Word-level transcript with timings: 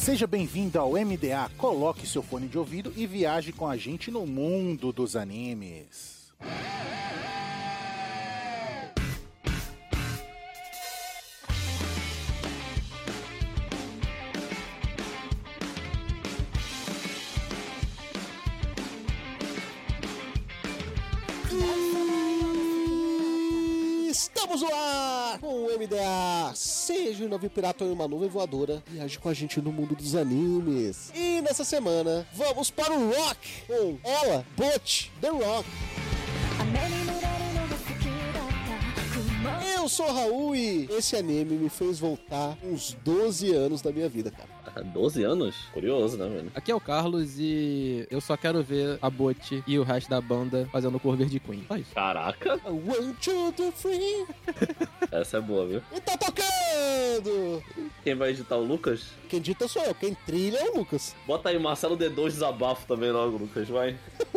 Seja 0.00 0.26
bem-vindo 0.26 0.78
ao 0.78 0.92
MDA. 0.92 1.50
Coloque 1.58 2.06
seu 2.06 2.22
fone 2.22 2.48
de 2.48 2.56
ouvido 2.56 2.90
e 2.96 3.06
viaje 3.06 3.52
com 3.52 3.68
a 3.68 3.76
gente 3.76 4.10
no 4.10 4.26
mundo 4.26 4.94
dos 4.94 5.14
animes. 5.14 6.32
Estamos 24.08 24.62
ar 24.62 25.38
com 25.40 25.66
o 25.66 25.78
MDA. 25.78 26.54
Você 26.90 27.04
regenera 27.04 27.36
o 27.36 27.48
pirata 27.48 27.84
em 27.84 27.92
uma 27.92 28.08
nuvem 28.08 28.28
voadora 28.28 28.82
e 28.92 28.98
age 28.98 29.16
com 29.16 29.28
a 29.28 29.32
gente 29.32 29.60
no 29.60 29.70
mundo 29.70 29.94
dos 29.94 30.16
animes. 30.16 31.12
E 31.14 31.40
nessa 31.40 31.64
semana, 31.64 32.26
vamos 32.34 32.68
para 32.68 32.92
o 32.92 33.12
Rock 33.12 33.62
com 33.68 33.96
ela, 34.02 34.44
Butch, 34.56 35.06
The 35.20 35.28
Rock. 35.28 35.68
Eu 39.76 39.88
sou 39.88 40.06
o 40.06 40.12
Raul 40.12 40.56
e 40.56 40.88
esse 40.90 41.14
anime 41.14 41.54
me 41.56 41.68
fez 41.68 42.00
voltar 42.00 42.58
uns 42.60 42.94
12 43.04 43.52
anos 43.52 43.80
da 43.80 43.92
minha 43.92 44.08
vida, 44.08 44.32
cara. 44.32 44.59
12 44.82 45.22
anos? 45.24 45.56
Curioso, 45.72 46.16
né, 46.16 46.28
velho? 46.28 46.52
Aqui 46.54 46.70
é 46.70 46.74
o 46.74 46.80
Carlos 46.80 47.38
e 47.38 48.06
eu 48.10 48.20
só 48.20 48.36
quero 48.36 48.62
ver 48.62 48.98
a 49.02 49.10
Bote 49.10 49.62
e 49.66 49.78
o 49.78 49.82
resto 49.82 50.08
da 50.08 50.20
banda 50.20 50.68
fazendo 50.72 50.98
cover 51.00 51.26
de 51.28 51.40
Queen. 51.40 51.64
Só 51.68 51.76
isso. 51.76 51.94
Caraca, 51.94 52.60
One, 52.64 53.14
two, 53.22 53.52
three. 53.72 54.26
essa 55.10 55.38
é 55.38 55.40
boa, 55.40 55.66
viu? 55.66 55.82
E 55.94 56.00
tá 56.00 56.16
tocando! 56.16 57.62
Quem 58.02 58.14
vai 58.14 58.30
editar 58.30 58.56
o 58.56 58.64
Lucas? 58.64 59.06
Quem 59.28 59.40
dita 59.40 59.68
sou 59.68 59.82
eu, 59.82 59.94
quem 59.94 60.14
trilha 60.26 60.58
é 60.58 60.70
o 60.70 60.78
Lucas. 60.78 61.14
Bota 61.26 61.48
aí 61.48 61.58
Marcelo 61.58 61.96
D2 61.96 62.30
desabafo 62.30 62.86
também 62.86 63.10
logo, 63.10 63.36
Lucas, 63.36 63.68
vai. 63.68 63.96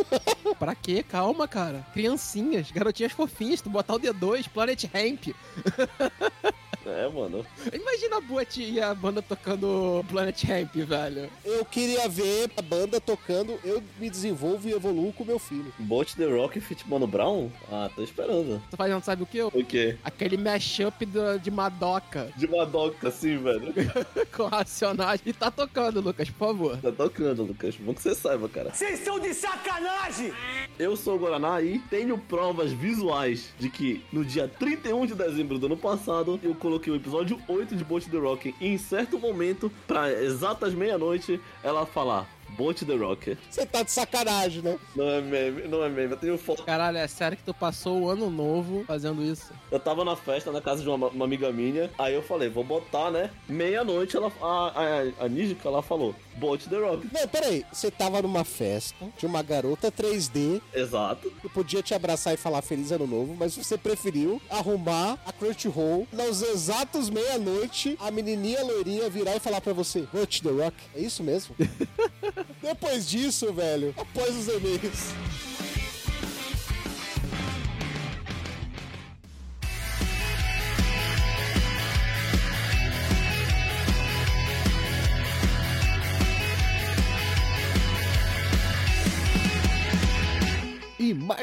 Pra 0.60 0.76
quê? 0.76 1.04
Calma, 1.04 1.48
cara. 1.48 1.86
Criancinhas, 1.94 2.72
garotinhas 2.72 3.12
fofinhas, 3.12 3.62
tu 3.62 3.70
botar 3.70 3.96
o 3.96 4.00
D2, 4.00 4.48
Planet 4.50 4.84
Ramp. 4.86 5.28
É, 6.86 7.08
mano. 7.10 7.46
Imagina 7.74 8.18
a 8.18 8.22
Bote 8.22 8.62
e 8.64 8.82
a 8.82 8.94
banda 8.94 9.22
tocando 9.22 10.04
Planet 10.10 10.44
Ramp, 10.44 10.76
velho. 10.76 11.30
Eu 11.46 11.64
queria 11.64 12.08
ver 12.10 12.52
a 12.58 12.62
banda 12.62 13.00
tocando 13.00 13.58
Eu 13.64 13.82
Me 14.00 14.10
Desenvolvo 14.10 14.68
e 14.68 14.74
Evoluo 14.74 15.14
com 15.14 15.24
meu 15.24 15.40
filho. 15.40 15.74
Bolt 15.80 16.14
The 16.16 16.26
Rock 16.26 16.60
Fit 16.60 16.88
Mano 16.90 17.08
Brown? 17.08 17.50
Ah, 17.72 17.90
tô 17.96 18.04
esperando. 18.04 18.62
Tô 18.70 18.76
fazendo, 18.78 19.02
sabe 19.04 19.24
o 19.24 19.26
que? 19.26 19.42
O 19.42 19.52
quê? 19.66 19.98
Aquele 20.04 20.36
mashup 20.38 21.06
do- 21.06 21.40
de 21.40 21.50
Madoka 21.50 22.30
De 22.36 22.48
Madoka, 22.48 23.08
assim, 23.08 23.38
velho. 23.38 23.74
com 24.36 24.44
Racionais. 24.48 25.22
E 25.26 25.32
tá 25.32 25.50
tocando, 25.50 26.02
Lucas, 26.02 26.30
por 26.30 26.48
favor. 26.50 26.78
Tá 26.78 26.92
tocando, 26.92 27.44
Lucas. 27.44 27.76
Bom 27.78 27.94
que 27.94 28.02
você 28.02 28.14
saiba, 28.14 28.50
cara. 28.50 28.74
Vocês 28.74 29.00
estão 29.00 29.20
de 29.20 29.34
sacanagem! 29.34 30.34
Eu 30.78 30.98
sou 30.98 31.16
o 31.16 31.20
Guaraná 31.20 31.62
e 31.62 31.80
tenho 31.80 32.18
provas 32.18 32.72
visuais 32.74 33.50
de 33.60 33.70
que 33.70 34.04
no 34.12 34.26
dia 34.26 34.48
31 34.48 35.06
de 35.06 35.16
dezembro 35.16 35.58
do 35.58 35.68
ano 35.68 35.78
passado 35.78 36.40
eu 36.44 36.54
coloquei 36.56 36.73
o 36.90 36.96
episódio 36.96 37.40
8 37.48 37.76
de 37.76 37.84
Bolt 37.84 38.06
The 38.10 38.18
Rock 38.18 38.56
e 38.60 38.68
em 38.68 38.78
certo 38.78 39.20
momento, 39.20 39.72
pra 39.88 40.12
exatas 40.12 40.74
meia-noite, 40.74 41.40
ela 41.64 41.86
falar 41.86 42.28
Bolt 42.58 42.84
The 42.84 42.96
Rock. 42.96 43.38
Você 43.50 43.66
tá 43.66 43.84
de 43.84 43.92
sacanagem, 43.92 44.62
né? 44.62 44.78
Não 44.96 45.10
é 45.10 45.22
meme, 45.22 45.68
não 45.68 45.84
é 45.84 45.90
meme. 45.90 46.12
Eu 46.12 46.18
tenho 46.18 46.38
foto. 46.38 46.64
Caralho, 46.64 46.98
é 46.98 47.08
sério 47.08 47.38
que 47.38 47.44
tu 47.44 47.54
passou 47.54 48.02
o 48.02 48.10
ano 48.10 48.30
novo 48.30 48.84
fazendo 48.86 49.24
isso? 49.24 49.52
Eu 49.72 49.80
tava 49.80 50.06
na 50.06 50.16
festa 50.16 50.52
na 50.52 50.62
casa 50.62 50.82
de 50.82 50.90
uma, 50.90 51.08
uma 51.08 51.26
amiga 51.26 51.52
minha, 51.52 51.90
aí 51.98 52.14
eu 52.14 52.22
falei, 52.22 52.50
vou 52.50 52.64
botar, 52.64 53.12
né? 53.12 53.30
Meia-noite, 53.48 54.16
ela, 54.16 54.32
a, 54.42 54.74
a, 55.22 55.26
a 55.26 55.28
Nígica, 55.28 55.68
ela 55.68 55.82
falou, 55.82 56.16
Bolt 56.38 56.68
The 56.68 56.78
Rock. 56.78 57.08
Não, 57.12 57.28
peraí. 57.28 57.66
Você 57.72 57.90
tava 57.92 58.22
numa 58.22 58.44
festa 58.44 58.96
de 59.18 59.26
uma 59.26 59.42
garota 59.42 59.92
3D 59.92 60.62
Exato. 60.74 61.32
que 61.42 61.50
podia 61.50 61.82
te 61.82 61.94
abraçar 61.94 62.34
e 62.34 62.38
falar 62.38 62.62
Feliz 62.62 62.92
Ano 62.92 63.08
Novo, 63.08 63.36
mas 63.38 63.56
você 63.56 63.78
preferiu 63.78 64.42
arrumar 64.50 65.18
a 65.26 65.32
Crunchyroll 65.32 66.08
nos 66.12 66.42
exatos 66.42 67.10
meia-noite, 67.10 67.98
a 68.00 68.10
menininha 68.12 68.64
loirinha 68.64 69.10
virar 69.10 69.36
e 69.36 69.40
falar 69.40 69.62
pra 69.62 69.74
você, 69.74 70.08
Watch 70.14 70.42
the 70.42 70.50
Rock. 70.50 70.76
É 70.96 71.00
isso 71.00 71.24
mesmo? 71.24 71.56
Depois 72.62 73.08
disso, 73.08 73.52
velho, 73.54 73.94
após 73.98 74.36
os 74.36 74.48
e-mails. 74.48 75.14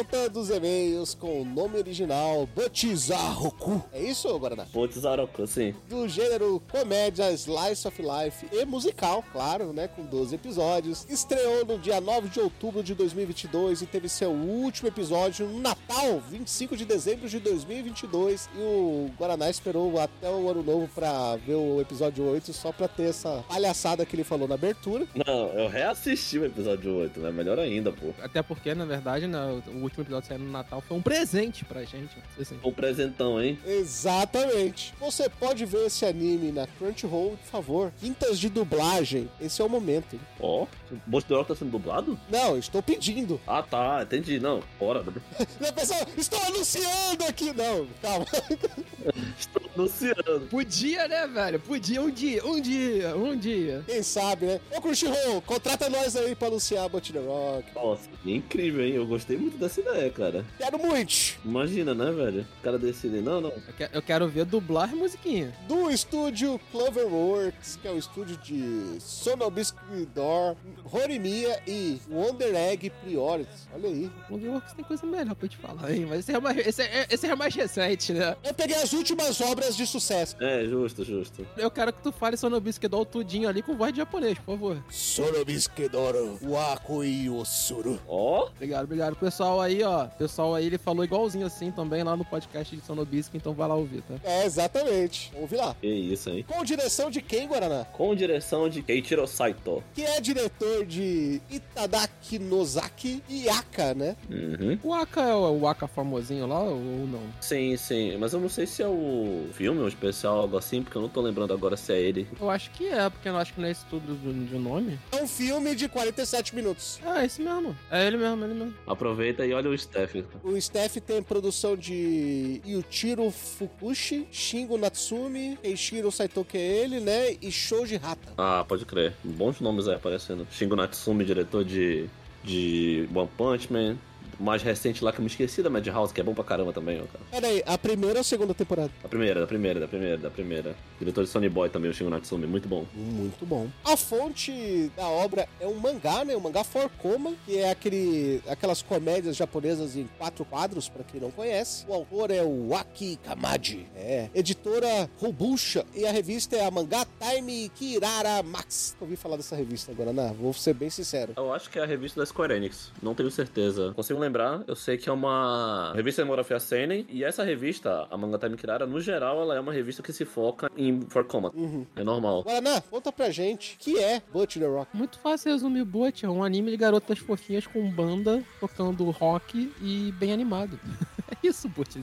Volta 0.00 0.30
dos 0.30 0.48
e-mails 0.48 1.12
com 1.14 1.42
o 1.42 1.44
nome 1.44 1.76
original 1.76 2.48
Butizarroku. 2.56 3.84
É 3.92 4.00
isso, 4.02 4.34
Guaraná? 4.38 4.64
Bolt 4.72 4.92
Zaroku, 4.92 5.42
assim. 5.42 5.74
do 5.90 6.08
gênero 6.08 6.62
comédia, 6.70 7.30
slice 7.32 7.86
of 7.86 8.00
life 8.00 8.46
e 8.50 8.64
musical, 8.64 9.22
claro, 9.30 9.74
né, 9.74 9.88
com 9.88 10.02
12 10.02 10.34
episódios. 10.34 11.06
Estreou 11.10 11.66
no 11.66 11.78
dia 11.78 12.00
9 12.00 12.30
de 12.30 12.40
outubro 12.40 12.82
de 12.82 12.94
2022 12.94 13.82
e 13.82 13.86
teve 13.86 14.08
seu 14.08 14.30
último 14.30 14.88
episódio 14.88 15.46
no 15.46 15.60
Natal, 15.60 16.18
25 16.30 16.78
de 16.78 16.86
dezembro 16.86 17.28
de 17.28 17.38
2022. 17.38 18.48
E 18.56 18.58
o 18.58 19.10
Guaraná 19.18 19.50
esperou 19.50 20.00
até 20.00 20.30
o 20.30 20.48
ano 20.48 20.62
novo 20.62 20.88
pra 20.94 21.36
ver 21.36 21.56
o 21.56 21.78
episódio 21.78 22.24
8 22.24 22.54
só 22.54 22.72
pra 22.72 22.88
ter 22.88 23.10
essa 23.10 23.44
palhaçada 23.48 24.06
que 24.06 24.16
ele 24.16 24.24
falou 24.24 24.48
na 24.48 24.54
abertura. 24.54 25.06
Não, 25.14 25.48
eu 25.48 25.68
reassisti 25.68 26.38
o 26.38 26.46
episódio 26.46 26.96
8, 26.96 27.20
né? 27.20 27.30
Melhor 27.30 27.58
ainda, 27.58 27.92
pô. 27.92 28.14
Até 28.22 28.42
porque, 28.42 28.74
na 28.74 28.86
verdade, 28.86 29.26
né, 29.26 29.60
o 29.66 29.89
último 29.90 30.04
episódio 30.04 30.28
saindo 30.28 30.44
no 30.44 30.50
Natal 30.50 30.80
foi 30.80 30.96
um 30.96 31.02
presente 31.02 31.64
pra 31.64 31.82
gente. 31.84 32.16
Assim. 32.40 32.58
Um 32.64 32.72
presentão, 32.72 33.42
hein? 33.42 33.58
Exatamente. 33.66 34.94
Você 35.00 35.28
pode 35.28 35.64
ver 35.64 35.86
esse 35.86 36.04
anime 36.04 36.52
na 36.52 36.66
Crunchyroll, 36.66 37.36
por 37.36 37.50
favor. 37.50 37.92
Quintas 38.00 38.38
de 38.38 38.48
dublagem, 38.48 39.28
esse 39.40 39.60
é 39.60 39.64
o 39.64 39.68
momento. 39.68 40.14
hein? 40.14 40.20
Ó, 40.40 40.64
o 40.64 40.68
Bolt 41.06 41.24
The 41.26 41.34
Rock 41.34 41.48
tá 41.48 41.54
sendo 41.54 41.70
dublado? 41.70 42.18
Não, 42.30 42.56
estou 42.58 42.82
pedindo. 42.82 43.40
Ah, 43.46 43.62
tá, 43.62 44.00
entendi. 44.02 44.38
Não, 44.40 44.62
bora. 44.78 45.04
Pessoal, 45.74 46.06
estou 46.16 46.40
anunciando 46.44 47.24
aqui. 47.28 47.52
Não, 47.52 47.86
calma. 48.00 48.26
Estou 49.38 49.62
anunciando. 49.74 50.46
Podia, 50.50 51.08
né, 51.08 51.26
velho? 51.26 51.58
Podia 51.60 52.02
um 52.02 52.10
dia, 52.10 52.44
um 52.46 52.60
dia, 52.60 53.16
um 53.16 53.36
dia. 53.36 53.82
Quem 53.86 54.02
sabe, 54.02 54.44
né? 54.46 54.60
Ô, 54.76 54.80
Crunchyroll, 54.80 55.40
contrata 55.42 55.88
nós 55.88 56.14
aí 56.16 56.34
pra 56.34 56.48
anunciar 56.48 56.88
Bot 56.88 57.10
the 57.12 57.18
Rock. 57.18 57.74
Nossa, 57.74 58.08
que 58.22 58.30
incrível, 58.34 58.84
hein? 58.84 58.92
Eu 58.92 59.06
gostei 59.06 59.36
muito 59.38 59.56
dessa 59.56 59.79
ideia, 59.80 60.10
cara. 60.10 60.44
Quero 60.58 60.78
muito. 60.78 61.38
Imagina, 61.44 61.94
né, 61.94 62.10
velho? 62.12 62.46
O 62.60 62.62
cara 62.62 62.78
decide, 62.78 63.20
não, 63.20 63.40
não. 63.40 63.50
Eu, 63.50 63.72
que- 63.76 63.90
eu 63.96 64.02
quero 64.02 64.28
ver 64.28 64.44
dublar 64.44 64.94
musiquinha. 64.94 65.52
Do 65.68 65.90
estúdio 65.90 66.60
Cloverworks, 66.70 67.76
que 67.80 67.88
é 67.88 67.90
o 67.90 67.98
estúdio 67.98 68.36
de 68.38 68.96
Sonobisque 69.00 69.78
Door, 70.14 70.56
Horimiya 70.90 71.62
e 71.66 72.00
Wonder 72.10 72.54
Egg 72.54 72.90
Priorities. 73.02 73.68
Olha 73.74 73.88
aí. 73.88 74.10
O 74.30 74.36
Works 74.52 74.72
tem 74.74 74.84
coisa 74.84 75.06
melhor 75.06 75.34
pra 75.34 75.48
te 75.48 75.56
falar, 75.56 75.92
hein? 75.92 76.06
Mas 76.08 76.20
esse 76.20 76.32
é, 76.32 76.40
mais, 76.40 76.58
esse, 76.66 76.82
é, 76.82 77.06
esse 77.10 77.26
é 77.26 77.34
mais 77.36 77.54
recente, 77.54 78.12
né? 78.12 78.36
Eu 78.44 78.54
peguei 78.54 78.76
as 78.76 78.92
últimas 78.92 79.40
obras 79.40 79.76
de 79.76 79.86
sucesso. 79.86 80.36
É, 80.40 80.64
justo, 80.66 81.04
justo. 81.04 81.46
Eu 81.56 81.70
quero 81.70 81.92
que 81.92 82.02
tu 82.02 82.12
fale 82.12 82.36
Sonobisque 82.36 82.86
do 82.88 83.04
tudinho 83.04 83.48
ali 83.48 83.62
com 83.62 83.76
voz 83.76 83.92
de 83.92 83.98
japonês, 83.98 84.38
por 84.38 84.52
favor. 84.56 84.82
Sorobiskedoro, 84.90 86.38
Waku 86.42 87.04
e 87.04 87.28
Osuru. 87.30 87.98
Ó, 88.06 88.48
Obrigado, 88.54 88.84
obrigado. 88.84 89.12
O 89.12 89.16
pessoal 89.60 89.62
aí, 89.62 89.82
ó. 89.82 90.04
O 90.04 90.08
pessoal 90.10 90.54
aí, 90.54 90.66
ele 90.66 90.78
falou 90.78 91.04
igualzinho 91.04 91.46
assim 91.46 91.70
também 91.70 92.02
lá 92.02 92.16
no 92.16 92.24
podcast 92.24 92.74
de 92.74 92.84
Sonobisque, 92.84 93.36
então 93.36 93.52
vai 93.52 93.68
lá 93.68 93.74
ouvir, 93.74 94.02
tá? 94.02 94.14
É, 94.24 94.44
exatamente. 94.44 95.32
Ouve 95.34 95.56
lá. 95.56 95.74
que 95.80 95.86
isso, 95.86 96.30
hein? 96.30 96.44
Com 96.46 96.64
direção 96.64 97.10
de 97.10 97.20
quem, 97.20 97.46
Guaraná? 97.46 97.84
Com 97.92 98.14
direção 98.14 98.68
de 98.68 98.82
Keiichiro 98.82 99.26
Saito. 99.26 99.82
Que 99.94 100.02
é 100.02 100.20
diretor 100.20 100.84
de 100.86 101.40
Itadaki 101.50 102.38
Nozaki 102.38 103.22
e 103.28 103.48
Aka, 103.48 103.94
né? 103.94 104.16
Uhum. 104.30 104.78
O 104.82 104.94
Aka 104.94 105.22
é 105.22 105.34
o, 105.34 105.60
o 105.60 105.68
Aka 105.68 105.86
famosinho 105.86 106.46
lá 106.46 106.60
ou 106.60 106.78
não? 106.78 107.22
Sim, 107.40 107.76
sim. 107.76 108.16
Mas 108.16 108.32
eu 108.32 108.40
não 108.40 108.48
sei 108.48 108.66
se 108.66 108.82
é 108.82 108.88
o 108.88 109.46
filme 109.52 109.80
ou 109.80 109.88
especial, 109.88 110.38
algo 110.40 110.56
assim, 110.56 110.82
porque 110.82 110.96
eu 110.96 111.02
não 111.02 111.08
tô 111.08 111.20
lembrando 111.20 111.52
agora 111.52 111.76
se 111.76 111.92
é 111.92 112.00
ele. 112.00 112.28
Eu 112.40 112.50
acho 112.50 112.70
que 112.70 112.88
é, 112.88 113.08
porque 113.08 113.28
eu 113.28 113.36
acho 113.36 113.52
que 113.54 113.60
não 113.60 113.68
é 113.68 113.70
esse 113.70 113.84
tudo 113.86 114.14
de, 114.14 114.46
de 114.46 114.58
nome. 114.58 114.98
É 115.12 115.22
um 115.22 115.26
filme 115.26 115.74
de 115.74 115.88
47 115.88 116.54
minutos. 116.54 117.00
Ah, 117.04 117.22
é 117.22 117.26
esse 117.26 117.42
mesmo. 117.42 117.76
É 117.90 118.06
ele 118.06 118.16
mesmo, 118.16 118.44
ele 118.44 118.54
mesmo. 118.54 118.74
Aproveita 118.86 119.42
e 119.50 119.54
olha 119.54 119.68
o 119.68 119.76
Steph. 119.76 120.14
O 120.44 120.60
Steph 120.60 120.96
tem 121.04 121.22
produção 121.22 121.76
de 121.76 122.60
Yuichiro 122.64 123.30
Fukushi, 123.30 124.28
Shingo 124.30 124.78
Natsumi, 124.78 125.58
Eiichiro 125.62 126.10
Saitoke 126.10 126.56
é 126.56 126.60
ele, 126.60 127.00
né? 127.00 127.36
E 127.42 127.50
Shoji 127.50 128.00
Hata. 128.02 128.32
Ah, 128.38 128.64
pode 128.66 128.84
crer. 128.84 129.14
Bons 129.24 129.60
nomes 129.60 129.88
aí 129.88 129.96
aparecendo. 129.96 130.46
Shingo 130.52 130.76
Natsumi, 130.76 131.24
diretor 131.24 131.64
de, 131.64 132.08
de 132.44 133.08
One 133.14 133.28
Punch 133.36 133.72
Man. 133.72 133.96
Mais 134.40 134.62
recente 134.62 135.04
lá 135.04 135.12
que 135.12 135.18
eu 135.18 135.22
me 135.22 135.28
esqueci 135.28 135.62
da 135.62 135.68
Madhouse, 135.70 136.12
que 136.12 136.20
é 136.20 136.24
bom 136.24 136.34
pra 136.34 136.42
caramba 136.42 136.72
também, 136.72 137.00
ó, 137.00 137.04
cara. 137.04 137.24
Pera 137.30 137.46
aí, 137.46 137.62
a 137.66 137.76
primeira 137.76 138.16
ou 138.16 138.20
a 138.20 138.24
segunda 138.24 138.54
temporada? 138.54 138.90
Da 139.02 139.08
primeira, 139.08 139.40
da 139.40 139.46
primeira, 139.46 139.80
da 139.80 139.86
primeira, 139.86 140.16
da 140.16 140.30
primeira. 140.30 140.74
Diretor 140.98 141.24
de 141.24 141.30
Sony 141.30 141.48
Boy 141.48 141.68
também, 141.68 141.90
o 141.90 141.94
Shingo 141.94 142.10
Natsumi, 142.10 142.46
muito 142.46 142.66
bom. 142.66 142.86
Muito 142.94 143.44
bom. 143.44 143.68
A 143.84 143.96
fonte 143.96 144.90
da 144.96 145.06
obra 145.06 145.46
é 145.60 145.66
um 145.66 145.74
mangá, 145.74 146.24
né? 146.24 146.34
Um 146.34 146.40
mangá 146.40 146.64
for 146.64 146.90
coma, 146.98 147.34
que 147.44 147.58
é 147.58 147.70
aquele, 147.70 148.42
aquelas 148.48 148.82
comédias 148.82 149.36
japonesas 149.36 149.96
em 149.96 150.08
quatro 150.18 150.44
quadros, 150.44 150.88
pra 150.88 151.04
quem 151.04 151.20
não 151.20 151.30
conhece. 151.30 151.84
O 151.86 151.92
autor 151.92 152.30
é 152.30 152.42
o 152.42 152.74
Aki 152.74 153.18
Kamaji. 153.24 153.86
É. 153.94 154.28
Editora 154.34 155.10
Robusha. 155.18 155.84
E 155.94 156.06
a 156.06 156.12
revista 156.12 156.56
é 156.56 156.64
a 156.64 156.70
Mangá 156.70 157.06
Time 157.18 157.68
Kirara 157.70 158.42
Max. 158.42 158.96
Ouvi 159.00 159.16
falar 159.16 159.36
dessa 159.36 159.54
revista 159.56 159.92
agora, 159.92 160.12
né? 160.12 160.34
Vou 160.38 160.52
ser 160.52 160.74
bem 160.74 160.88
sincero. 160.88 161.34
Eu 161.36 161.52
acho 161.52 161.68
que 161.68 161.78
é 161.78 161.82
a 161.82 161.86
revista 161.86 162.20
da 162.20 162.26
Square 162.26 162.54
Enix, 162.54 162.92
não 163.02 163.14
tenho 163.14 163.30
certeza. 163.30 163.92
Consigo 163.94 164.18
lembrar, 164.18 164.29
eu 164.66 164.76
sei 164.76 164.96
que 164.96 165.08
é 165.08 165.12
uma 165.12 165.92
revista 165.94 166.22
Memorafia 166.22 166.58
Seinen, 166.60 167.06
e 167.08 167.24
essa 167.24 167.42
revista, 167.42 168.06
a 168.10 168.16
Manga 168.16 168.38
Time 168.38 168.56
Kirara, 168.56 168.86
no 168.86 169.00
geral, 169.00 169.40
ela 169.42 169.56
é 169.56 169.60
uma 169.60 169.72
revista 169.72 170.02
que 170.02 170.12
se 170.12 170.24
foca 170.24 170.70
em 170.76 171.00
For 171.02 171.24
Coma. 171.24 171.52
É 171.96 172.04
normal. 172.04 172.42
Guaraná, 172.42 172.80
conta 172.80 173.10
pra 173.10 173.30
gente 173.30 173.76
que 173.78 173.98
é 173.98 174.22
Butch 174.32 174.56
the 174.56 174.66
Rock. 174.66 174.96
Muito 174.96 175.18
fácil 175.18 175.52
resumir 175.52 175.84
Butch, 175.84 176.24
é 176.24 176.28
um 176.28 176.42
anime 176.44 176.70
de 176.70 176.76
garotas 176.76 177.18
fofinhas 177.18 177.66
com 177.66 177.90
banda 177.90 178.42
tocando 178.60 179.10
rock 179.10 179.72
e 179.80 180.12
bem 180.12 180.32
animado. 180.32 180.78
é 181.30 181.46
isso, 181.46 181.68
Butch. 181.68 181.96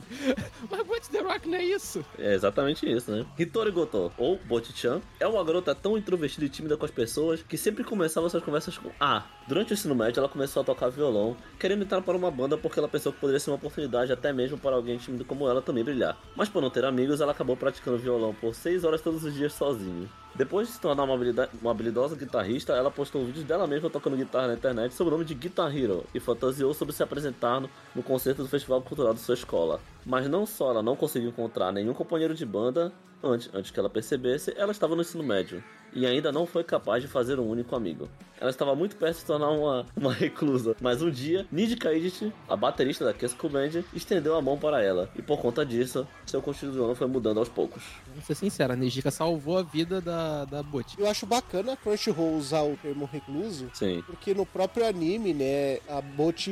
Mas 0.70 0.86
Butch 0.86 1.08
The 1.08 1.20
Rock 1.20 1.48
não 1.48 1.58
é 1.58 1.64
isso. 1.64 2.04
É 2.18 2.34
exatamente 2.34 2.90
isso, 2.90 3.10
né? 3.10 3.24
Hitori 3.38 3.70
Goto, 3.70 4.12
ou 4.16 4.38
Boti-chan, 4.38 5.00
é 5.20 5.26
uma 5.26 5.42
garota 5.44 5.74
tão 5.74 5.96
introvertida 5.96 6.44
e 6.44 6.48
tímida 6.48 6.76
com 6.76 6.84
as 6.84 6.90
pessoas 6.90 7.42
que 7.42 7.56
sempre 7.56 7.84
começava 7.84 8.28
suas 8.28 8.42
conversas 8.42 8.76
com 8.76 8.90
Ah, 9.00 9.24
durante 9.48 9.72
o 9.72 9.74
ensino 9.74 9.94
médio 9.94 10.20
ela 10.20 10.28
começou 10.28 10.60
a 10.60 10.64
tocar 10.64 10.90
violão, 10.90 11.34
querendo 11.58 11.82
entrar 11.82 12.02
para 12.02 12.16
uma 12.16 12.30
banda 12.30 12.58
porque 12.58 12.78
ela 12.78 12.88
pensou 12.88 13.12
que 13.12 13.18
poderia 13.18 13.40
ser 13.40 13.50
uma 13.50 13.56
oportunidade 13.56 14.12
até 14.12 14.30
mesmo 14.30 14.58
para 14.58 14.76
alguém 14.76 14.98
tímido 14.98 15.24
como 15.24 15.48
ela 15.48 15.62
também 15.62 15.82
brilhar. 15.82 16.18
Mas 16.36 16.50
por 16.50 16.60
não 16.60 16.68
ter 16.68 16.84
amigos, 16.84 17.22
ela 17.22 17.32
acabou 17.32 17.56
praticando 17.56 17.96
violão 17.96 18.34
por 18.34 18.54
6 18.54 18.84
horas 18.84 19.00
todos 19.00 19.24
os 19.24 19.32
dias 19.32 19.54
sozinha. 19.54 20.06
Depois 20.38 20.68
de 20.68 20.74
se 20.74 20.80
tornar 20.80 21.02
uma, 21.02 21.16
uma 21.60 21.72
habilidosa 21.72 22.14
guitarrista, 22.14 22.72
ela 22.72 22.92
postou 22.92 23.24
vídeos 23.24 23.44
dela 23.44 23.66
mesma 23.66 23.90
tocando 23.90 24.16
guitarra 24.16 24.46
na 24.46 24.54
internet 24.54 24.94
sob 24.94 25.08
o 25.08 25.10
nome 25.10 25.24
de 25.24 25.34
Guitar 25.34 25.76
Hero 25.76 26.04
e 26.14 26.20
fantasiou 26.20 26.72
sobre 26.72 26.94
se 26.94 27.02
apresentar 27.02 27.60
no, 27.60 27.68
no 27.92 28.04
concerto 28.04 28.44
do 28.44 28.48
Festival 28.48 28.80
Cultural 28.80 29.12
de 29.12 29.18
sua 29.18 29.34
escola. 29.34 29.80
Mas 30.06 30.28
não 30.28 30.46
só 30.46 30.70
ela 30.70 30.80
não 30.80 30.94
conseguiu 30.94 31.30
encontrar 31.30 31.72
nenhum 31.72 31.92
companheiro 31.92 32.36
de 32.36 32.46
banda, 32.46 32.92
antes, 33.20 33.50
antes 33.52 33.72
que 33.72 33.80
ela 33.80 33.90
percebesse, 33.90 34.54
ela 34.56 34.70
estava 34.70 34.94
no 34.94 35.02
ensino 35.02 35.24
médio 35.24 35.60
e 35.92 36.06
ainda 36.06 36.30
não 36.30 36.46
foi 36.46 36.62
capaz 36.62 37.02
de 37.02 37.08
fazer 37.08 37.38
um 37.38 37.48
único 37.48 37.74
amigo. 37.74 38.08
Ela 38.40 38.50
estava 38.50 38.74
muito 38.74 38.96
perto 38.96 39.14
de 39.14 39.20
se 39.20 39.26
tornar 39.26 39.50
uma, 39.50 39.86
uma 39.96 40.12
reclusa, 40.12 40.76
mas 40.80 41.02
um 41.02 41.10
dia, 41.10 41.46
Niji 41.50 41.76
Kaidichi, 41.76 42.32
a 42.48 42.56
baterista 42.56 43.04
da 43.04 43.12
Kesco 43.12 43.48
Band, 43.48 43.82
estendeu 43.92 44.36
a 44.36 44.42
mão 44.42 44.58
para 44.58 44.82
ela, 44.82 45.10
e 45.16 45.22
por 45.22 45.40
conta 45.40 45.64
disso, 45.64 46.06
seu 46.26 46.40
cotidiano 46.40 46.94
foi 46.94 47.06
mudando 47.06 47.38
aos 47.38 47.48
poucos. 47.48 47.82
Vou 48.14 48.22
ser 48.22 48.34
sincero, 48.34 48.74
a 48.74 48.76
Nejika 48.76 49.10
salvou 49.10 49.58
a 49.58 49.62
vida 49.62 50.00
da, 50.00 50.27
da 50.44 50.62
Butch. 50.62 50.94
Eu 50.98 51.08
acho 51.08 51.26
bacana 51.26 51.72
a 51.72 51.76
Crunchyroll 51.76 52.36
usar 52.36 52.62
o 52.62 52.76
termo 52.76 53.08
recluso, 53.10 53.70
Sim. 53.74 54.02
porque 54.06 54.34
no 54.34 54.46
próprio 54.46 54.86
anime, 54.86 55.34
né, 55.34 55.78
a 55.88 56.00
Bot 56.00 56.50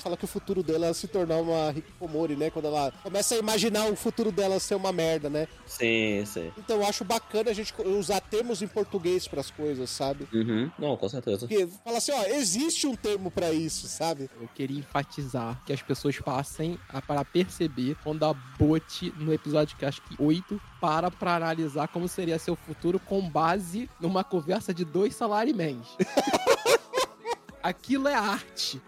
fala 0.00 0.16
que 0.16 0.24
o 0.24 0.28
futuro 0.28 0.62
dela 0.62 0.86
é 0.86 0.92
se 0.92 1.08
tornar 1.08 1.36
uma 1.36 1.70
Hikikomori, 1.70 2.36
né, 2.36 2.50
quando 2.50 2.66
ela 2.66 2.92
começa 3.02 3.34
a 3.34 3.38
imaginar 3.38 3.86
o 3.90 3.96
futuro 3.96 4.30
dela 4.32 4.58
ser 4.60 4.74
uma 4.74 4.92
merda, 4.92 5.28
né. 5.28 5.48
Sim, 5.66 6.24
sim. 6.26 6.50
Então 6.58 6.76
eu 6.76 6.86
acho 6.86 7.04
bacana 7.04 7.50
a 7.50 7.54
gente 7.54 7.74
usar 7.82 8.20
termos 8.20 8.62
em 8.62 8.68
português 8.68 9.26
pras 9.26 9.50
coisas, 9.50 9.90
sabe? 9.90 10.26
Uhum. 10.32 10.70
Não, 10.78 10.96
com 10.96 11.08
certeza. 11.08 11.46
Porque 11.46 11.66
fala 11.84 11.98
assim, 11.98 12.12
ó, 12.12 12.24
existe 12.24 12.86
um 12.86 12.94
termo 12.94 13.30
pra 13.30 13.52
isso, 13.52 13.86
sabe? 13.86 14.30
Eu 14.40 14.48
queria 14.54 14.78
enfatizar 14.78 15.62
que 15.64 15.72
as 15.72 15.82
pessoas 15.82 16.18
passem 16.18 16.78
a 16.88 17.00
para 17.00 17.24
perceber 17.24 17.96
quando 18.02 18.24
a 18.24 18.34
Bot, 18.34 19.12
no 19.18 19.32
episódio 19.32 19.76
que 19.76 19.84
acho 19.84 20.02
que 20.02 20.16
8, 20.22 20.60
para 20.80 21.10
pra 21.10 21.36
analisar 21.36 21.88
como 21.88 22.08
seria 22.08 22.38
seu 22.38 22.56
futuro 22.56 22.98
com 22.98 23.28
base 23.28 23.88
numa 24.00 24.24
conversa 24.24 24.72
de 24.72 24.84
dois 24.84 25.14
salarymen. 25.14 25.80
Aquilo 27.62 28.08
é 28.08 28.14
arte. 28.14 28.80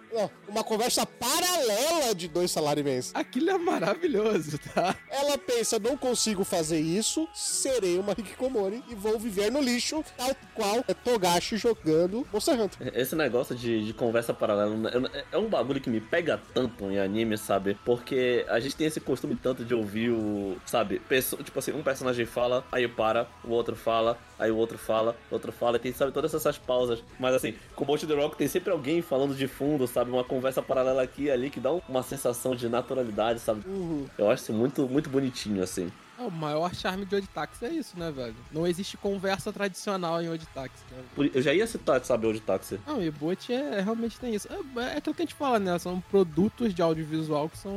Uma 0.49 0.63
conversa 0.65 1.07
paralela 1.07 2.15
de 2.15 2.29
dois 2.29 2.51
salários 2.51 3.13
Aquilo 3.15 3.51
é 3.51 3.59
maravilhoso, 3.59 4.59
tá? 4.75 4.97
Ela 5.11 5.39
pensa, 5.39 5.79
não 5.79 5.97
consigo 5.97 6.45
fazer 6.45 6.81
isso, 6.81 7.29
serei 7.35 7.99
uma 7.99 8.13
Hikikomori 8.13 8.83
e 8.89 8.95
vou 8.95 9.19
viver 9.19 9.51
no 9.51 9.61
lixo, 9.61 10.05
tal 10.17 10.35
qual 10.55 10.85
é 10.89 10.95
Togashi 10.95 11.57
jogando 11.57 12.27
Monster 12.33 12.61
Hunter. 12.61 12.93
Esse 12.95 13.15
negócio 13.15 13.55
de, 13.55 13.85
de 13.87 13.93
conversa 13.93 14.35
paralela 14.35 14.91
é- 15.13 15.25
é 15.33 15.39
um 15.39 15.49
bagulho 15.49 15.81
que 15.81 15.91
me 15.91 16.01
pega 16.01 16.41
tanto 16.53 16.85
em 16.91 16.99
anime, 16.99 17.39
sabe? 17.39 17.79
Porque 17.85 18.45
a 18.49 18.59
gente 18.59 18.75
tem 18.77 18.87
esse 18.87 19.01
costume 19.01 19.37
tanto 19.37 19.65
de 19.65 19.75
ouvir 19.75 20.11
o. 20.11 20.57
Sabe? 20.67 20.99
Pessoa, 21.01 21.43
tipo 21.43 21.59
assim, 21.59 21.73
um 21.73 21.83
personagem 21.83 22.27
fala, 22.27 22.65
aí 22.73 22.89
para, 22.89 23.29
o 23.45 23.51
outro 23.51 23.77
fala, 23.77 24.19
aí 24.39 24.51
o 24.51 24.57
outro 24.57 24.79
fala, 24.79 25.17
o 25.31 25.35
outro 25.35 25.53
fala, 25.53 25.77
e 25.77 25.81
tem, 25.81 25.93
sabe, 25.93 26.13
todas 26.13 26.35
essas 26.35 26.59
pausas. 26.59 27.03
Mas 27.19 27.35
assim, 27.35 27.55
com 27.77 27.85
o 27.85 27.87
Bolt 27.87 28.05
The 28.05 28.15
Rock 28.15 28.37
tem 28.37 28.49
sempre 28.49 28.73
alguém 28.73 29.03
falando 29.03 29.35
de 29.35 29.47
fundo, 29.47 29.87
sabe? 29.87 30.02
Uma 30.11 30.25
conversa 30.25 30.63
paralela 30.63 31.03
aqui 31.03 31.25
e 31.25 31.31
ali 31.31 31.51
que 31.51 31.61
dá 31.61 31.73
um- 31.73 31.81
uma 31.89 32.03
sensação 32.03 32.55
de 32.57 32.69
naturalidade, 32.69 33.41
sabe? 33.41 33.63
Uhum. 33.67 34.07
Eu 34.19 34.31
acho 34.31 34.45
isso 34.45 34.53
muito, 34.53 34.87
muito 34.89 35.09
bonitinho, 35.11 35.63
assim. 35.63 35.91
É, 36.19 36.23
o 36.23 36.31
maior 36.31 36.75
charme 36.75 37.05
de 37.07 37.17
Oditax 37.17 37.63
é 37.63 37.71
isso, 37.71 37.99
né, 37.99 38.11
velho? 38.11 38.35
Não 38.53 38.67
existe 38.67 38.97
conversa 38.97 39.53
tradicional 39.53 40.21
em 40.23 40.29
Oditax, 40.29 40.73
né? 40.91 41.31
Eu 41.35 41.41
já 41.43 41.53
ia 41.55 41.67
citar, 41.67 42.05
sabe, 42.05 42.27
o 42.27 42.33
de 42.33 42.41
táxi. 42.41 42.79
Não, 42.87 43.03
e 43.03 43.11
Bot 43.11 43.53
é, 43.53 43.81
realmente 43.81 44.19
tem 44.21 44.35
isso. 44.35 44.47
É, 44.51 44.81
é 44.81 44.97
aquilo 44.99 45.15
que 45.15 45.23
a 45.23 45.25
gente 45.25 45.35
fala, 45.35 45.59
né? 45.59 45.79
São 45.79 46.01
produtos 46.01 46.75
de 46.75 46.83
audiovisual 46.83 47.49
que 47.49 47.59
são, 47.59 47.75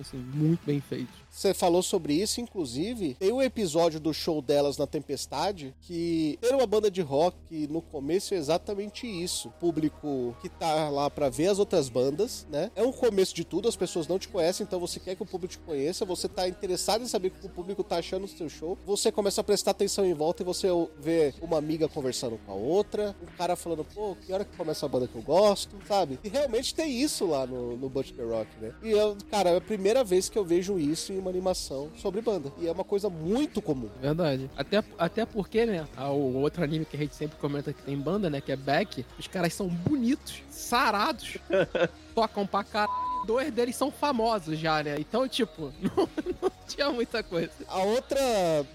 assim, 0.00 0.16
muito 0.16 0.60
bem 0.64 0.80
feitos. 0.80 1.14
Você 1.34 1.52
falou 1.52 1.82
sobre 1.82 2.14
isso, 2.14 2.40
inclusive, 2.40 3.14
tem 3.14 3.32
um 3.32 3.42
episódio 3.42 3.98
do 3.98 4.14
show 4.14 4.40
delas 4.40 4.78
na 4.78 4.86
Tempestade 4.86 5.74
que 5.80 6.38
ter 6.40 6.54
uma 6.54 6.64
banda 6.64 6.88
de 6.88 7.02
rock 7.02 7.66
no 7.66 7.82
começo 7.82 8.34
é 8.34 8.36
exatamente 8.36 9.04
isso. 9.04 9.48
O 9.48 9.50
público 9.50 10.36
que 10.40 10.48
tá 10.48 10.88
lá 10.88 11.10
pra 11.10 11.28
ver 11.28 11.48
as 11.48 11.58
outras 11.58 11.88
bandas, 11.88 12.46
né? 12.48 12.70
É 12.76 12.84
um 12.84 12.92
começo 12.92 13.34
de 13.34 13.42
tudo, 13.42 13.66
as 13.66 13.74
pessoas 13.74 14.06
não 14.06 14.16
te 14.16 14.28
conhecem, 14.28 14.64
então 14.64 14.78
você 14.78 15.00
quer 15.00 15.16
que 15.16 15.24
o 15.24 15.26
público 15.26 15.54
te 15.54 15.58
conheça, 15.58 16.04
você 16.04 16.28
tá 16.28 16.46
interessado 16.46 17.02
em 17.02 17.08
saber 17.08 17.28
o 17.28 17.30
que 17.32 17.46
o 17.46 17.50
público 17.50 17.82
tá 17.82 17.96
achando 17.96 18.26
do 18.26 18.28
seu 18.28 18.48
show. 18.48 18.78
Você 18.86 19.10
começa 19.10 19.40
a 19.40 19.44
prestar 19.44 19.72
atenção 19.72 20.06
em 20.06 20.14
volta 20.14 20.44
e 20.44 20.46
você 20.46 20.68
vê 21.00 21.34
uma 21.42 21.58
amiga 21.58 21.88
conversando 21.88 22.38
com 22.46 22.52
a 22.52 22.54
outra, 22.54 23.16
um 23.20 23.36
cara 23.36 23.56
falando, 23.56 23.84
pô, 23.84 24.14
que 24.24 24.32
hora 24.32 24.44
que 24.44 24.56
começa 24.56 24.86
a 24.86 24.88
banda 24.88 25.08
que 25.08 25.16
eu 25.16 25.22
gosto, 25.22 25.76
sabe? 25.88 26.16
E 26.22 26.28
realmente 26.28 26.72
tem 26.72 26.96
isso 26.96 27.26
lá 27.26 27.44
no, 27.44 27.76
no 27.76 27.88
Butch 27.88 28.12
the 28.12 28.22
Rock, 28.22 28.48
né? 28.60 28.72
E 28.84 28.92
eu, 28.92 29.16
cara, 29.28 29.50
é 29.50 29.56
a 29.56 29.60
primeira 29.60 30.04
vez 30.04 30.28
que 30.28 30.38
eu 30.38 30.44
vejo 30.44 30.78
isso 30.78 31.12
em 31.12 31.23
uma 31.24 31.30
animação 31.30 31.90
sobre 31.96 32.20
banda. 32.20 32.52
E 32.58 32.66
é 32.68 32.72
uma 32.72 32.84
coisa 32.84 33.08
muito 33.10 33.60
comum. 33.62 33.88
Verdade. 34.00 34.48
Até, 34.56 34.84
até 34.98 35.24
porque, 35.26 35.64
né? 35.66 35.86
a- 35.96 36.10
O 36.10 36.36
outro 36.40 36.62
anime 36.62 36.84
que 36.84 36.96
a 36.96 37.00
gente 37.00 37.14
sempre 37.14 37.36
comenta 37.38 37.72
que 37.72 37.82
tem 37.82 37.96
banda, 37.98 38.28
né? 38.30 38.40
Que 38.40 38.52
é 38.52 38.56
Beck. 38.56 39.04
Os 39.18 39.26
caras 39.26 39.52
são 39.54 39.66
bonitos, 39.68 40.42
sarados, 40.50 41.38
tocam 42.14 42.46
pra 42.46 42.62
caralho. 42.62 43.14
Dois 43.26 43.50
deles 43.50 43.74
são 43.74 43.90
famosos 43.90 44.58
já, 44.58 44.82
né? 44.82 44.96
Então, 44.98 45.26
tipo, 45.26 45.72
não, 45.80 46.08
não 46.42 46.52
tinha 46.68 46.90
muita 46.90 47.22
coisa. 47.22 47.50
A 47.68 47.78
outra 47.82 48.20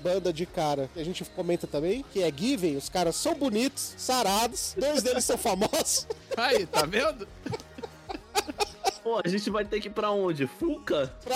banda 0.02 0.34
de 0.34 0.46
cara 0.48 0.90
que 0.92 1.00
a 1.00 1.06
gente 1.06 1.24
comenta 1.24 1.68
também, 1.68 2.04
que 2.12 2.24
é 2.24 2.34
Given, 2.36 2.76
os 2.76 2.90
caras 2.90 3.16
são 3.16 3.36
bonitos, 3.36 3.94
sarados, 3.98 4.76
dois 4.76 5.04
deles 5.04 5.24
são 5.24 5.38
famosos. 5.38 6.08
Aí, 6.36 6.66
tá 6.66 6.84
vendo? 6.84 7.28
Pô, 9.04 9.22
a 9.24 9.28
gente 9.28 9.50
vai 9.50 9.64
ter 9.64 9.80
que 9.80 9.88
ir 9.88 9.92
pra 9.92 10.12
onde? 10.12 10.48
Fuca? 10.48 11.14
Pra 11.24 11.36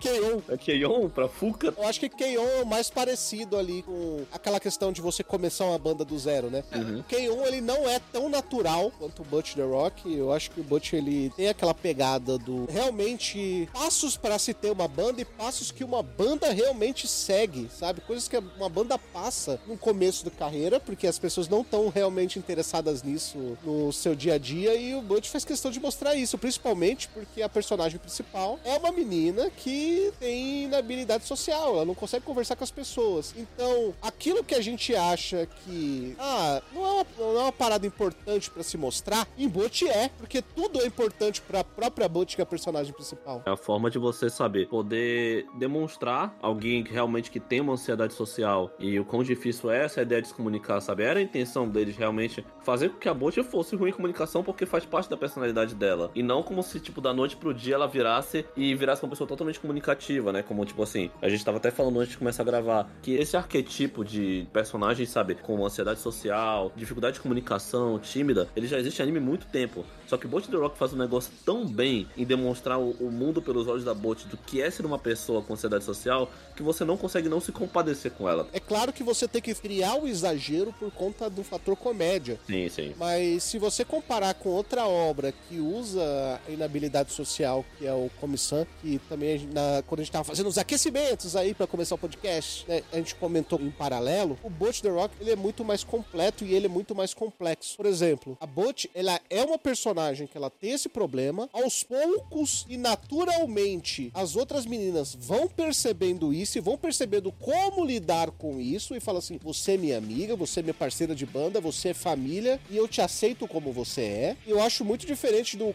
K.O. 0.00 0.42
É 0.48 0.56
Keion? 0.56 1.08
Pra 1.08 1.28
Fuca? 1.28 1.74
Eu 1.76 1.86
acho 1.86 2.00
que 2.00 2.08
K.O. 2.08 2.40
é 2.40 2.62
o 2.62 2.66
mais 2.66 2.88
parecido 2.88 3.56
ali 3.56 3.82
com 3.82 4.24
aquela 4.32 4.60
questão 4.60 4.92
de 4.92 5.00
você 5.00 5.22
começar 5.22 5.64
uma 5.64 5.78
banda 5.78 6.04
do 6.04 6.18
zero, 6.18 6.50
né? 6.50 6.64
O 6.98 7.02
K.O. 7.04 7.46
ele 7.46 7.60
não 7.60 7.88
é 7.88 8.00
tão 8.12 8.28
natural 8.28 8.90
quanto 8.98 9.22
o 9.22 9.24
Butch 9.24 9.54
The 9.54 9.62
Rock. 9.62 10.12
Eu 10.12 10.32
acho 10.32 10.50
que 10.50 10.60
o 10.60 10.64
Butch 10.64 10.92
ele 10.92 11.30
tem 11.36 11.48
aquela 11.48 11.74
pegada 11.74 12.38
do 12.38 12.66
realmente 12.70 13.68
passos 13.72 14.16
para 14.16 14.38
se 14.38 14.54
ter 14.54 14.70
uma 14.70 14.88
banda 14.88 15.20
e 15.20 15.24
passos 15.24 15.70
que 15.70 15.84
uma 15.84 16.02
banda 16.02 16.52
realmente 16.52 17.06
segue, 17.06 17.68
sabe? 17.70 18.00
Coisas 18.00 18.28
que 18.28 18.36
uma 18.36 18.68
banda 18.68 18.98
passa 18.98 19.60
no 19.66 19.76
começo 19.76 20.24
da 20.24 20.30
carreira, 20.30 20.80
porque 20.80 21.06
as 21.06 21.18
pessoas 21.18 21.48
não 21.48 21.60
estão 21.60 21.88
realmente 21.88 22.38
interessadas 22.38 23.02
nisso 23.02 23.58
no 23.64 23.92
seu 23.92 24.14
dia 24.14 24.34
a 24.34 24.38
dia 24.38 24.74
e 24.74 24.94
o 24.94 25.02
Butch 25.02 25.28
faz 25.28 25.44
questão 25.44 25.70
de 25.70 25.80
mostrar 25.80 26.14
isso, 26.14 26.38
principalmente 26.38 26.67
porque 27.06 27.42
a 27.42 27.48
personagem 27.48 27.98
principal 27.98 28.58
é 28.64 28.76
uma 28.76 28.92
menina 28.92 29.50
que 29.50 30.12
tem 30.18 30.64
inabilidade 30.64 31.24
social, 31.24 31.74
ela 31.74 31.84
não 31.84 31.94
consegue 31.94 32.24
conversar 32.24 32.56
com 32.56 32.64
as 32.64 32.70
pessoas. 32.70 33.34
Então, 33.36 33.94
aquilo 34.02 34.42
que 34.44 34.54
a 34.54 34.60
gente 34.60 34.94
acha 34.94 35.46
que 35.64 36.14
ah, 36.18 36.62
não 36.72 36.86
é 36.86 36.90
uma, 36.90 37.06
não 37.18 37.40
é 37.40 37.42
uma 37.44 37.52
parada 37.52 37.86
importante 37.86 38.50
pra 38.50 38.62
se 38.62 38.76
mostrar, 38.76 39.26
em 39.36 39.48
Butch 39.48 39.82
é, 39.82 40.08
porque 40.18 40.42
tudo 40.42 40.80
é 40.80 40.86
importante 40.86 41.40
pra 41.40 41.62
própria 41.62 42.08
Butch, 42.08 42.34
que 42.34 42.40
é 42.40 42.44
a 42.44 42.46
personagem 42.46 42.92
principal. 42.92 43.42
É 43.46 43.50
a 43.50 43.56
forma 43.56 43.90
de 43.90 43.98
você 43.98 44.28
saber, 44.30 44.68
poder 44.68 45.46
demonstrar 45.58 46.36
alguém 46.40 46.82
que 46.82 46.92
realmente 46.92 47.30
que 47.30 47.40
tem 47.40 47.60
uma 47.60 47.74
ansiedade 47.74 48.14
social 48.14 48.70
e 48.78 48.98
o 48.98 49.04
quão 49.04 49.22
difícil 49.22 49.70
é 49.70 49.84
essa 49.84 50.02
ideia 50.02 50.22
de 50.22 50.28
se 50.28 50.34
comunicar, 50.34 50.80
sabe? 50.80 51.02
Era 51.02 51.18
a 51.18 51.22
intenção 51.22 51.68
deles 51.68 51.96
realmente 51.96 52.44
fazer 52.62 52.90
com 52.90 52.98
que 52.98 53.08
a 53.08 53.14
Butch 53.14 53.38
fosse 53.44 53.76
ruim 53.76 53.90
em 53.90 53.92
comunicação 53.92 54.42
porque 54.42 54.66
faz 54.66 54.84
parte 54.84 55.08
da 55.08 55.16
personalidade 55.16 55.74
dela. 55.74 56.10
E 56.14 56.22
não 56.22 56.42
como 56.48 56.62
se, 56.62 56.80
tipo, 56.80 57.02
da 57.02 57.12
noite 57.12 57.36
pro 57.36 57.52
dia 57.52 57.74
ela 57.74 57.86
virasse 57.86 58.46
e 58.56 58.74
virasse 58.74 59.02
uma 59.02 59.10
pessoa 59.10 59.28
totalmente 59.28 59.60
comunicativa, 59.60 60.32
né? 60.32 60.42
Como, 60.42 60.64
tipo 60.64 60.82
assim, 60.82 61.10
a 61.20 61.28
gente 61.28 61.44
tava 61.44 61.58
até 61.58 61.70
falando 61.70 62.00
antes 62.00 62.12
de 62.12 62.18
começar 62.18 62.42
a 62.42 62.46
gravar 62.46 62.90
que 63.02 63.12
esse 63.14 63.36
arquetipo 63.36 64.02
de 64.02 64.48
personagem, 64.50 65.04
sabe, 65.04 65.34
com 65.34 65.62
ansiedade 65.64 66.00
social, 66.00 66.72
dificuldade 66.74 67.16
de 67.16 67.20
comunicação, 67.20 67.98
tímida, 67.98 68.48
ele 68.56 68.66
já 68.66 68.78
existe 68.78 69.00
em 69.00 69.02
anime 69.02 69.18
há 69.18 69.20
muito 69.20 69.46
tempo. 69.46 69.84
Só 70.06 70.16
que 70.16 70.26
Bot 70.26 70.48
The 70.48 70.56
Rock 70.56 70.78
faz 70.78 70.94
um 70.94 70.96
negócio 70.96 71.30
tão 71.44 71.66
bem 71.66 72.08
em 72.16 72.24
demonstrar 72.24 72.78
o, 72.78 72.92
o 72.92 73.12
mundo 73.12 73.42
pelos 73.42 73.68
olhos 73.68 73.84
da 73.84 73.92
Bot 73.92 74.26
do 74.26 74.38
que 74.38 74.62
é 74.62 74.70
ser 74.70 74.86
uma 74.86 74.98
pessoa 74.98 75.42
com 75.42 75.52
ansiedade 75.52 75.84
social 75.84 76.30
que 76.56 76.62
você 76.62 76.82
não 76.82 76.96
consegue 76.96 77.28
não 77.28 77.40
se 77.40 77.52
compadecer 77.52 78.12
com 78.12 78.26
ela. 78.26 78.48
É 78.54 78.58
claro 78.58 78.90
que 78.90 79.02
você 79.02 79.28
tem 79.28 79.42
que 79.42 79.54
criar 79.54 79.96
o 79.96 80.08
exagero 80.08 80.72
por 80.72 80.90
conta 80.90 81.28
do 81.28 81.44
fator 81.44 81.76
comédia. 81.76 82.40
Sim, 82.46 82.68
sim. 82.70 82.94
Mas 82.96 83.42
se 83.44 83.58
você 83.58 83.84
comparar 83.84 84.32
com 84.34 84.48
outra 84.48 84.86
obra 84.86 85.32
que 85.32 85.60
usa 85.60 86.37
inabilidade 86.48 87.12
social, 87.12 87.64
que 87.78 87.86
é 87.86 87.92
o 87.92 88.10
Comissão, 88.20 88.66
que 88.80 88.98
também 89.08 89.48
na- 89.52 89.82
quando 89.86 90.00
a 90.00 90.02
gente 90.04 90.12
tava 90.12 90.24
fazendo 90.24 90.46
os 90.48 90.58
aquecimentos 90.58 91.34
aí 91.36 91.54
pra 91.54 91.66
começar 91.66 91.94
o 91.94 91.98
podcast, 91.98 92.64
né, 92.68 92.82
a 92.92 92.96
gente 92.96 93.14
comentou 93.14 93.60
em 93.60 93.70
paralelo, 93.70 94.38
o 94.42 94.50
Butch 94.50 94.80
The 94.80 94.88
Rock 94.90 95.14
ele 95.20 95.30
é 95.30 95.36
muito 95.36 95.64
mais 95.64 95.82
completo 95.84 96.44
e 96.44 96.54
ele 96.54 96.66
é 96.66 96.68
muito 96.68 96.94
mais 96.94 97.14
complexo. 97.14 97.76
Por 97.76 97.86
exemplo, 97.86 98.36
a 98.40 98.46
Butch, 98.46 98.86
ela 98.94 99.20
é 99.30 99.42
uma 99.44 99.58
personagem 99.58 100.26
que 100.26 100.36
ela 100.36 100.50
tem 100.50 100.72
esse 100.72 100.88
problema, 100.88 101.48
aos 101.52 101.82
poucos 101.82 102.64
e 102.68 102.76
naturalmente 102.76 104.10
as 104.14 104.36
outras 104.36 104.66
meninas 104.66 105.14
vão 105.18 105.48
percebendo 105.48 106.32
isso 106.32 106.58
e 106.58 106.60
vão 106.60 106.76
percebendo 106.76 107.30
como 107.32 107.84
lidar 107.84 108.30
com 108.30 108.60
isso 108.60 108.94
e 108.94 109.00
falam 109.00 109.18
assim: 109.18 109.38
você 109.42 109.72
é 109.72 109.76
minha 109.76 109.98
amiga, 109.98 110.36
você 110.36 110.60
é 110.60 110.62
minha 110.62 110.74
parceira 110.74 111.14
de 111.14 111.26
banda, 111.26 111.60
você 111.60 111.90
é 111.90 111.94
família 111.94 112.60
e 112.70 112.76
eu 112.76 112.86
te 112.88 113.00
aceito 113.00 113.46
como 113.46 113.72
você 113.72 114.02
é. 114.02 114.36
E 114.46 114.50
eu 114.50 114.62
acho 114.62 114.84
muito 114.84 115.06
diferente 115.06 115.56
do 115.56 115.72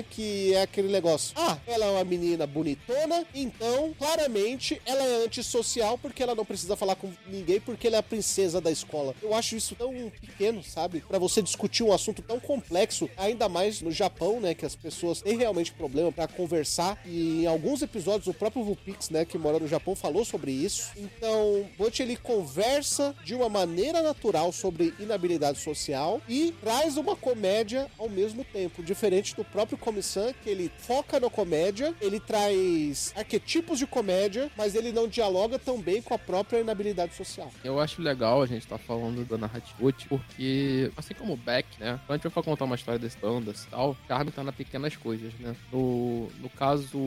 Que 0.00 0.54
é 0.54 0.62
aquele 0.62 0.88
negócio: 0.88 1.34
ah, 1.36 1.58
ela 1.66 1.86
é 1.86 1.90
uma 1.90 2.04
menina 2.04 2.46
bonitona, 2.46 3.26
então 3.34 3.94
claramente 3.98 4.80
ela 4.86 5.02
é 5.02 5.24
antissocial 5.24 5.98
porque 5.98 6.22
ela 6.22 6.34
não 6.34 6.44
precisa 6.44 6.76
falar 6.76 6.94
com 6.94 7.10
ninguém 7.26 7.60
porque 7.60 7.86
ela 7.86 7.96
é 7.96 7.98
a 7.98 8.02
princesa 8.02 8.60
da 8.60 8.70
escola. 8.70 9.14
Eu 9.20 9.34
acho 9.34 9.56
isso 9.56 9.74
tão 9.74 9.92
pequeno, 10.20 10.62
sabe? 10.62 11.00
Pra 11.00 11.18
você 11.18 11.42
discutir 11.42 11.82
um 11.82 11.92
assunto 11.92 12.22
tão 12.22 12.38
complexo, 12.38 13.10
ainda 13.16 13.48
mais 13.48 13.80
no 13.80 13.90
Japão, 13.90 14.40
né, 14.40 14.54
que 14.54 14.64
as 14.64 14.76
pessoas 14.76 15.20
têm 15.20 15.36
realmente 15.36 15.72
problema 15.72 16.12
pra 16.12 16.28
conversar 16.28 17.00
e 17.04 17.42
em 17.42 17.46
alguns 17.46 17.82
episódios 17.82 18.26
o 18.26 18.34
próprio 18.34 18.64
Vulpix, 18.64 19.10
né, 19.10 19.24
que 19.24 19.36
mora 19.38 19.58
no 19.58 19.66
Japão 19.66 19.94
falou 19.94 20.24
sobre 20.24 20.52
isso. 20.52 20.90
Então, 20.96 21.66
Butch 21.76 22.00
ele 22.00 22.16
conversa 22.16 23.14
de 23.24 23.34
uma 23.34 23.48
maneira 23.48 24.02
natural 24.02 24.52
sobre 24.52 24.94
inabilidade 24.98 25.58
social 25.58 26.20
e 26.28 26.54
traz 26.60 26.96
uma 26.96 27.16
comédia 27.16 27.90
ao 27.98 28.08
mesmo 28.08 28.44
tempo, 28.44 28.82
diferente 28.82 29.34
do 29.34 29.44
próprio 29.44 29.78
Comissão, 29.82 30.32
que 30.42 30.48
ele 30.48 30.70
foca 30.78 31.18
na 31.18 31.28
comédia, 31.28 31.94
ele 32.00 32.20
traz 32.20 33.12
arquetipos 33.16 33.78
de 33.78 33.86
comédia, 33.86 34.50
mas 34.56 34.74
ele 34.74 34.92
não 34.92 35.08
dialoga 35.08 35.58
tão 35.58 35.80
bem 35.80 36.00
com 36.00 36.14
a 36.14 36.18
própria 36.18 36.60
inabilidade 36.60 37.14
social. 37.14 37.52
Eu 37.64 37.80
acho 37.80 38.00
legal 38.00 38.40
a 38.42 38.46
gente 38.46 38.66
tá 38.66 38.78
falando 38.78 39.24
da 39.26 39.36
narrativa, 39.36 39.92
porque, 40.08 40.90
assim 40.96 41.14
como 41.14 41.34
o 41.34 41.36
Beck, 41.36 41.66
né? 41.78 41.98
Quando 42.06 42.20
a 42.20 42.22
gente 42.22 42.32
for 42.32 42.44
contar 42.44 42.64
uma 42.64 42.76
história 42.76 42.98
desse 42.98 43.18
bandas 43.18 43.64
e 43.64 43.66
tal, 43.68 43.96
Carmen 44.06 44.32
tá 44.32 44.44
nas 44.44 44.54
pequenas 44.54 44.96
coisas, 44.96 45.32
né? 45.40 45.54
No, 45.72 46.28
no 46.40 46.48
caso, 46.48 46.98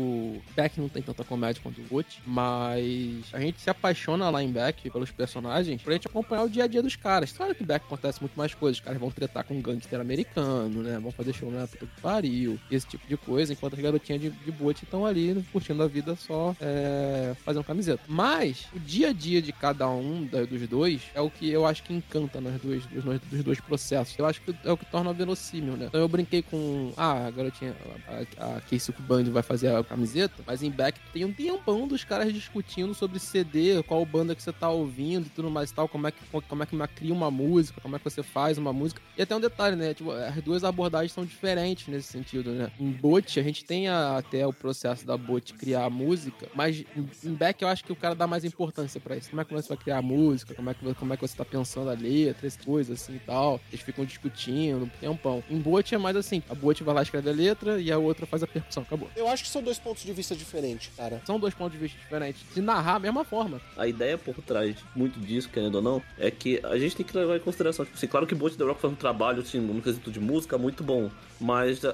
Beck 0.56 0.80
não 0.80 0.90
tem 0.90 1.02
tanta 1.02 1.24
comédia 1.24 1.62
quanto 1.62 1.80
o 1.80 1.84
Butch, 1.86 2.18
mas 2.26 3.26
a 3.32 3.40
gente 3.40 3.62
se 3.62 3.70
apaixona 3.70 4.30
lá 4.30 4.44
em 4.44 4.52
Beck 4.52 4.90
pelos 4.90 5.12
personagens 5.12 5.82
pra 5.82 5.94
gente 5.94 6.08
acompanhar 6.08 6.44
o 6.44 6.50
dia 6.50 6.66
a 6.66 6.68
dia 6.68 6.84
dos 6.84 6.96
caras. 6.96 7.32
Claro 7.32 7.56
que 7.56 7.64
Beck 7.64 7.86
acontece 7.86 8.20
muito 8.22 8.36
mais 8.36 8.54
coisas, 8.54 8.80
os 8.80 8.84
caras 8.84 9.00
vão 9.00 9.12
tretar 9.12 9.44
com 9.44 9.56
um 9.56 9.62
gangster 9.62 10.00
americano, 10.00 10.82
né? 10.84 11.00
Vão 11.00 11.12
fazer 11.12 11.34
show 11.34 11.50
na 11.52 11.68
puta 11.68 11.86
que 11.86 12.02
pariu, 12.02 12.60
esse 12.70 12.88
tipo 12.88 13.08
de 13.08 13.16
coisa, 13.18 13.54
enquanto 13.54 13.76
as 13.76 13.80
garotinhas 13.80 14.22
de, 14.22 14.30
de 14.30 14.52
Butch 14.52 14.84
estão 14.84 15.06
ali 15.06 15.44
curtindo 15.52 15.82
a 15.84 15.88
vida 15.88 16.16
só 16.16 16.56
é, 16.60 17.36
fazendo 17.44 17.64
camiseta. 17.64 18.02
Mas 18.08 18.66
o 18.74 18.80
dia 18.80 19.10
a 19.10 19.14
dia 19.14 19.42
de 19.42 19.52
cada 19.52 19.90
um 19.90 20.26
da- 20.26 20.46
dos 20.46 20.68
dois 20.68 21.02
é 21.14 21.22
o 21.22 21.30
que 21.30 21.50
eu 21.50 21.66
acho 21.66 21.84
que 21.84 21.94
encanta 21.94 22.42
nas 22.42 22.60
duas, 22.62 22.84
nos- 22.92 23.20
dos 23.22 23.44
dois 23.44 23.60
processos. 23.60 24.18
Eu 24.18 24.26
acho 24.26 24.42
que 24.42 24.56
é 24.64 24.72
o 24.72 24.78
que 24.78 24.86
torna 24.86 25.14
verossímil, 25.14 25.78
né? 25.78 25.86
Então 25.88 26.00
eu 26.02 26.08
brinquei 26.08 26.42
com. 26.42 26.92
Ah, 26.98 27.28
a 27.28 27.32
garotinha, 27.32 27.76
a, 28.38 28.58
a 28.58 28.62
Casey 28.62 28.94
Band 29.00 29.26
vai 29.26 29.44
fazer 29.44 29.74
a 29.76 29.84
camiseta, 29.84 30.44
mas 30.46 30.64
em 30.64 30.72
Back 30.72 31.00
tem 31.14 31.26
um 31.26 31.32
tempão 31.34 31.88
dos 31.88 32.04
caras 32.04 32.34
discutindo 32.34 32.94
sobre 32.94 33.20
CD, 33.20 33.82
qual 33.84 34.06
banda 34.06 34.36
que 34.36 34.42
você 34.42 34.52
tá 34.52 34.70
ouvindo 34.70 35.28
e 35.28 35.30
tudo 35.30 35.50
mais 35.52 35.70
e 35.70 35.74
tal, 35.74 35.88
como 35.88 36.08
é 36.08 36.12
que, 36.12 36.18
como 36.48 36.64
é 36.64 36.66
que 36.66 36.76
cria 36.96 37.14
uma 37.14 37.30
música, 37.32 37.80
como 37.82 37.96
é 37.96 38.00
que 38.00 38.06
você 38.06 38.24
faz 38.24 38.58
uma 38.58 38.72
música. 38.74 39.02
E 39.18 39.22
até 39.22 39.36
um 39.36 39.40
detalhe, 39.40 39.76
né? 39.76 39.94
Tipo, 39.94 40.12
as 40.12 40.36
duas 40.44 40.64
abordagens 40.64 41.12
são 41.12 41.26
diferentes 41.26 41.88
nesse 41.88 42.08
sentido, 42.12 42.52
né? 42.52 42.55
Em 42.80 42.92
Bot, 42.92 43.40
a 43.40 43.44
gente 43.44 43.64
tem 43.66 43.88
a- 43.88 44.18
até 44.18 44.46
o 44.46 44.54
processo 44.54 45.06
da 45.06 45.18
Bot 45.18 45.54
criar 45.54 45.86
a 45.86 45.90
música, 45.90 46.48
mas 46.54 46.84
em, 47.24 47.34
Back 47.34 47.62
eu 47.62 47.68
acho 47.68 47.84
que 47.84 47.92
o 47.92 47.96
cara 47.96 48.16
dá 48.16 48.26
mais 48.28 48.44
importância 48.46 49.00
pra 49.00 49.16
isso. 49.18 49.30
Como 49.30 49.42
é 49.42 49.46
que 49.46 49.54
você 49.54 49.68
vai 49.70 49.78
criar 49.78 49.98
a 49.98 50.02
música, 50.02 50.54
como 50.54 50.70
é 50.70 50.74
que, 50.74 50.94
como 50.96 51.14
é 51.14 51.18
que 51.18 51.28
você 51.28 51.36
tá 51.36 51.46
pensando 51.46 51.90
a 51.90 51.94
letra, 51.94 52.48
essas 52.48 52.64
coisas 52.64 53.02
assim 53.02 53.16
e 53.16 53.20
tal. 53.20 53.60
Eles 53.72 53.82
ficam 53.84 54.06
discutindo 54.06 54.84
um 54.86 54.90
tempão. 55.00 55.44
Em 55.50 55.58
Bot 55.60 55.94
é 55.94 55.98
mais 55.98 56.16
assim, 56.16 56.42
a 56.50 56.56
Bot 56.56 56.82
vai 56.84 56.96
lá 56.96 57.02
escreve 57.02 57.30
a 57.30 57.34
letra 57.34 57.80
e 57.82 57.92
a 57.92 57.98
outra 57.98 58.26
faz 58.26 58.44
a 58.44 58.48
percussão, 58.48 58.84
acabou. 58.84 59.10
Eu 59.16 59.28
acho 59.28 59.44
que 59.44 59.50
são 59.50 59.62
dois 59.62 59.80
pontos 59.80 60.04
de 60.04 60.12
vista 60.14 60.36
diferentes, 60.36 60.92
cara. 60.96 61.22
São 61.26 61.40
dois 61.40 61.54
pontos 61.54 61.74
de 61.74 61.80
vista 61.80 61.98
diferentes. 62.00 62.42
De 62.54 62.62
narrar 62.62 62.96
a 62.96 63.00
mesma 63.00 63.24
forma. 63.24 63.60
A 63.78 63.88
ideia 63.88 64.18
por 64.18 64.36
trás 64.42 64.76
muito 64.96 65.20
disso, 65.20 65.50
querendo 65.50 65.76
ou 65.76 65.82
não, 65.82 66.02
é 66.18 66.30
que 66.32 66.60
a 66.64 66.78
gente 66.78 66.96
tem 66.96 67.06
que 67.06 67.16
levar 67.18 67.36
em 67.38 67.40
consideração. 67.40 67.86
Tipo 67.86 67.98
assim, 67.98 68.08
claro 68.08 68.26
que 68.28 68.34
o 68.34 68.38
Bolt 68.38 68.56
The 68.56 68.64
Rock 68.64 68.82
faz 68.82 68.94
um 68.94 68.96
trabalho, 68.98 69.42
assim, 69.42 69.60
no 69.60 69.82
quesito 69.82 70.12
de 70.12 70.20
música, 70.20 70.58
muito 70.58 70.84
bom. 70.84 71.10
Mas 71.40 71.84
ah, 71.84 71.94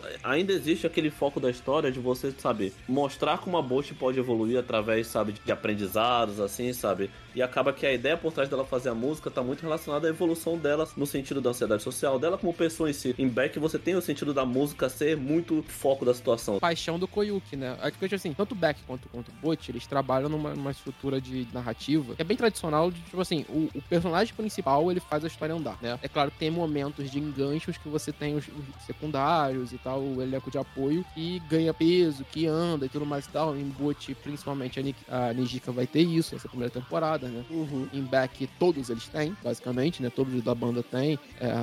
ainda 0.51 0.53
existe 0.53 0.85
aquele 0.85 1.09
foco 1.09 1.39
da 1.39 1.49
história 1.49 1.91
de 1.91 1.99
você, 1.99 2.31
sabe, 2.37 2.73
mostrar 2.87 3.37
como 3.37 3.57
a 3.57 3.61
Bolt 3.61 3.91
pode 3.93 4.19
evoluir 4.19 4.59
através, 4.59 5.07
sabe, 5.07 5.33
de 5.33 5.51
aprendizados, 5.51 6.39
assim, 6.39 6.73
sabe? 6.73 7.09
E 7.33 7.41
acaba 7.41 7.71
que 7.71 7.85
a 7.85 7.93
ideia 7.93 8.17
por 8.17 8.33
trás 8.33 8.49
dela 8.49 8.65
fazer 8.65 8.89
a 8.89 8.95
música 8.95 9.31
tá 9.31 9.41
muito 9.41 9.61
relacionada 9.61 10.07
à 10.07 10.09
evolução 10.09 10.57
dela 10.57 10.87
no 10.97 11.05
sentido 11.05 11.39
da 11.39 11.51
ansiedade 11.51 11.81
social, 11.81 12.19
dela 12.19 12.37
como 12.37 12.53
pessoa 12.53 12.89
em 12.89 12.93
si. 12.93 13.15
Em 13.17 13.27
Beck 13.27 13.57
você 13.57 13.79
tem 13.79 13.95
o 13.95 14.01
sentido 14.01 14.33
da 14.33 14.45
música 14.45 14.89
ser 14.89 15.15
muito 15.15 15.63
foco 15.63 16.03
da 16.03 16.13
situação. 16.13 16.59
paixão 16.59 16.99
do 16.99 17.07
Koyuki, 17.07 17.55
né? 17.55 17.77
Acho 17.81 17.97
que 17.97 18.13
assim, 18.13 18.33
tanto 18.33 18.53
Beck 18.53 18.81
quanto, 18.85 19.07
quanto 19.09 19.31
Butch, 19.41 19.69
eles 19.69 19.87
trabalham 19.87 20.27
numa, 20.27 20.53
numa 20.53 20.71
estrutura 20.71 21.21
de 21.21 21.47
narrativa 21.53 22.15
que 22.15 22.21
é 22.21 22.25
bem 22.25 22.35
tradicional, 22.35 22.91
de 22.91 22.99
tipo 23.01 23.21
assim, 23.21 23.45
o, 23.47 23.69
o 23.73 23.81
personagem 23.83 24.33
principal 24.33 24.91
ele 24.91 24.99
faz 24.99 25.23
a 25.23 25.27
história 25.27 25.55
andar, 25.55 25.77
né? 25.81 25.97
É 26.01 26.09
claro 26.09 26.31
tem 26.37 26.51
momentos 26.51 27.09
de 27.09 27.19
enganchos 27.19 27.77
que 27.77 27.87
você 27.87 28.11
tem 28.11 28.35
os, 28.35 28.47
os 28.47 28.85
secundários 28.85 29.71
e 29.71 29.77
tal, 29.77 30.01
o 30.01 30.21
elenco 30.41 30.51
de 30.51 30.57
apoio 30.57 31.05
que 31.13 31.39
ganha 31.47 31.73
peso, 31.73 32.25
que 32.25 32.47
anda 32.47 32.85
e 32.85 32.89
tudo 32.89 33.05
mais 33.05 33.25
e 33.25 33.29
tal. 33.29 33.55
Em 33.55 33.65
Butch, 33.65 34.09
principalmente 34.23 34.79
a, 34.79 34.83
Nik, 34.83 34.99
a 35.07 35.33
Nijika 35.33 35.71
vai 35.71 35.85
ter 35.85 36.01
isso 36.01 36.33
nessa 36.33 36.49
primeira 36.49 36.73
temporada, 36.73 37.27
né? 37.27 37.45
Uhum. 37.49 37.87
Em 37.93 38.01
Beck, 38.01 38.47
todos 38.59 38.89
eles 38.89 39.07
têm, 39.07 39.35
basicamente, 39.43 40.01
né? 40.01 40.09
Todos 40.09 40.41
da 40.43 40.55
banda 40.55 40.81
têm, 40.81 41.19
é, 41.39 41.53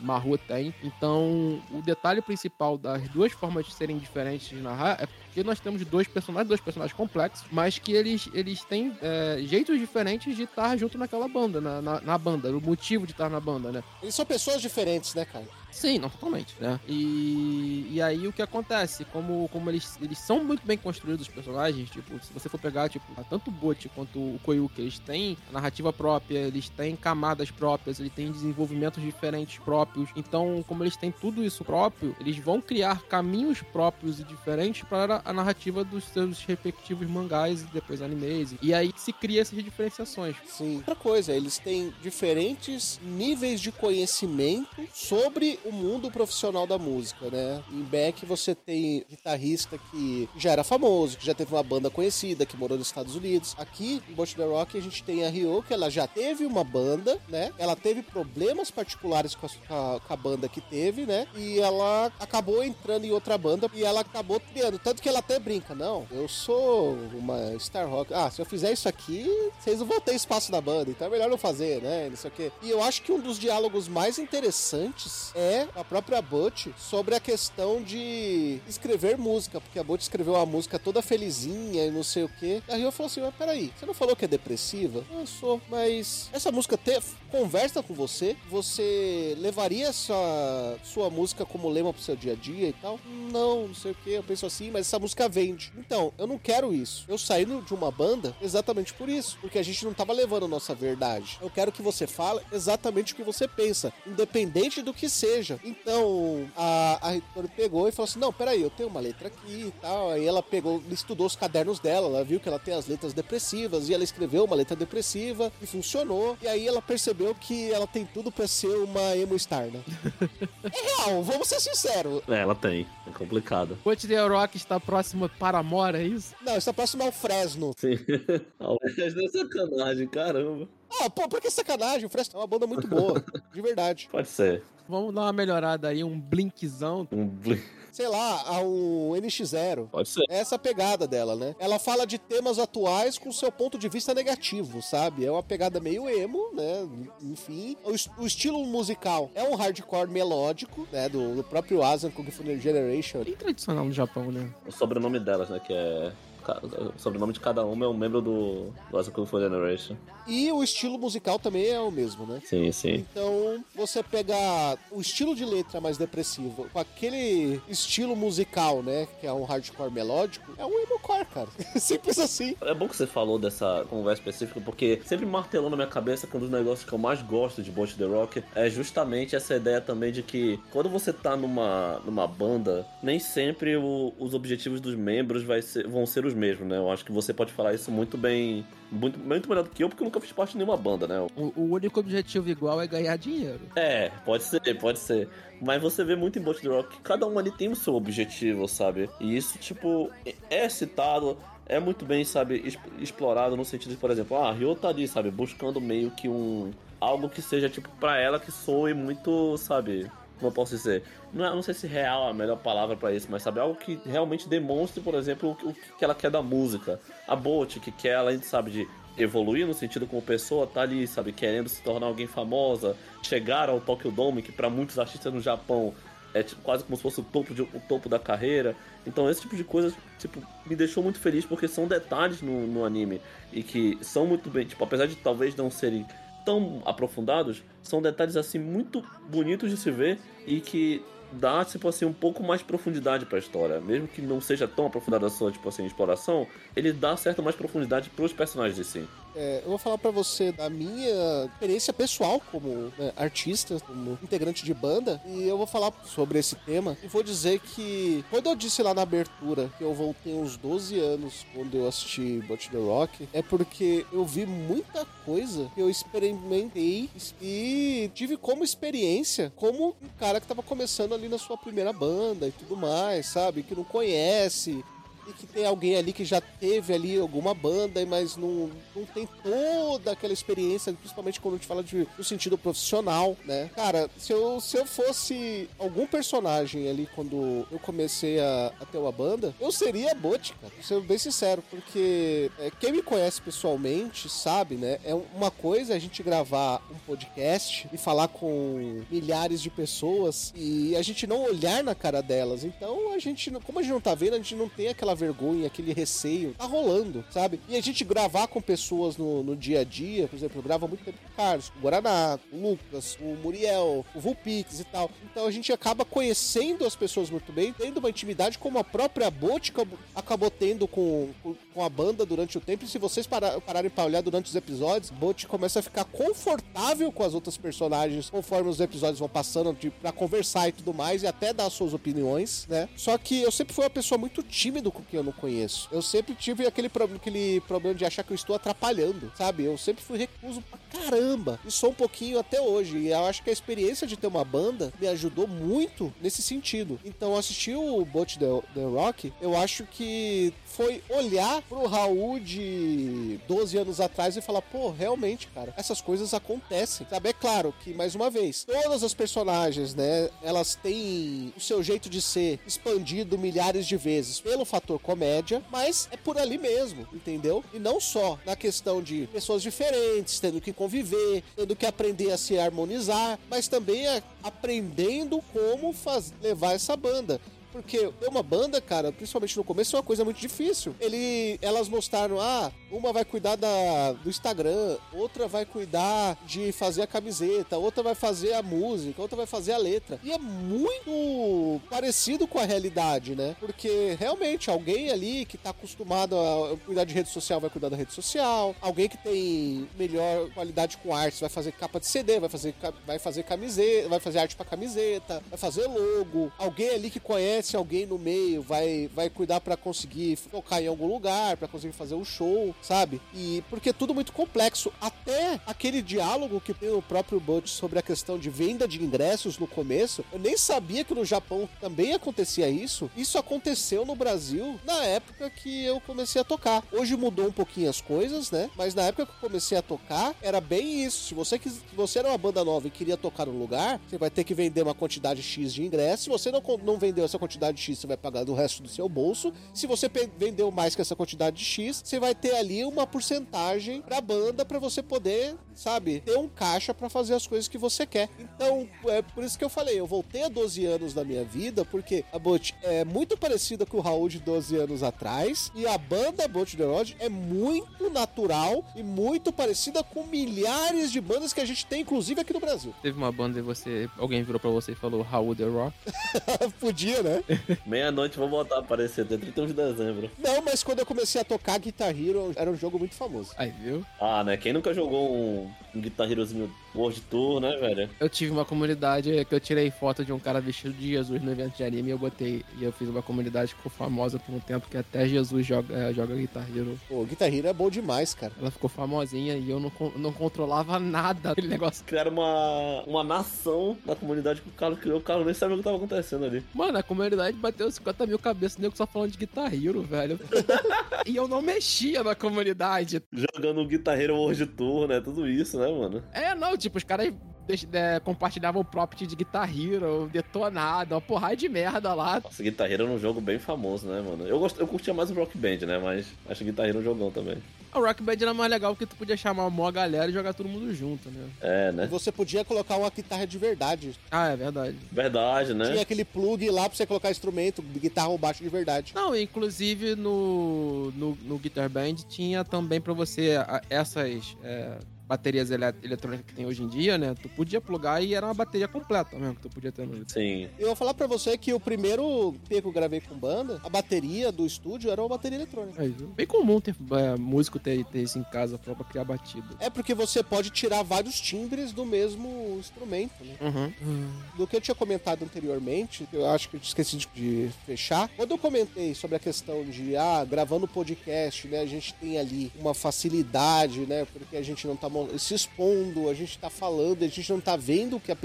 Maru 0.00 0.38
tem. 0.38 0.72
Então, 0.82 1.60
o 1.72 1.82
detalhe 1.82 2.22
principal 2.22 2.78
das 2.78 3.08
duas 3.08 3.32
formas 3.32 3.66
de 3.66 3.74
serem 3.74 3.98
diferentes 3.98 4.48
de 4.48 4.56
narrar 4.56 5.02
é 5.02 5.06
porque 5.06 5.42
nós 5.42 5.60
temos 5.60 5.84
dois 5.84 6.06
personagens, 6.06 6.48
dois 6.48 6.60
personagens 6.60 6.96
complexos, 6.96 7.46
mas 7.50 7.78
que 7.78 7.92
eles, 7.92 8.28
eles 8.32 8.64
têm 8.64 8.96
é, 9.02 9.38
jeitos 9.42 9.78
diferentes 9.78 10.36
de 10.36 10.44
estar 10.44 10.76
junto 10.76 10.96
naquela 10.96 11.28
banda, 11.28 11.60
na, 11.60 11.82
na, 11.82 12.00
na 12.00 12.18
banda, 12.18 12.50
o 12.56 12.60
motivo 12.60 13.06
de 13.06 13.12
estar 13.12 13.28
na 13.28 13.40
banda, 13.40 13.72
né? 13.72 13.82
Eles 14.02 14.14
são 14.14 14.24
pessoas 14.24 14.60
diferentes, 14.60 15.14
né, 15.14 15.24
cara? 15.24 15.46
Sim, 15.70 15.98
não, 15.98 16.08
totalmente, 16.08 16.54
né? 16.60 16.80
E, 16.88 17.86
e 17.90 18.02
aí 18.02 18.26
o 18.26 18.32
que 18.32 18.42
acontece? 18.42 19.04
Como, 19.06 19.48
como 19.52 19.70
eles, 19.70 19.98
eles 20.00 20.18
são 20.18 20.42
muito 20.44 20.66
bem 20.66 20.76
construídos, 20.76 21.26
os 21.26 21.32
personagens, 21.32 21.90
tipo, 21.90 22.18
se 22.24 22.32
você 22.32 22.48
for 22.48 22.58
pegar, 22.58 22.88
tipo, 22.88 23.06
tanto 23.28 23.48
o 23.48 23.52
Bot 23.52 23.88
quanto 23.90 24.18
o 24.18 24.40
Koyuki, 24.42 24.80
eles 24.80 24.98
têm 24.98 25.36
a 25.48 25.52
narrativa 25.52 25.92
própria, 25.92 26.38
eles 26.38 26.68
têm 26.68 26.96
camadas 26.96 27.50
próprias, 27.50 28.00
eles 28.00 28.12
têm 28.12 28.30
desenvolvimentos 28.30 29.02
diferentes 29.02 29.58
próprios. 29.58 30.08
Então, 30.16 30.64
como 30.66 30.82
eles 30.82 30.96
têm 30.96 31.12
tudo 31.12 31.44
isso 31.44 31.64
próprio, 31.64 32.16
eles 32.20 32.38
vão 32.38 32.60
criar 32.60 33.02
caminhos 33.02 33.62
próprios 33.62 34.20
e 34.20 34.24
diferentes 34.24 34.82
para 34.88 35.22
a 35.24 35.32
narrativa 35.32 35.84
dos 35.84 36.04
seus 36.04 36.44
respectivos 36.44 37.08
mangás 37.08 37.62
e 37.62 37.66
depois 37.66 38.02
animes. 38.02 38.54
E 38.60 38.74
aí 38.74 38.92
se 38.96 39.12
cria 39.12 39.42
essas 39.42 39.62
diferenciações. 39.62 40.36
Sim. 40.46 40.76
Outra 40.76 40.94
coisa, 40.94 41.32
eles 41.32 41.58
têm 41.58 41.92
diferentes 42.02 43.00
níveis 43.02 43.60
de 43.60 43.70
conhecimento 43.70 44.68
sobre 44.92 45.57
o 45.64 45.72
mundo 45.72 46.10
profissional 46.10 46.66
da 46.66 46.78
música, 46.78 47.30
né? 47.30 47.62
Em 47.70 47.82
Beck 47.82 48.24
você 48.26 48.54
tem 48.54 49.04
guitarrista 49.08 49.78
que 49.90 50.28
já 50.36 50.50
era 50.52 50.64
famoso, 50.64 51.16
que 51.18 51.24
já 51.26 51.34
teve 51.34 51.54
uma 51.54 51.62
banda 51.62 51.90
conhecida, 51.90 52.44
que 52.46 52.56
morou 52.56 52.76
nos 52.78 52.88
Estados 52.88 53.14
Unidos. 53.16 53.54
Aqui, 53.58 54.02
em 54.08 54.12
Bosch 54.14 54.34
The 54.34 54.44
Rock, 54.44 54.76
a 54.78 54.80
gente 54.82 55.02
tem 55.02 55.24
a 55.24 55.30
Ryo, 55.30 55.62
que 55.66 55.72
ela 55.74 55.90
já 55.90 56.06
teve 56.06 56.44
uma 56.46 56.64
banda, 56.64 57.18
né? 57.28 57.52
Ela 57.58 57.74
teve 57.76 58.02
problemas 58.02 58.70
particulares 58.70 59.34
com 59.34 59.46
a, 59.46 59.48
com 59.66 59.74
a- 59.74 60.00
com 60.00 60.12
a 60.12 60.16
banda 60.16 60.48
que 60.48 60.60
teve, 60.60 61.06
né? 61.06 61.26
E 61.36 61.58
ela 61.58 62.12
acabou 62.18 62.62
entrando 62.62 63.04
em 63.04 63.10
outra 63.10 63.36
banda 63.38 63.70
e 63.74 63.84
ela 63.84 64.00
acabou 64.00 64.40
criando. 64.40 64.78
Tanto 64.78 65.02
que 65.02 65.08
ela 65.08 65.18
até 65.20 65.38
brinca, 65.38 65.74
não, 65.74 66.06
eu 66.10 66.28
sou 66.28 66.92
uma 67.14 67.58
Star 67.58 67.88
Rock. 67.88 68.12
Ah, 68.14 68.30
se 68.30 68.40
eu 68.40 68.46
fizer 68.46 68.72
isso 68.72 68.88
aqui, 68.88 69.26
vocês 69.60 69.78
não 69.80 69.86
vão 69.86 70.00
ter 70.00 70.14
espaço 70.14 70.50
na 70.52 70.60
banda, 70.60 70.90
então 70.90 71.06
é 71.06 71.10
melhor 71.10 71.28
não 71.30 71.38
fazer, 71.38 71.82
né? 71.82 72.08
Não 72.08 72.16
sei 72.16 72.30
o 72.30 72.34
quê. 72.34 72.52
E 72.62 72.70
eu 72.70 72.82
acho 72.82 73.02
que 73.02 73.12
um 73.12 73.20
dos 73.20 73.38
diálogos 73.38 73.88
mais 73.88 74.18
interessantes 74.18 75.30
é 75.34 75.47
a 75.74 75.84
própria 75.84 76.20
Butch 76.20 76.68
sobre 76.76 77.14
a 77.14 77.20
questão 77.20 77.82
de 77.82 78.60
escrever 78.68 79.16
música, 79.16 79.60
porque 79.60 79.78
a 79.78 79.84
Butch 79.84 80.02
escreveu 80.02 80.34
uma 80.34 80.46
música 80.46 80.78
toda 80.78 81.02
felizinha 81.02 81.86
e 81.86 81.90
não 81.90 82.02
sei 82.02 82.24
o 82.24 82.28
quê. 82.28 82.62
E 82.68 82.72
a 82.72 82.76
Rio 82.76 82.90
falou 82.90 83.10
assim: 83.10 83.20
Mas 83.20 83.34
peraí, 83.34 83.72
você 83.76 83.86
não 83.86 83.94
falou 83.94 84.16
que 84.16 84.24
é 84.24 84.28
depressiva? 84.28 85.04
Eu 85.10 85.26
sou, 85.26 85.60
mas 85.68 86.28
essa 86.32 86.50
música 86.52 86.76
te... 86.76 86.98
conversa 87.30 87.82
com 87.82 87.94
você? 87.94 88.36
Você 88.50 89.36
levaria 89.38 89.92
sua, 89.92 90.78
sua 90.82 91.10
música 91.10 91.44
como 91.44 91.68
lema 91.68 91.92
pro 91.92 92.02
seu 92.02 92.16
dia 92.16 92.32
a 92.32 92.36
dia 92.36 92.68
e 92.68 92.72
tal? 92.72 92.98
Não, 93.30 93.68
não 93.68 93.74
sei 93.74 93.92
o 93.92 93.94
que. 93.94 94.10
Eu 94.10 94.22
penso 94.22 94.46
assim, 94.46 94.70
mas 94.70 94.86
essa 94.86 94.98
música 94.98 95.28
vende. 95.28 95.72
Então, 95.76 96.12
eu 96.18 96.26
não 96.26 96.38
quero 96.38 96.74
isso. 96.74 97.04
Eu 97.08 97.18
saí 97.18 97.44
de 97.44 97.74
uma 97.74 97.90
banda 97.90 98.34
exatamente 98.40 98.92
por 98.94 99.08
isso. 99.08 99.38
Porque 99.40 99.58
a 99.58 99.62
gente 99.62 99.84
não 99.84 99.94
tava 99.94 100.12
levando 100.12 100.44
a 100.44 100.48
nossa 100.48 100.74
verdade. 100.74 101.38
Eu 101.40 101.50
quero 101.50 101.72
que 101.72 101.82
você 101.82 102.06
fale 102.06 102.40
exatamente 102.52 103.12
o 103.12 103.16
que 103.16 103.22
você 103.22 103.46
pensa, 103.46 103.92
independente 104.06 104.82
do 104.82 104.94
que 104.94 105.08
seja. 105.08 105.37
Então, 105.64 106.48
a, 106.56 107.10
a 107.10 107.48
pegou 107.56 107.88
e 107.88 107.92
falou 107.92 108.08
assim: 108.08 108.18
Não, 108.18 108.32
peraí, 108.32 108.62
eu 108.62 108.70
tenho 108.70 108.88
uma 108.88 109.00
letra 109.00 109.28
aqui 109.28 109.66
e 109.68 109.74
tal. 109.80 110.10
Aí 110.10 110.26
ela 110.26 110.42
pegou, 110.42 110.82
estudou 110.90 111.26
os 111.26 111.36
cadernos 111.36 111.78
dela, 111.78 112.06
ela 112.08 112.24
viu 112.24 112.40
que 112.40 112.48
ela 112.48 112.58
tem 112.58 112.74
as 112.74 112.86
letras 112.86 113.12
depressivas 113.12 113.88
e 113.88 113.94
ela 113.94 114.04
escreveu 114.04 114.44
uma 114.44 114.56
letra 114.56 114.76
depressiva 114.76 115.52
e 115.60 115.66
funcionou. 115.66 116.36
E 116.42 116.48
aí 116.48 116.66
ela 116.66 116.82
percebeu 116.82 117.34
que 117.34 117.70
ela 117.72 117.86
tem 117.86 118.04
tudo 118.04 118.30
pra 118.30 118.46
ser 118.46 118.76
uma 118.76 119.16
emo 119.16 119.38
star, 119.38 119.66
né? 119.66 119.80
é 120.64 121.06
real, 121.08 121.22
vamos 121.22 121.48
ser 121.48 121.60
sinceros. 121.60 122.22
É, 122.28 122.40
ela 122.40 122.54
tem. 122.54 122.86
É 123.06 123.10
complicado. 123.10 123.78
What 123.84 124.06
The 124.06 124.26
Rock 124.26 124.56
está 124.56 124.78
próximo 124.78 125.28
para 125.28 125.58
Amora, 125.58 126.00
é 126.00 126.06
isso? 126.06 126.34
Não, 126.42 126.56
está 126.56 126.72
próximo 126.72 127.04
ao 127.04 127.12
Fresno. 127.12 127.72
Sim. 127.76 127.98
Ao 128.58 128.76
invés 128.84 129.14
da 129.14 129.28
sacanagem, 129.28 130.08
caramba. 130.08 130.68
Ah, 131.00 131.10
pô, 131.10 131.28
por 131.28 131.40
que 131.40 131.50
sacanagem? 131.50 132.06
O 132.06 132.08
Fresno 132.10 132.38
é 132.38 132.40
uma 132.42 132.46
banda 132.46 132.66
muito 132.66 132.86
boa, 132.88 133.22
de 133.52 133.60
verdade. 133.62 134.08
Pode 134.10 134.28
ser. 134.28 134.62
Vamos 134.88 135.14
dar 135.14 135.22
uma 135.22 135.32
melhorada 135.32 135.88
aí, 135.88 136.02
um 136.02 136.18
blinkzão. 136.18 137.06
Um 137.12 137.26
bli- 137.26 137.62
Sei 137.90 138.06
lá, 138.06 138.42
a 138.46 138.60
um 138.60 139.10
NX0. 139.16 139.88
Pode 139.90 140.08
ser. 140.08 140.22
É 140.28 140.38
essa 140.38 140.54
a 140.54 140.58
pegada 140.58 141.04
dela, 141.06 141.34
né? 141.34 141.56
Ela 141.58 141.78
fala 141.80 142.06
de 142.06 142.16
temas 142.16 142.58
atuais 142.58 143.18
com 143.18 143.32
seu 143.32 143.50
ponto 143.50 143.76
de 143.76 143.88
vista 143.88 144.14
negativo, 144.14 144.80
sabe? 144.80 145.24
É 145.24 145.30
uma 145.32 145.42
pegada 145.42 145.80
meio 145.80 146.08
emo, 146.08 146.50
né? 146.54 146.86
Enfim. 147.22 147.76
O, 147.82 148.22
o 148.22 148.26
estilo 148.26 148.64
musical 148.64 149.30
é 149.34 149.42
um 149.42 149.56
hardcore 149.56 150.08
melódico, 150.10 150.86
né? 150.92 151.08
Do, 151.08 151.34
do 151.34 151.42
próprio 151.42 151.82
Asian 151.82 152.10
Kung 152.10 152.30
Fu 152.30 152.44
Generation. 152.44 153.24
Bem 153.24 153.34
tradicional 153.34 153.84
no 153.84 153.92
Japão, 153.92 154.30
né? 154.30 154.48
O 154.66 154.70
sobrenome 154.70 155.18
delas, 155.18 155.48
né? 155.50 155.58
Que 155.58 155.72
é. 155.72 156.12
O 156.52 156.98
sobrenome 156.98 157.32
de 157.32 157.40
cada 157.40 157.64
uma 157.64 157.84
é 157.84 157.88
um 157.88 157.94
membro 157.96 158.20
do. 158.20 158.72
Do 158.90 158.98
Asa 158.98 159.10
Kung 159.10 159.26
Fu 159.26 159.38
Generation. 159.40 159.96
E 160.26 160.50
o 160.52 160.62
estilo 160.62 160.98
musical 160.98 161.38
também 161.38 161.66
é 161.68 161.80
o 161.80 161.90
mesmo, 161.90 162.26
né? 162.26 162.40
Sim, 162.44 162.70
sim. 162.72 163.04
Então, 163.10 163.62
você 163.74 164.02
pegar 164.02 164.76
o 164.90 165.00
estilo 165.00 165.34
de 165.34 165.44
letra 165.44 165.80
mais 165.80 165.96
depressivo 165.98 166.66
com 166.72 166.78
aquele 166.78 167.60
estilo 167.68 168.14
musical, 168.14 168.82
né? 168.82 169.06
Que 169.20 169.26
é 169.26 169.32
um 169.32 169.44
hardcore 169.44 169.90
melódico, 169.90 170.52
é 170.58 170.64
um 170.64 170.78
emocore, 170.80 171.24
cara. 171.26 171.48
Simples 171.78 172.18
assim. 172.18 172.56
É 172.60 172.74
bom 172.74 172.88
que 172.88 172.96
você 172.96 173.06
falou 173.06 173.38
dessa 173.38 173.86
conversa 173.88 174.20
específica, 174.20 174.60
porque 174.60 175.00
sempre 175.04 175.24
martelou 175.26 175.70
na 175.70 175.76
minha 175.76 175.88
cabeça 175.88 176.26
que 176.26 176.36
um 176.36 176.40
dos 176.40 176.50
negócios 176.50 176.86
que 176.88 176.92
eu 176.94 176.98
mais 176.98 177.22
gosto 177.22 177.62
de 177.62 177.70
Bolt 177.70 177.94
The 177.94 178.04
Rock 178.04 178.42
é 178.54 178.68
justamente 178.68 179.34
essa 179.34 179.54
ideia 179.56 179.80
também 179.80 180.12
de 180.12 180.22
que 180.22 180.58
quando 180.70 180.88
você 180.88 181.12
tá 181.12 181.36
numa, 181.36 182.00
numa 182.04 182.26
banda, 182.26 182.86
nem 183.02 183.18
sempre 183.18 183.76
o- 183.76 184.12
os 184.18 184.34
objetivos 184.34 184.80
dos 184.80 184.94
membros 184.94 185.42
vai 185.42 185.62
ser- 185.62 185.86
vão 185.88 186.04
ser 186.06 186.24
os 186.26 186.34
mesmos, 186.38 186.66
né? 186.68 186.78
Eu 186.78 186.90
acho 186.90 187.04
que 187.04 187.12
você 187.12 187.34
pode 187.34 187.52
falar 187.52 187.74
isso 187.74 187.90
muito 187.90 188.16
bem, 188.16 188.64
muito, 188.90 189.18
muito 189.18 189.48
melhor 189.48 189.64
do 189.64 189.70
que 189.70 189.82
eu, 189.82 189.88
porque 189.88 190.02
eu 190.02 190.06
nunca 190.06 190.20
fiz 190.20 190.32
parte 190.32 190.52
de 190.52 190.58
nenhuma 190.58 190.76
banda, 190.76 191.06
né? 191.06 191.26
O, 191.36 191.52
o 191.54 191.72
único 191.72 192.00
objetivo 192.00 192.48
igual 192.48 192.80
é 192.80 192.86
ganhar 192.86 193.16
dinheiro. 193.16 193.60
É, 193.76 194.10
pode 194.24 194.44
ser, 194.44 194.78
pode 194.78 194.98
ser. 194.98 195.28
Mas 195.60 195.82
você 195.82 196.04
vê 196.04 196.14
muito 196.14 196.38
em 196.38 196.42
The 196.42 196.68
Rock 196.68 196.96
que 196.96 197.02
cada 197.02 197.26
um 197.26 197.38
ali 197.38 197.50
tem 197.50 197.68
o 197.68 197.76
seu 197.76 197.94
objetivo, 197.94 198.68
sabe? 198.68 199.10
E 199.20 199.36
isso, 199.36 199.58
tipo, 199.58 200.10
é 200.48 200.68
citado, 200.68 201.36
é 201.66 201.78
muito 201.78 202.04
bem, 202.04 202.24
sabe, 202.24 202.62
explorado 202.98 203.56
no 203.56 203.64
sentido 203.64 203.90
de, 203.90 203.96
por 203.96 204.10
exemplo, 204.10 204.36
ah, 204.36 204.48
a 204.48 204.52
Ryo 204.52 204.74
tá 204.74 204.88
ali, 204.88 205.06
sabe, 205.06 205.30
buscando 205.30 205.80
meio 205.80 206.10
que 206.10 206.28
um. 206.28 206.70
algo 207.00 207.28
que 207.28 207.42
seja, 207.42 207.68
tipo, 207.68 207.88
pra 208.00 208.18
ela 208.18 208.38
que 208.40 208.50
soe 208.50 208.94
muito, 208.94 209.56
sabe. 209.58 210.10
Como 210.38 210.48
eu 210.50 210.54
posso 210.54 210.74
dizer? 210.76 211.02
Não, 211.32 211.44
é- 211.44 211.50
não 211.50 211.62
sei 211.62 211.74
se 211.74 211.86
real 211.86 212.26
é 212.28 212.30
a 212.30 212.34
melhor 212.34 212.56
palavra 212.58 212.96
pra 212.96 213.12
isso, 213.12 213.26
mas 213.30 213.42
sabe, 213.42 213.58
algo 213.60 213.74
que 213.74 214.00
realmente 214.06 214.48
demonstre, 214.48 215.00
por 215.02 215.14
exemplo, 215.14 215.50
o, 215.50 215.54
que- 215.56 215.66
o 215.66 215.74
que 215.98 216.04
ela 216.04 216.14
quer 216.14 216.30
da 216.30 216.40
música. 216.42 217.00
A 217.26 217.34
Bolt, 217.36 217.78
que 217.80 217.90
quer, 217.90 218.14
além 218.16 218.38
de, 218.38 218.46
sabe, 218.46 218.70
de 218.70 218.88
evoluir 219.16 219.66
no 219.66 219.74
sentido 219.74 220.06
como 220.06 220.22
pessoa, 220.22 220.66
tá 220.66 220.82
ali, 220.82 221.06
sabe, 221.06 221.32
querendo 221.32 221.68
se 221.68 221.82
tornar 221.82 222.06
alguém 222.06 222.26
famosa, 222.28 222.96
chegar 223.22 223.68
ao 223.68 223.80
Tokyo 223.80 224.12
Dome, 224.12 224.42
que 224.42 224.52
pra 224.52 224.70
muitos 224.70 224.96
artistas 224.98 225.32
no 225.34 225.40
Japão 225.40 225.92
é 226.34 226.42
tipo, 226.42 226.60
quase 226.62 226.84
como 226.84 226.96
se 226.96 227.02
fosse 227.02 227.20
o 227.20 227.24
topo, 227.24 227.52
de- 227.52 227.62
o 227.62 227.82
topo 227.88 228.08
da 228.08 228.18
carreira. 228.18 228.76
Então 229.06 229.28
esse 229.28 229.40
tipo 229.40 229.56
de 229.56 229.64
coisa, 229.64 229.92
tipo, 230.18 230.40
me 230.66 230.76
deixou 230.76 231.02
muito 231.02 231.18
feliz 231.18 231.44
porque 231.44 231.66
são 231.66 231.88
detalhes 231.88 232.40
no, 232.42 232.66
no 232.66 232.84
anime 232.84 233.20
e 233.52 233.62
que 233.62 233.98
são 234.02 234.24
muito 234.26 234.48
bem, 234.50 234.66
tipo, 234.66 234.84
apesar 234.84 235.06
de 235.06 235.16
talvez 235.16 235.56
não 235.56 235.68
serem 235.70 236.06
tão 236.44 236.82
aprofundados, 236.84 237.62
são 237.82 238.02
detalhes 238.02 238.36
assim 238.36 238.58
muito 238.58 239.04
bonitos 239.30 239.70
de 239.70 239.76
se 239.76 239.90
ver 239.90 240.18
e 240.46 240.60
que 240.60 241.02
dá, 241.32 241.64
tipo 241.64 241.88
assim, 241.88 242.04
um 242.04 242.12
pouco 242.12 242.42
mais 242.42 242.62
profundidade 242.62 243.26
pra 243.26 243.38
história. 243.38 243.80
Mesmo 243.80 244.08
que 244.08 244.22
não 244.22 244.40
seja 244.40 244.66
tão 244.66 244.86
aprofundada 244.86 245.26
a 245.26 245.30
sua, 245.30 245.52
tipo 245.52 245.68
assim, 245.68 245.84
exploração, 245.84 246.46
ele 246.74 246.92
dá 246.92 247.16
certa 247.16 247.42
mais 247.42 247.54
profundidade 247.54 248.10
pros 248.10 248.32
personagens 248.32 248.78
em 248.78 248.84
si. 248.84 249.08
É, 249.34 249.62
eu 249.64 249.68
vou 249.68 249.78
falar 249.78 249.98
pra 249.98 250.10
você 250.10 250.52
da 250.52 250.68
minha 250.68 251.46
experiência 251.46 251.92
pessoal 251.92 252.40
como 252.50 252.92
né, 252.98 253.12
artista, 253.16 253.78
como 253.80 254.18
integrante 254.22 254.64
de 254.64 254.74
banda, 254.74 255.20
e 255.26 255.46
eu 255.46 255.56
vou 255.56 255.66
falar 255.66 255.92
sobre 256.04 256.38
esse 256.38 256.56
tema. 256.56 256.96
E 257.02 257.06
vou 257.06 257.22
dizer 257.22 257.60
que, 257.60 258.24
quando 258.30 258.46
eu 258.46 258.56
disse 258.56 258.82
lá 258.82 258.94
na 258.94 259.02
abertura 259.02 259.70
que 259.78 259.84
eu 259.84 259.94
voltei 259.94 260.34
uns 260.34 260.56
12 260.56 260.98
anos 260.98 261.46
quando 261.54 261.76
eu 261.76 261.86
assisti 261.86 262.42
Bot 262.46 262.70
The 262.70 262.78
Rock, 262.78 263.28
é 263.32 263.42
porque 263.42 264.06
eu 264.12 264.24
vi 264.24 264.46
muita 264.46 265.04
coisa 265.24 265.70
que 265.74 265.80
eu 265.80 265.90
experimentei 265.90 267.08
e 267.40 268.10
tive 268.14 268.36
como 268.36 268.64
experiência 268.64 269.52
como 269.56 269.88
um 270.02 270.08
cara 270.18 270.40
que 270.40 270.46
tava 270.46 270.62
começando 270.62 271.14
ali 271.14 271.28
na 271.28 271.38
sua 271.38 271.56
primeira 271.56 271.92
banda 271.92 272.48
e 272.48 272.52
tudo 272.52 272.76
mais, 272.76 273.26
sabe? 273.26 273.62
Que 273.62 273.74
não 273.74 273.84
conhece, 273.84 274.84
e 275.28 275.32
que 275.32 275.46
tem 275.46 275.66
alguém 275.66 275.96
ali 275.96 276.12
que 276.12 276.24
já 276.24 276.40
teve 276.40 276.94
ali 276.94 277.18
alguma 277.18 277.52
banda, 277.54 278.04
mas 278.06 278.36
não, 278.36 278.70
não 278.96 279.04
tem 279.04 279.28
toda 279.42 280.12
aquela 280.12 280.32
experiência, 280.32 280.92
principalmente 280.92 281.40
quando 281.40 281.54
a 281.54 281.56
gente 281.58 281.66
fala 281.66 281.84
de, 281.84 282.06
no 282.16 282.24
sentido 282.24 282.56
profissional, 282.56 283.36
né? 283.44 283.70
Cara, 283.74 284.08
se 284.16 284.32
eu, 284.32 284.60
se 284.60 284.76
eu 284.76 284.86
fosse 284.86 285.68
algum 285.78 286.06
personagem 286.06 286.88
ali 286.88 287.08
quando 287.14 287.66
eu 287.70 287.78
comecei 287.78 288.40
a, 288.40 288.72
a 288.80 288.86
ter 288.86 288.98
uma 288.98 289.12
banda, 289.12 289.54
eu 289.60 289.70
seria 289.70 290.12
a 290.12 290.14
Bot, 290.14 290.54
cara. 290.60 290.72
Ser 290.82 291.00
bem 291.02 291.18
sincero, 291.18 291.62
porque 291.70 292.50
é, 292.58 292.70
quem 292.80 292.92
me 292.92 293.02
conhece 293.02 293.42
pessoalmente 293.42 294.28
sabe, 294.28 294.76
né? 294.76 294.98
É 295.04 295.14
uma 295.14 295.50
coisa 295.50 295.94
a 295.94 295.98
gente 295.98 296.22
gravar 296.22 296.82
um 296.90 296.98
podcast 297.06 297.88
e 297.92 297.98
falar 297.98 298.28
com 298.28 299.02
milhares 299.10 299.60
de 299.60 299.70
pessoas 299.70 300.52
e 300.56 300.96
a 300.96 301.02
gente 301.02 301.26
não 301.26 301.44
olhar 301.44 301.82
na 301.84 301.94
cara 301.94 302.22
delas. 302.22 302.64
Então 302.64 303.12
a 303.12 303.18
gente, 303.18 303.50
como 303.50 303.78
a 303.78 303.82
gente 303.82 303.92
não 303.92 304.00
tá 304.00 304.14
vendo, 304.14 304.34
a 304.34 304.38
gente 304.38 304.54
não 304.54 304.68
tem 304.68 304.88
aquela 304.88 305.14
vergonha, 305.18 305.66
aquele 305.66 305.92
receio, 305.92 306.54
tá 306.56 306.64
rolando, 306.64 307.24
sabe? 307.30 307.60
E 307.68 307.76
a 307.76 307.80
gente 307.82 308.04
gravar 308.04 308.46
com 308.46 308.60
pessoas 308.60 309.16
no, 309.16 309.42
no 309.42 309.56
dia 309.56 309.80
a 309.80 309.84
dia, 309.84 310.28
por 310.28 310.36
exemplo, 310.36 310.58
eu 310.58 310.62
gravo 310.62 310.88
muito 310.88 311.04
tempo 311.04 311.18
com 311.18 311.28
o 311.32 311.36
Carlos, 311.36 311.68
com 311.70 311.78
o 311.78 311.82
Guaraná, 311.82 312.38
com 312.50 312.56
o 312.56 312.70
Lucas, 312.70 313.16
o 313.20 313.36
Muriel, 313.42 314.04
o 314.14 314.20
Vulpix 314.20 314.80
e 314.80 314.84
tal. 314.84 315.10
Então 315.30 315.46
a 315.46 315.50
gente 315.50 315.72
acaba 315.72 316.04
conhecendo 316.04 316.86
as 316.86 316.94
pessoas 316.96 317.30
muito 317.30 317.52
bem, 317.52 317.72
tendo 317.72 317.98
uma 317.98 318.10
intimidade 318.10 318.58
como 318.58 318.78
a 318.78 318.84
própria 318.84 319.30
Botica 319.30 319.86
acabou 320.14 320.50
tendo 320.50 320.86
com, 320.88 321.28
com- 321.42 321.54
com 321.74 321.84
a 321.84 321.88
banda 321.88 322.24
durante 322.24 322.56
o 322.56 322.60
tempo. 322.60 322.84
E 322.84 322.88
se 322.88 322.98
vocês 322.98 323.26
parar- 323.26 323.60
pararem 323.60 323.90
pra 323.90 324.04
olhar 324.04 324.20
durante 324.22 324.46
os 324.46 324.54
episódios, 324.56 325.10
Bot 325.10 325.46
começa 325.46 325.80
a 325.80 325.82
ficar 325.82 326.04
confortável 326.04 327.10
com 327.12 327.22
as 327.24 327.34
outras 327.34 327.56
personagens 327.56 328.30
conforme 328.30 328.68
os 328.70 328.80
episódios 328.80 329.18
vão 329.18 329.28
passando, 329.28 329.72
de, 329.74 329.90
pra 329.90 330.12
conversar 330.12 330.68
e 330.68 330.72
tudo 330.72 330.94
mais, 330.94 331.22
e 331.22 331.26
até 331.26 331.52
dar 331.52 331.68
suas 331.70 331.92
opiniões, 331.94 332.66
né? 332.68 332.88
Só 332.96 333.16
que 333.18 333.42
eu 333.42 333.50
sempre 333.50 333.74
fui 333.74 333.84
uma 333.84 333.90
pessoa 333.90 334.18
muito 334.18 334.42
tímido 334.42 334.90
com 334.90 335.02
quem 335.08 335.18
eu 335.18 335.24
não 335.24 335.32
conheço. 335.32 335.88
Eu 335.90 336.02
sempre 336.02 336.34
tive 336.34 336.66
aquele, 336.66 336.88
pro- 336.88 337.04
aquele 337.04 337.60
problema 337.62 337.94
de 337.94 338.04
achar 338.04 338.22
que 338.22 338.30
eu 338.32 338.34
estou 338.36 338.54
atrapalhando, 338.54 339.32
sabe? 339.36 339.64
Eu 339.64 339.76
sempre 339.78 340.02
fui 340.04 340.18
recluso 340.18 340.62
pra 340.62 340.78
caramba. 341.00 341.58
E 341.64 341.70
sou 341.70 341.90
um 341.90 341.94
pouquinho 341.94 342.38
até 342.38 342.60
hoje. 342.60 342.96
E 342.98 343.08
eu 343.08 343.24
acho 343.26 343.42
que 343.42 343.50
a 343.50 343.52
experiência 343.52 344.06
de 344.06 344.16
ter 344.16 344.26
uma 344.26 344.44
banda 344.44 344.92
me 345.00 345.06
ajudou 345.08 345.46
muito 345.46 346.12
nesse 346.20 346.42
sentido. 346.42 346.98
Então, 347.04 347.36
assistir 347.36 347.74
o 347.76 348.04
Boat 348.04 348.38
the, 348.38 348.46
the 348.74 348.84
Rock, 348.84 349.32
eu 349.40 349.56
acho 349.56 349.84
que 349.84 350.52
foi 350.66 351.02
olhar 351.08 351.60
pro 351.62 351.86
Raul 351.86 352.38
de 352.38 353.38
12 353.48 353.76
anos 353.78 354.00
atrás 354.00 354.36
e 354.36 354.40
falar, 354.42 354.62
pô, 354.62 354.90
realmente, 354.90 355.48
cara, 355.48 355.72
essas 355.76 356.00
coisas 356.00 356.32
acontecem. 356.34 357.06
Sabe? 357.08 357.28
É 357.30 357.32
claro 357.32 357.74
que, 357.82 357.92
mais 357.94 358.14
uma 358.14 358.30
vez, 358.30 358.64
todas 358.64 359.02
as 359.02 359.14
personagens, 359.14 359.94
né, 359.94 360.28
elas 360.42 360.74
têm 360.74 361.52
o 361.56 361.60
seu 361.60 361.82
jeito 361.82 362.08
de 362.08 362.20
ser 362.22 362.60
expandido 362.66 363.38
milhares 363.38 363.86
de 363.86 363.96
vezes 363.96 364.40
pelo 364.40 364.64
fator 364.64 364.87
comédia, 364.96 365.60
mas 365.72 366.08
é 366.12 366.16
por 366.16 366.38
ali 366.38 366.56
mesmo, 366.56 367.08
entendeu? 367.12 367.64
E 367.74 367.80
não 367.80 368.00
só 368.00 368.38
na 368.46 368.54
questão 368.54 369.02
de 369.02 369.28
pessoas 369.32 369.60
diferentes, 369.60 370.38
tendo 370.38 370.60
que 370.60 370.72
conviver, 370.72 371.42
tendo 371.56 371.74
que 371.74 371.84
aprender 371.84 372.30
a 372.30 372.38
se 372.38 372.56
harmonizar, 372.56 373.36
mas 373.50 373.66
também 373.66 374.06
aprendendo 374.40 375.42
como 375.52 375.92
faz, 375.92 376.32
levar 376.40 376.74
essa 376.74 376.96
banda. 376.96 377.40
Porque 377.82 378.10
uma 378.26 378.42
banda, 378.42 378.80
cara, 378.80 379.12
principalmente 379.12 379.56
no 379.56 379.64
começo, 379.64 379.94
é 379.94 379.98
uma 379.98 380.04
coisa 380.04 380.24
muito 380.24 380.40
difícil. 380.40 380.94
Ele, 381.00 381.58
elas 381.62 381.88
mostraram, 381.88 382.40
ah, 382.40 382.72
uma 382.90 383.12
vai 383.12 383.24
cuidar 383.24 383.56
da, 383.56 384.12
do 384.12 384.28
Instagram, 384.28 384.96
outra 385.12 385.46
vai 385.46 385.64
cuidar 385.64 386.36
de 386.46 386.72
fazer 386.72 387.02
a 387.02 387.06
camiseta, 387.06 387.78
outra 387.78 388.02
vai 388.02 388.14
fazer 388.14 388.54
a 388.54 388.62
música, 388.62 389.20
outra 389.20 389.36
vai 389.36 389.46
fazer 389.46 389.72
a 389.72 389.78
letra. 389.78 390.18
E 390.22 390.32
é 390.32 390.38
muito 390.38 391.80
parecido 391.88 392.46
com 392.46 392.58
a 392.58 392.64
realidade, 392.64 393.34
né? 393.34 393.56
Porque 393.60 394.16
realmente 394.18 394.70
alguém 394.70 395.10
ali 395.10 395.44
que 395.44 395.56
tá 395.56 395.70
acostumado 395.70 396.36
a 396.38 396.76
cuidar 396.84 397.04
de 397.04 397.14
rede 397.14 397.28
social 397.28 397.60
vai 397.60 397.70
cuidar 397.70 397.88
da 397.88 397.96
rede 397.96 398.12
social, 398.12 398.74
alguém 398.80 399.08
que 399.08 399.16
tem 399.18 399.88
melhor 399.98 400.50
qualidade 400.50 400.96
com 400.98 401.14
artes 401.14 401.40
vai 401.40 401.48
fazer 401.48 401.72
capa 401.72 402.00
de 402.00 402.06
CD, 402.06 402.40
vai 402.40 402.48
fazer, 402.48 402.74
vai 403.06 403.18
fazer 403.18 403.42
camiseta, 403.42 404.08
vai 404.08 404.20
fazer 404.20 404.38
arte 404.38 404.56
pra 404.56 404.64
camiseta, 404.64 405.42
vai 405.48 405.58
fazer 405.58 405.86
logo. 405.86 406.52
Alguém 406.58 406.90
ali 406.90 407.10
que 407.10 407.20
conhece 407.20 407.67
alguém 407.76 408.06
no 408.06 408.18
meio 408.18 408.62
vai, 408.62 409.08
vai 409.14 409.28
cuidar 409.30 409.60
pra 409.60 409.76
conseguir 409.76 410.38
tocar 410.50 410.82
em 410.82 410.86
algum 410.86 411.06
lugar, 411.06 411.56
pra 411.56 411.68
conseguir 411.68 411.92
fazer 411.92 412.14
um 412.14 412.24
show, 412.24 412.74
sabe? 412.82 413.20
E 413.34 413.62
porque 413.68 413.90
é 413.90 413.92
tudo 413.92 414.14
muito 414.14 414.32
complexo. 414.32 414.92
Até 415.00 415.60
aquele 415.66 416.02
diálogo 416.02 416.60
que 416.60 416.74
tem 416.74 416.90
o 416.90 417.02
próprio 417.02 417.40
Butch 417.40 417.68
sobre 417.68 417.98
a 417.98 418.02
questão 418.02 418.38
de 418.38 418.50
venda 418.50 418.86
de 418.86 419.02
ingressos 419.02 419.58
no 419.58 419.66
começo, 419.66 420.24
eu 420.32 420.38
nem 420.38 420.56
sabia 420.56 421.04
que 421.04 421.14
no 421.14 421.24
Japão 421.24 421.68
também 421.80 422.14
acontecia 422.14 422.68
isso. 422.68 423.10
Isso 423.16 423.38
aconteceu 423.38 424.04
no 424.04 424.14
Brasil 424.14 424.78
na 424.84 425.04
época 425.04 425.50
que 425.50 425.84
eu 425.84 426.00
comecei 426.00 426.40
a 426.40 426.44
tocar. 426.44 426.82
Hoje 426.92 427.16
mudou 427.16 427.46
um 427.46 427.52
pouquinho 427.52 427.90
as 427.90 428.00
coisas, 428.00 428.50
né? 428.50 428.70
Mas 428.76 428.94
na 428.94 429.02
época 429.02 429.26
que 429.26 429.32
eu 429.32 429.48
comecei 429.48 429.76
a 429.76 429.82
tocar, 429.82 430.34
era 430.40 430.60
bem 430.60 431.04
isso. 431.04 431.28
Se 431.28 431.34
você, 431.34 431.58
quis, 431.58 431.74
se 431.74 431.96
você 431.96 432.18
era 432.18 432.28
uma 432.28 432.38
banda 432.38 432.64
nova 432.64 432.86
e 432.86 432.90
queria 432.90 433.16
tocar 433.16 433.46
no 433.46 433.58
lugar, 433.58 434.00
você 434.08 434.16
vai 434.16 434.30
ter 434.30 434.44
que 434.44 434.54
vender 434.54 434.82
uma 434.82 434.94
quantidade 434.94 435.42
X 435.42 435.74
de 435.74 435.84
ingressos. 435.84 436.24
Se 436.24 436.30
você 436.30 436.50
não, 436.50 436.62
não 436.82 436.98
vendeu 436.98 437.24
essa 437.24 437.38
quantidade 437.38 437.47
X, 437.76 437.98
você 437.98 438.06
vai 438.06 438.16
pagar 438.16 438.44
do 438.44 438.54
resto 438.54 438.82
do 438.82 438.88
seu 438.88 439.08
bolso. 439.08 439.52
Se 439.72 439.86
você 439.86 440.10
vendeu 440.36 440.70
mais 440.70 440.94
que 440.94 441.00
essa 441.00 441.16
quantidade 441.16 441.56
de 441.56 441.64
X, 441.64 442.02
você 442.04 442.18
vai 442.18 442.34
ter 442.34 442.54
ali 442.54 442.84
uma 442.84 443.06
porcentagem 443.06 444.02
pra 444.02 444.20
banda 444.20 444.64
pra 444.64 444.78
você 444.78 445.02
poder, 445.02 445.56
sabe, 445.74 446.20
ter 446.20 446.36
um 446.36 446.48
caixa 446.48 446.92
pra 446.92 447.08
fazer 447.08 447.34
as 447.34 447.46
coisas 447.46 447.68
que 447.68 447.78
você 447.78 448.06
quer. 448.06 448.28
Então, 448.38 448.88
é 449.06 449.22
por 449.22 449.44
isso 449.44 449.58
que 449.58 449.64
eu 449.64 449.68
falei, 449.68 449.98
eu 449.98 450.06
voltei 450.06 450.42
a 450.42 450.48
12 450.48 450.84
anos 450.84 451.14
da 451.14 451.24
minha 451.24 451.44
vida, 451.44 451.84
porque 451.84 452.24
a 452.32 452.38
Bot 452.38 452.74
é 452.82 453.04
muito 453.04 453.36
parecida 453.36 453.86
com 453.86 453.98
o 453.98 454.00
Raul 454.00 454.28
de 454.28 454.38
12 454.40 454.76
anos 454.76 455.02
atrás, 455.02 455.70
e 455.74 455.86
a 455.86 455.96
banda 455.96 456.48
Bot 456.48 456.76
The 456.76 456.84
Rod 456.84 457.12
é 457.18 457.28
muito 457.28 458.10
natural 458.10 458.84
e 458.96 459.02
muito 459.02 459.52
parecida 459.52 460.02
com 460.02 460.24
milhares 460.24 461.12
de 461.12 461.20
bandas 461.20 461.52
que 461.52 461.60
a 461.60 461.64
gente 461.64 461.86
tem, 461.86 462.02
inclusive 462.02 462.40
aqui 462.40 462.52
no 462.52 462.60
Brasil. 462.60 462.94
Teve 463.02 463.16
uma 463.16 463.30
banda 463.30 463.58
e 463.58 463.62
você. 463.62 464.08
Alguém 464.18 464.42
virou 464.42 464.60
pra 464.60 464.70
você 464.70 464.92
e 464.92 464.94
falou 464.94 465.22
Raul 465.22 465.54
The 465.54 465.64
Rock. 465.64 465.94
Podia, 466.80 467.22
né? 467.22 467.37
Meia-noite 467.86 468.38
vou 468.38 468.48
voltar 468.48 468.76
a 468.76 468.80
aparecer 468.80 469.22
até 469.22 469.36
31 469.36 469.66
de 469.66 469.72
dezembro. 469.72 470.30
Não, 470.38 470.62
mas 470.62 470.82
quando 470.82 471.00
eu 471.00 471.06
comecei 471.06 471.40
a 471.40 471.44
tocar 471.44 471.78
Guitar 471.78 472.10
Hero, 472.10 472.52
era 472.56 472.70
um 472.70 472.76
jogo 472.76 472.98
muito 472.98 473.14
famoso. 473.14 473.52
Aí, 473.56 473.70
viu? 473.70 474.04
Ah, 474.20 474.42
né? 474.44 474.56
Quem 474.56 474.72
nunca 474.72 474.92
jogou 474.94 475.34
um, 475.34 475.70
um 475.94 476.00
Guitar 476.00 476.30
Herozinho 476.30 476.70
World 476.98 477.20
Tour, 477.22 477.60
né, 477.60 477.76
velho? 477.76 478.10
Eu 478.18 478.28
tive 478.28 478.50
uma 478.50 478.64
comunidade 478.64 479.44
que 479.44 479.54
eu 479.54 479.60
tirei 479.60 479.90
foto 479.90 480.24
de 480.24 480.32
um 480.32 480.38
cara 480.38 480.60
vestido 480.60 480.92
de 480.94 481.10
Jesus 481.10 481.42
no 481.42 481.52
evento 481.52 481.76
de 481.76 481.84
anime 481.84 482.08
e 482.08 482.12
eu 482.12 482.18
botei. 482.18 482.64
E 482.78 482.84
eu 482.84 482.92
fiz 482.92 483.08
uma 483.08 483.22
comunidade 483.22 483.72
que 483.72 483.76
ficou 483.76 483.90
famosa 483.90 484.38
por 484.38 484.54
um 484.54 484.60
tempo 484.60 484.88
que 484.88 484.96
até 484.96 485.26
Jesus 485.28 485.66
joga, 485.66 485.94
é, 485.94 486.12
joga 486.12 486.34
Guitar 486.34 486.66
Hero. 486.74 486.98
Pô, 487.08 487.24
Guitar 487.24 487.52
Hero 487.52 487.68
é 487.68 487.72
bom 487.72 487.90
demais, 487.90 488.34
cara. 488.34 488.52
Ela 488.60 488.70
ficou 488.70 488.88
famosinha 488.88 489.56
e 489.56 489.70
eu 489.70 489.80
não, 489.80 489.92
não 490.16 490.32
controlava 490.32 490.98
nada 490.98 491.50
daquele 491.50 491.68
negócio. 491.68 492.04
Criaram 492.04 492.32
uma, 492.32 493.02
uma 493.06 493.24
nação 493.24 493.96
na 494.04 494.14
comunidade 494.14 494.60
que 494.60 494.68
o 494.68 494.72
Carlos 494.72 494.98
criou. 494.98 495.18
O 495.18 495.22
Carlos 495.22 495.46
nem 495.46 495.54
sabia 495.54 495.76
o 495.76 495.78
que 495.78 495.84
tava 495.84 495.96
acontecendo 495.96 496.44
ali. 496.44 496.62
Mano, 496.74 496.98
a 496.98 497.02
comunidade 497.02 497.56
bateu 497.56 497.90
50 497.90 498.26
mil 498.26 498.38
cabeças 498.38 498.78
nego 498.78 498.96
só 498.96 499.06
falando 499.06 499.30
de 499.30 499.38
Guitar 499.38 499.72
Hero, 499.72 500.02
velho. 500.02 500.40
e 501.26 501.36
eu 501.36 501.46
não 501.46 501.62
mexia 501.62 502.22
na 502.22 502.34
comunidade. 502.34 503.22
Jogando 503.32 503.80
o 503.80 503.86
Guitar 503.86 504.20
Hero 504.20 504.36
World 504.36 504.66
Tour, 504.66 505.06
né? 505.08 505.20
Tudo 505.20 505.48
isso, 505.48 505.78
né, 505.78 505.86
mano? 505.88 506.22
É, 506.32 506.54
não, 506.54 506.76
tipo, 506.76 506.87
os 506.96 507.04
caras 507.04 507.32
deix- 507.66 507.86
é, 507.92 508.18
compartilhavam 508.20 508.80
o 508.80 508.84
property 508.84 509.26
de 509.26 509.36
Guitar 509.36 509.68
Hero, 509.68 510.30
detonado, 510.32 511.14
uma 511.14 511.20
porrada 511.20 511.54
de 511.56 511.68
merda 511.68 512.14
lá. 512.14 512.40
Nossa, 512.42 512.62
Guitar 512.62 512.90
Hero 512.90 513.02
era 513.04 513.12
um 513.12 513.18
jogo 513.18 513.40
bem 513.40 513.58
famoso, 513.58 514.06
né, 514.06 514.20
mano? 514.22 514.46
Eu, 514.46 514.58
gost... 514.58 514.78
eu 514.78 514.86
curtia 514.86 515.12
mais 515.12 515.30
o 515.30 515.34
Rock 515.34 515.58
Band, 515.58 515.78
né? 515.86 515.98
Mas 515.98 516.26
acho 516.48 516.60
que 516.60 516.70
Guitar 516.70 516.86
Hero 516.88 516.98
é 516.98 517.00
um 517.00 517.04
jogão 517.04 517.30
também. 517.30 517.58
O 517.94 518.00
Rock 518.00 518.22
Band 518.22 518.34
era 518.40 518.52
mais 518.52 518.70
legal 518.70 518.92
porque 518.94 519.06
tu 519.06 519.16
podia 519.16 519.34
chamar 519.36 519.64
uma 519.64 519.70
maior 519.70 519.90
galera 519.92 520.28
e 520.30 520.32
jogar 520.32 520.52
todo 520.52 520.68
mundo 520.68 520.94
junto, 520.94 521.30
né? 521.30 521.48
É, 521.62 521.88
E 521.88 521.92
né? 521.92 522.06
você 522.06 522.30
podia 522.30 522.62
colocar 522.62 522.96
uma 522.96 523.08
guitarra 523.08 523.46
de 523.46 523.56
verdade. 523.56 524.14
Ah, 524.30 524.48
é 524.48 524.56
verdade. 524.56 524.96
Verdade, 525.10 525.72
né? 525.72 525.86
Tinha 525.90 526.02
aquele 526.02 526.22
plug 526.24 526.68
lá 526.70 526.86
pra 526.86 526.94
você 526.96 527.06
colocar 527.06 527.30
instrumento, 527.30 527.80
guitarra 527.80 528.28
ou 528.28 528.36
baixo 528.36 528.62
de 528.62 528.68
verdade. 528.68 529.12
Não, 529.14 529.34
inclusive 529.34 530.14
no, 530.14 531.10
no, 531.12 531.38
no 531.42 531.58
Guitar 531.58 531.88
Band 531.88 532.16
tinha 532.28 532.62
também 532.62 533.00
pra 533.00 533.14
você 533.14 533.56
a- 533.66 533.80
essas 533.88 534.54
é, 534.62 534.98
baterias 535.28 535.70
ele- 535.70 535.84
eletrônicas 536.02 536.46
que 536.46 536.54
tem 536.54 536.64
hoje 536.66 536.82
em 536.82 536.88
dia, 536.88 537.18
né? 537.18 537.34
Tu 537.40 537.48
podia 537.50 537.80
plugar 537.80 538.22
e 538.22 538.34
era 538.34 538.46
uma 538.46 538.54
bateria 538.54 538.88
completa 538.88 539.38
mesmo 539.38 539.56
que 539.56 539.62
tu 539.62 539.68
podia 539.68 539.92
ter 539.92 540.06
no. 540.06 540.28
Sim. 540.28 540.68
Eu 540.78 540.86
vou 540.88 540.96
falar 540.96 541.12
pra 541.14 541.26
você 541.26 541.56
que 541.58 541.72
o 541.72 541.78
primeiro 541.80 542.54
P 542.68 542.80
que 542.80 542.88
eu 542.88 542.92
gravei 542.92 543.20
com 543.20 543.34
banda, 543.36 543.80
a 543.84 543.88
bateria 543.88 544.50
do 544.50 544.64
estúdio 544.64 545.10
era 545.10 545.20
uma 545.20 545.28
bateria 545.28 545.58
eletrônica. 545.58 546.02
Viu? 546.02 546.28
Bem 546.28 546.46
comum 546.46 546.80
ter 546.80 546.94
é, 547.12 547.36
músico 547.36 547.78
ter, 547.78 548.04
ter 548.06 548.22
isso 548.22 548.38
em 548.38 548.44
casa 548.44 548.78
pra 548.78 548.94
criar 549.04 549.24
batida. 549.24 549.66
É 549.78 549.90
porque 549.90 550.14
você 550.14 550.42
pode 550.42 550.70
tirar 550.70 551.02
vários 551.02 551.38
timbres 551.40 551.92
do 551.92 552.06
mesmo 552.06 552.76
instrumento, 552.78 553.44
né? 553.44 553.56
Uhum. 553.60 554.28
Do 554.56 554.66
que 554.66 554.76
eu 554.76 554.80
tinha 554.80 554.94
comentado 554.94 555.42
anteriormente, 555.42 556.26
eu 556.32 556.46
acho 556.46 556.68
que 556.70 556.76
eu 556.76 556.80
esqueci 556.82 557.16
de, 557.16 557.28
de 557.34 557.70
fechar. 557.84 558.28
Quando 558.36 558.52
eu 558.52 558.58
comentei 558.58 559.14
sobre 559.14 559.36
a 559.36 559.38
questão 559.38 559.84
de, 559.84 560.16
ah, 560.16 560.44
gravando 560.44 560.88
podcast, 560.88 561.68
né, 561.68 561.80
a 561.80 561.86
gente 561.86 562.14
tem 562.14 562.38
ali 562.38 562.72
uma 562.78 562.94
facilidade, 562.94 564.00
né, 564.00 564.26
porque 564.32 564.56
a 564.56 564.62
gente 564.62 564.86
não 564.86 564.96
tá 564.96 565.08
se 565.38 565.54
expondo, 565.54 566.28
a 566.28 566.34
gente 566.34 566.58
tá 566.58 566.68
falando, 566.68 567.22
a 567.22 567.28
gente 567.28 567.50
não 567.50 567.60
tá 567.60 567.76
vendo 567.76 568.16
o 568.16 568.20
que 568.20 568.32
a, 568.32 568.36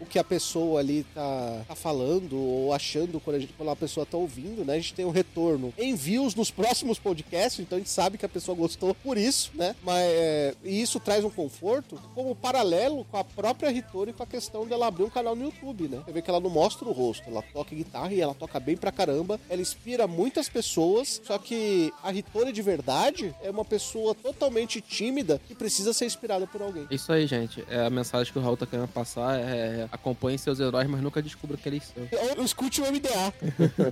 o 0.00 0.06
que 0.08 0.18
a 0.18 0.24
pessoa 0.24 0.80
ali 0.80 1.04
tá, 1.14 1.64
tá 1.68 1.74
falando 1.74 2.36
ou 2.36 2.72
achando 2.72 3.20
quando 3.20 3.36
a, 3.36 3.38
gente, 3.40 3.52
quando 3.52 3.70
a 3.70 3.76
pessoa 3.76 4.06
tá 4.06 4.16
ouvindo, 4.16 4.64
né, 4.64 4.74
a 4.74 4.76
gente 4.76 4.94
tem 4.94 5.04
um 5.04 5.10
retorno 5.10 5.72
em 5.76 5.94
views 5.94 6.34
nos 6.34 6.50
próximos 6.50 6.98
podcasts, 6.98 7.60
então 7.60 7.76
a 7.76 7.80
gente 7.80 7.90
sabe 7.90 8.18
que 8.18 8.26
a 8.26 8.28
pessoa 8.28 8.56
gostou 8.56 8.94
por 8.94 9.18
isso, 9.18 9.50
né, 9.54 9.74
mas 9.82 10.02
é, 10.08 10.54
e 10.64 10.80
isso 10.80 10.98
traz 11.00 11.24
um 11.24 11.30
conforto 11.30 12.00
como 12.14 12.34
paralelo 12.34 13.04
com 13.10 13.16
a 13.16 13.24
própria 13.24 13.70
Ritori 13.70 14.12
com 14.12 14.22
a 14.22 14.26
questão 14.26 14.66
dela 14.66 14.86
abrir 14.86 15.04
um 15.04 15.10
canal 15.10 15.34
no 15.34 15.44
YouTube, 15.44 15.88
né? 15.88 16.02
Você 16.04 16.12
vê 16.12 16.22
que 16.22 16.30
ela 16.30 16.40
não 16.40 16.50
mostra 16.50 16.88
o 16.88 16.92
rosto, 16.92 17.28
ela 17.28 17.42
toca 17.42 17.74
guitarra 17.74 18.12
e 18.12 18.20
ela 18.20 18.34
toca 18.34 18.58
bem 18.58 18.76
pra 18.76 18.92
caramba, 18.92 19.40
ela 19.48 19.60
inspira 19.60 20.06
muitas 20.06 20.48
pessoas, 20.48 21.20
só 21.24 21.38
que 21.38 21.92
a 22.02 22.10
Ritori 22.10 22.52
de 22.52 22.62
verdade 22.62 23.34
é 23.42 23.50
uma 23.50 23.64
pessoa 23.64 24.14
totalmente 24.14 24.80
tímida 24.80 25.40
que 25.46 25.54
precisa 25.54 25.92
ser 25.92 26.06
inspirada 26.16 26.46
por 26.46 26.62
alguém. 26.62 26.86
Isso 26.90 27.12
aí, 27.12 27.26
gente. 27.26 27.62
É 27.68 27.86
a 27.86 27.90
mensagem 27.90 28.32
que 28.32 28.38
o 28.38 28.42
Raul 28.42 28.56
tá 28.56 28.66
querendo 28.66 28.88
passar. 28.88 29.38
É 29.38 29.86
acompanhe 29.92 30.38
seus 30.38 30.58
heróis, 30.58 30.88
mas 30.88 31.00
nunca 31.00 31.22
descubra 31.22 31.56
que 31.56 31.68
eles 31.68 31.84
são. 31.94 32.08
Ou 32.38 32.44
escute 32.44 32.80
o 32.80 32.84
MDA. 32.90 33.32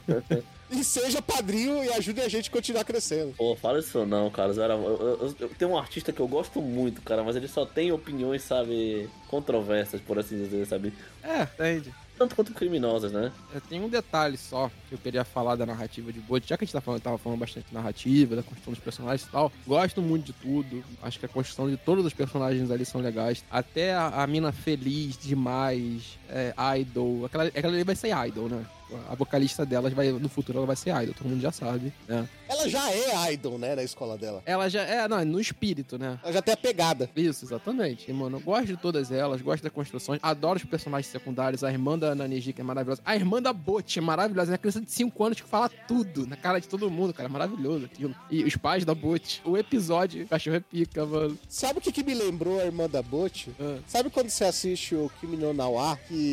e 0.71 0.83
seja 0.83 1.21
padrinho 1.23 1.85
e 1.85 1.89
ajude 1.91 2.21
a 2.21 2.29
gente 2.29 2.49
a 2.49 2.53
continuar 2.53 2.85
crescendo. 2.85 3.35
Pô, 3.37 3.55
fala 3.57 3.79
isso 3.79 4.05
não, 4.07 4.31
cara. 4.31 4.53
Eu, 4.53 4.63
eu, 4.63 5.19
eu- 5.23 5.37
eu 5.41 5.49
tenho 5.51 5.71
um 5.73 5.79
artista 5.79 6.13
que 6.13 6.21
eu 6.21 6.27
gosto 6.29 6.61
muito, 6.61 7.03
cara, 7.03 7.23
mas 7.23 7.37
ele 7.37 7.49
só 7.49 7.65
tem 7.67 7.93
opiniões, 7.93 8.43
sabe, 8.43 9.09
controversas, 9.29 10.01
por 10.01 10.19
assim 10.19 10.37
dizer, 10.37 10.67
sabe? 10.67 10.93
É, 11.23 11.43
entende. 11.43 11.93
Tanto 12.17 12.37
quanto 12.37 12.55
criminosas, 12.55 13.11
né? 13.11 13.33
Eu 13.53 13.61
tenho 13.61 13.85
um 13.85 13.89
detalhe 13.89 14.37
só 14.37 14.71
que 14.89 14.95
eu 14.95 14.99
queria 14.99 15.25
falar 15.25 15.57
da 15.57 15.67
narrativa 15.67 16.13
de 16.13 16.21
Bolt, 16.21 16.47
já 16.47 16.57
que 16.57 16.65
a 16.65 16.67
gente 16.67 16.73
tá 16.73 16.81
falando, 16.81 17.03
tava 17.03 17.19
falando 17.19 17.41
bastante 17.41 17.69
de 17.69 17.75
narrativa, 17.75 18.37
da 18.37 18.43
construção 18.43 18.73
dos 18.73 18.83
personagens 18.83 19.27
e 19.29 19.31
tal. 19.31 19.51
Gosto 19.67 20.01
muito 20.01 20.27
de 20.27 20.33
tudo. 20.33 20.85
Acho 21.03 21.19
que 21.19 21.27
a 21.27 21.29
construção 21.29 21.69
de 21.69 21.77
todos 21.77 22.05
os 22.07 22.15
personagens 22.15 22.71
ali 22.71 22.85
são 22.85 23.01
legais. 23.01 23.45
Até 23.51 23.95
a, 23.95 24.23
a 24.23 24.27
mina 24.27 24.53
feliz 24.53 25.19
demais, 25.19 26.19
é, 26.35 26.53
idol. 26.81 27.25
Aquela, 27.25 27.45
aquela 27.45 27.73
ali 27.73 27.85
vai 27.85 27.95
ser 27.95 28.11
idol, 28.27 28.49
né? 28.49 28.65
A 29.09 29.15
vocalista 29.15 29.65
dela 29.65 29.89
vai, 29.91 30.13
no 30.13 30.29
futuro 30.29 30.59
ela 30.59 30.67
vai 30.67 30.77
ser 30.77 30.91
idol, 30.91 31.15
todo 31.15 31.29
mundo 31.29 31.41
já 31.41 31.51
sabe, 31.51 31.93
né? 32.07 32.29
Ela 32.49 32.69
já 32.69 32.91
é 32.91 33.33
idol, 33.33 33.59
né, 33.59 33.75
na 33.75 33.83
escola 33.83 34.17
dela. 34.17 34.43
Ela 34.45 34.69
já 34.69 34.83
é, 34.83 35.09
não, 35.09 35.19
é 35.19 35.25
no 35.25 35.41
espírito, 35.41 35.99
né? 35.99 36.19
Ela 36.23 36.33
já 36.33 36.43
tem 36.43 36.55
a 36.55 36.57
pegada. 36.57 37.09
Isso, 37.17 37.45
exatamente. 37.45 38.09
E, 38.09 38.13
mano, 38.13 38.37
eu 38.37 38.41
gosto 38.41 38.67
de 38.67 38.77
todas 38.77 39.11
elas, 39.11 39.41
gosto 39.41 39.63
das 39.63 39.73
construções, 39.73 40.21
adoro 40.23 40.59
os 40.59 40.65
personagens 40.65 41.11
secundários. 41.11 41.65
A 41.65 41.71
irmã 41.73 41.99
da 41.99 42.15
Naniji, 42.15 42.53
que 42.53 42.61
é 42.61 42.65
maravilhosa. 42.65 43.01
A 43.05 43.17
irmã 43.17 43.41
da 43.41 43.53
Bot 43.53 43.99
é 43.99 44.03
maravilhosa. 44.03 44.51
É 44.51 44.53
uma 44.53 44.59
criança 44.59 44.81
de 44.81 44.91
5 44.91 45.25
anos 45.25 45.41
que 45.41 45.49
fala 45.49 45.69
tudo 45.69 46.27
na 46.27 46.37
cara 46.37 46.61
de 46.61 46.69
todo 46.69 46.91
mundo, 46.91 47.15
cara. 47.15 47.29
É 47.29 47.33
maravilhoso 47.33 47.87
aquilo. 47.87 48.15
E 48.31 48.45
os 48.45 48.57
pais 48.57 48.85
da 48.85 48.95
Bot. 48.95 49.41
O 49.45 49.57
episódio, 49.57 50.25
o 50.25 50.29
cachorro 50.29 50.57
é 50.57 50.61
pica, 50.61 51.05
mano. 51.07 51.39
Sabe 51.49 51.79
o 51.79 51.83
que, 51.83 51.91
que 51.91 52.05
me 52.05 52.15
lembrou 52.15 52.61
a 52.61 52.67
irmã 52.67 52.89
da 52.89 53.03
Butch? 53.03 53.49
Ah. 53.59 53.79
Sabe 53.87 54.11
quando 54.11 54.29
você 54.29 54.45
assiste 54.45 54.95
o 54.95 55.11
Kimi 55.21 55.37
no 55.37 55.53
Nawa, 55.55 55.97
que 56.09 56.24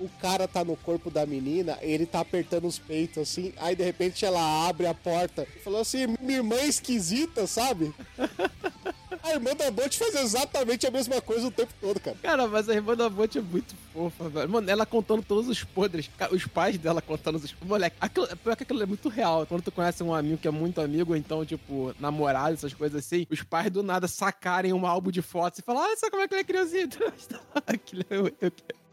o 0.00 0.08
cara 0.20 0.46
tá 0.46 0.64
no 0.64 0.76
corpo 0.76 1.10
da 1.10 1.26
menina, 1.26 1.78
ele 1.80 2.06
tá 2.06 2.20
apertando 2.20 2.66
os 2.66 2.78
peitos 2.78 3.18
assim, 3.18 3.52
aí 3.56 3.74
de 3.74 3.84
repente 3.84 4.24
ela 4.24 4.68
abre 4.68 4.86
a 4.86 4.94
porta 4.94 5.46
e 5.56 5.60
falou 5.60 5.80
assim: 5.80 6.06
minha 6.20 6.38
irmã 6.38 6.56
é 6.56 6.66
esquisita, 6.66 7.46
sabe? 7.46 7.92
A 9.24 9.32
irmã 9.32 9.54
da 9.56 9.70
Butch 9.70 9.96
faz 9.96 10.14
exatamente 10.14 10.86
a 10.86 10.90
mesma 10.90 11.18
coisa 11.18 11.46
o 11.46 11.50
tempo 11.50 11.72
todo, 11.80 11.98
cara. 11.98 12.14
Cara, 12.20 12.46
mas 12.46 12.68
a 12.68 12.74
irmã 12.74 12.94
da 12.94 13.08
Bot 13.08 13.38
é 13.38 13.40
muito 13.40 13.74
fofa, 13.90 14.28
velho. 14.28 14.50
Mano, 14.50 14.70
ela 14.70 14.84
contando 14.84 15.22
todos 15.22 15.48
os 15.48 15.64
podres. 15.64 16.10
Os 16.30 16.46
pais 16.46 16.76
dela 16.76 17.00
contando 17.00 17.36
os. 17.36 17.54
Moleque, 17.62 17.96
aquilo, 17.98 18.26
pior 18.36 18.54
que 18.54 18.64
aquilo 18.64 18.82
é 18.82 18.86
muito 18.86 19.08
real. 19.08 19.46
Quando 19.46 19.62
tu 19.62 19.72
conhece 19.72 20.02
um 20.02 20.12
amigo 20.12 20.36
que 20.36 20.46
é 20.46 20.50
muito 20.50 20.78
amigo, 20.78 21.16
então, 21.16 21.42
tipo, 21.42 21.94
namorado, 21.98 22.52
essas 22.52 22.74
coisas 22.74 23.02
assim, 23.02 23.26
os 23.30 23.42
pais 23.42 23.70
do 23.70 23.82
nada 23.82 24.06
sacarem 24.06 24.74
um 24.74 24.86
álbum 24.86 25.10
de 25.10 25.22
fotos 25.22 25.60
e 25.60 25.62
falar, 25.62 25.86
ah, 25.86 25.96
sabe 25.96 26.10
como 26.10 26.22
é 26.22 26.28
que 26.28 26.34
ele 26.34 26.42
é 26.42 26.44
criancinha? 26.44 26.88
Aquilo 27.66 28.04
eu, 28.10 28.30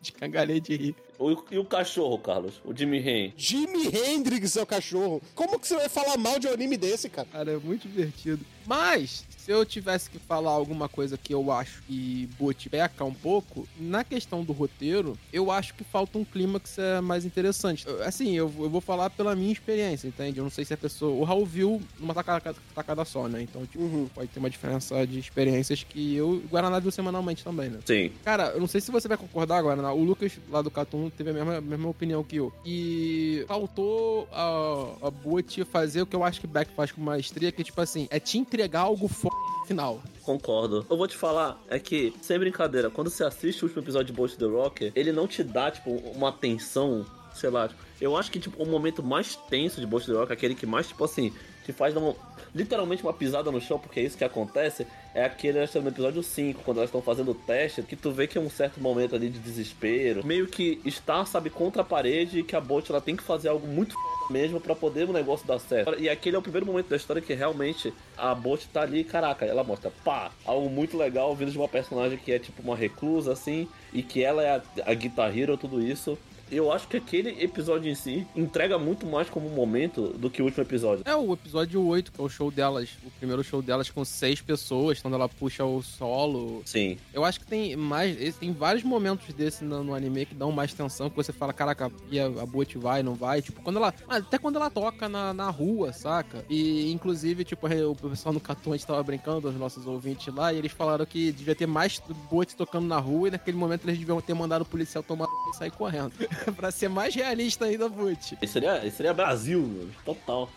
eu 0.02 0.04
descangalei 0.04 0.60
de 0.60 0.76
rir. 0.76 0.96
O- 1.24 1.44
e 1.52 1.58
o 1.58 1.66
cachorro, 1.66 2.18
Carlos? 2.18 2.56
O 2.66 2.76
Jimmy 2.76 2.98
Hen? 2.98 3.34
Jimi 3.38 3.88
Hendrix 3.88 4.56
é 4.58 4.62
o 4.62 4.66
cachorro. 4.66 5.22
Como 5.36 5.60
que 5.60 5.68
você 5.68 5.76
vai 5.76 5.90
falar 5.90 6.18
mal 6.18 6.40
de 6.40 6.48
um 6.48 6.54
anime 6.54 6.78
desse, 6.78 7.10
cara? 7.10 7.28
Cara, 7.32 7.52
é 7.52 7.58
muito 7.58 7.88
divertido. 7.88 8.44
Mas, 8.66 9.26
se 9.38 9.50
eu 9.52 9.66
tivesse 9.66 10.08
que 10.10 10.20
falar 10.20 10.52
alguma 10.52 10.88
coisa 10.88 11.18
que 11.18 11.34
eu 11.34 11.52
acho 11.52 11.82
que 11.88 12.30
Bot 12.40 12.70
peca 12.70 13.04
um 13.04 13.14
pouco, 13.14 13.68
na 13.80 14.04
questão 14.04 14.44
do 14.44 14.54
roteiro, 14.54 15.18
eu 15.34 15.50
acho 15.50 15.74
que 15.74 15.84
falta 15.84 16.20
um 16.20 16.24
clímax 16.24 16.78
é, 16.78 17.02
mais 17.02 17.26
interessante. 17.26 17.86
Assim, 18.06 18.36
eu, 18.38 18.48
vou- 18.48 18.66
eu 18.66 18.70
vou 18.70 18.80
falar 18.82 19.10
pela 19.10 19.36
minha 19.36 19.52
experiência, 19.52 20.08
entende? 20.08 20.38
Eu 20.38 20.44
não 20.44 20.52
sei 20.52 20.64
se 20.64 20.74
a 20.74 20.78
pessoa. 20.78 21.12
O 21.12 21.24
Raul 21.24 21.44
viu 21.46 21.82
numa 22.00 22.14
tacada, 22.14 22.56
tacada 22.76 23.04
só, 23.04 23.28
né? 23.28 23.42
Então, 23.42 23.66
tipo, 23.66 23.84
Uhum. 23.84 24.08
pode 24.14 24.30
ter 24.30 24.38
uma 24.40 24.50
diferença 24.50 25.06
de 25.08 25.18
experiências 25.20 25.84
que 25.84 26.16
eu. 26.16 26.30
O 26.30 26.40
Guaraná 26.48 26.78
viu 26.80 26.92
semanalmente 26.92 27.44
também, 27.44 27.70
né? 27.70 27.80
Sim. 27.86 28.12
Cara, 28.24 28.50
eu 28.52 28.60
não 28.60 28.68
sei 28.68 28.80
se 28.80 28.92
você 28.92 29.08
vai 29.08 29.18
concordar 29.18 29.58
agora, 29.58 29.82
né? 29.82 29.90
O 29.90 30.04
Lucas 30.04 30.34
lá 30.52 30.62
do 30.62 30.70
Catum 30.70 31.10
teve 31.18 31.30
a 31.30 31.34
mesma, 31.34 31.58
a 31.58 31.62
mesma 31.62 31.90
opinião 31.90 32.24
que 32.24 32.38
eu. 32.38 32.54
E 32.66 33.46
faltou 33.48 34.28
a, 34.32 35.08
a 35.08 35.12
Boot 35.12 35.64
fazer 35.66 36.02
o 36.02 36.06
que 36.06 36.16
eu 36.16 36.24
acho 36.24 36.40
que 36.42 36.48
Beck 36.48 36.72
faz 36.76 36.92
com 36.92 37.02
maestria, 37.02 37.52
que 37.52 37.64
tipo 37.64 37.80
assim, 37.82 38.08
é 38.10 38.20
te 38.20 38.38
entregar 38.38 38.82
algo 38.82 39.10
no 39.24 39.66
final. 39.66 40.02
Concordo. 40.24 40.86
Eu 40.90 40.98
vou 40.98 41.08
te 41.08 41.18
falar, 41.18 41.62
é 41.70 41.80
que, 41.80 42.14
sem 42.22 42.38
brincadeira, 42.38 42.90
quando 42.90 43.10
você 43.10 43.24
assiste 43.24 43.64
o 43.64 43.66
último 43.66 43.84
episódio 43.84 44.08
de 44.08 44.14
Bolt 44.14 44.36
The 44.36 44.46
Rocker, 44.46 44.92
ele 44.96 45.12
não 45.12 45.28
te 45.28 45.44
dá, 45.44 45.72
tipo, 45.72 45.92
uma 46.16 46.32
tensão, 46.32 47.06
sei 47.34 47.50
lá, 47.50 47.68
tipo, 47.68 47.82
eu 48.00 48.16
acho 48.18 48.32
que, 48.32 48.40
tipo, 48.40 48.62
o 48.62 48.66
momento 48.66 49.04
mais 49.04 49.36
tenso 49.36 49.80
de 49.80 49.88
Bolt 49.88 50.06
The 50.06 50.14
Rocker, 50.14 50.34
aquele 50.34 50.56
que 50.56 50.66
mais, 50.66 50.88
tipo 50.88 51.04
assim, 51.04 51.32
te 51.72 51.78
faz 51.78 51.94
dar 51.94 52.00
um, 52.02 52.14
literalmente 52.54 53.04
uma 53.04 53.14
pisada 53.14 53.52
no 53.52 53.62
chão, 53.62 53.80
porque 53.80 54.00
é 54.00 54.04
isso 54.04 54.18
que 54.18 54.24
acontece, 54.24 54.86
é 55.14 55.24
aquele, 55.24 55.60
que 55.60 55.80
no 55.80 55.88
episódio 55.90 56.22
5, 56.24 56.62
quando 56.64 56.78
elas 56.78 56.90
estão 56.90 57.02
fazendo 57.02 57.32
o 57.32 57.36
teste, 57.36 57.82
que 57.82 57.96
tu 57.96 58.12
vê 58.12 58.28
que 58.28 58.38
é 58.38 58.42
um 58.42 58.50
certo 58.50 58.80
momento 58.82 59.16
ali 59.16 59.30
de 59.30 59.40
desespero, 59.40 60.26
meio 60.26 60.48
que 60.48 60.80
está, 60.86 61.26
sabe, 61.26 61.50
contra 61.50 61.82
a 61.82 61.86
parede 61.86 62.40
e 62.40 62.44
que 62.44 62.56
a 62.56 62.62
Bolt, 62.62 62.90
ela 62.90 63.02
tem 63.02 63.16
que 63.16 63.24
fazer 63.24 63.50
algo 63.50 63.68
muito 63.68 63.92
f- 63.96 64.34
mesmo 64.34 64.60
pra 64.60 64.76
poder 64.76 65.10
o 65.10 65.14
negócio 65.14 65.46
dar 65.48 65.60
certo. 65.60 65.96
E 66.00 66.10
aquele 66.10 66.36
é 66.36 66.40
o 66.40 66.42
primeiro 66.42 66.66
momento 66.66 66.88
da 66.88 66.96
história 66.96 67.22
que 67.22 67.34
realmente 67.34 67.94
a 68.18 68.34
Bot 68.36 68.68
tá 68.70 68.82
ali, 68.82 69.04
caraca, 69.04 69.46
ela 69.46 69.64
mostra, 69.64 69.92
pá, 70.04 70.32
algo 70.46 70.70
muito 70.70 70.98
legal 70.98 71.36
vindo 71.36 71.52
de 71.52 71.58
uma 71.58 71.68
personagem 71.68 72.18
que 72.18 72.32
é 72.32 72.40
tipo 72.40 72.62
uma 72.62 72.76
reclusa 72.76 73.34
assim, 73.34 73.68
e 73.94 74.02
que 74.02 74.24
ela 74.24 74.44
é 74.44 74.56
a, 74.56 74.62
a 74.86 74.94
Guitar 74.94 75.32
tudo 75.60 75.82
isso. 75.82 76.18
Eu 76.52 76.72
acho 76.72 76.88
que 76.88 76.98
aquele 76.98 77.42
episódio 77.42 77.90
em 77.90 77.96
si 77.96 78.28
entrega 78.36 78.78
muito 78.78 79.06
mais 79.06 79.30
como 79.30 79.50
momento 79.50 80.10
do 80.18 80.30
que 80.30 80.42
o 80.42 80.46
último 80.46 80.64
episódio. 80.64 81.04
É 81.08 81.16
o 81.16 81.32
episódio 81.34 81.82
8, 81.82 82.12
que 82.12 82.20
é 82.20 82.24
o 82.24 82.28
show 82.28 82.52
delas, 82.52 82.90
o 83.06 83.10
primeiro 83.12 83.42
show 83.42 83.62
delas 83.62 83.90
com 83.90 84.04
seis 84.04 84.42
pessoas, 84.42 85.02
quando 85.02 85.14
ela 85.14 85.30
puxa 85.30 85.64
o 85.64 85.82
solo. 85.82 86.62
Sim. 86.66 86.98
Eu 87.14 87.24
acho 87.24 87.40
que 87.40 87.46
tem 87.46 87.76
mais. 87.78 88.36
Tem 88.36 88.52
vários 88.52 88.84
momentos 88.84 89.34
desse 89.34 89.64
no, 89.64 89.82
no 89.82 89.94
anime 89.96 90.26
que 90.26 90.36
dão 90.36 90.52
mais 90.52 90.74
tensão, 90.74 91.10
que 91.10 91.16
você 91.16 91.32
fala, 91.32 91.54
caraca, 91.54 91.90
e 92.10 92.20
a, 92.20 92.26
a 92.26 92.46
Boot 92.46 92.78
vai, 92.78 93.02
não 93.02 93.16
vai? 93.16 93.42
Tipo, 93.42 93.62
quando 93.62 93.78
ela. 93.78 93.94
ah, 94.10 94.18
Até 94.18 94.38
quando 94.38 94.58
ela 94.58 94.70
toca 94.70 95.08
na, 95.08 95.34
na 95.34 95.50
rua, 95.50 95.94
saca? 95.94 96.44
E 96.50 96.92
inclusive, 96.92 97.46
tipo, 97.46 97.66
o 97.68 97.96
pessoal 98.10 98.34
no 98.34 98.42
Catum 98.42 98.74
a 98.74 98.78
gente 98.78 98.86
tava 98.86 99.02
brincando, 99.04 99.48
os 99.48 99.56
nossos 99.56 99.88
ouvintes 99.88 100.34
lá, 100.34 100.52
e 100.52 100.58
eles 100.58 100.74
falaram 100.74 101.06
que 101.06 101.32
devia 101.32 101.56
ter 101.56 101.66
mais 101.66 102.02
Boot 102.30 102.56
tocando 102.58 102.88
na 102.88 102.98
rua, 103.00 103.30
e 103.30 103.32
naquele 103.32 103.56
momento 103.56 103.86
eles 103.86 103.98
deviam 103.98 104.20
ter 104.20 104.34
mandado 104.34 104.64
o 104.64 104.66
policial 104.66 105.02
tomar 105.02 105.28
e 105.54 105.56
sair 105.56 105.72
correndo. 105.72 106.12
pra 106.56 106.72
ser 106.72 106.90
mais 106.90 107.14
realista 107.14 107.66
ainda, 107.66 107.88
Boot. 107.90 108.38
Isso 108.42 108.54
seria, 108.54 108.86
isso 108.86 108.98
seria 108.98 109.14
Brasil, 109.14 109.62
mano. 109.62 109.92
Total. 110.06 110.50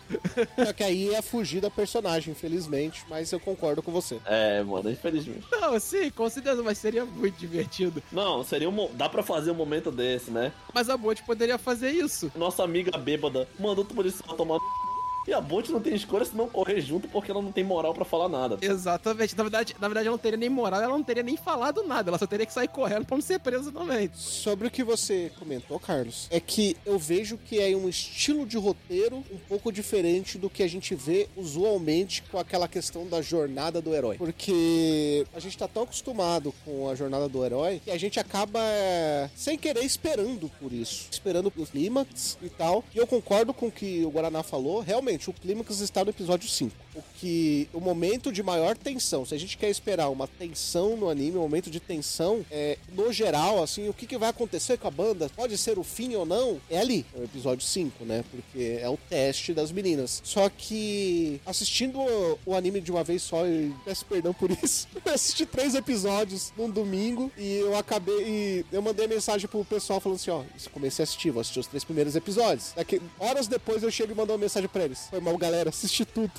Só 0.65 0.73
que 0.73 0.83
aí 0.83 1.13
é 1.13 1.21
fugir 1.21 1.61
da 1.61 1.69
personagem, 1.69 2.31
infelizmente, 2.31 3.03
mas 3.09 3.31
eu 3.31 3.39
concordo 3.39 3.81
com 3.81 3.91
você. 3.91 4.19
É, 4.25 4.63
mano, 4.63 4.89
infelizmente. 4.89 5.45
Não, 5.51 5.79
sim, 5.79 6.09
com 6.11 6.29
certeza, 6.29 6.61
mas 6.63 6.77
seria 6.77 7.05
muito 7.05 7.37
divertido. 7.37 8.01
Não, 8.11 8.43
seria 8.43 8.69
um. 8.69 8.89
Dá 8.93 9.09
pra 9.09 9.23
fazer 9.23 9.51
um 9.51 9.55
momento 9.55 9.91
desse, 9.91 10.31
né? 10.31 10.51
Mas 10.73 10.89
a 10.89 10.97
Boot 10.97 11.23
poderia 11.23 11.57
fazer 11.57 11.91
isso. 11.91 12.31
Nossa 12.35 12.63
amiga 12.63 12.97
bêbada 12.97 13.47
mandou 13.59 13.83
o 13.83 13.87
policial 13.87 14.35
tomar. 14.35 14.59
E 15.27 15.33
a 15.33 15.41
Bot 15.41 15.71
não 15.71 15.81
tem 15.81 15.95
escolha 15.95 16.25
se 16.25 16.35
não 16.35 16.47
correr 16.47 16.81
junto 16.81 17.07
porque 17.07 17.31
ela 17.31 17.41
não 17.41 17.51
tem 17.51 17.63
moral 17.63 17.93
pra 17.93 18.05
falar 18.05 18.29
nada. 18.29 18.57
Exatamente. 18.61 19.37
Na 19.37 19.43
verdade, 19.43 19.75
na 19.79 19.87
verdade, 19.87 20.07
ela 20.07 20.15
não 20.15 20.21
teria 20.21 20.37
nem 20.37 20.49
moral, 20.49 20.81
ela 20.81 20.97
não 20.97 21.03
teria 21.03 21.23
nem 21.23 21.37
falado 21.37 21.83
nada. 21.83 22.09
Ela 22.09 22.17
só 22.17 22.27
teria 22.27 22.45
que 22.45 22.53
sair 22.53 22.67
correndo 22.67 23.05
pra 23.05 23.15
não 23.15 23.21
ser 23.21 23.39
presa 23.39 23.71
também. 23.71 24.09
Sobre 24.13 24.67
o 24.67 24.71
que 24.71 24.83
você 24.83 25.31
comentou, 25.39 25.79
Carlos, 25.79 26.27
é 26.29 26.39
que 26.39 26.75
eu 26.85 26.97
vejo 26.99 27.37
que 27.37 27.59
é 27.59 27.75
um 27.75 27.87
estilo 27.87 28.45
de 28.45 28.57
roteiro 28.57 29.23
um 29.31 29.37
pouco 29.47 29.71
diferente 29.71 30.37
do 30.37 30.49
que 30.49 30.63
a 30.63 30.67
gente 30.67 30.93
vê 30.95 31.27
usualmente 31.35 32.23
com 32.31 32.37
aquela 32.37 32.67
questão 32.67 33.07
da 33.07 33.21
jornada 33.21 33.81
do 33.81 33.93
herói. 33.93 34.17
Porque 34.17 35.25
a 35.33 35.39
gente 35.39 35.57
tá 35.57 35.67
tão 35.67 35.83
acostumado 35.83 36.53
com 36.63 36.89
a 36.89 36.95
jornada 36.95 37.27
do 37.27 37.43
herói 37.45 37.81
que 37.83 37.91
a 37.91 37.97
gente 37.97 38.19
acaba, 38.19 38.59
é, 38.61 39.29
sem 39.35 39.57
querer, 39.57 39.83
esperando 39.83 40.49
por 40.59 40.71
isso. 40.71 41.07
Esperando 41.11 41.51
os 41.55 41.69
clímax 41.75 42.37
e 42.41 42.49
tal. 42.49 42.83
E 42.93 42.97
eu 42.97 43.05
concordo 43.05 43.53
com 43.53 43.67
o 43.67 43.71
que 43.71 44.03
o 44.05 44.09
Guaraná 44.09 44.41
falou. 44.41 44.79
Realmente, 44.79 45.14
o 45.29 45.33
clímax 45.33 45.79
está 45.79 46.03
no 46.03 46.09
episódio 46.09 46.47
5. 46.49 46.75
O 46.95 47.03
que 47.15 47.67
o 47.73 47.79
momento 47.79 48.31
de 48.31 48.41
maior 48.41 48.77
tensão, 48.77 49.25
se 49.25 49.33
a 49.33 49.37
gente 49.37 49.57
quer 49.57 49.69
esperar 49.69 50.09
uma 50.09 50.27
tensão 50.27 50.95
no 50.95 51.09
anime, 51.09 51.37
um 51.37 51.41
momento 51.41 51.69
de 51.69 51.79
tensão, 51.79 52.45
é, 52.51 52.77
no 52.93 53.11
geral, 53.11 53.61
assim, 53.61 53.89
o 53.89 53.93
que, 53.93 54.05
que 54.05 54.17
vai 54.17 54.29
acontecer 54.29 54.77
com 54.77 54.87
a 54.87 54.91
banda, 54.91 55.29
pode 55.35 55.57
ser 55.57 55.77
o 55.77 55.83
fim 55.83 56.15
ou 56.15 56.25
não, 56.25 56.59
é 56.69 56.79
ali, 56.79 57.05
é 57.15 57.19
o 57.19 57.23
episódio 57.23 57.65
5, 57.65 58.05
né? 58.05 58.23
Porque 58.29 58.79
é 58.81 58.89
o 58.89 58.97
teste 59.09 59.53
das 59.53 59.71
meninas. 59.71 60.21
Só 60.23 60.49
que 60.49 61.39
assistindo 61.45 61.99
o, 61.99 62.39
o 62.45 62.55
anime 62.55 62.81
de 62.81 62.91
uma 62.91 63.03
vez 63.03 63.21
só, 63.21 63.45
e 63.45 63.73
peço 63.83 64.05
perdão 64.05 64.33
por 64.33 64.51
isso, 64.51 64.87
eu 65.05 65.13
assisti 65.13 65.45
três 65.45 65.75
episódios 65.75 66.53
num 66.57 66.69
domingo 66.69 67.31
e 67.37 67.57
eu 67.57 67.75
acabei. 67.75 68.65
Eu 68.71 68.81
mandei 68.81 69.07
mensagem 69.07 69.47
pro 69.47 69.63
pessoal 69.65 69.99
falando 69.99 70.17
assim: 70.17 70.31
ó, 70.31 70.43
comecei 70.71 71.03
a 71.03 71.05
assistir, 71.05 71.31
vou 71.31 71.41
assistir 71.41 71.59
os 71.59 71.67
três 71.67 71.83
primeiros 71.83 72.15
episódios. 72.15 72.73
Daqui, 72.75 73.01
horas 73.19 73.47
depois 73.47 73.83
eu 73.83 73.91
chego 73.91 74.11
e 74.11 74.15
mando 74.15 74.31
uma 74.31 74.37
mensagem 74.37 74.69
pra 74.69 74.83
eles. 74.83 75.04
Foi 75.09 75.19
mal, 75.19 75.37
galera, 75.37 75.69
assisti 75.69 76.03
tudo. 76.05 76.31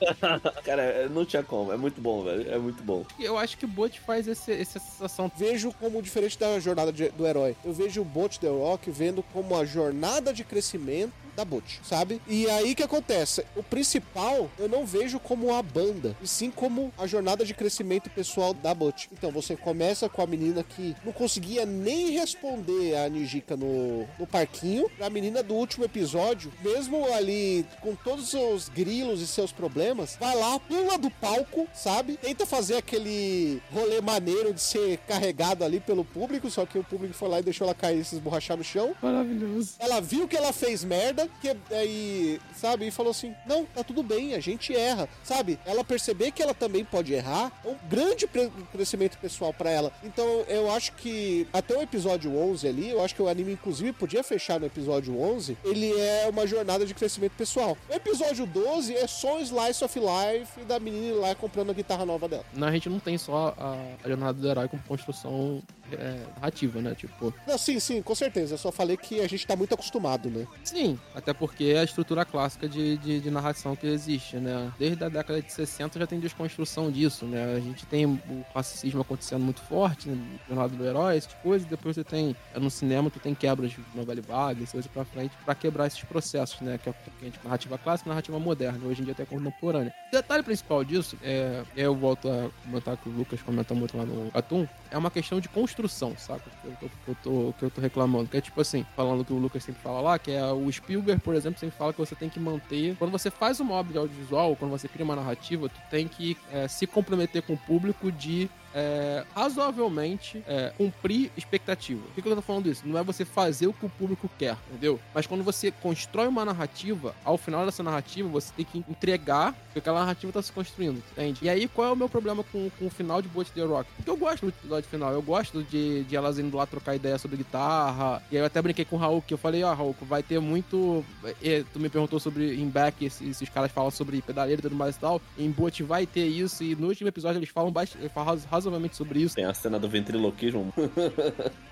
Cara, 0.64 0.82
é- 0.82 1.08
não 1.08 1.24
tinha 1.24 1.42
como. 1.42 1.72
É 1.72 1.76
muito 1.76 2.00
bom, 2.00 2.24
velho. 2.24 2.50
É 2.50 2.58
muito 2.58 2.82
bom. 2.82 3.04
Eu 3.18 3.36
acho 3.36 3.56
que 3.58 3.64
o 3.64 3.68
Bot 3.68 4.00
faz 4.00 4.26
esse, 4.26 4.52
essa 4.52 4.78
sensação. 4.78 5.30
Vejo 5.36 5.72
como 5.78 6.00
diferente 6.02 6.38
da 6.38 6.58
jornada 6.58 6.92
de- 6.92 7.10
do 7.10 7.26
herói. 7.26 7.54
Eu 7.64 7.72
vejo 7.72 8.00
o 8.00 8.04
Bot 8.04 8.40
The 8.40 8.48
Rock 8.48 8.90
vendo 8.90 9.22
como 9.32 9.56
a 9.56 9.64
jornada 9.64 10.32
de 10.32 10.42
crescimento 10.44 11.12
da 11.36 11.44
Bot, 11.44 11.80
sabe? 11.82 12.20
E 12.26 12.48
aí 12.50 12.74
que 12.74 12.82
acontece? 12.82 13.44
O 13.54 13.62
principal 13.62 14.50
eu 14.58 14.68
não 14.68 14.86
vejo 14.86 15.18
como 15.20 15.54
a 15.54 15.62
banda, 15.62 16.16
e 16.22 16.26
sim 16.26 16.50
como 16.50 16.92
a 16.98 17.06
jornada 17.06 17.44
de 17.44 17.54
crescimento 17.54 18.10
pessoal 18.10 18.54
da 18.54 18.74
Bot. 18.74 19.08
Então 19.12 19.30
você 19.30 19.56
começa 19.56 20.08
com 20.08 20.22
a 20.22 20.26
menina 20.26 20.62
que 20.62 20.96
não 21.04 21.12
conseguia 21.12 21.66
nem 21.66 22.10
responder 22.10 22.96
a 22.96 23.08
Nijika 23.08 23.56
no, 23.56 24.06
no 24.18 24.26
parquinho, 24.26 24.90
a 25.00 25.10
menina 25.10 25.42
do 25.42 25.54
último 25.54 25.84
episódio, 25.84 26.52
mesmo 26.62 27.04
ali 27.12 27.66
com 27.80 27.94
todos 27.94 28.24
os 28.24 28.30
seus 28.30 28.68
grilos 28.68 29.20
e 29.20 29.26
seus 29.26 29.52
problemas, 29.52 30.16
vai 30.18 30.34
lá, 30.36 30.58
pula 30.58 30.98
do 30.98 31.10
palco, 31.10 31.68
sabe? 31.74 32.16
Tenta 32.16 32.46
fazer 32.46 32.76
aquele 32.76 33.60
rolê 33.72 34.00
maneiro 34.00 34.52
de 34.52 34.60
ser 34.60 34.98
carregado 34.98 35.64
ali 35.64 35.80
pelo 35.80 36.04
público, 36.04 36.50
só 36.50 36.66
que 36.66 36.78
o 36.78 36.84
público 36.84 37.14
foi 37.14 37.28
lá 37.28 37.40
e 37.40 37.42
deixou 37.42 37.66
ela 37.66 37.74
cair 37.74 38.00
e 38.00 38.04
se 38.04 38.16
esborrachar 38.16 38.56
no 38.56 38.64
chão. 38.64 38.94
Maravilhoso. 39.02 39.74
Ela 39.78 40.00
viu 40.00 40.26
que 40.26 40.36
ela 40.36 40.52
fez 40.52 40.82
merda, 40.84 41.28
que 41.40 41.56
aí, 41.74 42.40
sabe, 42.54 42.86
e 42.86 42.90
falou 42.90 43.10
assim: 43.10 43.34
"Não, 43.46 43.64
tá 43.64 43.82
tudo 43.82 44.02
bem, 44.02 44.34
a 44.34 44.40
gente 44.40 44.74
erra", 44.74 45.08
sabe? 45.22 45.58
Ela 45.64 45.84
perceber 45.84 46.30
que 46.30 46.42
ela 46.42 46.54
também 46.54 46.84
pode 46.84 47.12
errar, 47.12 47.52
é 47.64 47.68
um 47.68 47.76
grande 47.88 48.26
crescimento 48.72 49.18
pessoal 49.18 49.52
pra 49.52 49.70
ela. 49.70 49.92
Então, 50.02 50.44
eu 50.48 50.70
acho 50.70 50.92
que 50.92 51.46
até 51.52 51.76
o 51.76 51.82
episódio 51.82 52.36
11 52.36 52.68
ali, 52.68 52.90
eu 52.90 53.02
acho 53.02 53.14
que 53.14 53.22
o 53.22 53.28
anime 53.28 53.52
inclusive 53.52 53.92
podia 53.92 54.22
fechar 54.22 54.60
no 54.60 54.66
episódio 54.66 55.18
11, 55.20 55.56
ele 55.64 55.92
é 55.98 56.28
uma 56.30 56.46
jornada 56.46 56.84
de 56.84 56.94
crescimento 56.94 57.32
pessoal. 57.32 57.76
O 57.88 57.92
episódio 57.92 58.46
12 58.46 58.94
é 58.94 59.06
só 59.06 59.36
um 59.36 59.40
slice 59.40 59.84
of 59.84 59.98
life 59.98 60.60
da 60.64 60.78
menina 60.78 61.16
lá 61.16 61.34
comprando 61.34 61.70
a 61.70 61.74
guitarra 61.74 62.04
nova 62.04 62.28
dela. 62.28 62.44
Não, 62.52 62.68
a 62.68 62.72
gente 62.72 62.88
não 62.88 62.98
tem 62.98 63.18
só 63.18 63.54
a, 63.58 63.76
a 64.04 64.08
jornada 64.08 64.34
do 64.34 64.48
herói 64.48 64.68
como 64.68 64.82
construção 64.84 65.62
é, 65.92 66.16
narrativa, 66.36 66.80
né? 66.80 66.94
Tipo, 66.94 67.32
Não, 67.46 67.58
sim, 67.58 67.78
sim, 67.80 68.02
com 68.02 68.14
certeza. 68.14 68.54
Eu 68.54 68.58
só 68.58 68.70
falei 68.72 68.96
que 68.96 69.20
a 69.20 69.28
gente 69.28 69.46
tá 69.46 69.56
muito 69.56 69.74
acostumado, 69.74 70.30
né? 70.30 70.46
sim, 70.64 70.98
até 71.14 71.32
porque 71.32 71.64
é 71.64 71.80
a 71.80 71.84
estrutura 71.84 72.24
clássica 72.24 72.68
de, 72.68 72.96
de, 72.98 73.20
de 73.20 73.30
narração 73.30 73.74
que 73.74 73.86
existe, 73.86 74.36
né? 74.36 74.70
Desde 74.78 75.02
a 75.04 75.08
década 75.08 75.40
de 75.42 75.52
60 75.52 75.98
já 75.98 76.06
tem 76.06 76.20
desconstrução 76.20 76.90
disso, 76.90 77.24
né? 77.24 77.54
A 77.56 77.60
gente 77.60 77.84
tem 77.86 78.06
o 78.06 78.44
classicismo 78.52 79.00
acontecendo 79.00 79.42
muito 79.44 79.60
forte, 79.62 80.08
né? 80.08 80.16
Jornada 80.48 80.74
do 80.76 80.84
herói, 80.84 81.16
essas 81.16 81.34
coisas, 81.34 81.66
depois 81.68 81.96
você 81.96 82.04
tem, 82.04 82.34
é, 82.54 82.60
no 82.60 82.70
cinema, 82.70 83.10
tu 83.10 83.18
tem 83.18 83.34
quebras 83.34 83.70
de 83.72 83.78
novela 83.94 84.20
vaga, 84.22 84.64
coisas 84.66 84.86
pra 84.86 85.04
frente, 85.04 85.32
pra 85.44 85.54
quebrar 85.54 85.86
esses 85.86 86.02
processos, 86.04 86.60
né? 86.60 86.78
Que 86.78 86.88
é 86.90 86.94
a 87.20 87.24
gente 87.24 87.38
narrativa 87.42 87.78
clássica 87.78 88.08
e 88.08 88.10
narrativa 88.10 88.38
moderna, 88.38 88.78
hoje 88.86 89.00
em 89.02 89.04
dia 89.04 89.12
até 89.12 89.24
contemporânea. 89.24 89.92
O 90.08 90.16
detalhe 90.16 90.42
principal 90.42 90.84
disso, 90.84 91.16
é, 91.22 91.62
eu 91.76 91.94
volto 91.94 92.28
a 92.28 92.50
comentar 92.64 92.96
que 92.96 93.08
o 93.08 93.12
Lucas 93.12 93.40
comentou 93.42 93.76
muito 93.76 93.96
lá 93.96 94.04
no 94.04 94.30
Atum, 94.34 94.66
é 94.90 94.98
uma 94.98 95.10
questão 95.10 95.40
de 95.40 95.48
construção, 95.48 96.14
saca? 96.16 96.50
Que 96.62 96.66
eu, 96.68 96.72
tô, 96.80 96.88
que 96.88 97.08
eu 97.08 97.16
tô- 97.22 97.52
que 97.58 97.64
eu 97.64 97.70
tô 97.70 97.80
reclamando. 97.80 98.28
Que 98.28 98.36
é 98.36 98.40
tipo 98.40 98.60
assim, 98.60 98.84
falando 98.96 99.24
que 99.24 99.32
o 99.32 99.36
Lucas 99.38 99.62
sempre 99.62 99.80
fala 99.82 100.00
lá, 100.00 100.18
que 100.18 100.30
é 100.32 100.44
o 100.46 100.68
Spielberg, 101.00 101.20
por 101.22 101.34
exemplo, 101.34 101.58
sempre 101.58 101.76
fala 101.76 101.92
que 101.92 101.98
você 101.98 102.14
tem 102.14 102.28
que 102.28 102.38
manter. 102.38 102.94
Quando 102.96 103.10
você 103.10 103.30
faz 103.30 103.58
uma 103.60 103.74
obra 103.74 103.92
de 103.92 103.98
audiovisual, 103.98 104.54
quando 104.56 104.70
você 104.70 104.86
cria 104.86 105.04
uma 105.04 105.16
narrativa, 105.16 105.68
tu 105.68 105.80
tem 105.90 106.06
que 106.06 106.36
é, 106.52 106.68
se 106.68 106.86
comprometer 106.86 107.42
com 107.42 107.54
o 107.54 107.58
público 107.58 108.12
de 108.12 108.48
é, 108.74 109.24
razoavelmente 109.34 110.42
é, 110.46 110.72
cumprir 110.76 111.30
expectativa. 111.36 112.00
Por 112.00 112.14
que, 112.14 112.22
que 112.22 112.28
eu 112.28 112.36
tô 112.36 112.42
falando 112.42 112.66
isso? 112.68 112.82
Não 112.86 112.98
é 112.98 113.02
você 113.02 113.24
fazer 113.24 113.66
o 113.66 113.72
que 113.72 113.84
o 113.86 113.88
público 113.88 114.28
quer, 114.38 114.56
entendeu? 114.70 114.98
Mas 115.14 115.26
quando 115.26 115.42
você 115.44 115.70
constrói 115.70 116.26
uma 116.28 116.44
narrativa, 116.44 117.14
ao 117.24 117.36
final 117.36 117.64
dessa 117.64 117.82
narrativa, 117.82 118.28
você 118.28 118.52
tem 118.56 118.64
que 118.64 118.78
entregar 118.88 119.54
que 119.72 119.78
aquela 119.78 120.00
narrativa 120.00 120.32
tá 120.32 120.42
se 120.42 120.52
construindo, 120.52 121.02
entende? 121.12 121.40
E 121.42 121.48
aí, 121.48 121.68
qual 121.68 121.88
é 121.88 121.92
o 121.92 121.96
meu 121.96 122.08
problema 122.08 122.42
com, 122.44 122.70
com 122.78 122.86
o 122.86 122.90
final 122.90 123.20
de 123.22 123.28
Boat 123.28 123.50
The 123.52 123.62
Rock? 123.62 123.88
Porque 123.96 124.10
eu 124.10 124.16
gosto 124.16 124.42
do 124.46 124.48
episódio 124.48 124.88
final, 124.90 125.12
eu 125.12 125.22
gosto 125.22 125.62
de, 125.62 126.04
de 126.04 126.16
elas 126.16 126.38
indo 126.38 126.56
lá 126.56 126.66
trocar 126.66 126.94
ideia 126.94 127.18
sobre 127.18 127.36
guitarra. 127.36 128.22
E 128.30 128.36
aí 128.36 128.42
eu 128.42 128.46
até 128.46 128.60
brinquei 128.60 128.84
com 128.84 128.96
o 128.96 128.98
Raul, 128.98 129.22
que 129.22 129.34
eu 129.34 129.38
falei, 129.38 129.62
ó, 129.62 129.72
Raul, 129.72 129.94
vai 130.02 130.22
ter 130.22 130.40
muito. 130.40 131.04
é, 131.42 131.64
tu 131.72 131.78
me 131.78 131.88
perguntou 131.88 132.18
sobre 132.18 132.54
em 132.54 132.68
back, 132.68 133.08
se, 133.10 133.32
se 133.34 133.44
os 133.44 133.50
caras 133.50 133.70
falam 133.70 133.90
sobre 133.90 134.20
pedaleira 134.22 134.60
e 134.60 134.62
tudo 134.62 134.74
mais 134.76 134.96
e 134.96 134.98
tal. 135.00 135.20
Em 135.38 135.50
Boat 135.50 135.82
vai 135.82 136.06
ter 136.06 136.26
isso, 136.26 136.62
e 136.64 136.74
no 136.74 136.88
último 136.88 137.08
episódio 137.08 137.38
eles 137.38 137.48
falam, 137.48 137.70
bast- 137.70 137.96
eles 137.98 138.12
falam 138.12 138.30
razo- 138.30 138.46
razoavelmente 138.60 138.96
sobre 138.96 139.20
isso. 139.20 139.34
Tem 139.34 139.44
a 139.44 139.54
cena 139.54 139.78
do 139.78 139.88
ventriloquismo. 139.88 140.72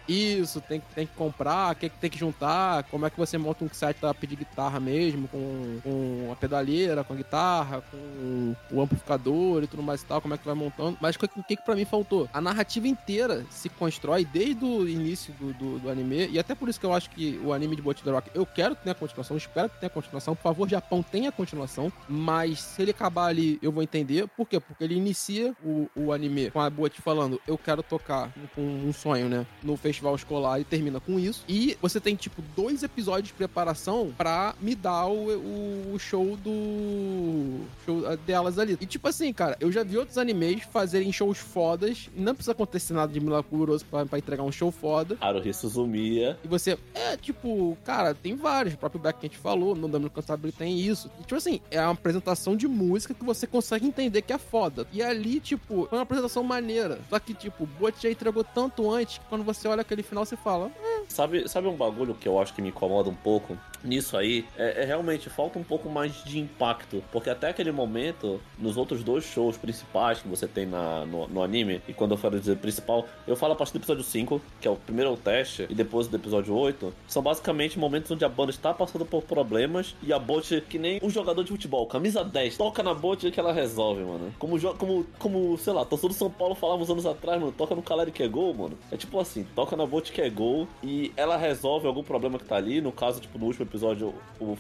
Isso, 0.09 0.59
tem, 0.63 0.81
que- 0.81 0.95
tem 0.95 1.07
que 1.07 1.13
comprar, 1.15 1.75
que 1.75 1.91
tem 1.91 2.09
que 2.09 2.19
juntar, 2.19 2.83
como 2.85 3.05
é 3.05 3.11
que 3.11 3.19
você 3.19 3.37
monta 3.37 3.63
um 3.63 3.69
setup 3.69 4.27
de 4.27 4.37
guitarra 4.37 4.81
mesmo, 4.81 5.29
com, 5.29 5.81
com 5.85 6.31
a 6.33 6.37
pedaleira, 6.37 7.05
com 7.05 7.13
a 7.13 7.17
guitarra, 7.17 7.83
com 7.91 8.55
o 8.73 8.81
amplificador 8.81 9.63
e 9.63 9.67
tudo 9.67 9.83
mais 9.83 10.01
e 10.01 10.07
tal, 10.07 10.23
como 10.23 10.33
é 10.33 10.39
que 10.39 10.47
vai 10.47 10.55
montando. 10.55 10.97
Mas 10.99 11.15
o 11.17 11.19
que, 11.19 11.27
o 11.39 11.43
que 11.45 11.57
que 11.57 11.63
pra 11.63 11.77
mim 11.77 11.85
faltou? 11.85 12.27
A 12.33 12.41
narrativa 12.41 12.89
inteira 12.89 13.45
se 13.51 13.69
constrói 13.69 14.25
desde 14.25 14.65
o 14.65 14.89
início 14.89 15.35
do, 15.35 15.53
do, 15.53 15.79
do 15.81 15.91
anime, 15.91 16.27
e 16.29 16.39
até 16.39 16.55
por 16.55 16.71
isso 16.71 16.81
que 16.81 16.87
eu 16.87 16.95
acho 16.95 17.11
que 17.11 17.39
o 17.45 17.53
anime 17.53 17.77
de 17.77 17.83
Bot 17.83 18.03
The 18.03 18.11
Rock, 18.11 18.31
eu 18.35 18.47
quero 18.47 18.75
que 18.77 18.85
tenha 18.85 18.95
continuação, 18.95 19.37
espero 19.37 19.69
que 19.69 19.79
tenha 19.79 19.91
continuação, 19.91 20.35
por 20.35 20.43
favor, 20.43 20.67
Japão 20.67 21.03
tenha 21.03 21.31
continuação, 21.31 21.93
mas 22.09 22.61
se 22.63 22.81
ele 22.81 22.93
acabar 22.93 23.27
ali, 23.27 23.59
eu 23.61 23.71
vou 23.71 23.83
entender. 23.83 24.27
Por 24.29 24.47
quê? 24.49 24.59
Porque 24.59 24.83
ele 24.85 24.95
inicia 24.95 25.55
o, 25.63 25.87
o 25.95 26.13
anime 26.15 26.51
com 26.51 26.61
a 26.63 26.71
Bot 26.79 27.03
falando, 27.03 27.41
eu 27.47 27.59
quero 27.59 27.83
tocar 27.83 28.33
com 28.55 28.63
um 28.63 28.93
sonho, 28.93 29.29
né, 29.29 29.47
no 29.63 29.77
festival 29.77 30.15
escolar 30.15 30.61
e 30.61 30.65
termina 30.65 31.01
com 31.01 31.19
isso. 31.19 31.45
E 31.49 31.77
você 31.83 32.01
tem, 32.01 32.15
tipo, 32.15 32.41
dois 32.57 32.83
episódios 32.83 33.29
de 33.29 33.35
preparação 33.35 34.13
pra 34.17 34.55
me 34.61 34.75
dar 34.75 35.07
o, 35.07 35.93
o, 35.93 35.99
show 35.99 36.37
do. 36.37 37.61
show 37.85 38.07
ah, 38.07 38.17
delas 38.17 38.59
ali. 38.59 38.79
E, 38.81 38.87
tipo 38.87 39.09
assim, 39.09 39.33
cara, 39.33 39.57
eu 39.61 39.73
já 39.73 39.83
vi 39.83 39.99
outros 39.99 40.17
animes 40.17 40.63
fazerem 40.65 41.13
shows 41.13 41.39
fodas, 41.39 42.09
não 42.15 42.35
precisa 42.35 42.53
acontecer 42.53 42.93
nada 42.93 43.13
de 43.13 43.21
milagroso 43.21 43.85
pra, 43.85 44.07
pra 44.07 44.19
entregar 44.19 44.45
um 44.45 44.53
show 44.53 44.71
foda. 44.71 45.17
Haruhi 45.21 45.53
Suzumiya. 45.53 46.39
E 46.45 46.49
você, 46.49 46.79
é, 46.95 47.17
tipo, 47.17 47.77
cara, 47.85 48.15
tem 48.15 48.37
vários. 48.37 48.75
O 48.75 48.79
próprio 48.79 49.01
Beck 49.01 49.19
que 49.19 49.27
a 49.27 49.29
gente 49.29 49.39
falou, 49.39 49.75
no 49.75 49.89
Dama 49.89 50.09
Cantabile 50.09 50.53
tem 50.53 50.79
isso. 50.79 51.11
E, 51.19 51.23
tipo 51.23 51.35
assim, 51.35 51.61
é 51.71 51.81
uma 51.81 51.93
apresentação 51.93 52.57
de 52.57 52.69
música 52.69 53.15
que 53.15 53.25
você 53.25 53.47
consegue 53.47 53.87
entender 53.87 54.23
que 54.23 54.33
é 54.33 54.39
foda. 54.39 54.87
E 54.93 55.03
ali, 55.03 55.41
tipo, 55.41 55.87
foi 55.89 55.99
uma 55.99 56.03
apresentação 56.03 56.43
maneira. 56.43 56.68
Só 57.09 57.19
que, 57.19 57.35
tipo, 57.35 57.65
o 57.65 57.67
Bot 57.67 57.95
já 58.01 58.11
entregou 58.11 58.45
tanto 58.45 58.91
antes 58.91 59.19
que 59.19 59.25
quando 59.27 59.45
você 59.45 59.67
olha 59.69 59.83
aquele 59.83 60.03
final, 60.03 60.25
você 60.25 60.37
fala, 60.37 60.71
Sabe, 61.09 61.49
sabe 61.49 61.67
um 61.67 61.75
bagulho 61.77 62.15
que 62.15 62.29
eu 62.29 62.39
acho 62.39 62.53
que 62.55 62.61
me 62.61 62.69
incomoda 62.69 63.09
um 63.09 63.15
pouco 63.15 63.57
nisso 63.83 64.17
aí? 64.17 64.45
É, 64.57 64.83
é 64.83 64.85
realmente 64.85 65.29
falta 65.31 65.59
um 65.59 65.65
pouco 65.65 65.89
mais 65.89 66.25
de 66.25 66.39
impacto. 66.39 67.03
Porque 67.13 67.31
até 67.31 67.49
aquele 67.49 67.73
momento, 67.73 68.41
nos 68.59 68.77
outros 68.77 69.03
dois 69.03 69.25
shows 69.25 69.57
principais 69.57 70.21
que 70.21 70.29
você 70.29 70.47
tem 70.47 70.67
na, 70.67 71.05
no, 71.07 71.27
no 71.29 71.43
anime, 71.43 71.81
e 71.89 71.93
quando 71.93 72.13
eu 72.13 72.17
falo 72.17 72.39
dizer 72.39 72.57
principal, 72.57 73.07
eu 73.27 73.37
falo 73.37 73.53
a 73.53 73.57
partir 73.57 73.73
do 73.73 73.79
episódio 73.79 74.05
5, 74.05 74.41
que 74.61 74.69
é 74.69 74.71
o 74.71 74.77
primeiro 74.77 75.17
teste, 75.17 75.67
e 75.69 75.75
depois 75.75 76.09
do 76.09 76.17
episódio 76.17 76.55
8, 76.55 76.93
são 77.07 77.23
basicamente 77.23 77.79
momentos 77.79 78.11
onde 78.11 78.25
a 78.25 78.29
banda 78.29 78.51
está 78.51 78.73
passando 78.73 79.05
por 79.05 79.23
problemas 79.23 79.95
e 80.03 80.13
a 80.13 80.19
bot, 80.19 80.61
que 80.63 80.79
nem 80.79 81.01
um 81.03 81.11
jogador 81.11 81.43
de 81.43 81.51
futebol, 81.51 81.87
camisa 81.87 82.25
10, 82.25 82.57
toca 82.57 82.83
na 82.83 82.95
bot 82.95 83.31
que 83.31 83.41
ela 83.41 83.53
resolve, 83.53 84.03
mano. 84.03 84.33
Como, 84.39 84.59
como, 84.75 85.07
como 85.19 85.59
sei 85.59 85.73
lá, 85.73 85.85
torcedor 85.85 86.11
do 86.11 86.17
São 86.17 86.31
Paulo 86.31 86.55
falava 86.55 86.83
uns 86.83 86.91
anos 86.91 87.07
atrás, 87.07 87.41
mano, 87.41 87.53
toca 87.53 87.75
no 87.75 87.83
Caleri 87.83 88.13
que 88.13 88.23
é 88.23 88.29
gol, 88.29 88.55
mano. 88.55 88.79
É 88.91 88.97
tipo 88.97 89.19
assim, 89.19 89.47
toca 89.55 89.77
na 89.77 89.87
bot 89.87 90.11
que 90.13 90.21
é 90.21 90.31
gol 90.31 90.69
e 90.83 91.13
ela 91.17 91.37
resolve 91.37 91.87
algum 91.87 92.03
problema 92.03 92.39
que 92.39 92.45
tá 92.45 92.57
ali. 92.57 92.81
No 92.81 92.93
caso, 92.93 93.21
tipo, 93.21 93.39
no 93.39 93.47
último 93.47 93.67
episódio 93.69 94.15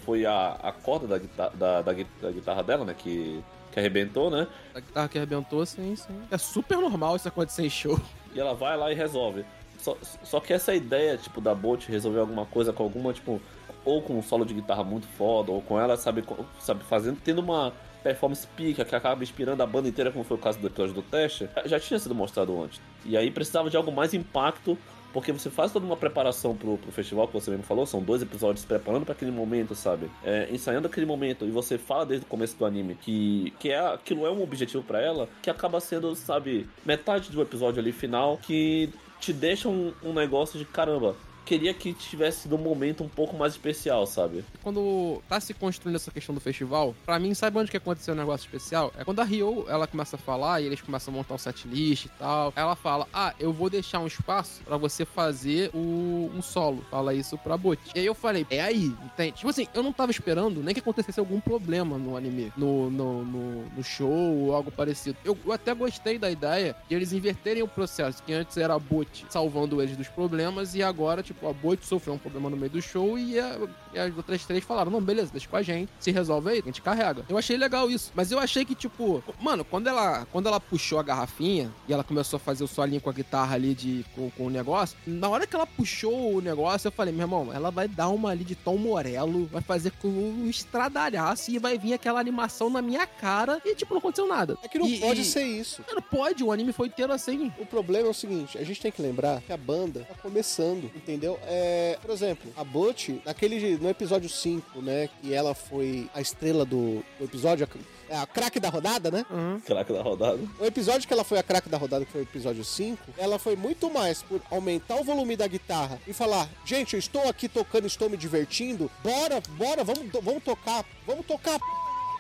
foi 0.05 0.25
a, 0.25 0.53
a 0.62 0.73
corda 0.73 1.07
da, 1.07 1.18
guitarra, 1.18 1.51
da, 1.55 1.83
da 1.83 1.92
da 1.92 2.31
guitarra 2.31 2.62
dela, 2.62 2.85
né, 2.85 2.94
que, 2.97 3.42
que 3.73 3.79
arrebentou, 3.79 4.31
né? 4.31 4.47
a 4.75 4.81
guitarra 4.81 5.09
que 5.09 5.18
arrebentou, 5.18 5.64
sim, 5.66 5.97
sim. 5.97 6.23
É 6.31 6.38
super 6.38 6.79
normal 6.79 7.16
isso 7.16 7.29
acontecer 7.29 7.64
em 7.64 7.71
show. 7.71 7.99
E 8.35 8.40
ela 8.40 8.55
vai 8.55 8.77
lá 8.77 8.92
e 8.92 8.94
resolve. 8.94 9.44
Só, 9.79 9.97
só 10.23 10.40
que 10.40 10.53
essa 10.53 10.75
ideia, 10.75 11.16
tipo, 11.16 11.40
da 11.40 11.55
Bot 11.55 11.90
resolver 11.90 12.21
alguma 12.21 12.44
coisa 12.44 12.73
com 12.73 12.83
alguma, 12.83 13.12
tipo, 13.12 13.40
ou 13.85 14.03
com 14.03 14.18
um 14.18 14.23
solo 14.23 14.44
de 14.44 14.55
guitarra 14.55 14.85
muito 14.85 15.07
foda, 15.07 15.53
ou 15.53 15.62
com 15.62 15.81
ela, 15.81 15.97
sabe, 15.97 16.25
sabe 16.59 16.83
fazendo, 16.85 17.18
tendo 17.25 17.40
uma 17.40 17.73
performance 18.03 18.47
pica 18.57 18.85
que 18.85 18.94
acaba 18.94 19.23
inspirando 19.23 19.62
a 19.62 19.66
banda 19.66 19.88
inteira, 19.88 20.11
como 20.11 20.25
foi 20.25 20.37
o 20.37 20.40
caso 20.40 20.59
do 20.59 20.66
episódio 20.66 20.94
do 20.94 21.03
teste, 21.03 21.49
já 21.64 21.79
tinha 21.81 21.99
sido 21.99 22.14
mostrado 22.14 22.61
antes. 22.62 22.81
E 23.05 23.16
aí 23.16 23.31
precisava 23.31 23.71
de 23.71 23.77
algo 23.77 23.90
mais 23.90 24.14
impacto, 24.14 24.77
porque 25.12 25.33
você 25.33 25.51
faz 25.51 25.73
toda 25.73 25.87
uma 25.87 25.97
preparação 25.97 26.57
pro, 26.57 26.79
pro 26.79 26.92
festival, 26.92 27.27
que 27.27 27.35
você 27.35 27.51
mesmo 27.51 27.64
falou, 27.64 27.87
são 27.87 28.03
dois 28.03 28.23
episódios 28.23 28.64
preparando 28.64 29.05
para 29.05 29.14
aquele 29.14 29.31
momento, 29.31 29.75
sabe? 29.75 30.11
É, 30.25 30.49
ensaiando 30.51 30.87
aquele 30.87 31.07
momento, 31.07 31.44
e 31.44 31.51
você 31.51 31.79
fala 31.79 32.05
desde 32.05 32.27
o 32.27 32.29
começo 32.29 32.57
do 32.57 32.64
anime 32.64 32.94
que, 32.94 33.53
que 33.59 33.71
é, 33.71 33.79
aquilo 33.79 34.27
é 34.27 34.31
um 34.31 34.42
objetivo 34.42 34.83
para 34.83 35.01
ela, 35.01 35.29
que 35.42 35.51
acaba 35.51 35.81
sendo, 35.81 36.14
sabe, 36.14 36.68
metade 36.85 37.31
do 37.31 37.40
episódio 37.40 37.81
ali 37.81 37.92
final, 37.92 38.38
que 38.38 38.90
te 39.21 39.33
deixa 39.33 39.68
um, 39.68 39.92
um 40.03 40.12
negócio 40.12 40.59
de 40.59 40.64
caramba. 40.64 41.16
Queria 41.48 41.72
que 41.72 41.94
tivesse 41.94 42.46
um 42.52 42.58
momento 42.58 43.02
um 43.02 43.08
pouco 43.08 43.34
mais 43.34 43.54
especial, 43.54 44.06
sabe? 44.06 44.44
Quando 44.62 45.22
tá 45.30 45.40
se 45.40 45.54
construindo 45.54 45.96
essa 45.96 46.11
questão 46.11 46.34
do 46.34 46.40
festival, 46.42 46.94
pra 47.06 47.18
mim, 47.18 47.32
sabe 47.32 47.58
onde 47.58 47.70
que 47.70 47.76
aconteceu 47.78 48.12
um 48.12 48.16
negócio 48.18 48.44
especial? 48.44 48.92
É 48.98 49.02
quando 49.02 49.20
a 49.20 49.24
Rio, 49.24 49.64
ela 49.66 49.87
começa 49.87 50.16
a 50.16 50.18
falar 50.18 50.61
e 50.61 50.66
eles 50.66 50.82
começam 50.82 51.12
a 51.12 51.16
montar 51.16 51.34
um 51.34 51.38
setlist 51.38 52.04
e 52.04 52.08
tal. 52.11 52.52
Ela 52.54 52.76
fala, 52.76 53.08
ah, 53.14 53.32
eu 53.40 53.50
vou 53.50 53.70
deixar 53.70 53.98
um 54.00 54.06
espaço 54.06 54.61
pra 54.62 54.76
você 54.76 55.06
fazer 55.06 55.70
o, 55.72 56.30
um 56.37 56.42
solo. 56.42 56.84
Fala 56.90 57.14
isso 57.14 57.38
pra 57.38 57.56
Bot. 57.56 57.80
E 57.94 58.00
aí 58.00 58.06
eu 58.06 58.14
falei, 58.14 58.46
é 58.50 58.61
aí, 58.61 58.94
entende? 59.02 59.32
Tipo 59.32 59.48
assim, 59.48 59.66
eu 59.72 59.82
não 59.82 59.92
tava 59.92 60.11
esperando 60.11 60.62
nem 60.62 60.74
que 60.74 60.80
acontecesse 60.80 61.18
algum 61.18 61.40
problema 61.40 61.96
no 61.96 62.14
anime, 62.14 62.52
no, 62.58 62.90
no, 62.90 63.24
no, 63.24 63.64
no 63.74 63.82
show 63.82 64.11
ou 64.11 64.54
algo 64.54 64.70
parecido. 64.70 65.16
Eu, 65.24 65.37
eu 65.46 65.52
até 65.52 65.72
gostei 65.72 66.18
da 66.18 66.30
ideia 66.30 66.76
de 66.87 66.94
eles 66.94 67.14
inverterem 67.14 67.62
o 67.62 67.68
processo, 67.68 68.23
que 68.23 68.35
antes 68.35 68.58
era 68.58 68.75
a 68.75 68.79
Bot 68.79 69.25
salvando 69.31 69.81
eles 69.81 69.96
dos 69.96 70.08
problemas 70.08 70.75
e 70.75 70.83
agora, 70.83 71.23
tipo, 71.23 71.37
a 71.42 71.52
Bot 71.52 71.84
sofreu 71.86 72.14
um 72.14 72.18
problema 72.18 72.48
no 72.50 72.56
meio 72.56 72.70
do 72.70 72.80
show 72.82 73.18
e, 73.18 73.38
a- 73.38 73.58
e 73.94 73.98
as 73.98 74.16
outras 74.16 74.44
três 74.46 74.64
falaram, 74.64 74.90
não, 74.90 75.00
beleza, 75.00 75.30
deixa 75.32 75.48
com 75.48 75.56
a 75.56 75.62
gente, 75.62 75.90
se 76.00 76.10
resolve 76.10 76.50
aí, 76.50 76.58
a 76.60 76.62
gente 76.64 76.80
carrega. 76.82 77.24
Eu 77.28 77.36
achei 77.38 77.56
legal 77.56 77.90
isso, 77.90 78.10
mas 78.14 78.30
eu 78.32 78.38
achei 78.38 78.64
que, 78.64 78.74
tipo, 78.74 79.22
mano, 79.40 79.64
quando 79.64 79.86
ela, 79.88 80.26
quando 80.32 80.46
ela 80.46 80.58
puxou 80.60 80.98
a 80.98 81.02
garrafinha 81.02 81.70
e 81.88 81.92
ela 81.92 82.02
começou 82.04 82.36
a 82.36 82.40
fazer 82.40 82.64
o 82.64 82.68
solinho 82.68 83.00
com 83.00 83.10
a 83.10 83.12
guitarra 83.12 83.54
ali 83.54 83.74
de, 83.74 84.04
com, 84.14 84.30
com 84.30 84.46
o 84.46 84.50
negócio, 84.50 84.96
na 85.06 85.28
hora 85.28 85.46
que 85.46 85.54
ela 85.54 85.66
puxou 85.66 86.34
o 86.36 86.40
negócio, 86.40 86.88
eu 86.88 86.92
falei, 86.92 87.12
meu 87.12 87.24
irmão, 87.24 87.52
ela 87.52 87.70
vai 87.70 87.88
dar 87.88 88.08
uma 88.08 88.30
ali 88.30 88.44
de 88.44 88.54
Tom 88.54 88.76
Morello, 88.76 89.46
vai 89.46 89.60
fazer 89.62 89.90
com 90.00 90.08
um 90.08 90.48
estradalhaço 90.48 91.50
e 91.50 91.58
vai 91.58 91.76
vir 91.78 91.92
aquela 91.92 92.20
animação 92.20 92.70
na 92.70 92.80
minha 92.80 93.06
cara 93.06 93.60
e, 93.64 93.74
tipo, 93.74 93.92
não 93.92 93.98
aconteceu 93.98 94.26
nada. 94.26 94.56
É 94.62 94.68
que 94.68 94.78
não 94.78 94.86
E- 94.86 94.98
pode 95.00 95.22
e- 95.22 95.24
ser 95.24 95.42
isso. 95.44 95.82
Não 95.92 96.00
pode, 96.02 96.42
o 96.44 96.52
anime 96.52 96.72
foi 96.72 96.86
inteiro 96.88 97.12
assim. 97.12 97.52
O 97.58 97.66
problema 97.66 98.06
é 98.06 98.10
o 98.10 98.14
seguinte, 98.14 98.56
a 98.56 98.64
gente 98.64 98.80
tem 98.80 98.92
que 98.92 99.02
lembrar 99.02 99.40
que 99.42 99.52
a 99.52 99.56
banda 99.56 100.06
tá 100.08 100.14
começando, 100.22 100.84
entendeu? 100.94 101.27
É, 101.46 101.98
por 102.00 102.10
exemplo, 102.10 102.50
a 102.56 102.62
Butch, 102.64 103.10
naquele 103.24 103.76
no 103.76 103.88
episódio 103.90 104.29
5, 104.29 104.81
né, 104.81 105.08
que 105.20 105.35
ela 105.35 105.54
foi 105.54 106.08
a 106.14 106.20
estrela 106.20 106.64
do, 106.64 107.04
do 107.18 107.24
episódio, 107.24 107.66
a, 107.66 108.14
é 108.14 108.16
a 108.16 108.26
craque 108.26 108.58
da 108.58 108.68
rodada, 108.70 109.10
né? 109.10 109.26
Craque 109.66 109.92
da 109.92 110.02
rodada. 110.02 110.38
O 110.58 110.64
episódio 110.64 111.06
que 111.06 111.12
ela 111.12 111.24
foi 111.24 111.38
a 111.38 111.42
craque 111.42 111.68
da 111.68 111.76
rodada, 111.76 112.04
que 112.06 112.12
foi 112.12 112.22
o 112.22 112.24
episódio 112.24 112.64
5, 112.64 112.98
ela 113.18 113.38
foi 113.38 113.54
muito 113.56 113.90
mais 113.90 114.22
por 114.22 114.40
aumentar 114.50 114.96
o 114.96 115.04
volume 115.04 115.37
da 115.37 115.46
guitarra 115.46 116.00
e 116.06 116.12
falar: 116.12 116.48
gente, 116.64 116.94
eu 116.94 116.98
estou 116.98 117.29
aqui 117.29 117.48
tocando, 117.48 117.87
estou 117.87 118.08
me 118.08 118.16
divertindo, 118.16 118.90
bora, 119.02 119.42
bora, 119.50 119.85
vamos, 119.85 120.06
vamos 120.22 120.42
tocar, 120.42 120.85
vamos 121.06 121.26
tocar, 121.26 121.58
p***, 121.58 121.64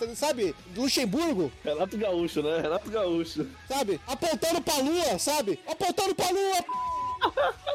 sabe? 0.14 0.54
Luxemburgo, 0.76 1.50
Renato 1.64 1.96
Gaúcho, 1.96 2.42
né? 2.42 2.60
Renato 2.60 2.90
Gaúcho. 2.90 3.46
sabe? 3.66 3.98
Apontando 4.06 4.60
pra 4.60 4.76
lua, 4.78 5.18
sabe? 5.18 5.58
Apontando 5.66 6.14
pra 6.14 6.30
lua, 6.30 6.56
p***. 6.62 6.97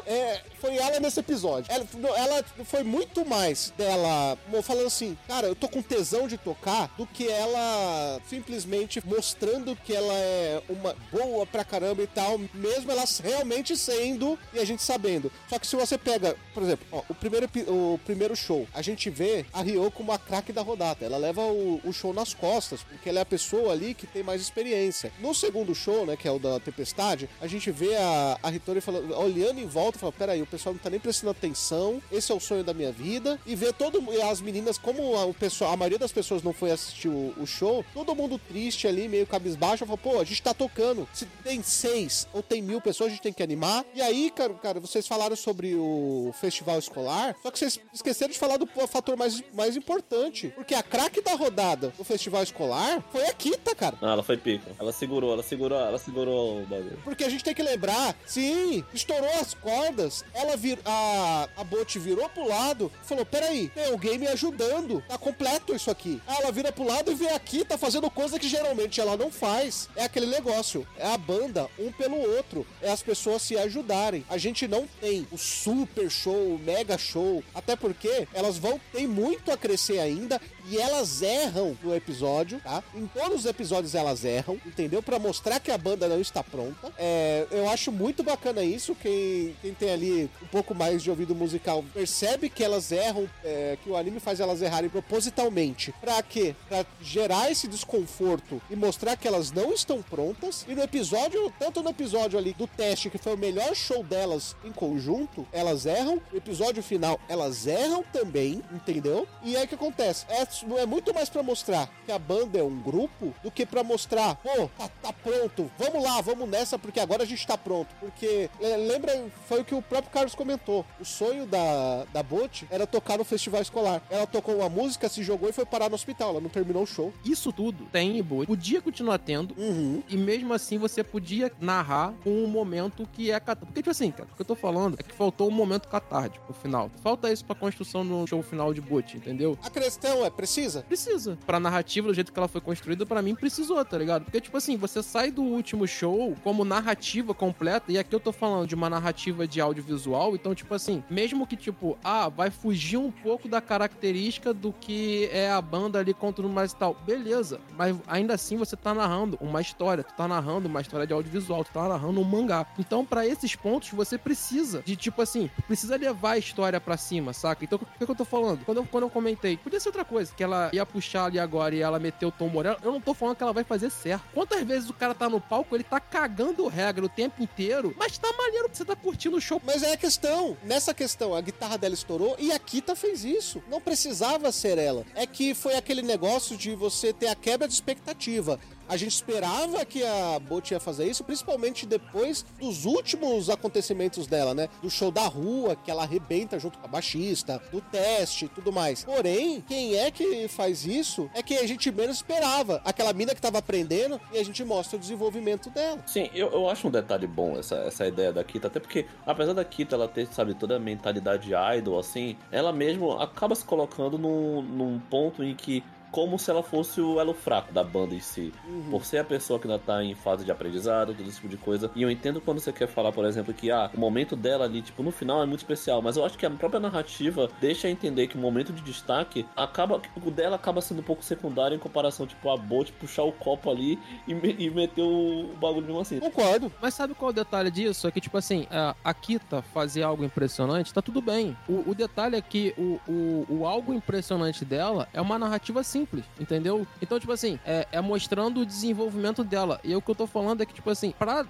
É, 0.06 0.42
foi 0.60 0.76
ela 0.76 1.00
nesse 1.00 1.20
episódio. 1.20 1.72
Ela, 1.72 1.86
ela 2.16 2.44
foi 2.64 2.82
muito 2.82 3.24
mais 3.24 3.72
dela 3.76 4.36
falando 4.62 4.86
assim, 4.86 5.16
cara, 5.26 5.46
eu 5.46 5.54
tô 5.54 5.68
com 5.68 5.82
tesão 5.82 6.28
de 6.28 6.36
tocar, 6.36 6.92
do 6.96 7.06
que 7.06 7.26
ela 7.26 8.20
simplesmente 8.28 9.02
mostrando 9.06 9.74
que 9.76 9.94
ela 9.94 10.14
é 10.14 10.62
uma 10.68 10.94
boa 11.10 11.46
pra 11.46 11.64
caramba 11.64 12.02
e 12.02 12.06
tal, 12.06 12.38
mesmo 12.52 12.90
ela 12.90 13.04
realmente 13.22 13.76
sendo 13.76 14.38
e 14.52 14.58
a 14.58 14.64
gente 14.64 14.82
sabendo. 14.82 15.30
Só 15.48 15.58
que 15.58 15.66
se 15.66 15.76
você 15.76 15.96
pega, 15.96 16.36
por 16.52 16.62
exemplo, 16.62 16.86
ó, 16.92 17.02
o, 17.08 17.14
primeiro, 17.14 17.48
o 17.68 17.98
primeiro 18.04 18.36
show, 18.36 18.66
a 18.74 18.82
gente 18.82 19.08
vê 19.10 19.46
a 19.52 19.62
Ryo 19.62 19.90
como 19.90 20.12
a 20.12 20.18
craque 20.18 20.52
da 20.52 20.62
rodada. 20.62 21.04
Ela 21.04 21.16
leva 21.16 21.42
o, 21.42 21.80
o 21.84 21.92
show 21.92 22.12
nas 22.12 22.34
costas, 22.34 22.82
porque 22.82 23.08
ela 23.08 23.20
é 23.20 23.22
a 23.22 23.26
pessoa 23.26 23.72
ali 23.72 23.94
que 23.94 24.06
tem 24.06 24.22
mais 24.22 24.40
experiência. 24.40 25.12
No 25.18 25.34
segundo 25.34 25.74
show, 25.74 26.04
né, 26.06 26.16
que 26.16 26.28
é 26.28 26.30
o 26.30 26.38
da 26.38 26.60
Tempestade, 26.60 27.28
a 27.40 27.46
gente 27.46 27.70
vê 27.70 27.96
a, 27.96 28.38
a 28.42 28.80
falando, 28.80 29.14
olhando 29.34 29.58
em 29.58 29.66
volta, 29.66 29.98
falando, 29.98 30.14
peraí, 30.14 30.40
o 30.40 30.46
pessoal 30.46 30.74
não 30.74 30.80
tá 30.80 30.88
nem 30.88 31.00
prestando 31.00 31.30
atenção, 31.30 32.00
esse 32.10 32.30
é 32.30 32.34
o 32.34 32.40
sonho 32.40 32.62
da 32.62 32.72
minha 32.72 32.92
vida, 32.92 33.38
e 33.44 33.56
ver 33.56 33.72
todo 33.72 34.02
e 34.12 34.22
as 34.22 34.40
meninas, 34.40 34.78
como 34.78 35.16
a, 35.16 35.24
o 35.24 35.34
pessoal, 35.34 35.72
a 35.72 35.76
maioria 35.76 35.98
das 35.98 36.12
pessoas 36.12 36.42
não 36.42 36.52
foi 36.52 36.70
assistir 36.70 37.08
o, 37.08 37.34
o 37.36 37.46
show, 37.46 37.84
todo 37.92 38.14
mundo 38.14 38.38
triste 38.38 38.86
ali, 38.86 39.08
meio 39.08 39.26
cabisbaixo, 39.26 39.84
falou, 39.84 39.98
pô, 39.98 40.20
a 40.20 40.24
gente 40.24 40.42
tá 40.42 40.54
tocando, 40.54 41.08
se 41.12 41.26
tem 41.42 41.62
seis 41.62 42.28
ou 42.32 42.42
tem 42.42 42.62
mil 42.62 42.80
pessoas, 42.80 43.08
a 43.08 43.14
gente 43.14 43.22
tem 43.22 43.32
que 43.32 43.42
animar, 43.42 43.84
e 43.94 44.00
aí, 44.00 44.30
cara, 44.30 44.54
cara 44.54 44.80
vocês 44.80 45.06
falaram 45.06 45.36
sobre 45.36 45.74
o 45.74 46.32
festival 46.40 46.78
escolar, 46.78 47.34
só 47.42 47.50
que 47.50 47.58
vocês 47.58 47.80
esqueceram 47.92 48.32
de 48.32 48.38
falar 48.38 48.56
do 48.56 48.66
fator 48.86 49.16
mais, 49.16 49.42
mais 49.52 49.76
importante, 49.76 50.52
porque 50.54 50.74
a 50.74 50.82
craque 50.82 51.20
da 51.20 51.34
rodada 51.34 51.92
do 51.96 52.04
festival 52.04 52.42
escolar 52.42 53.02
foi 53.10 53.26
a 53.26 53.32
Kita, 53.32 53.74
cara. 53.74 53.96
Ah, 54.00 54.12
ela 54.12 54.22
foi 54.22 54.36
pica. 54.36 54.70
Ela 54.78 54.92
segurou, 54.92 55.32
ela 55.32 55.42
segurou, 55.42 55.78
ela 55.78 55.98
segurou 55.98 56.62
o 56.62 56.66
bagulho. 56.66 56.98
Porque 57.04 57.24
a 57.24 57.28
gente 57.28 57.44
tem 57.44 57.54
que 57.54 57.62
lembrar, 57.62 58.16
sim, 58.26 58.84
estourou 58.92 59.23
as 59.40 59.54
cordas, 59.54 60.24
ela 60.34 60.56
vir, 60.56 60.78
a, 60.84 61.48
a 61.56 61.64
Bot 61.64 61.98
virou 61.98 62.28
pro 62.28 62.48
lado, 62.48 62.90
falou, 63.02 63.24
peraí, 63.24 63.68
tem 63.68 63.86
alguém 63.86 64.18
me 64.18 64.26
ajudando, 64.26 65.02
tá 65.08 65.18
completo 65.18 65.74
isso 65.74 65.90
aqui. 65.90 66.20
Ela 66.26 66.52
vira 66.52 66.72
pro 66.72 66.84
lado 66.84 67.10
e 67.10 67.14
vê 67.14 67.28
aqui, 67.28 67.64
tá 67.64 67.78
fazendo 67.78 68.10
coisa 68.10 68.38
que 68.38 68.48
geralmente 68.48 69.00
ela 69.00 69.16
não 69.16 69.30
faz. 69.30 69.88
É 69.96 70.04
aquele 70.04 70.26
negócio, 70.26 70.86
é 70.98 71.06
a 71.06 71.16
banda, 71.16 71.68
um 71.78 71.92
pelo 71.92 72.20
outro, 72.36 72.66
é 72.80 72.90
as 72.90 73.02
pessoas 73.02 73.42
se 73.42 73.56
ajudarem. 73.56 74.24
A 74.28 74.38
gente 74.38 74.66
não 74.66 74.86
tem 75.00 75.26
o 75.30 75.38
super 75.38 76.10
show, 76.10 76.54
o 76.54 76.58
mega 76.58 76.98
show, 76.98 77.42
até 77.54 77.76
porque 77.76 78.26
elas 78.32 78.58
vão 78.58 78.80
ter 78.92 79.06
muito 79.06 79.50
a 79.50 79.56
crescer 79.56 79.98
ainda 79.98 80.40
e 80.68 80.78
elas 80.78 81.22
erram 81.22 81.76
no 81.82 81.94
episódio, 81.94 82.60
tá? 82.60 82.82
Em 82.94 83.06
todos 83.06 83.40
os 83.40 83.46
episódios 83.46 83.94
elas 83.94 84.24
erram, 84.24 84.58
entendeu? 84.64 85.02
Pra 85.02 85.18
mostrar 85.18 85.60
que 85.60 85.70
a 85.70 85.78
banda 85.78 86.08
não 86.08 86.20
está 86.20 86.42
pronta. 86.42 86.92
É, 86.98 87.46
eu 87.50 87.68
acho 87.68 87.92
muito 87.92 88.22
bacana 88.22 88.62
isso. 88.62 88.94
Quem, 88.94 89.54
quem 89.60 89.74
tem 89.74 89.90
ali 89.90 90.30
um 90.42 90.46
pouco 90.46 90.74
mais 90.74 91.02
de 91.02 91.10
ouvido 91.10 91.34
musical 91.34 91.84
percebe 91.92 92.48
que 92.48 92.64
elas 92.64 92.90
erram, 92.92 93.28
é, 93.44 93.76
que 93.82 93.90
o 93.90 93.96
anime 93.96 94.20
faz 94.20 94.40
elas 94.40 94.62
errarem 94.62 94.88
propositalmente. 94.90 95.92
Pra 96.00 96.22
quê? 96.22 96.54
Pra 96.68 96.84
gerar 97.00 97.50
esse 97.50 97.68
desconforto 97.68 98.60
e 98.70 98.76
mostrar 98.76 99.16
que 99.16 99.28
elas 99.28 99.52
não 99.52 99.72
estão 99.72 100.02
prontas. 100.02 100.64
E 100.68 100.74
no 100.74 100.82
episódio, 100.82 101.52
tanto 101.58 101.82
no 101.82 101.90
episódio 101.90 102.38
ali 102.38 102.54
do 102.54 102.66
teste, 102.66 103.10
que 103.10 103.18
foi 103.18 103.34
o 103.34 103.38
melhor 103.38 103.74
show 103.74 104.02
delas 104.02 104.56
em 104.64 104.72
conjunto, 104.72 105.46
elas 105.52 105.86
erram. 105.86 106.20
No 106.32 106.38
episódio 106.38 106.82
final, 106.82 107.20
elas 107.28 107.66
erram 107.66 108.02
também, 108.12 108.62
entendeu? 108.72 109.26
E 109.42 109.56
aí 109.56 109.64
o 109.64 109.68
que 109.68 109.74
acontece? 109.74 110.24
É, 110.28 110.44
é 110.78 110.86
muito 110.86 111.12
mais 111.14 111.28
pra 111.28 111.42
mostrar 111.42 111.88
que 112.04 112.12
a 112.12 112.18
banda 112.18 112.58
é 112.58 112.62
um 112.62 112.78
grupo 112.80 113.34
do 113.42 113.50
que 113.50 113.64
pra 113.64 113.82
mostrar, 113.82 114.36
pô, 114.36 114.68
tá, 114.78 114.88
tá 115.02 115.12
pronto, 115.12 115.70
vamos 115.78 116.02
lá, 116.02 116.20
vamos 116.20 116.48
nessa, 116.48 116.78
porque 116.78 117.00
agora 117.00 117.22
a 117.22 117.26
gente 117.26 117.46
tá 117.46 117.56
pronto. 117.56 117.88
Porque, 118.00 118.50
lembra, 118.60 119.26
foi 119.48 119.60
o 119.60 119.64
que 119.64 119.74
o 119.74 119.82
próprio 119.82 120.12
Carlos 120.12 120.34
comentou. 120.34 120.84
O 121.00 121.04
sonho 121.04 121.46
da, 121.46 122.04
da 122.12 122.22
Bot 122.22 122.66
era 122.70 122.86
tocar 122.86 123.18
no 123.18 123.24
festival 123.24 123.62
escolar. 123.62 124.02
Ela 124.10 124.26
tocou 124.26 124.56
uma 124.56 124.68
música, 124.68 125.08
se 125.08 125.22
jogou 125.22 125.48
e 125.48 125.52
foi 125.52 125.64
parar 125.64 125.88
no 125.88 125.94
hospital. 125.94 126.30
Ela 126.30 126.40
não 126.40 126.50
terminou 126.50 126.82
o 126.82 126.86
show. 126.86 127.12
Isso 127.24 127.52
tudo 127.52 127.86
tem 127.92 128.18
em 128.18 128.22
Boot. 128.22 128.46
Podia 128.46 128.80
continuar 128.80 129.18
tendo. 129.18 129.54
Uhum. 129.56 130.02
E 130.08 130.16
mesmo 130.16 130.52
assim 130.52 130.78
você 130.78 131.02
podia 131.02 131.50
narrar 131.60 132.12
com 132.22 132.30
um 132.30 132.46
momento 132.46 133.08
que 133.12 133.30
é 133.30 133.40
catártico. 133.40 133.66
Porque, 133.66 133.80
tipo 133.80 133.90
assim, 133.90 134.10
cara, 134.10 134.28
o 134.32 134.36
que 134.36 134.42
eu 134.42 134.46
tô 134.46 134.54
falando 134.54 134.96
é 134.98 135.02
que 135.02 135.14
faltou 135.14 135.48
um 135.48 135.52
momento 135.52 135.88
catártico 135.88 136.44
no 136.48 136.54
final. 136.54 136.90
Falta 137.02 137.32
isso 137.32 137.44
pra 137.44 137.54
construção 137.54 138.06
do 138.06 138.26
show 138.26 138.42
final 138.42 138.72
de 138.72 138.80
Boot, 138.80 139.16
entendeu? 139.16 139.58
A 139.62 139.70
questão 139.70 140.24
é, 140.24 140.30
precisa? 140.44 140.82
Precisa. 140.82 141.38
Pra 141.46 141.58
narrativa, 141.58 142.08
do 142.08 142.14
jeito 142.14 142.32
que 142.32 142.38
ela 142.38 142.48
foi 142.48 142.60
construída, 142.60 143.04
pra 143.04 143.22
mim 143.22 143.34
precisou, 143.34 143.84
tá 143.84 143.98
ligado? 143.98 144.24
Porque, 144.24 144.40
tipo 144.40 144.56
assim, 144.56 144.76
você 144.76 145.02
sai 145.02 145.30
do 145.30 145.42
último 145.42 145.86
show 145.86 146.36
como 146.44 146.64
narrativa 146.64 147.34
completa, 147.34 147.90
e 147.90 147.98
aqui 147.98 148.14
eu 148.14 148.20
tô 148.20 148.32
falando 148.32 148.68
de 148.68 148.74
uma 148.74 148.88
narrativa 148.88 149.46
de 149.46 149.60
audiovisual, 149.60 150.34
então, 150.34 150.54
tipo 150.54 150.74
assim, 150.74 151.02
mesmo 151.10 151.46
que, 151.46 151.56
tipo, 151.56 151.98
ah, 152.04 152.28
vai 152.28 152.50
fugir 152.50 152.96
um 152.96 153.10
pouco 153.10 153.48
da 153.48 153.60
característica 153.60 154.52
do 154.52 154.72
que 154.72 155.28
é 155.32 155.50
a 155.50 155.60
banda 155.60 155.98
ali 155.98 156.12
contra 156.14 156.34
tudo 156.34 156.48
mais 156.48 156.72
e 156.72 156.76
tal. 156.76 156.94
Beleza, 157.06 157.60
mas 157.76 157.96
ainda 158.06 158.34
assim 158.34 158.56
você 158.56 158.76
tá 158.76 158.92
narrando 158.92 159.38
uma 159.40 159.60
história, 159.60 160.04
tu 160.04 160.14
tá 160.14 160.28
narrando 160.28 160.68
uma 160.68 160.80
história 160.80 161.06
de 161.06 161.12
audiovisual, 161.12 161.64
tu 161.64 161.72
tá 161.72 161.88
narrando 161.88 162.20
um 162.20 162.24
mangá. 162.24 162.66
Então, 162.78 163.04
pra 163.04 163.26
esses 163.26 163.54
pontos, 163.54 163.90
você 163.90 164.18
precisa 164.18 164.82
de, 164.84 164.96
tipo 164.96 165.22
assim, 165.22 165.50
precisa 165.66 165.96
levar 165.96 166.32
a 166.32 166.38
história 166.38 166.80
pra 166.80 166.96
cima, 166.96 167.32
saca? 167.32 167.64
Então, 167.64 167.78
o 167.80 167.98
que, 167.98 168.04
que 168.04 168.10
eu 168.10 168.16
tô 168.16 168.24
falando? 168.24 168.64
Quando 168.64 168.78
eu, 168.78 168.86
quando 168.86 169.04
eu 169.04 169.10
comentei, 169.10 169.56
podia 169.56 169.80
ser 169.80 169.88
outra 169.88 170.04
coisa, 170.04 170.33
que 170.36 170.42
ela 170.42 170.70
ia 170.72 170.84
puxar 170.84 171.26
ali 171.26 171.38
agora 171.38 171.74
e 171.74 171.80
ela 171.80 171.98
meteu 171.98 172.28
o 172.28 172.32
Tom 172.32 172.48
Morello, 172.48 172.78
eu 172.82 172.92
não 172.92 173.00
tô 173.00 173.14
falando 173.14 173.36
que 173.36 173.42
ela 173.42 173.52
vai 173.52 173.64
fazer 173.64 173.90
certo. 173.90 174.24
Quantas 174.32 174.62
vezes 174.62 174.90
o 174.90 174.94
cara 174.94 175.14
tá 175.14 175.28
no 175.28 175.40
palco, 175.40 175.74
ele 175.74 175.84
tá 175.84 176.00
cagando 176.00 176.66
regra 176.66 177.04
o 177.04 177.08
tempo 177.08 177.42
inteiro, 177.42 177.94
mas 177.96 178.18
tá 178.18 178.32
maneiro, 178.32 178.68
você 178.72 178.84
tá 178.84 178.96
curtindo 178.96 179.36
o 179.36 179.40
show. 179.40 179.60
Mas 179.64 179.82
é 179.82 179.92
a 179.92 179.96
questão. 179.96 180.56
Nessa 180.62 180.92
questão, 180.92 181.34
a 181.34 181.40
guitarra 181.40 181.78
dela 181.78 181.94
estourou 181.94 182.36
e 182.38 182.52
a 182.52 182.58
Kita 182.58 182.96
fez 182.96 183.24
isso. 183.24 183.62
Não 183.68 183.80
precisava 183.80 184.50
ser 184.52 184.78
ela. 184.78 185.04
É 185.14 185.26
que 185.26 185.54
foi 185.54 185.76
aquele 185.76 186.02
negócio 186.02 186.56
de 186.56 186.74
você 186.74 187.12
ter 187.12 187.28
a 187.28 187.34
quebra 187.34 187.68
de 187.68 187.74
expectativa. 187.74 188.58
A 188.88 188.96
gente 188.96 189.12
esperava 189.12 189.84
que 189.84 190.02
a 190.02 190.38
Bot 190.38 190.72
ia 190.72 190.80
fazer 190.80 191.06
isso, 191.06 191.22
principalmente 191.24 191.86
depois 191.86 192.44
dos 192.58 192.84
últimos 192.84 193.50
acontecimentos 193.50 194.26
dela, 194.26 194.54
né? 194.54 194.68
Do 194.82 194.90
show 194.90 195.10
da 195.10 195.26
rua, 195.26 195.76
que 195.76 195.90
ela 195.90 196.02
arrebenta 196.02 196.58
junto 196.58 196.78
com 196.78 196.86
a 196.86 196.88
baixista, 196.88 197.60
do 197.70 197.80
teste 197.80 198.46
e 198.46 198.48
tudo 198.48 198.72
mais. 198.72 199.04
Porém, 199.04 199.60
quem 199.62 199.96
é 199.96 200.10
que 200.10 200.48
faz 200.48 200.86
isso 200.86 201.30
é 201.34 201.42
quem 201.42 201.58
a 201.58 201.66
gente 201.66 201.90
menos 201.90 202.16
esperava. 202.16 202.80
Aquela 202.84 203.12
mina 203.12 203.34
que 203.34 203.40
tava 203.40 203.58
aprendendo 203.58 204.20
e 204.32 204.38
a 204.38 204.44
gente 204.44 204.64
mostra 204.64 204.96
o 204.96 205.00
desenvolvimento 205.00 205.68
dela. 205.70 206.02
Sim, 206.06 206.30
eu, 206.34 206.50
eu 206.50 206.68
acho 206.68 206.88
um 206.88 206.90
detalhe 206.90 207.26
bom 207.26 207.58
essa, 207.58 207.76
essa 207.76 208.06
ideia 208.06 208.32
daqui, 208.32 208.54
Kita. 208.54 208.68
Até 208.68 208.80
porque, 208.80 209.06
apesar 209.26 209.52
da 209.52 209.64
Kita 209.64 209.96
ela 209.96 210.08
ter, 210.08 210.26
sabe, 210.28 210.54
toda 210.54 210.76
a 210.76 210.78
mentalidade 210.78 211.50
idol, 211.76 211.98
assim, 211.98 212.36
ela 212.50 212.72
mesmo 212.72 213.12
acaba 213.12 213.54
se 213.54 213.64
colocando 213.64 214.16
num, 214.16 214.62
num 214.62 214.98
ponto 214.98 215.42
em 215.42 215.54
que 215.54 215.82
como 216.14 216.38
se 216.38 216.48
ela 216.48 216.62
fosse 216.62 217.00
o 217.00 217.18
elo 217.18 217.34
fraco 217.34 217.72
da 217.72 217.82
banda 217.82 218.14
em 218.14 218.20
si. 218.20 218.52
Por 218.88 219.04
ser 219.04 219.18
a 219.18 219.24
pessoa 219.24 219.58
que 219.58 219.66
ainda 219.66 219.80
tá 219.80 220.00
em 220.04 220.14
fase 220.14 220.44
de 220.44 220.52
aprendizado, 220.52 221.12
todo 221.12 221.26
esse 221.26 221.34
tipo 221.38 221.48
de 221.48 221.56
coisa. 221.56 221.90
E 221.96 222.02
eu 222.02 222.08
entendo 222.10 222.40
quando 222.40 222.60
você 222.60 222.72
quer 222.72 222.86
falar, 222.86 223.10
por 223.10 223.24
exemplo, 223.24 223.52
que 223.52 223.68
ah, 223.68 223.90
o 223.92 223.98
momento 223.98 224.36
dela 224.36 224.64
ali, 224.64 224.80
tipo, 224.80 225.02
no 225.02 225.10
final 225.10 225.42
é 225.42 225.46
muito 225.46 225.58
especial. 225.62 226.00
Mas 226.00 226.16
eu 226.16 226.24
acho 226.24 226.38
que 226.38 226.46
a 226.46 226.50
própria 226.50 226.78
narrativa 226.78 227.50
deixa 227.60 227.90
entender 227.90 228.28
que 228.28 228.36
o 228.36 228.40
momento 228.40 228.72
de 228.72 228.80
destaque 228.82 229.44
acaba. 229.56 230.00
O 230.24 230.30
dela 230.30 230.54
acaba 230.54 230.80
sendo 230.80 231.00
um 231.00 231.02
pouco 231.02 231.24
secundário 231.24 231.74
em 231.74 231.80
comparação, 231.80 232.28
tipo, 232.28 232.48
a 232.48 232.56
Bolt 232.56 232.92
puxar 232.92 233.24
o 233.24 233.32
copo 233.32 233.68
ali 233.68 233.98
e, 234.28 234.34
me- 234.34 234.54
e 234.56 234.70
meter 234.70 235.02
o 235.02 235.50
bagulho 235.60 235.84
mesmo 235.86 236.00
assim. 236.00 236.20
Concordo. 236.20 236.70
Mas 236.80 236.94
sabe 236.94 237.14
qual 237.14 237.30
é 237.30 237.32
o 237.32 237.34
detalhe 237.34 237.72
disso? 237.72 238.06
É 238.06 238.12
que, 238.12 238.20
tipo 238.20 238.38
assim, 238.38 238.68
a, 238.70 238.94
a 239.02 239.12
Kita 239.12 239.62
fazer 239.62 240.04
algo 240.04 240.22
impressionante, 240.24 240.94
tá 240.94 241.02
tudo 241.02 241.20
bem. 241.20 241.56
O, 241.68 241.90
o 241.90 241.94
detalhe 241.94 242.36
é 242.36 242.40
que 242.40 242.72
o, 242.78 243.00
o, 243.10 243.46
o 243.48 243.66
algo 243.66 243.92
impressionante 243.92 244.64
dela 244.64 245.08
é 245.12 245.20
uma 245.20 245.38
narrativa 245.40 245.82
simples, 246.04 246.24
entendeu? 246.38 246.86
Então, 247.00 247.18
tipo 247.18 247.32
assim, 247.32 247.58
é, 247.64 247.86
é 247.90 248.00
mostrando 248.00 248.60
o 248.60 248.66
desenvolvimento 248.66 249.42
dela. 249.42 249.80
E 249.82 249.94
o 249.94 250.02
que 250.02 250.10
eu 250.10 250.14
tô 250.14 250.26
falando 250.26 250.62
é 250.62 250.66
que, 250.66 250.74
tipo 250.74 250.90
assim, 250.90 251.12
pra, 251.18 251.46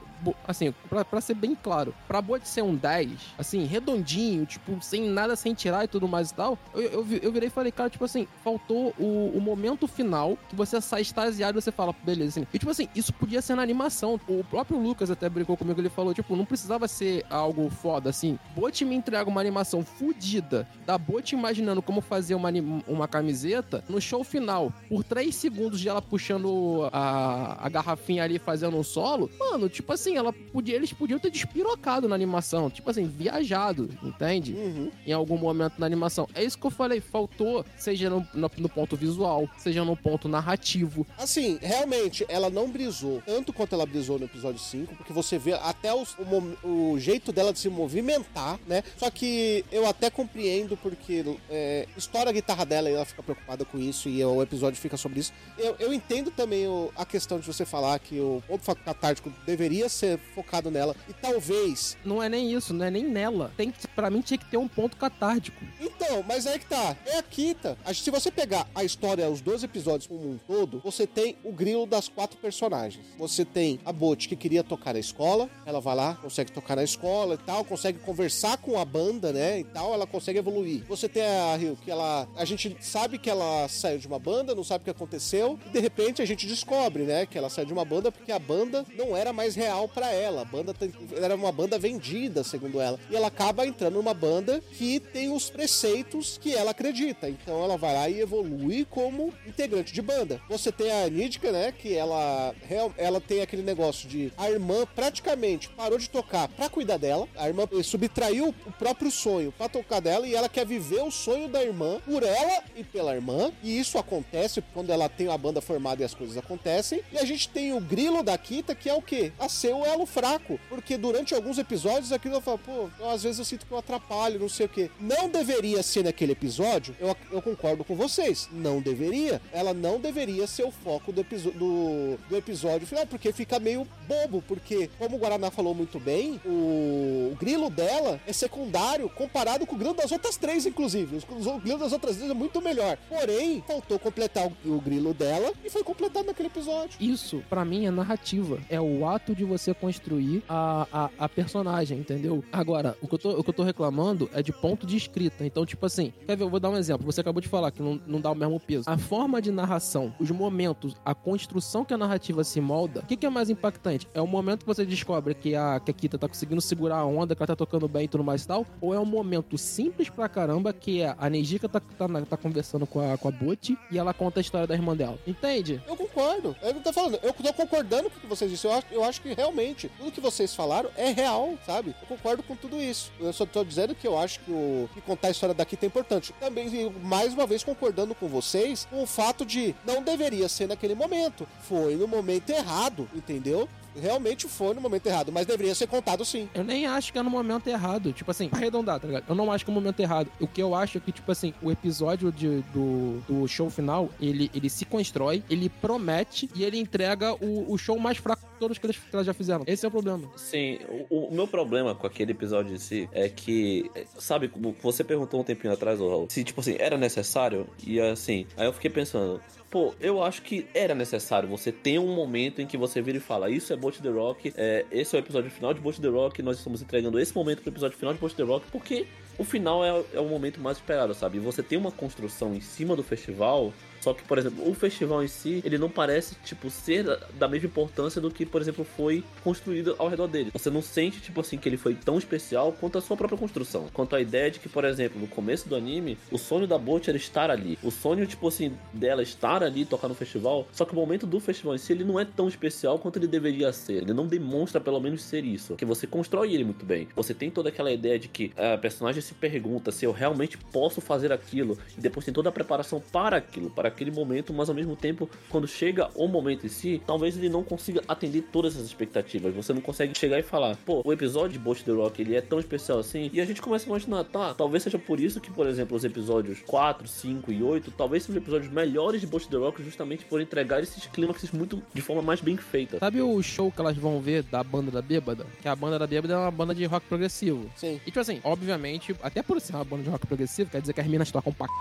assim, 0.47 0.73
pra, 0.89 1.05
pra 1.05 1.21
ser 1.21 1.35
bem 1.35 1.55
claro, 1.55 1.95
pra 2.07 2.23
Bot 2.23 2.47
ser 2.47 2.63
um 2.63 2.75
10, 2.75 3.11
assim, 3.39 3.65
redondinho, 3.65 4.47
tipo, 4.47 4.79
sem 4.81 5.09
nada, 5.09 5.35
sem 5.35 5.55
tirar 5.55 5.85
e 5.85 5.89
tudo 5.89 6.07
mais 6.07 6.31
e 6.31 6.35
tal, 6.35 6.59
eu, 6.75 6.83
eu, 6.83 7.07
eu 7.23 7.33
virei 7.33 7.49
e 7.49 7.51
falei, 7.51 7.73
cara, 7.73 7.91
tipo 7.91 8.05
assim, 8.05 8.29
faltou 8.43 8.95
o, 8.99 9.33
o 9.35 9.41
momento 9.41 9.87
final 9.87 10.39
que 10.49 10.55
você 10.55 10.81
sai 10.81 11.03
extasiado 11.03 11.59
e 11.59 11.63
você 11.63 11.73
fala, 11.73 11.95
beleza, 12.05 12.41
assim. 12.41 12.47
E 12.53 12.59
tipo 12.59 12.71
assim, 12.71 12.89
isso 12.95 13.13
podia 13.13 13.43
ser 13.43 13.55
na 13.55 13.63
animação. 13.63 14.21
O 14.29 14.45
próprio 14.45 14.79
Lucas 14.79 15.11
até 15.11 15.29
brincou 15.29 15.57
comigo, 15.57 15.81
ele 15.81 15.89
falou, 15.89 16.15
tipo, 16.15 16.37
não 16.37 16.45
precisava 16.45 16.87
ser 16.87 17.25
algo 17.29 17.69
foda, 17.71 18.11
assim. 18.11 18.39
Bot 18.55 18.85
me 18.85 18.95
entrega 18.95 19.29
uma 19.29 19.41
animação 19.41 19.85
fodida 19.85 20.67
da 20.87 20.97
Bot 20.97 21.35
imaginando 21.35 21.83
como 21.83 22.01
fazer 22.01 22.35
uma, 22.35 22.51
uma 22.87 23.09
camiseta 23.09 23.83
no 23.89 24.01
show 24.01 24.23
final. 24.35 24.72
Por 24.89 25.05
três 25.05 25.35
segundos 25.37 25.78
de 25.80 25.89
ela 25.89 26.03
puxando 26.03 26.89
a, 26.93 27.64
a 27.66 27.68
garrafinha 27.68 28.24
ali 28.24 28.39
fazendo 28.39 28.76
um 28.76 28.82
solo, 28.82 29.30
mano, 29.39 29.68
tipo 29.68 29.93
assim, 29.93 30.16
ela 30.16 30.32
podia, 30.32 30.74
eles 30.74 30.93
podiam 30.93 31.18
ter 31.20 31.30
despirocado 31.30 32.09
na 32.09 32.14
animação, 32.16 32.68
tipo 32.68 32.91
assim, 32.91 33.07
viajado, 33.07 33.89
entende? 34.03 34.53
Uhum. 34.55 34.91
em 35.07 35.12
algum 35.12 35.37
momento 35.37 35.74
na 35.78 35.87
animação. 35.87 36.28
É 36.35 36.43
isso 36.43 36.59
que 36.59 36.66
eu 36.66 36.70
falei, 36.70 37.01
faltou, 37.01 37.64
seja 37.76 38.11
no, 38.11 38.26
no- 38.35 38.51
no 38.59 38.68
ponto 38.68 38.97
visual, 38.97 39.49
seja 39.57 39.85
no 39.85 39.97
ponto 39.97 40.28
narrativo. 40.28 41.07
Assim, 41.16 41.59
realmente, 41.62 42.24
ela 42.28 42.51
não 42.51 42.68
brisou 42.70 43.22
tanto 43.24 43.53
quanto 43.53 43.74
ela 43.74 43.87
brisou 43.87 44.18
no 44.18 44.24
episódio 44.24 44.59
5, 44.61 44.95
porque 44.97 45.12
você 45.12 45.39
vê 45.39 45.53
até 45.53 45.95
os- 45.95 46.16
o, 46.18 46.66
o 46.93 46.99
jeito 46.99 47.30
dela 47.32 47.53
de 47.53 47.59
se 47.61 47.68
movimentar, 47.68 48.59
né? 48.66 48.82
Só 48.97 49.11
que 49.11 49.64
eu 49.70 49.87
até 49.87 50.11
compreendo, 50.11 50.76
porque 50.76 51.24
é, 51.51 51.87
estoura 51.97 52.30
a 52.30 52.32
guitarra 52.32 52.64
dela 52.64 52.91
e 52.91 52.95
ela 52.95 53.05
fica 53.05 53.22
preocupada 53.22 53.64
com 53.64 53.78
isso, 53.78 54.09
e 54.09 54.20
o 54.25 54.43
episódio 54.43 54.81
fica 54.81 54.97
sobre 54.97 55.20
isso. 55.20 55.33
Eu, 55.59 55.77
eu 55.79 55.93
entendo 55.93 56.31
também 56.31 56.66
o- 56.66 56.91
a 56.97 57.05
questão 57.05 57.39
de 57.39 57.47
você 57.47 57.64
falar 57.64 57.99
que 57.99 58.18
o 58.20 58.43
ponto 58.47 58.64
catártico 58.77 59.33
deveria 59.47 59.89
ser 59.89 60.18
focado 60.35 60.70
nela, 60.70 60.95
e 61.09 61.12
talvez. 61.12 61.97
Não 62.05 62.22
é 62.22 62.29
nem 62.29 62.53
isso, 62.53 62.72
não 62.72 62.85
é 62.87 62.91
nem 62.91 63.05
nela. 63.05 63.53
Tem 63.57 63.70
que, 63.70 63.87
pra 63.89 64.11
mim 64.11 64.20
tinha 64.20 64.39
que 64.39 64.47
ter 64.47 64.57
um 64.57 64.68
ponto 64.68 64.97
catártico. 64.97 65.64
Então, 65.81 66.25
mas 66.27 66.47
aí 66.47 66.59
que 66.59 66.66
tá. 66.66 66.97
É 67.07 67.18
a 67.18 67.22
Kita. 67.22 67.77
A- 67.85 67.93
Se 67.95 68.11
você 68.11 68.31
pegar 68.31 68.66
a 68.75 68.85
história, 68.85 69.29
os 69.29 69.41
dois 69.41 69.62
episódios 69.62 70.07
como 70.07 70.29
um 70.31 70.39
todo, 70.47 70.81
você 70.85 71.07
tem 71.07 71.37
o 71.45 71.53
grilo 71.53 71.87
das 71.87 72.09
quatro 72.09 72.37
personagens. 72.39 73.05
Você 73.18 73.45
tem 73.45 73.81
a 73.85 73.93
Bot, 73.93 74.29
que 74.29 74.37
queria 74.37 74.62
tocar 74.64 74.93
na 74.95 75.01
escola. 75.01 75.49
Ela 75.66 75.81
vai 75.81 75.95
lá, 75.95 76.14
consegue 76.16 76.53
tocar 76.53 76.77
na 76.77 76.85
escola 76.85 77.35
e 77.35 77.39
tal, 77.39 77.64
consegue 77.64 77.99
conversar 77.99 78.57
com 78.59 78.79
a 78.79 78.85
banda, 78.85 79.33
né? 79.33 79.61
E 79.61 79.64
tal, 79.64 79.93
ela 79.95 80.07
consegue 80.07 80.39
evoluir. 80.39 80.85
Você 80.89 81.09
tem 81.09 81.22
a 81.25 81.57
Rio, 81.57 81.77
que 81.83 81.91
ela. 81.91 82.29
A 82.37 82.45
gente 82.45 82.77
sabe 82.81 83.18
que 83.18 83.29
ela 83.31 83.66
saiu 83.68 83.99
de 83.99 84.07
uma 84.07 84.14
banda, 84.19 84.55
não 84.55 84.65
sabe 84.65 84.83
o 84.83 84.85
que 84.85 84.91
aconteceu. 84.91 85.59
E 85.67 85.71
de 85.71 85.81
repente 85.81 86.23
a 86.23 86.25
gente 86.25 86.47
descobre, 86.47 87.05
né? 87.05 87.27
Que 87.27 87.39
ela 87.39 87.49
saiu 87.51 87.67
de 87.67 87.73
uma 87.73 87.85
banda 87.85 88.11
porque 88.12 88.33
a 88.33 88.39
banda 88.39 88.85
não 88.97 89.17
era 89.17 89.33
mais 89.33 89.55
real 89.55 89.89
pra 89.89 90.11
ela. 90.12 90.43
A 90.43 90.45
banda 90.45 90.73
tem- 90.75 90.93
era 91.21 91.35
uma 91.35 91.53
banda 91.53 91.79
vendida, 91.79 92.43
segundo 92.45 92.81
ela. 92.81 92.99
E 93.11 93.17
ela 93.17 93.29
acaba 93.29 93.67
entrando 93.67 93.95
numa 93.95 94.15
banda 94.15 94.62
que 94.73 95.01
tem 95.01 95.31
os 95.33 95.51
preceitos 95.51 96.39
que 96.41 96.55
ela 96.55 96.71
acredita. 96.71 97.29
Então 97.29 97.62
ela 97.62 97.77
vai 97.77 97.95
lá 97.95 98.09
e 98.09 98.21
evolui 98.21 98.87
como 98.91 99.33
integrante 99.47 99.93
de 99.93 100.03
banda. 100.03 100.41
Você 100.49 100.71
tem 100.73 100.91
a 100.91 101.09
Nidica, 101.09 101.51
né? 101.53 101.73
Que 101.73 101.95
ela, 101.95 102.55
ela 102.97 103.21
tem 103.21 103.41
aquele 103.43 103.62
negócio 103.62 104.09
de 104.09 104.33
a 104.37 104.51
irmã 104.51 104.87
praticamente 104.95 105.69
parou 105.71 105.99
de 105.99 106.09
tocar 106.09 106.49
pra 106.49 106.69
cuidar 106.69 106.97
dela. 106.97 107.29
A 107.37 107.49
irmã 107.49 107.69
subtraiu 107.83 108.55
o 108.67 108.73
próprio 108.73 109.11
sonho 109.11 109.53
pra 109.53 109.69
tocar 109.69 110.01
dela 110.01 110.27
e 110.27 110.35
ela 110.35 110.49
quer 110.49 110.67
viver 110.67 111.03
o 111.03 111.11
sonho 111.11 111.49
da 111.49 111.62
irmã 111.62 112.01
por 112.05 112.23
ela 112.23 112.62
e 112.77 112.83
pela 112.85 113.15
irmã. 113.15 113.53
E 113.62 113.79
isso 113.79 113.99
acontece 114.05 114.63
quando 114.73 114.91
ela 114.91 115.09
tem 115.09 115.29
a 115.29 115.37
banda 115.37 115.61
formada 115.61 116.03
e 116.03 116.05
as 116.05 116.15
coisas 116.15 116.37
acontecem. 116.37 117.03
E 117.13 117.19
a 117.19 117.25
gente 117.25 117.49
tem 117.49 117.73
o 117.73 117.81
grilo 117.81 118.23
da 118.23 118.37
Kita, 118.37 118.75
que 118.75 118.89
é 118.89 118.95
o 118.95 119.03
quê? 119.03 119.33
A 119.39 119.49
ser 119.49 119.75
o 119.75 119.85
elo 119.85 120.07
fraco. 120.07 120.59
Porque 120.69 120.97
durante 120.97 121.35
alguns 121.35 121.59
episódios 121.59 122.13
aquilo 122.13 122.41
fala, 122.41 122.59
pô, 122.59 122.89
eu, 122.99 123.11
às 123.11 123.23
vezes 123.23 123.39
eu 123.39 123.45
sinto 123.45 123.67
que 123.67 123.73
eu 123.73 123.79
atrapalho, 123.79 124.39
não 124.39 124.49
sei 124.49 124.67
o 124.67 124.69
quê. 124.69 124.91
Não 125.01 125.29
deveria 125.29 125.83
ser 125.83 126.05
naquele 126.05 126.33
episódio, 126.33 126.95
eu, 127.01 127.17
eu 127.33 127.43
concordo 127.43 127.85
com 127.85 127.97
vocês. 127.97 128.49
Não 128.53 128.81
deveria. 128.81 129.41
Ela 129.53 129.73
não 129.73 129.99
deveria 129.99 130.47
ser 130.47 130.65
o 130.65 130.71
foco 130.71 131.13
do, 131.13 131.23
do, 131.23 132.19
do 132.29 132.37
episódio 132.37 132.87
final, 132.87 133.07
porque 133.07 133.33
fica 133.33 133.59
meio 133.59 133.87
bobo. 134.07 134.43
Porque, 134.47 134.91
como 134.99 135.17
o 135.17 135.19
Guaraná 135.19 135.51
falou 135.51 135.75
muito 135.75 135.99
bem, 135.99 136.41
o, 136.45 137.31
o 137.33 137.37
grilo 137.39 137.71
dela 137.71 138.21
é 138.27 138.33
secundário 138.33 139.09
comparado 139.09 139.67
com 139.67 139.75
o 139.75 139.79
grilo 139.79 139.95
das 139.95 140.13
outras 140.13 140.37
três, 140.37 140.67
inclusive. 140.67 141.17
Os, 141.17 141.47
o 141.47 141.59
grilo 141.59 141.79
das 141.79 141.93
outras 141.93 142.17
três 142.17 142.31
é 142.31 142.35
muito 142.35 142.61
melhor. 142.61 142.99
Porém, 143.09 143.63
faltou 143.67 143.93
completar 143.99 144.51
o, 144.64 144.80
grilo 144.80 145.14
dela 145.14 145.53
e 145.64 145.70
foi 145.70 145.82
completado 145.82 146.26
naquele 146.26 146.49
episódio. 146.49 146.97
Isso, 147.01 147.42
pra 147.49 147.64
mim, 147.64 147.86
é 147.86 147.90
narrativa. 147.90 148.59
É 148.68 148.80
o 148.80 149.07
ato 149.07 149.34
de 149.34 149.45
você 149.45 149.72
construir 149.72 150.42
a, 150.49 150.86
a, 150.92 151.11
a 151.18 151.28
personagem, 151.28 151.99
entendeu? 151.99 152.45
Agora, 152.53 152.97
o 153.01 153.09
que, 153.09 153.14
eu 153.14 153.18
tô, 153.18 153.30
o 153.30 153.45
que 153.45 153.51
eu 153.51 153.55
tô 153.55 153.62
reclamando 153.62 154.28
é 154.32 154.42
de 154.42 154.53
ponto 154.53 154.86
de 154.86 154.97
escrita. 154.97 155.45
Então, 155.45 155.64
tipo 155.64 155.84
assim, 155.86 156.12
quer 156.26 156.36
ver? 156.36 156.45
Eu 156.45 156.51
vou 156.51 156.61
dar 156.61 156.70
um 156.70 156.76
exemplo. 156.76 157.05
Você 157.07 157.20
acabou 157.20 157.40
de 157.40 157.49
falar 157.49 157.70
que 157.70 157.82
não, 157.82 158.01
não 158.07 158.20
dá 158.20 158.30
o 158.30 158.34
mesmo 158.34 158.59
peso. 158.61 158.84
A 158.86 158.99
forma 158.99 159.40
de 159.40 159.51
narração, 159.51 160.14
os 160.18 160.30
momentos, 160.30 160.95
a 161.05 161.14
construção 161.14 161.84
que 161.84 161.95
a 161.95 161.99
narrativa 161.99 162.45
se 162.45 162.61
molda, 162.61 163.01
o 163.01 163.07
que, 163.07 163.16
que 163.16 163.26
é 163.26 163.30
mais 163.30 163.51
impactante? 163.51 164.09
É 164.14 164.20
o 164.20 164.26
momento 164.26 164.61
que 164.61 164.66
você 164.66 164.84
descobre 164.84 165.34
que 165.34 165.55
a, 165.55 165.80
que 165.80 165.90
a 165.90 165.95
Kita 165.95 166.18
tá 166.18 166.28
conseguindo 166.28 166.61
segurar 166.61 166.99
a 166.99 167.05
onda, 167.05 167.34
que 167.34 167.42
ela 167.42 167.47
tá 167.47 167.57
tocando 167.57 167.88
bem 167.88 168.05
e 168.05 168.09
tudo 168.09 168.24
mais 168.24 168.45
e 168.45 168.47
tal? 168.47 168.66
Ou 168.80 168.95
é 168.95 169.01
um 169.01 169.05
momento 169.05 169.57
simples 169.57 170.09
pra 170.09 170.28
caramba 170.28 170.72
que 170.72 171.03
é 171.03 171.14
a 171.18 171.30
Nejika 171.30 171.68
tá, 171.68 171.80
tá, 171.80 172.09
tá 172.22 172.36
conversando 172.36 172.86
com 172.86 173.01
a, 173.01 173.16
com 173.16 173.28
a 173.28 173.30
Butch 173.30 173.70
e 173.91 173.99
ela 173.99 174.14
conta 174.14 174.41
a 174.41 174.43
história 174.43 174.66
da 174.66 174.74
irmã 174.74 174.97
dela. 174.97 175.18
Entende? 175.26 175.82
Eu 175.87 175.97
concordo. 175.97 176.57
Eu 176.62 176.74
não 176.74 176.80
tô 176.80 176.93
falando, 176.93 177.18
eu 177.22 177.32
tô 177.32 177.53
concordando 177.53 178.11
com 178.11 178.18
o 178.18 178.20
que 178.20 178.26
vocês 178.26 178.51
disseram. 178.51 178.74
Eu 178.74 178.78
acho, 178.78 178.87
eu 178.91 179.05
acho 179.05 179.20
que 179.20 179.35
realmente 179.35 179.91
tudo 179.99 180.12
que 180.12 180.20
vocês 180.20 180.55
falaram 180.55 180.91
é 180.97 181.11
real, 181.11 181.55
sabe? 181.66 181.95
Eu 182.01 182.09
concordo 182.09 182.43
com 182.43 182.57
tudo 182.57 182.80
isso. 182.80 183.12
Eu 183.20 183.32
só 183.32 183.47
tô 183.47 183.64
dizendo 183.64 183.95
que 183.95 184.07
eu 184.07 184.18
acho 184.18 184.41
que, 184.41 184.51
o, 184.51 184.89
que 184.93 185.01
contar 185.01 185.28
a 185.28 185.30
história 185.30 185.55
daqui 185.55 185.78
é 185.80 185.87
importante. 185.87 186.32
Também, 186.41 186.91
mais 187.03 187.35
uma 187.35 187.47
vez, 187.47 187.62
concordando 187.62 188.14
com 188.14 188.28
vocês 188.28 188.87
com 188.91 189.03
o 189.03 189.07
fato 189.07 189.45
de 189.45 189.74
não 189.85 190.03
deveria 190.03 190.49
ser 190.49 190.68
naquele 190.68 190.95
momento. 190.95 191.47
Foi 191.62 191.95
no 191.97 192.09
momento 192.09 192.51
errado, 192.51 193.09
entendeu? 193.14 193.68
Realmente 194.01 194.49
foi 194.49 194.74
no 194.74 194.80
momento 194.80 195.07
errado, 195.07 195.30
mas 195.32 195.47
deveria 195.47 195.74
ser 195.74 195.86
contado 195.86 196.24
sim. 196.24 196.49
Eu 196.55 196.64
nem 196.64 196.86
acho 196.86 197.12
que 197.12 197.18
é 197.18 197.22
no 197.22 197.30
momento 197.30 197.66
errado. 197.68 198.12
Tipo 198.12 198.30
assim, 198.30 198.49
arredondar, 198.53 199.01
tá 199.01 199.07
ligado? 199.07 199.24
Eu 199.28 199.34
não 199.34 199.51
acho 199.53 199.64
que 199.64 199.70
é 199.70 199.74
no 199.74 199.80
momento 199.80 200.01
errado. 200.01 200.30
O 200.40 200.47
que 200.47 200.62
eu 200.62 200.74
acho 200.74 200.99
é 200.99 201.01
que, 201.01 201.12
tipo 201.12 201.30
assim, 201.30 201.55
o 201.62 201.70
episódio 201.70 202.30
de- 202.32 202.62
do, 202.72 203.20
do 203.28 203.47
show 203.49 203.70
final, 203.70 204.09
ele, 204.20 204.51
ele 204.55 204.68
se 204.68 204.84
constrói, 204.84 205.42
ele 205.49 205.68
promete 205.68 206.49
e 206.55 206.64
ele 206.64 206.78
entrega 206.78 207.34
o, 207.34 207.72
o 207.72 207.78
show 207.78 207.99
mais 207.99 208.18
fraco 208.18 208.42
de 208.42 208.59
todos 208.59 208.78
que 208.78 208.86
eles, 208.86 208.97
que 208.97 209.14
elas 209.14 209.26
já 209.26 209.34
fizeram. 209.34 209.64
Esse 209.66 209.84
é 209.84 209.88
o 209.88 209.90
problema. 209.90 210.28
Sim, 210.36 210.78
o, 211.11 211.28
o 211.28 211.34
meu 211.34 211.47
problema 211.47 211.95
com 211.95 212.07
aquele 212.07 212.32
episódio 212.32 212.74
em 212.74 212.78
si 212.78 213.09
é 213.12 213.28
que, 213.28 213.90
é, 213.95 214.05
sabe, 214.18 214.49
como 214.49 214.74
você 214.82 215.05
perguntou 215.05 215.40
um 215.40 215.45
tempinho 215.45 215.72
atrás, 215.72 216.01
ô 216.01 216.09
Raul, 216.09 216.26
se, 216.30 216.42
tipo 216.45 216.61
assim, 216.61 216.76
era 216.78 216.97
necessário? 216.97 217.66
E 217.86 218.01
assim, 218.01 218.47
aí 218.57 218.66
eu 218.66 218.72
fiquei 218.72 218.90
pensando, 218.90 219.40
pô, 219.75 219.93
eu 220.01 220.22
acho 220.22 220.41
que 220.43 220.68
era 220.72 220.95
necessário 220.95 221.49
você 221.49 221.72
ter 221.72 221.99
um 221.99 222.14
momento 222.14 222.62
em 222.62 222.66
que 222.66 222.77
você 222.77 223.03
vira 223.03 223.18
e 223.18 223.20
fala, 223.20 223.51
isso 223.51 223.72
é 223.72 223.77
Boat 223.77 224.01
the 224.01 224.09
Rock, 224.09 224.55
é, 224.57 224.87
esse 224.89 225.16
é 225.16 225.18
o 225.18 225.20
episódio 225.20 225.51
final 225.51 225.75
de 225.75 225.81
Boat 225.81 226.01
the 226.01 226.07
Rock, 226.07 226.41
nós 226.45 226.59
estamos 226.59 226.81
entregando 226.81 227.18
esse 227.18 227.35
momento 227.35 227.61
pro 227.61 227.70
episódio 227.72 227.99
final 227.99 228.14
de 228.14 228.20
Boat 228.20 228.37
the 228.37 228.45
Rock, 228.45 228.66
porque 228.70 229.05
o 229.37 229.43
final 229.43 229.85
é, 229.85 230.05
é 230.14 230.20
o 230.20 230.27
momento 230.27 230.61
mais 230.61 230.77
esperado, 230.77 231.12
sabe? 231.12 231.39
E 231.39 231.41
você 231.41 231.61
tem 231.61 231.77
uma 231.77 231.91
construção 231.91 232.55
em 232.55 232.61
cima 232.61 232.95
do 232.95 233.03
festival. 233.03 233.72
Só 234.05 234.13
que, 234.13 234.23
por 234.25 234.37
exemplo, 234.37 234.69
o 234.69 234.75
festival 234.75 235.25
em 235.25 235.29
si, 235.29 235.63
ele 235.65 235.79
não 235.79 235.89
parece, 235.89 236.35
tipo, 236.45 236.69
ser 236.69 237.05
da- 237.39 237.49
mesma 237.49 237.69
importância 237.69 238.21
do 238.21 238.31
que, 238.31 238.45
por 238.45 238.61
exemplo, 238.61 238.85
foi 238.85 239.25
construído 239.43 239.95
ao 239.99 240.09
redor 240.09 240.27
dele. 240.27 240.51
Você 240.53 240.69
não 240.69 240.83
sente, 240.83 241.21
tipo 241.23 241.41
assim, 241.41 241.57
que 241.57 241.67
ele 241.67 241.79
foi 241.79 241.95
tão 241.95 242.19
especial 242.19 242.71
quanto 242.79 242.99
a 242.99 243.01
sua 243.01 243.17
própria 243.17 243.39
construção. 243.39 243.87
Quanto 243.95 244.15
a 244.15 244.21
ideia 244.21 244.51
de 244.51 244.59
que, 244.61 244.69
por 244.69 244.85
exemplo, 244.85 245.19
no 245.19 245.27
começo 245.27 245.67
do 245.71 245.75
anime, 245.75 246.19
o 246.31 246.37
sonho 246.37 246.67
da 246.67 246.77
Bot 246.77 247.09
era 247.09 247.17
estar 247.17 247.51
ali. 247.51 247.79
O 247.83 247.91
sonho, 247.91 248.27
tipo 248.27 248.47
assim, 248.47 248.77
dela 248.93 249.23
estar 249.23 249.63
ali, 249.63 249.87
tocar 249.87 250.09
no 250.09 250.15
festival. 250.15 250.69
Só 250.71 250.85
que 250.85 250.93
o 250.93 250.97
momento 250.97 251.27
do 251.27 251.41
festival 251.41 251.75
em 251.75 251.79
si, 251.79 251.93
ele 251.95 252.05
não 252.05 252.21
é 252.21 252.27
tão 252.27 252.47
especial 252.47 252.99
quanto 252.99 253.19
ele 253.19 253.27
deveria 253.27 253.73
ser. 253.73 254.03
Ele 254.03 254.13
não 254.13 254.27
demonstra, 254.27 254.81
pelo 254.83 255.01
menos, 255.01 255.23
ser 255.23 255.45
isso. 255.45 255.77
Que 255.77 255.85
você 255.87 256.07
constrói 256.07 256.53
ele 256.53 256.65
muito 256.65 256.85
bem. 256.85 257.09
Você 257.17 257.33
tem 257.33 257.51
toda 257.51 257.71
aquela 257.71 257.91
ideia 257.91 258.19
de 258.19 258.29
que 258.29 258.53
a 258.57 258.77
personagem 258.77 259.23
se 259.23 259.33
pergunta 259.33 259.91
se 259.91 260.05
eu 260.05 260.13
realmente 260.13 260.59
posso 260.59 261.01
fazer 261.01 261.33
aquilo. 261.33 261.79
E 261.97 262.01
depois 262.03 262.25
tem 262.27 262.35
toda 262.35 262.49
a 262.49 262.53
preparação 262.53 263.01
para 263.13 263.37
aquilo, 263.37 263.71
para 263.71 263.93
aquele 263.95 264.11
momento, 264.11 264.53
mas 264.53 264.68
ao 264.68 264.74
mesmo 264.74 264.95
tempo, 264.95 265.28
quando 265.49 265.66
chega 265.66 266.11
o 266.14 266.28
momento 266.28 266.66
em 266.66 266.68
si, 266.68 267.01
talvez 267.07 267.36
ele 267.36 267.49
não 267.49 267.62
consiga 267.62 268.03
atender 268.07 268.42
todas 268.53 268.76
as 268.76 268.84
expectativas. 268.84 269.55
Você 269.55 269.72
não 269.72 269.80
consegue 269.80 270.16
chegar 270.16 270.38
e 270.38 270.42
falar, 270.42 270.76
pô, 270.84 271.03
o 271.05 271.12
episódio 271.12 271.53
de 271.53 271.59
Bolt 271.59 271.82
the 271.82 271.92
Rock 271.92 272.20
ele 272.20 272.36
é 272.36 272.40
tão 272.40 272.59
especial 272.59 272.99
assim. 272.99 273.30
E 273.32 273.40
a 273.40 273.45
gente 273.45 273.62
começa 273.62 273.86
a 273.86 273.88
imaginar, 273.88 274.24
tá, 274.24 274.55
talvez 274.55 274.82
seja 274.82 274.99
por 274.99 275.18
isso 275.20 275.40
que, 275.40 275.51
por 275.51 275.66
exemplo, 275.66 275.97
os 275.97 276.05
episódios 276.05 276.61
4, 276.66 277.07
5 277.07 277.53
e 277.53 277.62
8, 277.62 277.90
talvez 277.92 278.24
sejam 278.24 278.40
episódios 278.40 278.70
melhores 278.70 279.20
de 279.20 279.26
Bolt 279.26 279.47
the 279.47 279.57
Rock 279.57 279.82
justamente 279.82 280.24
por 280.24 280.40
entregar 280.40 280.82
esses 280.82 281.07
clímaxes 281.07 281.51
muito 281.53 281.82
de 281.92 282.03
forma 282.03 282.22
mais 282.22 282.40
bem 282.40 282.57
feita. 282.57 282.99
Sabe 282.99 283.20
o 283.22 283.42
show 283.42 283.70
que 283.70 283.80
elas 283.80 283.97
vão 283.97 284.20
ver 284.20 284.42
da 284.42 284.62
banda 284.62 284.90
da 284.90 285.03
Bêbada? 285.03 285.47
Que 285.62 285.68
a 285.68 285.76
banda 285.76 285.99
da 285.99 286.07
Bêbada 286.07 286.34
é 286.34 286.36
uma 286.36 286.51
banda 286.51 286.74
de 286.74 286.84
rock 286.84 287.07
progressivo. 287.07 287.70
Sim. 287.76 288.01
E 288.03 288.07
tipo 288.07 288.20
assim, 288.20 288.40
obviamente, 288.42 289.14
até 289.22 289.42
por 289.42 289.61
ser 289.61 289.74
uma 289.74 289.84
banda 289.84 290.03
de 290.03 290.11
rock 290.11 290.26
progressivo, 290.26 290.70
quer 290.70 290.80
dizer 290.80 290.92
que 290.92 291.01
as 291.01 291.07
minas 291.07 291.30
tocam 291.30 291.53
pra 291.53 291.66
c... 291.66 291.72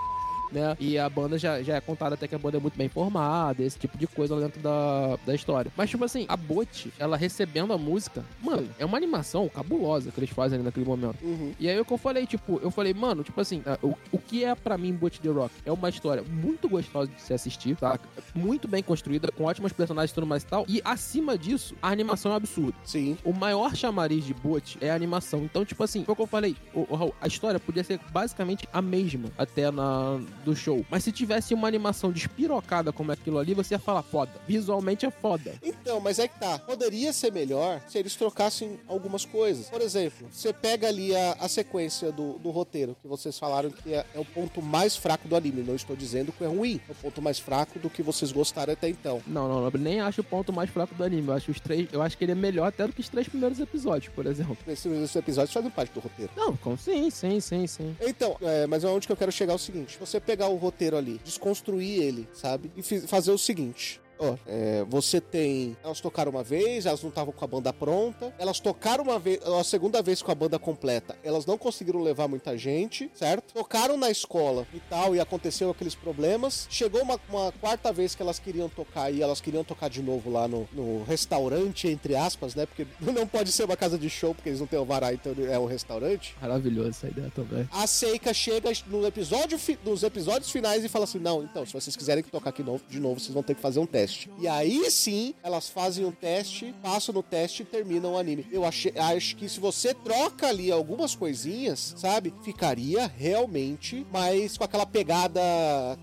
Né? 0.54 0.78
E 0.80 0.98
a 0.98 1.10
banda 1.10 1.38
já, 1.38 1.62
já 1.64 1.76
é 1.76 1.82
contada 1.82 2.16
até 2.16 2.28
que 2.28 2.36
a 2.36 2.40
banda 2.40 2.58
é 2.58 2.60
muito 2.60 2.78
bem 2.78 2.88
formada, 2.88 3.64
esse 3.64 3.80
tipo 3.80 3.98
de 3.98 4.06
coisa 4.08 4.36
lá 4.36 4.42
dentro 4.42 4.62
da, 4.62 5.18
da 5.26 5.34
história. 5.34 5.72
Mas, 5.76 5.90
tipo 5.90 6.04
assim, 6.04 6.26
a 6.28 6.38
Bot, 6.38 6.94
ela 7.00 7.18
recebendo 7.18 7.74
a 7.74 7.78
música, 7.78 8.24
mano, 8.42 8.68
é 8.78 8.86
uma 8.86 8.98
animação 8.98 9.50
cabulosa 9.50 10.12
que 10.12 10.20
eles 10.20 10.30
fazem 10.30 10.58
ali 10.58 10.66
naquele 10.66 10.86
momento. 10.86 11.18
Uhum. 11.24 11.54
E 11.60 11.68
aí 11.68 11.80
o 11.80 11.86
que 11.86 11.92
eu 11.92 11.98
falei, 11.98 12.26
tipo, 12.26 12.60
eu 12.62 12.70
falei, 12.70 12.94
mano, 12.94 13.24
tipo 13.24 13.40
assim, 13.42 13.64
o, 13.82 13.96
o 14.12 14.20
que 14.20 14.44
é 14.44 14.54
pra 14.54 14.78
mim 14.78 14.94
Boot 14.94 15.20
the 15.20 15.30
Rock? 15.30 15.54
É 15.66 15.72
uma 15.72 15.90
história 15.90 16.24
muito 16.24 16.70
gostosa 16.70 17.10
de 17.12 17.22
se 17.22 17.34
assistir, 17.34 17.76
tá? 17.76 18.00
Muito 18.36 18.68
bem 18.68 18.84
construída, 18.84 19.32
com 19.32 19.46
ótimos 19.46 19.74
personagens 19.74 20.12
e 20.12 20.14
tudo 20.14 20.28
mais 20.28 20.44
e 20.44 20.48
tal. 20.48 20.66
E 20.68 20.82
acima 20.86 21.38
disso, 21.38 21.76
a 21.82 21.90
animação 21.90 22.32
é 22.32 22.34
um 22.34 22.38
absurda. 22.38 22.76
Sim. 22.84 23.18
O 23.24 23.34
maior 23.34 23.76
chamariz 23.76 24.26
de 24.26 24.34
Boot 24.34 24.78
é 24.82 24.92
a 24.92 24.96
animação. 24.96 25.44
Então, 25.44 25.66
tipo 25.66 25.84
assim, 25.84 26.04
foi 26.04 26.14
o 26.14 26.16
que 26.16 26.22
eu 26.22 26.28
falei. 26.28 26.56
O, 26.74 26.86
o 26.90 26.96
Raul, 26.96 27.16
a 27.20 27.28
história 27.28 27.60
podia 27.60 27.84
ser 27.84 28.00
basicamente 28.12 28.68
a 28.72 28.82
mesma 28.82 29.30
até 29.38 29.72
na 29.72 30.20
do 30.44 30.56
show. 30.56 30.86
Mas 30.90 31.04
se 31.04 31.12
tivesse 31.12 31.54
uma 31.54 31.68
animação 31.68 32.12
despirocada 32.12 32.92
como 32.92 33.12
aquilo 33.12 33.40
ali, 33.40 33.54
você 33.54 33.76
ia 33.76 33.80
falar 33.80 34.04
foda. 34.04 34.32
Visualmente 34.48 35.06
é 35.06 35.12
foda. 35.12 35.54
Então, 35.64 36.00
mas 36.00 36.20
é 36.20 36.28
que 36.28 36.40
tá. 36.40 36.60
Poderia 36.60 37.12
ser 37.14 37.32
melhor 37.32 37.82
se 37.88 37.98
eles 37.98 38.16
trocassem 38.16 38.80
algumas 38.88 39.26
coisas. 39.26 39.70
Por 39.70 39.82
exemplo, 39.82 40.28
você 40.32 40.54
pega 40.54 40.88
ali 40.88 41.16
a, 41.16 41.38
a 41.40 41.48
sequência 41.48 42.12
do, 42.12 42.34
do 42.40 42.50
roteiro, 42.52 42.96
que 43.02 43.08
vocês 43.08 43.38
falaram 43.38 43.70
que 43.70 43.94
é, 43.94 44.06
é 44.14 44.20
o 44.20 44.26
ponto 44.26 44.62
mais 44.62 44.96
fraco 44.96 45.28
do 45.28 45.36
anime. 45.36 45.64
Não 45.64 45.76
estou 45.76 45.96
dizendo 45.96 46.32
que 46.32 46.44
é 46.44 46.48
ruim. 46.48 46.80
É 46.88 46.92
o 46.92 46.96
ponto 46.96 47.22
mais 47.22 47.40
fraco 47.40 47.80
do 47.80 47.90
que 47.90 48.04
vocês 48.04 48.32
gostaram 48.32 48.74
até 48.74 48.90
então. 48.90 49.22
Não, 49.26 49.48
não, 49.48 49.66
eu 49.66 49.80
nem 49.80 50.02
acho 50.02 50.22
o 50.22 50.24
ponto 50.24 50.52
mais 50.52 50.70
fraco 50.70 50.94
do 50.96 51.04
anime. 51.04 51.28
Eu 51.28 51.34
acho 51.34 51.52
os 51.52 51.60
três. 51.60 51.88
Eu 51.92 52.02
acho 52.02 52.18
que 52.18 52.24
ele 52.24 52.34
é 52.34 52.36
melhor 52.36 52.68
até 52.68 52.86
do 52.86 52.94
que 52.94 53.02
os 53.02 53.10
três 53.10 53.28
primeiros 53.28 53.60
episódios, 53.60 54.14
por 54.14 54.26
exemplo. 54.26 54.58
Esses, 54.68 54.86
esses 54.86 55.16
episódios 55.16 55.54
fazem 55.54 55.70
parte 55.70 55.94
do 55.94 56.00
roteiro. 56.00 56.32
Não, 56.36 56.56
com 56.58 56.78
sim, 56.78 57.10
sim, 57.10 57.40
sim, 57.40 57.68
sim. 57.68 57.96
Então, 58.02 58.36
é, 58.42 58.68
mas 58.68 58.84
é 58.84 58.88
onde 58.88 59.08
que 59.08 59.14
eu 59.14 59.18
quero 59.18 59.32
chegar 59.32 59.54
é 59.54 59.56
o 59.56 59.60
seguinte: 59.60 59.98
você 60.00 60.20
pegar 60.34 60.48
o 60.48 60.56
roteiro 60.56 60.98
ali, 60.98 61.22
desconstruir 61.24 62.02
ele, 62.02 62.28
sabe? 62.34 62.72
E 62.76 62.82
fazer 63.02 63.32
o 63.32 63.38
seguinte. 63.38 64.02
Ó, 64.20 64.36
é, 64.48 64.86
você 64.88 65.20
tem. 65.20 65.76
Elas 65.84 66.00
tocaram 66.00 66.32
uma 66.32 66.44
vez, 66.44 66.86
elas 66.86 67.02
não 67.02 67.10
estavam 67.10 67.34
com 67.34 67.44
a 67.44 67.48
banda 67.48 67.74
pronta. 67.74 68.34
Elas 68.38 68.60
tocaram 68.60 69.04
uma 69.04 69.20
vez, 69.20 69.40
a 69.44 69.64
segunda 69.64 70.02
vez 70.02 70.22
com 70.22 70.32
a 70.32 70.36
banda 70.36 70.58
completa. 70.60 71.16
Elas 71.24 71.46
não 71.46 71.58
conseguiram 71.58 72.02
levar 72.02 72.28
muita 72.28 72.58
gente, 72.58 73.12
certo? 73.14 73.54
Tocaram 73.54 73.98
na 73.98 74.10
escola 74.10 74.66
e 74.74 74.80
tal, 74.80 75.16
e 75.16 75.20
aconteceu 75.20 75.70
aqueles 75.70 75.96
problemas. 75.96 76.68
Chegou 76.70 77.02
uma, 77.02 77.20
uma 77.30 77.52
quarta 77.54 77.92
vez 77.92 78.16
que 78.16 78.22
elas 78.22 78.40
queriam 78.40 78.70
tocar 78.70 79.12
e 79.12 79.22
elas 79.22 79.42
queriam 79.42 79.64
tocar 79.64 79.90
de 79.90 80.02
novo 80.02 80.30
lá 80.30 80.48
no, 80.48 80.68
no 80.72 81.04
restaurante, 81.04 81.88
entre 81.88 82.16
aspas, 82.16 82.56
né? 82.56 82.66
Porque 82.66 82.88
não 83.12 83.28
pode 83.28 83.52
ser 83.52 83.64
uma 83.66 83.78
casa 83.78 83.98
de 83.98 84.10
show, 84.10 84.34
porque 84.34 84.50
eles 84.50 84.60
não 84.60 84.68
têm 84.68 84.80
o 84.80 84.86
vará, 84.86 85.14
então 85.14 85.34
é 85.50 85.58
um 85.60 85.66
restaurante. 85.66 86.36
Maravilhoso 86.42 86.90
essa 86.90 87.08
ideia 87.08 87.32
também. 87.36 87.68
A 87.72 87.86
Seika 87.88 88.34
chega 88.34 88.72
no 88.88 89.06
episódio, 89.06 89.60
nos 89.84 90.04
episódios 90.04 90.52
finais 90.52 90.84
e 90.84 90.90
fala 90.90 91.06
assim: 91.06 91.20
Não, 91.20 91.44
então, 91.44 91.66
se 91.66 91.74
vocês 91.74 91.96
quiserem 91.96 92.24
tocar 92.24 92.50
aqui 92.50 92.64
de 92.90 93.00
novo, 93.00 93.20
vocês 93.20 93.34
vão 93.34 93.44
ter 93.44 93.56
que 93.56 93.62
fazer 93.62 93.80
um 93.80 93.86
teste. 93.86 94.13
E 94.40 94.48
aí 94.48 94.90
sim, 94.90 95.34
elas 95.44 95.70
fazem 95.70 96.06
um 96.06 96.12
teste, 96.12 96.74
passam 96.82 97.14
no 97.14 97.24
teste 97.24 97.64
e 97.64 97.66
terminam 97.66 98.14
o 98.14 98.18
anime. 98.18 98.46
Eu 98.52 98.66
achei, 98.66 98.94
acho 98.98 99.36
que 99.36 99.48
se 99.50 99.60
você 99.60 99.94
troca 99.94 100.48
ali 100.48 100.72
algumas 100.72 101.16
coisinhas, 101.16 101.94
sabe, 101.98 102.34
ficaria 102.44 103.12
realmente 103.18 104.06
mais 104.12 104.58
com 104.58 104.64
aquela 104.64 104.86
pegada 104.86 105.42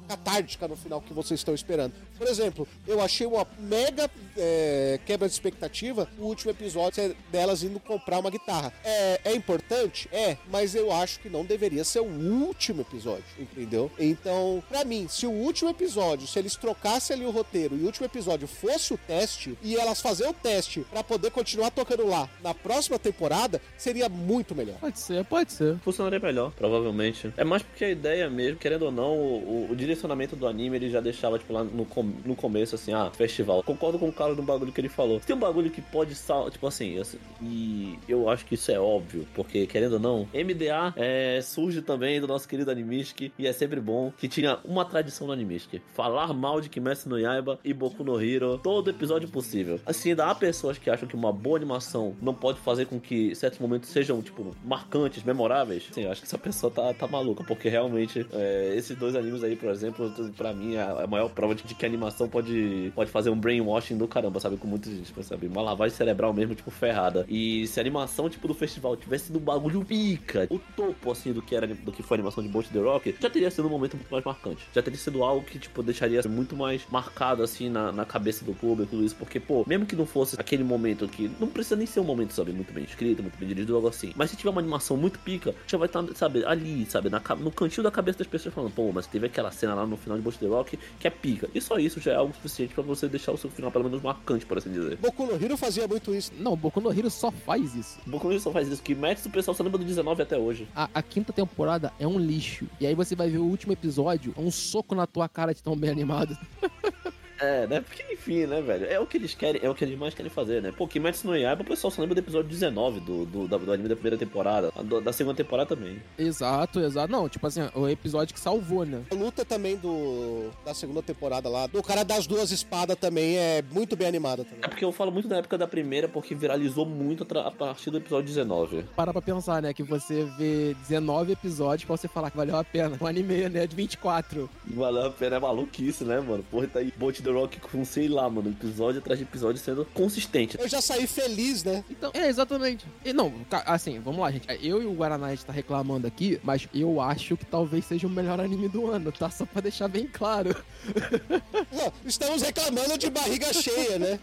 catártica 0.08 0.68
no 0.68 0.76
final 0.76 1.00
que 1.00 1.12
vocês 1.12 1.40
estão 1.40 1.54
esperando. 1.54 1.94
Por 2.20 2.28
exemplo, 2.28 2.68
eu 2.86 3.00
achei 3.00 3.26
uma 3.26 3.46
mega 3.58 4.10
é, 4.36 5.00
quebra 5.06 5.26
de 5.26 5.32
expectativa 5.32 6.06
o 6.18 6.24
último 6.24 6.50
episódio 6.50 7.16
delas 7.32 7.62
indo 7.62 7.80
comprar 7.80 8.18
uma 8.18 8.28
guitarra. 8.30 8.70
É, 8.84 9.20
é 9.24 9.34
importante? 9.34 10.06
É, 10.12 10.36
mas 10.52 10.74
eu 10.74 10.92
acho 10.92 11.18
que 11.20 11.30
não 11.30 11.44
deveria 11.46 11.82
ser 11.82 12.00
o 12.00 12.04
último 12.04 12.82
episódio, 12.82 13.24
entendeu? 13.38 13.90
Então, 13.98 14.62
pra 14.68 14.84
mim, 14.84 15.06
se 15.08 15.26
o 15.26 15.30
último 15.30 15.70
episódio, 15.70 16.26
se 16.26 16.38
eles 16.38 16.56
trocassem 16.56 17.16
ali 17.16 17.24
o 17.24 17.30
roteiro 17.30 17.74
e 17.74 17.80
o 17.82 17.86
último 17.86 18.04
episódio 18.04 18.46
fosse 18.46 18.92
o 18.92 18.98
teste 18.98 19.56
e 19.62 19.74
elas 19.76 20.02
fazer 20.02 20.28
o 20.28 20.34
teste 20.34 20.84
pra 20.90 21.02
poder 21.02 21.30
continuar 21.30 21.70
tocando 21.70 22.06
lá 22.06 22.28
na 22.44 22.52
próxima 22.52 22.98
temporada, 22.98 23.62
seria 23.78 24.10
muito 24.10 24.54
melhor. 24.54 24.76
Pode 24.78 24.98
ser, 24.98 25.24
pode 25.24 25.52
ser. 25.54 25.78
funcionaria 25.78 26.18
melhor, 26.20 26.52
provavelmente. 26.52 27.32
É 27.38 27.44
mais 27.44 27.62
porque 27.62 27.84
a 27.86 27.90
ideia 27.90 28.28
mesmo, 28.28 28.58
querendo 28.58 28.82
ou 28.82 28.92
não, 28.92 29.16
o, 29.16 29.68
o- 29.68 29.72
o 29.72 29.76
direcionamento 29.76 30.36
do 30.36 30.46
anime 30.46 30.76
ele 30.76 30.90
já 30.90 31.00
deixava, 31.00 31.38
tipo, 31.38 31.52
lá 31.52 31.64
no, 31.64 31.86
com- 31.86 32.09
no 32.24 32.34
começo, 32.34 32.74
assim, 32.74 32.92
ah, 32.92 33.10
festival. 33.12 33.62
Concordo 33.62 33.98
com 33.98 34.08
o 34.08 34.12
cara 34.12 34.34
do 34.34 34.42
bagulho 34.42 34.72
que 34.72 34.80
ele 34.80 34.88
falou. 34.88 35.20
Tem 35.20 35.34
um 35.34 35.38
bagulho 35.38 35.70
que 35.70 35.80
pode 35.80 36.14
sal, 36.14 36.50
tipo 36.50 36.66
assim, 36.66 36.98
assim, 36.98 37.18
e 37.42 37.98
eu 38.08 38.28
acho 38.28 38.44
que 38.44 38.54
isso 38.54 38.70
é 38.70 38.78
óbvio, 38.78 39.26
porque 39.34 39.66
querendo 39.66 39.94
ou 39.94 39.98
não, 40.00 40.28
MDA 40.34 40.92
é, 40.96 41.40
surge 41.42 41.82
também 41.82 42.20
do 42.20 42.26
nosso 42.26 42.48
querido 42.48 42.70
Animistic, 42.70 43.32
e 43.38 43.46
é 43.46 43.52
sempre 43.52 43.80
bom 43.80 44.12
que 44.16 44.28
tinha 44.28 44.58
uma 44.64 44.84
tradição 44.84 45.26
no 45.26 45.32
Animistic. 45.32 45.82
Falar 45.94 46.32
mal 46.32 46.60
de 46.60 46.68
Kimetsu 46.68 47.08
no 47.08 47.18
Yaiba 47.18 47.58
e 47.64 47.72
Boku 47.72 48.04
no 48.04 48.20
Hero, 48.20 48.58
todo 48.58 48.90
episódio 48.90 49.28
possível. 49.28 49.80
Assim, 49.86 50.10
ainda 50.10 50.26
há 50.26 50.34
pessoas 50.34 50.78
que 50.78 50.90
acham 50.90 51.08
que 51.08 51.14
uma 51.14 51.32
boa 51.32 51.56
animação 51.56 52.16
não 52.20 52.34
pode 52.34 52.58
fazer 52.60 52.86
com 52.86 53.00
que 53.00 53.34
certos 53.34 53.58
momentos 53.58 53.88
sejam, 53.90 54.20
tipo, 54.22 54.54
marcantes, 54.64 55.22
memoráveis. 55.22 55.88
Sim, 55.92 56.02
eu 56.02 56.12
acho 56.12 56.20
que 56.20 56.26
essa 56.26 56.38
pessoa 56.38 56.70
tá, 56.70 56.92
tá 56.94 57.06
maluca, 57.06 57.44
porque 57.44 57.68
realmente 57.68 58.26
é, 58.32 58.74
esses 58.76 58.96
dois 58.96 59.14
animes 59.14 59.42
aí, 59.42 59.56
por 59.56 59.70
exemplo, 59.70 60.12
pra 60.36 60.52
mim 60.52 60.74
é 60.74 60.82
a 60.82 61.06
maior 61.06 61.28
prova 61.30 61.54
de 61.54 61.62
que 61.62 61.86
a 61.86 61.88
animação 62.00 62.28
pode, 62.28 62.92
pode 62.94 63.10
fazer 63.10 63.30
um 63.30 63.36
brainwashing 63.36 63.96
do 63.96 64.08
caramba, 64.08 64.40
sabe? 64.40 64.56
Com 64.56 64.66
muita 64.66 64.90
gente, 64.90 65.04
tipo, 65.04 65.22
sabe? 65.22 65.46
Uma 65.46 65.60
lavagem 65.60 65.96
cerebral 65.96 66.32
mesmo, 66.32 66.54
tipo, 66.54 66.70
ferrada. 66.70 67.26
E 67.28 67.66
se 67.66 67.78
a 67.78 67.82
animação, 67.82 68.28
tipo, 68.28 68.48
do 68.48 68.54
festival 68.54 68.96
tivesse 68.96 69.26
sido 69.26 69.38
um 69.38 69.42
bagulho 69.42 69.84
pica, 69.84 70.46
o 70.50 70.58
topo, 70.58 71.12
assim, 71.12 71.32
do 71.32 71.42
que 71.42 71.54
era 71.54 71.66
do 71.66 71.92
que 71.92 72.02
foi 72.02 72.16
a 72.16 72.18
animação 72.18 72.42
de 72.42 72.48
Bolt 72.48 72.68
the 72.68 72.78
Rock, 72.78 73.14
já 73.20 73.28
teria 73.28 73.50
sido 73.50 73.66
um 73.66 73.70
momento 73.70 73.96
muito 73.96 74.10
mais 74.10 74.24
marcante. 74.24 74.66
Já 74.74 74.82
teria 74.82 74.98
sido 74.98 75.22
algo 75.22 75.44
que, 75.44 75.58
tipo, 75.58 75.82
deixaria 75.82 76.22
muito 76.28 76.56
mais 76.56 76.82
marcado, 76.90 77.42
assim, 77.42 77.68
na, 77.68 77.92
na 77.92 78.04
cabeça 78.04 78.44
do 78.44 78.54
público, 78.54 78.90
tudo 78.90 79.04
isso. 79.04 79.16
Porque, 79.16 79.38
pô, 79.38 79.64
mesmo 79.66 79.84
que 79.86 79.94
não 79.94 80.06
fosse 80.06 80.36
aquele 80.38 80.64
momento 80.64 81.06
que 81.06 81.30
não 81.38 81.48
precisa 81.48 81.76
nem 81.76 81.86
ser 81.86 82.00
um 82.00 82.04
momento, 82.04 82.32
sabe, 82.32 82.52
muito 82.52 82.72
bem 82.72 82.84
escrito, 82.84 83.22
muito 83.22 83.38
bem 83.38 83.48
dirigido, 83.48 83.76
algo 83.76 83.88
assim. 83.88 84.12
Mas 84.16 84.30
se 84.30 84.36
tiver 84.36 84.50
uma 84.50 84.60
animação 84.60 84.96
muito 84.96 85.18
pica, 85.18 85.54
já 85.66 85.76
vai 85.76 85.86
estar, 85.86 86.04
sabe, 86.14 86.44
ali, 86.44 86.86
sabe, 86.86 87.10
na, 87.10 87.20
no 87.38 87.50
cantinho 87.50 87.84
da 87.84 87.90
cabeça 87.90 88.18
das 88.18 88.26
pessoas 88.26 88.54
falando, 88.54 88.72
pô, 88.72 88.90
mas 88.92 89.06
teve 89.06 89.26
aquela 89.26 89.50
cena 89.50 89.74
lá 89.74 89.86
no 89.86 89.96
final 89.96 90.16
de 90.16 90.22
Bolt 90.22 90.36
the 90.36 90.46
Rock 90.46 90.78
que 90.98 91.06
é 91.06 91.10
pica. 91.10 91.48
E 91.54 91.60
só 91.60 91.78
isso 91.78 91.89
já 91.98 92.12
é 92.12 92.16
algo 92.16 92.34
suficiente 92.34 92.74
pra 92.74 92.82
você 92.82 93.08
deixar 93.08 93.32
o 93.32 93.36
seu 93.36 93.50
final 93.50 93.70
pelo 93.70 93.84
menos 93.84 94.02
marcante, 94.02 94.46
por 94.46 94.58
assim 94.58 94.70
dizer. 94.70 94.96
Boku 94.98 95.26
no 95.26 95.42
Hero 95.42 95.56
fazia 95.56 95.88
muito 95.88 96.14
isso. 96.14 96.30
Não, 96.38 96.54
Boku 96.54 96.80
no 96.80 96.92
Hero 96.92 97.10
só 97.10 97.30
faz 97.30 97.74
isso. 97.74 97.98
Boku 98.06 98.26
no 98.26 98.32
Hero 98.34 98.42
só 98.42 98.52
faz 98.52 98.68
isso, 98.68 98.82
que 98.82 98.94
Max 98.94 99.24
o 99.24 99.30
pessoal 99.30 99.54
só 99.54 99.62
lembra 99.62 99.78
do 99.78 99.84
19 99.84 100.22
até 100.22 100.36
hoje. 100.36 100.68
A, 100.76 100.88
a 100.92 101.02
quinta 101.02 101.32
temporada 101.32 101.92
é 101.98 102.06
um 102.06 102.18
lixo. 102.18 102.66
E 102.78 102.86
aí 102.86 102.94
você 102.94 103.16
vai 103.16 103.30
ver 103.30 103.38
o 103.38 103.44
último 103.44 103.72
episódio, 103.72 104.34
é 104.36 104.40
um 104.40 104.50
soco 104.50 104.94
na 104.94 105.06
tua 105.06 105.28
cara 105.28 105.54
de 105.54 105.62
tão 105.62 105.76
bem 105.76 105.90
animado. 105.90 106.36
É, 107.40 107.66
né? 107.66 107.80
Porque, 107.80 108.12
enfim, 108.12 108.46
né, 108.46 108.60
velho? 108.60 108.86
É 108.86 108.98
o 109.00 109.06
que 109.06 109.16
eles 109.16 109.34
querem, 109.34 109.60
é 109.64 109.70
o 109.70 109.74
que 109.74 109.84
eles 109.84 109.98
mais 109.98 110.14
querem 110.14 110.30
fazer, 110.30 110.60
né? 110.62 110.72
Pô, 110.76 110.86
Kimetsu 110.86 111.26
no 111.26 111.36
Yaiba, 111.36 111.62
o 111.62 111.66
pessoal 111.66 111.90
só 111.90 112.00
lembra 112.02 112.14
do 112.14 112.18
episódio 112.18 112.48
19 112.50 113.00
do, 113.00 113.24
do, 113.26 113.48
da- 113.48 113.56
do 113.58 113.72
anime 113.72 113.88
da 113.88 113.94
primeira 113.94 114.16
temporada. 114.18 114.70
do- 114.84 115.00
da 115.00 115.12
segunda 115.12 115.36
temporada 115.36 115.74
também. 115.74 116.00
Exato, 116.18 116.80
exato. 116.80 117.10
Não, 117.10 117.28
tipo 117.28 117.46
assim, 117.46 117.60
o 117.74 117.88
episódio 117.88 118.34
que 118.34 118.40
salvou, 118.40 118.84
né? 118.84 119.02
A 119.10 119.14
luta 119.14 119.44
também 119.44 119.76
do 119.76 120.50
da 120.64 120.74
segunda 120.74 121.02
temporada 121.02 121.48
lá, 121.48 121.66
do 121.66 121.82
cara 121.82 122.04
das 122.04 122.26
duas 122.26 122.50
espadas 122.50 122.96
também 122.98 123.36
é 123.36 123.62
muito 123.72 123.96
bem 123.96 124.06
animada 124.08 124.44
também. 124.44 124.60
É 124.62 124.68
porque 124.68 124.84
eu 124.84 124.92
falo 124.92 125.10
muito 125.10 125.28
da 125.28 125.38
época 125.38 125.56
da 125.56 125.66
primeira, 125.66 126.08
porque 126.08 126.34
viralizou 126.34 126.84
muito 126.86 127.26
a 127.38 127.50
partir 127.50 127.90
do 127.90 127.98
episódio 127.98 128.26
19. 128.26 128.84
Para 128.96 129.12
pra 129.12 129.22
pensar, 129.22 129.62
né? 129.62 129.72
Que 129.72 129.82
você 129.82 130.24
vê 130.38 130.74
19 130.88 131.32
episódios 131.32 131.84
pra 131.86 131.96
você 131.96 132.08
falar 132.08 132.30
que 132.30 132.36
valeu 132.36 132.56
a 132.56 132.64
pena. 132.64 132.96
Um 133.00 133.06
anime, 133.06 133.48
né? 133.48 133.66
De 133.66 133.74
24. 133.76 134.48
Valeu 134.66 135.06
a 135.06 135.10
pena, 135.10 135.36
é 135.36 135.40
maluquice, 135.40 136.04
né, 136.04 136.20
mano? 136.20 136.44
Porra, 136.50 136.66
tá 136.66 136.78
aí 136.80 136.92
Bolt 136.96 137.20
The 137.32 137.38
Rock 137.38 137.60
com, 137.60 137.84
sei 137.84 138.08
lá, 138.08 138.28
mano, 138.28 138.50
episódio 138.50 139.00
atrás 139.00 139.18
de 139.18 139.24
episódio 139.24 139.60
sendo 139.60 139.84
consistente. 139.94 140.56
Eu 140.58 140.68
já 140.68 140.80
saí 140.80 141.06
feliz, 141.06 141.62
né? 141.64 141.84
Então, 141.90 142.10
é, 142.14 142.28
exatamente. 142.28 142.84
E 143.04 143.12
não, 143.12 143.32
assim, 143.66 143.98
vamos 144.00 144.20
lá, 144.20 144.30
gente. 144.30 144.46
Eu 144.66 144.82
e 144.82 144.86
o 144.86 144.92
Guaraná 144.94 145.26
a 145.28 145.30
gente 145.30 145.44
tá 145.44 145.52
reclamando 145.52 146.06
aqui, 146.06 146.40
mas 146.42 146.68
eu 146.74 147.00
acho 147.00 147.36
que 147.36 147.44
talvez 147.46 147.84
seja 147.84 148.06
o 148.06 148.10
melhor 148.10 148.40
anime 148.40 148.68
do 148.68 148.90
ano, 148.90 149.12
tá? 149.12 149.30
Só 149.30 149.44
pra 149.46 149.60
deixar 149.60 149.88
bem 149.88 150.06
claro. 150.06 150.54
Não, 151.72 151.92
estamos 152.04 152.42
reclamando 152.42 152.96
de 152.98 153.10
barriga 153.10 153.52
cheia, 153.54 153.98
né? 153.98 154.18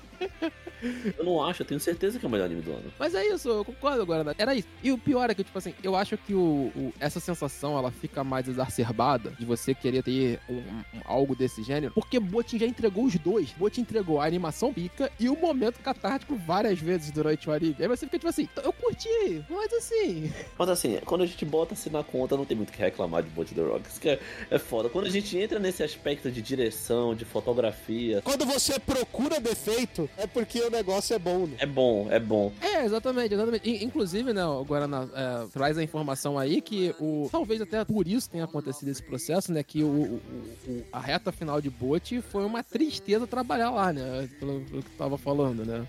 Eu 1.18 1.24
não 1.26 1.44
acho, 1.44 1.64
eu 1.64 1.66
tenho 1.66 1.80
certeza 1.80 2.20
que 2.20 2.26
é 2.26 2.28
o 2.28 2.32
melhor 2.32 2.46
anime 2.46 2.62
do 2.62 2.72
ano. 2.72 2.92
Mas 3.00 3.16
é 3.16 3.26
isso, 3.28 3.50
eu 3.50 3.66
concordo, 3.66 4.06
Guaraná. 4.06 4.36
Era 4.38 4.54
isso. 4.54 4.68
E 4.84 4.92
o 4.92 4.98
pior 4.98 5.30
é 5.30 5.34
que, 5.34 5.44
tipo 5.44 5.58
assim, 5.58 5.74
eu 5.84 5.96
acho 5.96 6.18
que 6.18 6.34
o, 6.36 6.72
o- 6.76 6.94
essa 7.00 7.20
sensação, 7.20 7.78
ela 7.78 7.92
fica 7.92 8.24
mais 8.24 8.48
exacerbada 8.48 9.32
de 9.40 9.46
você 9.46 9.74
querer 9.74 10.04
ter 10.04 10.40
um- 10.48 10.56
um- 10.58 10.84
algo 11.06 11.36
desse 11.36 11.64
gênero, 11.64 11.94
porque 11.94 12.20
Botin 12.20 12.60
já 12.60 12.66
entregou 12.68 12.97
os 13.04 13.16
dois. 13.16 13.52
Botin 13.52 13.82
entregou 13.82 14.20
a 14.20 14.26
animação 14.26 14.74
pica 14.74 15.12
e 15.20 15.30
o 15.30 15.36
momento 15.36 15.80
catártico 15.80 16.36
várias 16.36 16.80
vezes 16.80 17.12
durante 17.12 17.50
o 17.50 17.54
anime. 17.54 17.76
Aí 17.80 17.88
você 17.88 18.06
fica 18.06 18.18
tipo 18.18 18.30
assim, 18.30 18.48
eu 18.64 18.74
curti, 18.98 19.46
mas 19.50 19.74
assim... 19.74 20.32
Mas 20.58 20.70
assim, 20.70 20.98
quando 21.06 21.22
a 21.24 21.26
gente 21.26 21.46
bota 21.46 21.74
assim 21.74 21.90
na 21.90 22.04
conta, 22.04 22.36
não 22.36 22.46
tem 22.46 22.58
muito 22.58 22.70
o 22.70 22.74
que 22.74 22.80
reclamar 22.80 23.24
de 23.24 23.30
Bolt 23.30 23.52
The 23.54 23.62
Rock. 23.62 23.88
Isso 23.90 24.00
que 24.02 24.10
é, 24.10 24.20
é 24.50 24.58
foda. 24.60 24.90
Quando 24.90 25.06
a 25.06 25.10
gente 25.10 25.38
entra 25.38 25.60
nesse 25.60 25.84
aspecto 25.84 26.32
de 26.32 26.42
direção, 26.42 27.14
de 27.16 27.26
fotografia, 27.26 28.22
Quando 28.24 28.46
você 28.46 28.80
procura 28.80 29.40
defeito, 29.40 30.10
é 30.18 30.26
porque 30.28 30.60
o 30.62 30.70
negócio 30.70 31.16
é 31.16 31.20
bom, 31.20 31.46
né? 31.48 31.56
é 31.60 31.66
bom, 31.66 32.08
é 32.10 32.20
bom. 32.20 32.52
É, 32.62 32.86
exatamente, 32.86 33.34
exatamente. 33.34 33.70
In- 33.70 33.84
Inclusive, 33.88 34.34
né, 34.34 34.46
o 34.46 34.64
Guaraná 34.66 35.08
é, 35.14 35.48
traz 35.54 35.78
a 35.78 35.84
informação 35.84 36.38
aí 36.38 36.62
que 36.62 36.94
o. 37.00 37.30
Talvez 37.32 37.62
até 37.62 37.84
por 37.86 38.08
isso 38.08 38.30
tenha 38.30 38.44
acontecido 38.44 38.90
esse 38.90 39.02
processo, 39.02 39.52
né? 39.54 39.64
Que 39.64 39.84
o, 39.84 39.88
o- 39.88 40.22
o- 40.68 40.84
a 40.92 41.00
reta 41.00 41.32
final 41.32 41.62
de 41.62 41.70
Bote 41.70 42.22
foi 42.22 42.44
uma 42.46 42.64
tristeza 42.64 43.26
trabalhar 43.28 43.70
lá, 43.72 43.94
né? 43.94 44.30
Pelo, 44.40 44.62
pelo 44.62 44.84
que 44.84 44.90
tava 44.92 45.18
falando, 45.18 45.66
né? 45.66 45.88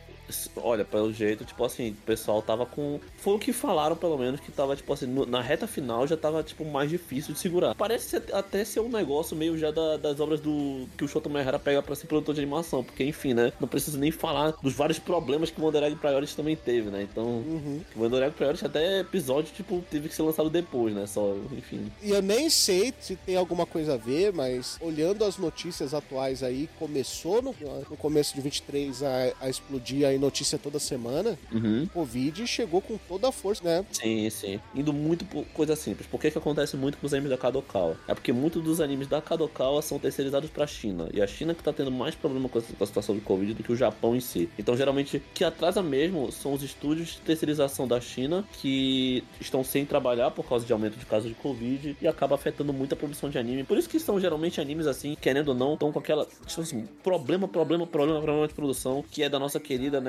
Olha, 0.57 0.85
pelo 0.85 1.13
jeito, 1.13 1.45
tipo 1.45 1.65
assim, 1.65 1.91
o 1.91 1.95
pessoal 2.07 2.43
tava 2.43 2.67
com. 2.67 3.01
Foi 3.19 3.35
o 3.35 3.39
que 3.39 3.53
falaram, 3.53 3.97
pelo 3.97 4.19
menos, 4.19 4.41
que 4.41 4.51
tava, 4.53 4.77
tipo 4.77 4.93
assim, 4.93 5.07
na 5.27 5.41
reta 5.41 5.67
final 5.67 6.07
já 6.07 6.17
tava, 6.17 6.43
tipo, 6.43 6.65
mais 6.65 6.91
difícil 6.91 7.35
de 7.35 7.41
segurar. 7.41 7.75
Parece 7.75 8.09
ser- 8.11 8.35
até 8.35 8.65
ser 8.65 8.81
um 8.81 8.89
negócio 8.89 9.37
meio 9.37 9.57
já 9.59 9.71
da- 9.71 9.97
das 9.97 10.21
obras 10.21 10.41
do. 10.41 10.87
que 10.97 11.05
o 11.05 11.09
Shoto 11.09 11.31
Mehara 11.31 11.59
pega 11.59 11.83
pra 11.83 11.95
ser 11.95 12.07
produtor 12.07 12.35
de 12.35 12.41
animação. 12.41 12.83
Porque, 12.85 13.05
enfim, 13.05 13.35
né? 13.35 13.53
Não 13.61 13.69
preciso 13.69 13.99
nem 13.99 14.11
falar 14.11 14.53
dos 14.63 14.75
vários 14.75 14.99
problemas 14.99 15.51
que 15.51 15.61
o 15.61 15.65
Wanderegg 15.65 15.97
Priority 15.97 16.37
também 16.37 16.57
teve, 16.57 16.91
né? 16.91 17.03
Então. 17.11 17.25
Uhum. 17.25 17.81
O 17.97 18.03
Wanderegg 18.03 18.35
Priority 18.35 18.67
até 18.67 19.01
episódio, 19.01 19.53
tipo, 19.55 19.83
teve 19.91 20.09
que 20.09 20.15
ser 20.15 20.23
lançado 20.23 20.51
depois, 20.51 20.95
né? 20.95 21.07
Só, 21.07 21.35
enfim. 21.53 21.91
E 22.03 22.11
eu 22.11 22.23
nem 22.23 22.49
sei 22.51 22.93
se 23.01 23.17
tem 23.17 23.37
alguma 23.37 23.67
coisa 23.67 23.95
a 23.95 23.97
ver, 23.97 24.33
mas 24.33 24.77
olhando 24.81 25.25
as 25.25 25.37
notícias 25.39 25.95
atuais 25.95 26.43
aí, 26.43 26.69
começou 26.79 27.43
no, 27.43 27.55
no 27.91 27.97
começo 27.97 28.35
de 28.35 28.41
23 28.41 29.03
a, 29.03 29.33
a 29.41 29.49
explodir 29.49 30.07
notícia 30.19 30.59
toda 30.59 30.79
semana. 30.79 31.39
Uhum. 31.53 31.87
Covid 31.93 32.47
chegou 32.47 32.81
com 32.81 32.97
toda 32.97 33.29
a 33.29 33.33
força, 33.33 33.65
né? 33.65 33.85
Sim, 33.91 34.29
sim. 34.31 34.61
Indo 34.75 34.93
muito 34.93 35.25
por 35.25 35.45
coisa 35.47 35.75
simples. 35.75 36.07
Por 36.07 36.21
que 36.21 36.31
que 36.31 36.39
acontece 36.39 36.77
muito 36.77 36.99
com 36.99 37.07
os 37.07 37.15
animes 37.15 37.31
da 37.31 37.39
Kadokawa? 37.39 37.97
É 38.07 38.15
porque 38.15 38.33
muitos 38.33 38.63
dos 38.63 38.81
animes 38.81 39.09
da 39.09 39.21
Kadokawa 39.21 39.83
são 39.83 39.99
terceirizados 39.99 40.51
pra 40.51 40.67
China. 40.67 41.09
E 41.13 41.21
a 41.23 41.27
China 41.27 41.55
que 41.55 41.63
tá 41.63 41.73
tendo 41.73 41.91
mais 41.91 42.15
problema 42.15 42.49
com 42.49 42.59
a 42.59 42.63
com 42.77 42.85
a 42.85 42.87
situação 42.87 43.15
do 43.15 43.21
Covid 43.21 43.55
do 43.55 43.63
que 43.63 43.73
o 43.73 43.77
Japão 43.77 44.15
em 44.15 44.21
si. 44.21 44.49
Então, 44.59 44.77
geralmente, 44.77 45.19
o 45.19 45.23
que 45.35 45.45
atrasa 45.45 45.83
mesmo 45.83 46.31
são 46.33 46.53
os 46.53 46.63
estúdios 46.63 47.15
de 47.15 47.21
terceirização 47.21 47.87
da 47.87 48.01
China 48.01 48.45
que 48.61 49.23
estão 49.41 49.63
sem 49.63 49.85
trabalhar 49.85 50.31
por 50.31 50.47
causa 50.47 50.67
de 50.67 50.73
aumento 50.73 50.97
de 50.99 51.07
casos 51.07 51.29
de 51.29 51.35
Covid 51.35 51.97
e 52.01 52.09
acaba 52.09 52.35
afetando 52.35 52.73
muito 52.73 52.93
a 52.93 52.97
produção 52.97 53.31
de 53.31 53.39
anime. 53.39 53.65
Por 53.65 53.79
isso 53.79 53.89
que 53.89 53.99
são 53.99 54.21
geralmente 54.21 54.61
animes 54.61 54.87
assim, 54.87 55.17
querendo 55.21 55.49
ou 55.49 55.55
não, 55.55 55.75
estão 55.75 55.93
com 55.93 55.99
aquela, 55.99 56.27
tipo 56.47 56.61
assim, 56.61 56.87
problema, 57.03 57.49
problema, 57.49 57.87
problema, 57.87 58.21
problema 58.21 58.49
de 58.49 58.55
produção, 58.55 59.05
que 59.11 59.23
é 59.23 59.29
da 59.29 59.39
nossa 59.39 59.61
querida, 59.61 60.01
né, 60.01 60.08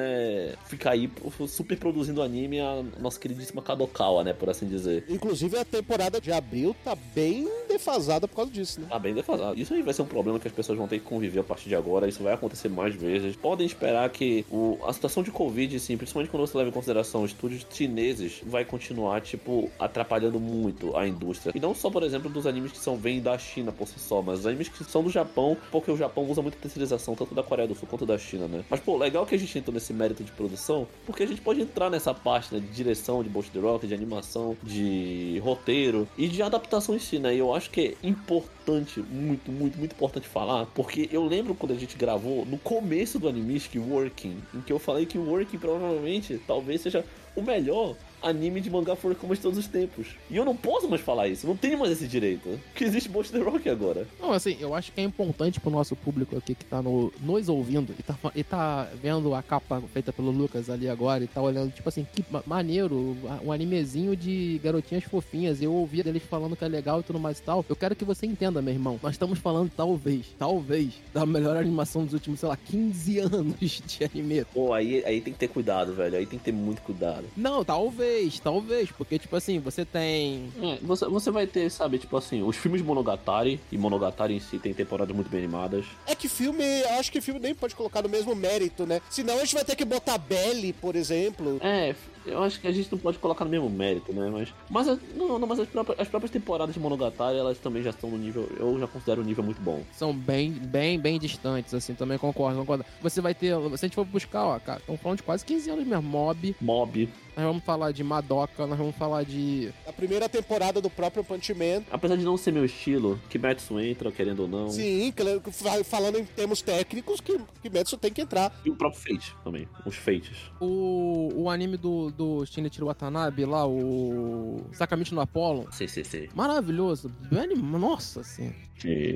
ficar 0.66 0.92
aí 0.92 1.10
super 1.48 1.78
produzindo 1.78 2.22
anime, 2.22 2.60
a 2.60 2.84
nossa 3.00 3.20
queridíssima 3.20 3.62
Kadokawa, 3.62 4.24
né, 4.24 4.34
por 4.34 4.50
assim 4.50 4.68
dizer. 4.68 5.06
Inclusive 5.10 5.58
a 5.58 5.66
temporada 5.66 6.20
de 6.20 6.32
abril 6.32 6.76
tá 6.84 6.96
bem 6.96 7.48
defasada 7.68 8.28
por 8.28 8.36
causa 8.36 8.52
disso, 8.52 8.82
né? 8.82 8.88
Tá 8.90 9.00
bem 9.00 9.14
defasado. 9.14 9.60
Isso 9.60 9.74
aí 9.74 9.82
vai 9.82 9.94
ser 9.94 10.02
um 10.02 10.06
problema 10.06 10.40
que 10.40 10.48
as 10.48 10.54
pessoas 10.54 10.78
vão 10.78 10.88
ter 10.88 11.00
que 11.00 11.06
conviver 11.06 11.40
a 11.40 11.44
partir 11.44 11.70
de 11.70 11.76
agora. 11.76 12.08
Isso 12.08 12.24
vai 12.24 12.34
acontecer 12.34 12.70
mais 12.70 12.96
vezes. 12.96 13.36
Podem 13.36 13.66
esperar 13.66 14.10
que 14.10 14.46
o, 14.50 14.78
a 14.86 14.94
situação 14.94 15.24
de 15.24 15.32
Covid, 15.32 15.76
assim, 15.76 15.98
principalmente 15.98 16.30
quando 16.30 16.46
você 16.46 16.58
leva 16.58 16.70
em 16.70 16.74
consideração 16.74 17.26
estúdios 17.26 17.66
chineses, 17.70 18.42
vai 18.46 18.66
continuar, 18.66 19.22
tipo, 19.22 19.70
atrapalhando 19.80 20.40
muito 20.40 20.96
a 20.96 21.08
indústria. 21.08 21.52
E 21.56 21.60
não 21.60 21.74
só, 21.74 21.90
por 21.90 22.04
exemplo, 22.04 22.30
dos 22.30 22.46
animes 22.46 22.72
que 22.72 22.78
são 22.78 22.98
vêm 22.98 23.22
da 23.22 23.38
China 23.38 23.72
por 23.72 23.88
si 23.88 24.00
só, 24.00 24.22
mas 24.22 24.46
animes 24.46 24.70
que 24.70 24.84
são 24.84 25.04
do 25.04 25.10
Japão, 25.10 25.58
porque 25.72 25.92
o 25.92 25.98
Japão 25.98 26.26
usa 26.30 26.42
muita 26.42 26.58
terceirização, 26.58 27.16
tanto 27.16 27.34
da 27.34 27.44
Coreia 27.44 27.68
do 27.68 27.76
Sul 27.76 27.88
quanto 27.88 28.06
da 28.06 28.18
China, 28.18 28.48
né? 28.48 28.64
Mas, 28.70 28.80
pô, 28.80 28.98
legal 28.98 29.26
que 29.26 29.36
a 29.36 29.40
gente 29.40 29.58
entrou 29.58 29.74
nesse 29.74 29.89
mérito 29.94 30.24
de 30.24 30.32
produção, 30.32 30.88
porque 31.06 31.24
a 31.24 31.28
gente 31.28 31.42
pode 31.42 31.62
entrar 31.62 31.90
nessa 31.90 32.14
parte, 32.14 32.54
né, 32.54 32.60
de 32.60 32.68
direção 32.68 33.24
de 33.24 33.30
Bolt 33.30 33.50
the 33.50 33.60
Rock, 33.60 33.88
de 33.88 33.94
animação, 33.94 34.56
de 34.64 35.40
roteiro 35.44 36.08
e 36.18 36.28
de 36.28 36.42
adaptação 36.42 36.96
em 36.96 37.00
si, 37.00 37.20
né? 37.20 37.36
E 37.36 37.40
eu 37.40 37.54
acho 37.54 37.70
que 37.70 37.98
é 38.04 38.08
importante, 38.08 39.00
muito, 39.00 39.52
muito, 39.52 39.78
muito 39.78 39.94
importante 39.94 40.28
falar, 40.28 40.66
porque 40.68 41.10
eu 41.12 41.26
lembro 41.26 41.56
quando 41.56 41.74
a 41.74 41.78
gente 41.78 41.98
gravou 41.98 42.46
no 42.46 42.58
começo 42.58 43.20
do 43.20 43.28
Animistic 43.28 43.82
Working, 43.82 44.38
em 44.54 44.62
que 44.62 44.72
eu 44.72 44.80
falei 44.80 45.06
que 45.06 45.18
o 45.18 45.30
Working 45.30 45.58
provavelmente 45.58 46.40
talvez 46.46 46.82
seja 46.82 47.04
o 47.36 47.42
melhor 47.42 47.96
anime 48.22 48.62
de 48.62 48.70
mangá 48.70 48.96
for 48.96 49.16
como 49.16 49.36
de 49.36 49.42
todos 49.42 49.58
os 49.58 49.68
tempos. 49.68 50.08
E 50.30 50.36
eu 50.36 50.46
não 50.46 50.56
posso 50.56 50.88
mais 50.90 51.02
falar 51.02 51.28
isso, 51.28 51.48
não 51.48 51.56
tenho 51.56 51.78
mais 51.80 51.92
esse 51.92 52.08
direito. 52.08 52.60
Porque 52.72 52.84
existe 52.84 53.10
Bolt 53.10 53.30
the 53.30 53.40
Rock 53.40 53.70
agora. 53.70 54.08
Não, 54.20 54.32
assim, 54.32 54.58
eu 54.60 54.74
acho 54.76 54.92
que 54.92 55.00
é 55.02 55.04
importante 55.04 55.60
pro 55.60 55.70
nosso 55.72 55.96
público 55.96 56.38
aqui 56.38 56.56
que 56.56 56.66
tá 56.66 56.82
no, 56.82 57.12
nos 57.22 57.50
ouvindo 57.50 57.94
e 57.98 58.04
tá, 58.04 58.18
e 58.36 58.44
tá 58.44 58.88
vendo 59.02 59.34
a 59.34 59.42
capa 59.42 59.82
feita 59.94 60.12
pelo 60.12 60.32
Lucas 60.32 60.70
ali 60.70 60.90
agora 60.90 61.24
e 61.24 61.28
tá 61.28 61.42
olhando, 61.42 61.72
tipo 61.72 61.88
assim, 61.90 62.06
que 62.14 62.24
ma- 62.30 62.44
maneiro, 62.46 63.16
um 63.44 63.52
animezinho 63.52 64.16
de 64.16 64.60
garotinhas 64.64 65.04
fofinhas. 65.04 65.62
Eu 65.62 65.74
ouvi 65.74 66.00
eles 66.02 66.24
falando 66.24 66.56
que 66.56 66.64
é 66.66 66.68
legal 66.68 67.00
e 67.00 67.04
tudo 67.04 67.20
mais 67.20 67.40
e 67.40 67.44
tal. 67.44 67.66
Eu 67.70 67.76
quero 67.76 67.96
que 67.96 68.04
você 68.06 68.26
entenda, 68.26 68.62
meu 68.62 68.74
irmão. 68.74 69.00
Nós 69.02 69.14
estamos 69.14 69.40
falando, 69.40 69.72
talvez, 69.76 70.26
talvez, 70.38 70.94
da 71.14 71.26
melhor 71.26 71.56
animação 71.58 72.04
dos 72.04 72.14
últimos, 72.14 72.40
sei 72.40 72.50
lá, 72.50 72.58
15 72.58 73.20
anos 73.20 73.82
de 73.86 74.04
anime. 74.04 74.46
Pô, 74.54 74.74
aí, 74.74 75.04
aí 75.06 75.22
tem 75.22 75.34
que 75.34 75.40
ter 75.40 75.48
cuidado, 75.48 75.94
velho. 75.94 76.18
Aí 76.18 76.26
tem 76.26 76.38
que 76.40 76.46
ter 76.46 76.52
muito 76.52 76.82
cuidado. 76.82 77.26
Não, 77.38 77.64
talvez, 77.64 78.09
talvez, 78.44 78.92
porque, 78.92 79.18
tipo 79.20 79.36
assim, 79.36 79.60
você 79.60 79.86
tem. 79.86 80.52
É, 80.62 80.78
você, 80.82 81.06
você 81.06 81.32
vai 81.32 81.46
ter, 81.48 81.70
sabe, 81.70 81.98
tipo 81.98 82.16
assim, 82.18 82.42
os 82.44 82.56
filmes 82.56 82.82
de 82.82 82.88
Monogatari, 82.88 83.60
e 83.72 83.78
Monogatari 83.78 84.34
em 84.36 84.40
si 84.40 84.58
tem 84.60 84.74
temporadas 84.74 85.16
muito 85.16 85.30
bem 85.30 85.40
animadas. 85.40 85.86
É 86.06 86.16
que 86.16 86.28
filme, 86.30 86.64
acho 87.00 87.12
que 87.12 87.22
filme 87.22 87.40
nem 87.40 87.54
pode 87.56 87.76
colocar 87.76 88.02
no 88.02 88.10
mesmo 88.10 88.36
mérito, 88.36 88.86
né? 88.86 89.02
Senão 89.10 89.36
a 89.36 89.40
gente 89.40 89.56
vai 89.56 89.64
ter 89.66 89.76
que 89.76 89.86
botar 89.86 90.18
Belly, 90.18 90.74
por 90.74 90.96
exemplo. 90.96 91.60
É, 91.62 91.96
eu 92.26 92.44
acho 92.44 92.60
que 92.60 92.68
a 92.68 92.72
gente 92.72 92.92
não 92.92 93.00
pode 93.00 93.18
colocar 93.20 93.46
no 93.46 93.52
mesmo 93.52 93.70
mérito, 93.70 94.12
né? 94.14 94.30
Mas, 94.30 94.50
mas 94.70 94.88
as- 94.88 95.00
não, 95.16 95.40
não, 95.40 95.48
mas 95.48 95.60
as 95.60 95.68
próprias, 95.68 96.00
as 96.00 96.08
próprias 96.08 96.32
temporadas 96.32 96.74
de 96.74 96.80
Monogatari, 96.80 97.38
elas 97.38 97.58
também 97.60 97.82
já 97.84 97.90
estão 97.92 98.10
no 98.10 98.18
nível, 98.18 98.50
eu 98.60 98.78
já 98.80 98.88
considero 98.88 99.22
um 99.22 99.26
nível 99.26 99.44
muito 99.44 99.62
bom. 99.62 99.82
são 99.94 100.14
bem, 100.14 100.52
bem, 100.52 101.00
bem 101.00 101.20
distantes, 101.20 101.74
assim, 101.74 101.94
também 101.94 102.18
concordo, 102.18 102.60
concordo. 102.60 102.86
Você 103.02 103.22
vai 103.22 103.34
ter, 103.34 103.56
se 103.78 103.86
a 103.86 103.88
gente 103.88 103.96
for 103.96 104.06
buscar, 104.06 104.46
ó, 104.46 104.60
cara, 104.60 104.80
estamos 104.80 105.02
falando 105.02 105.18
de 105.18 105.24
quase 105.24 105.46
15 105.46 105.70
anos 105.70 105.86
mesmo, 105.88 106.04
Mob, 106.04 106.56
Mob, 106.62 107.10
nós 107.40 107.48
vamos 107.48 107.64
falar 107.64 107.92
de 107.92 108.04
Madoka, 108.04 108.68
nós 108.68 108.78
vamos 108.78 108.96
falar 108.96 109.24
de... 109.24 109.72
A 109.88 109.94
primeira 109.94 110.28
temporada 110.28 110.82
do 110.82 110.90
próprio 110.90 111.24
Punch 111.24 111.54
Man. 111.54 111.84
apesar 111.90 112.18
de 112.18 112.24
não 112.24 112.38
ser 112.38 112.52
meu 112.52 112.66
estilo, 112.66 113.20
Kimetsu 113.30 113.80
entra, 113.80 114.12
querendo 114.12 114.42
ou 114.42 114.48
não. 114.48 114.70
Sim, 114.70 115.12
claro 115.16 115.42
falando 115.86 116.20
em 116.20 116.26
termos 116.26 116.62
técnicos, 116.62 117.22
que 117.22 117.40
Kimetsu 117.62 117.98
tem 117.98 118.12
que 118.12 118.22
entrar. 118.22 118.54
E 118.66 118.70
o 118.70 118.76
próprio 118.76 119.02
Fate 119.02 119.36
também, 119.44 119.68
os 119.86 119.96
Fates. 119.96 120.38
O, 120.60 121.30
o 121.36 121.50
anime 121.50 121.78
do, 121.78 122.12
do 122.12 122.46
Shinichiro 122.46 122.88
Watanabe 122.88 123.46
lá, 123.46 123.66
o 123.66 124.62
Sakamichi 124.74 125.16
no 125.16 125.22
Apollon, 125.22 125.66
Sei, 125.72 125.88
sei, 125.88 126.04
sei. 126.04 126.30
maravilhoso, 126.36 127.10
bem 127.32 127.56
nossa, 127.56 128.22
assim, 128.22 128.54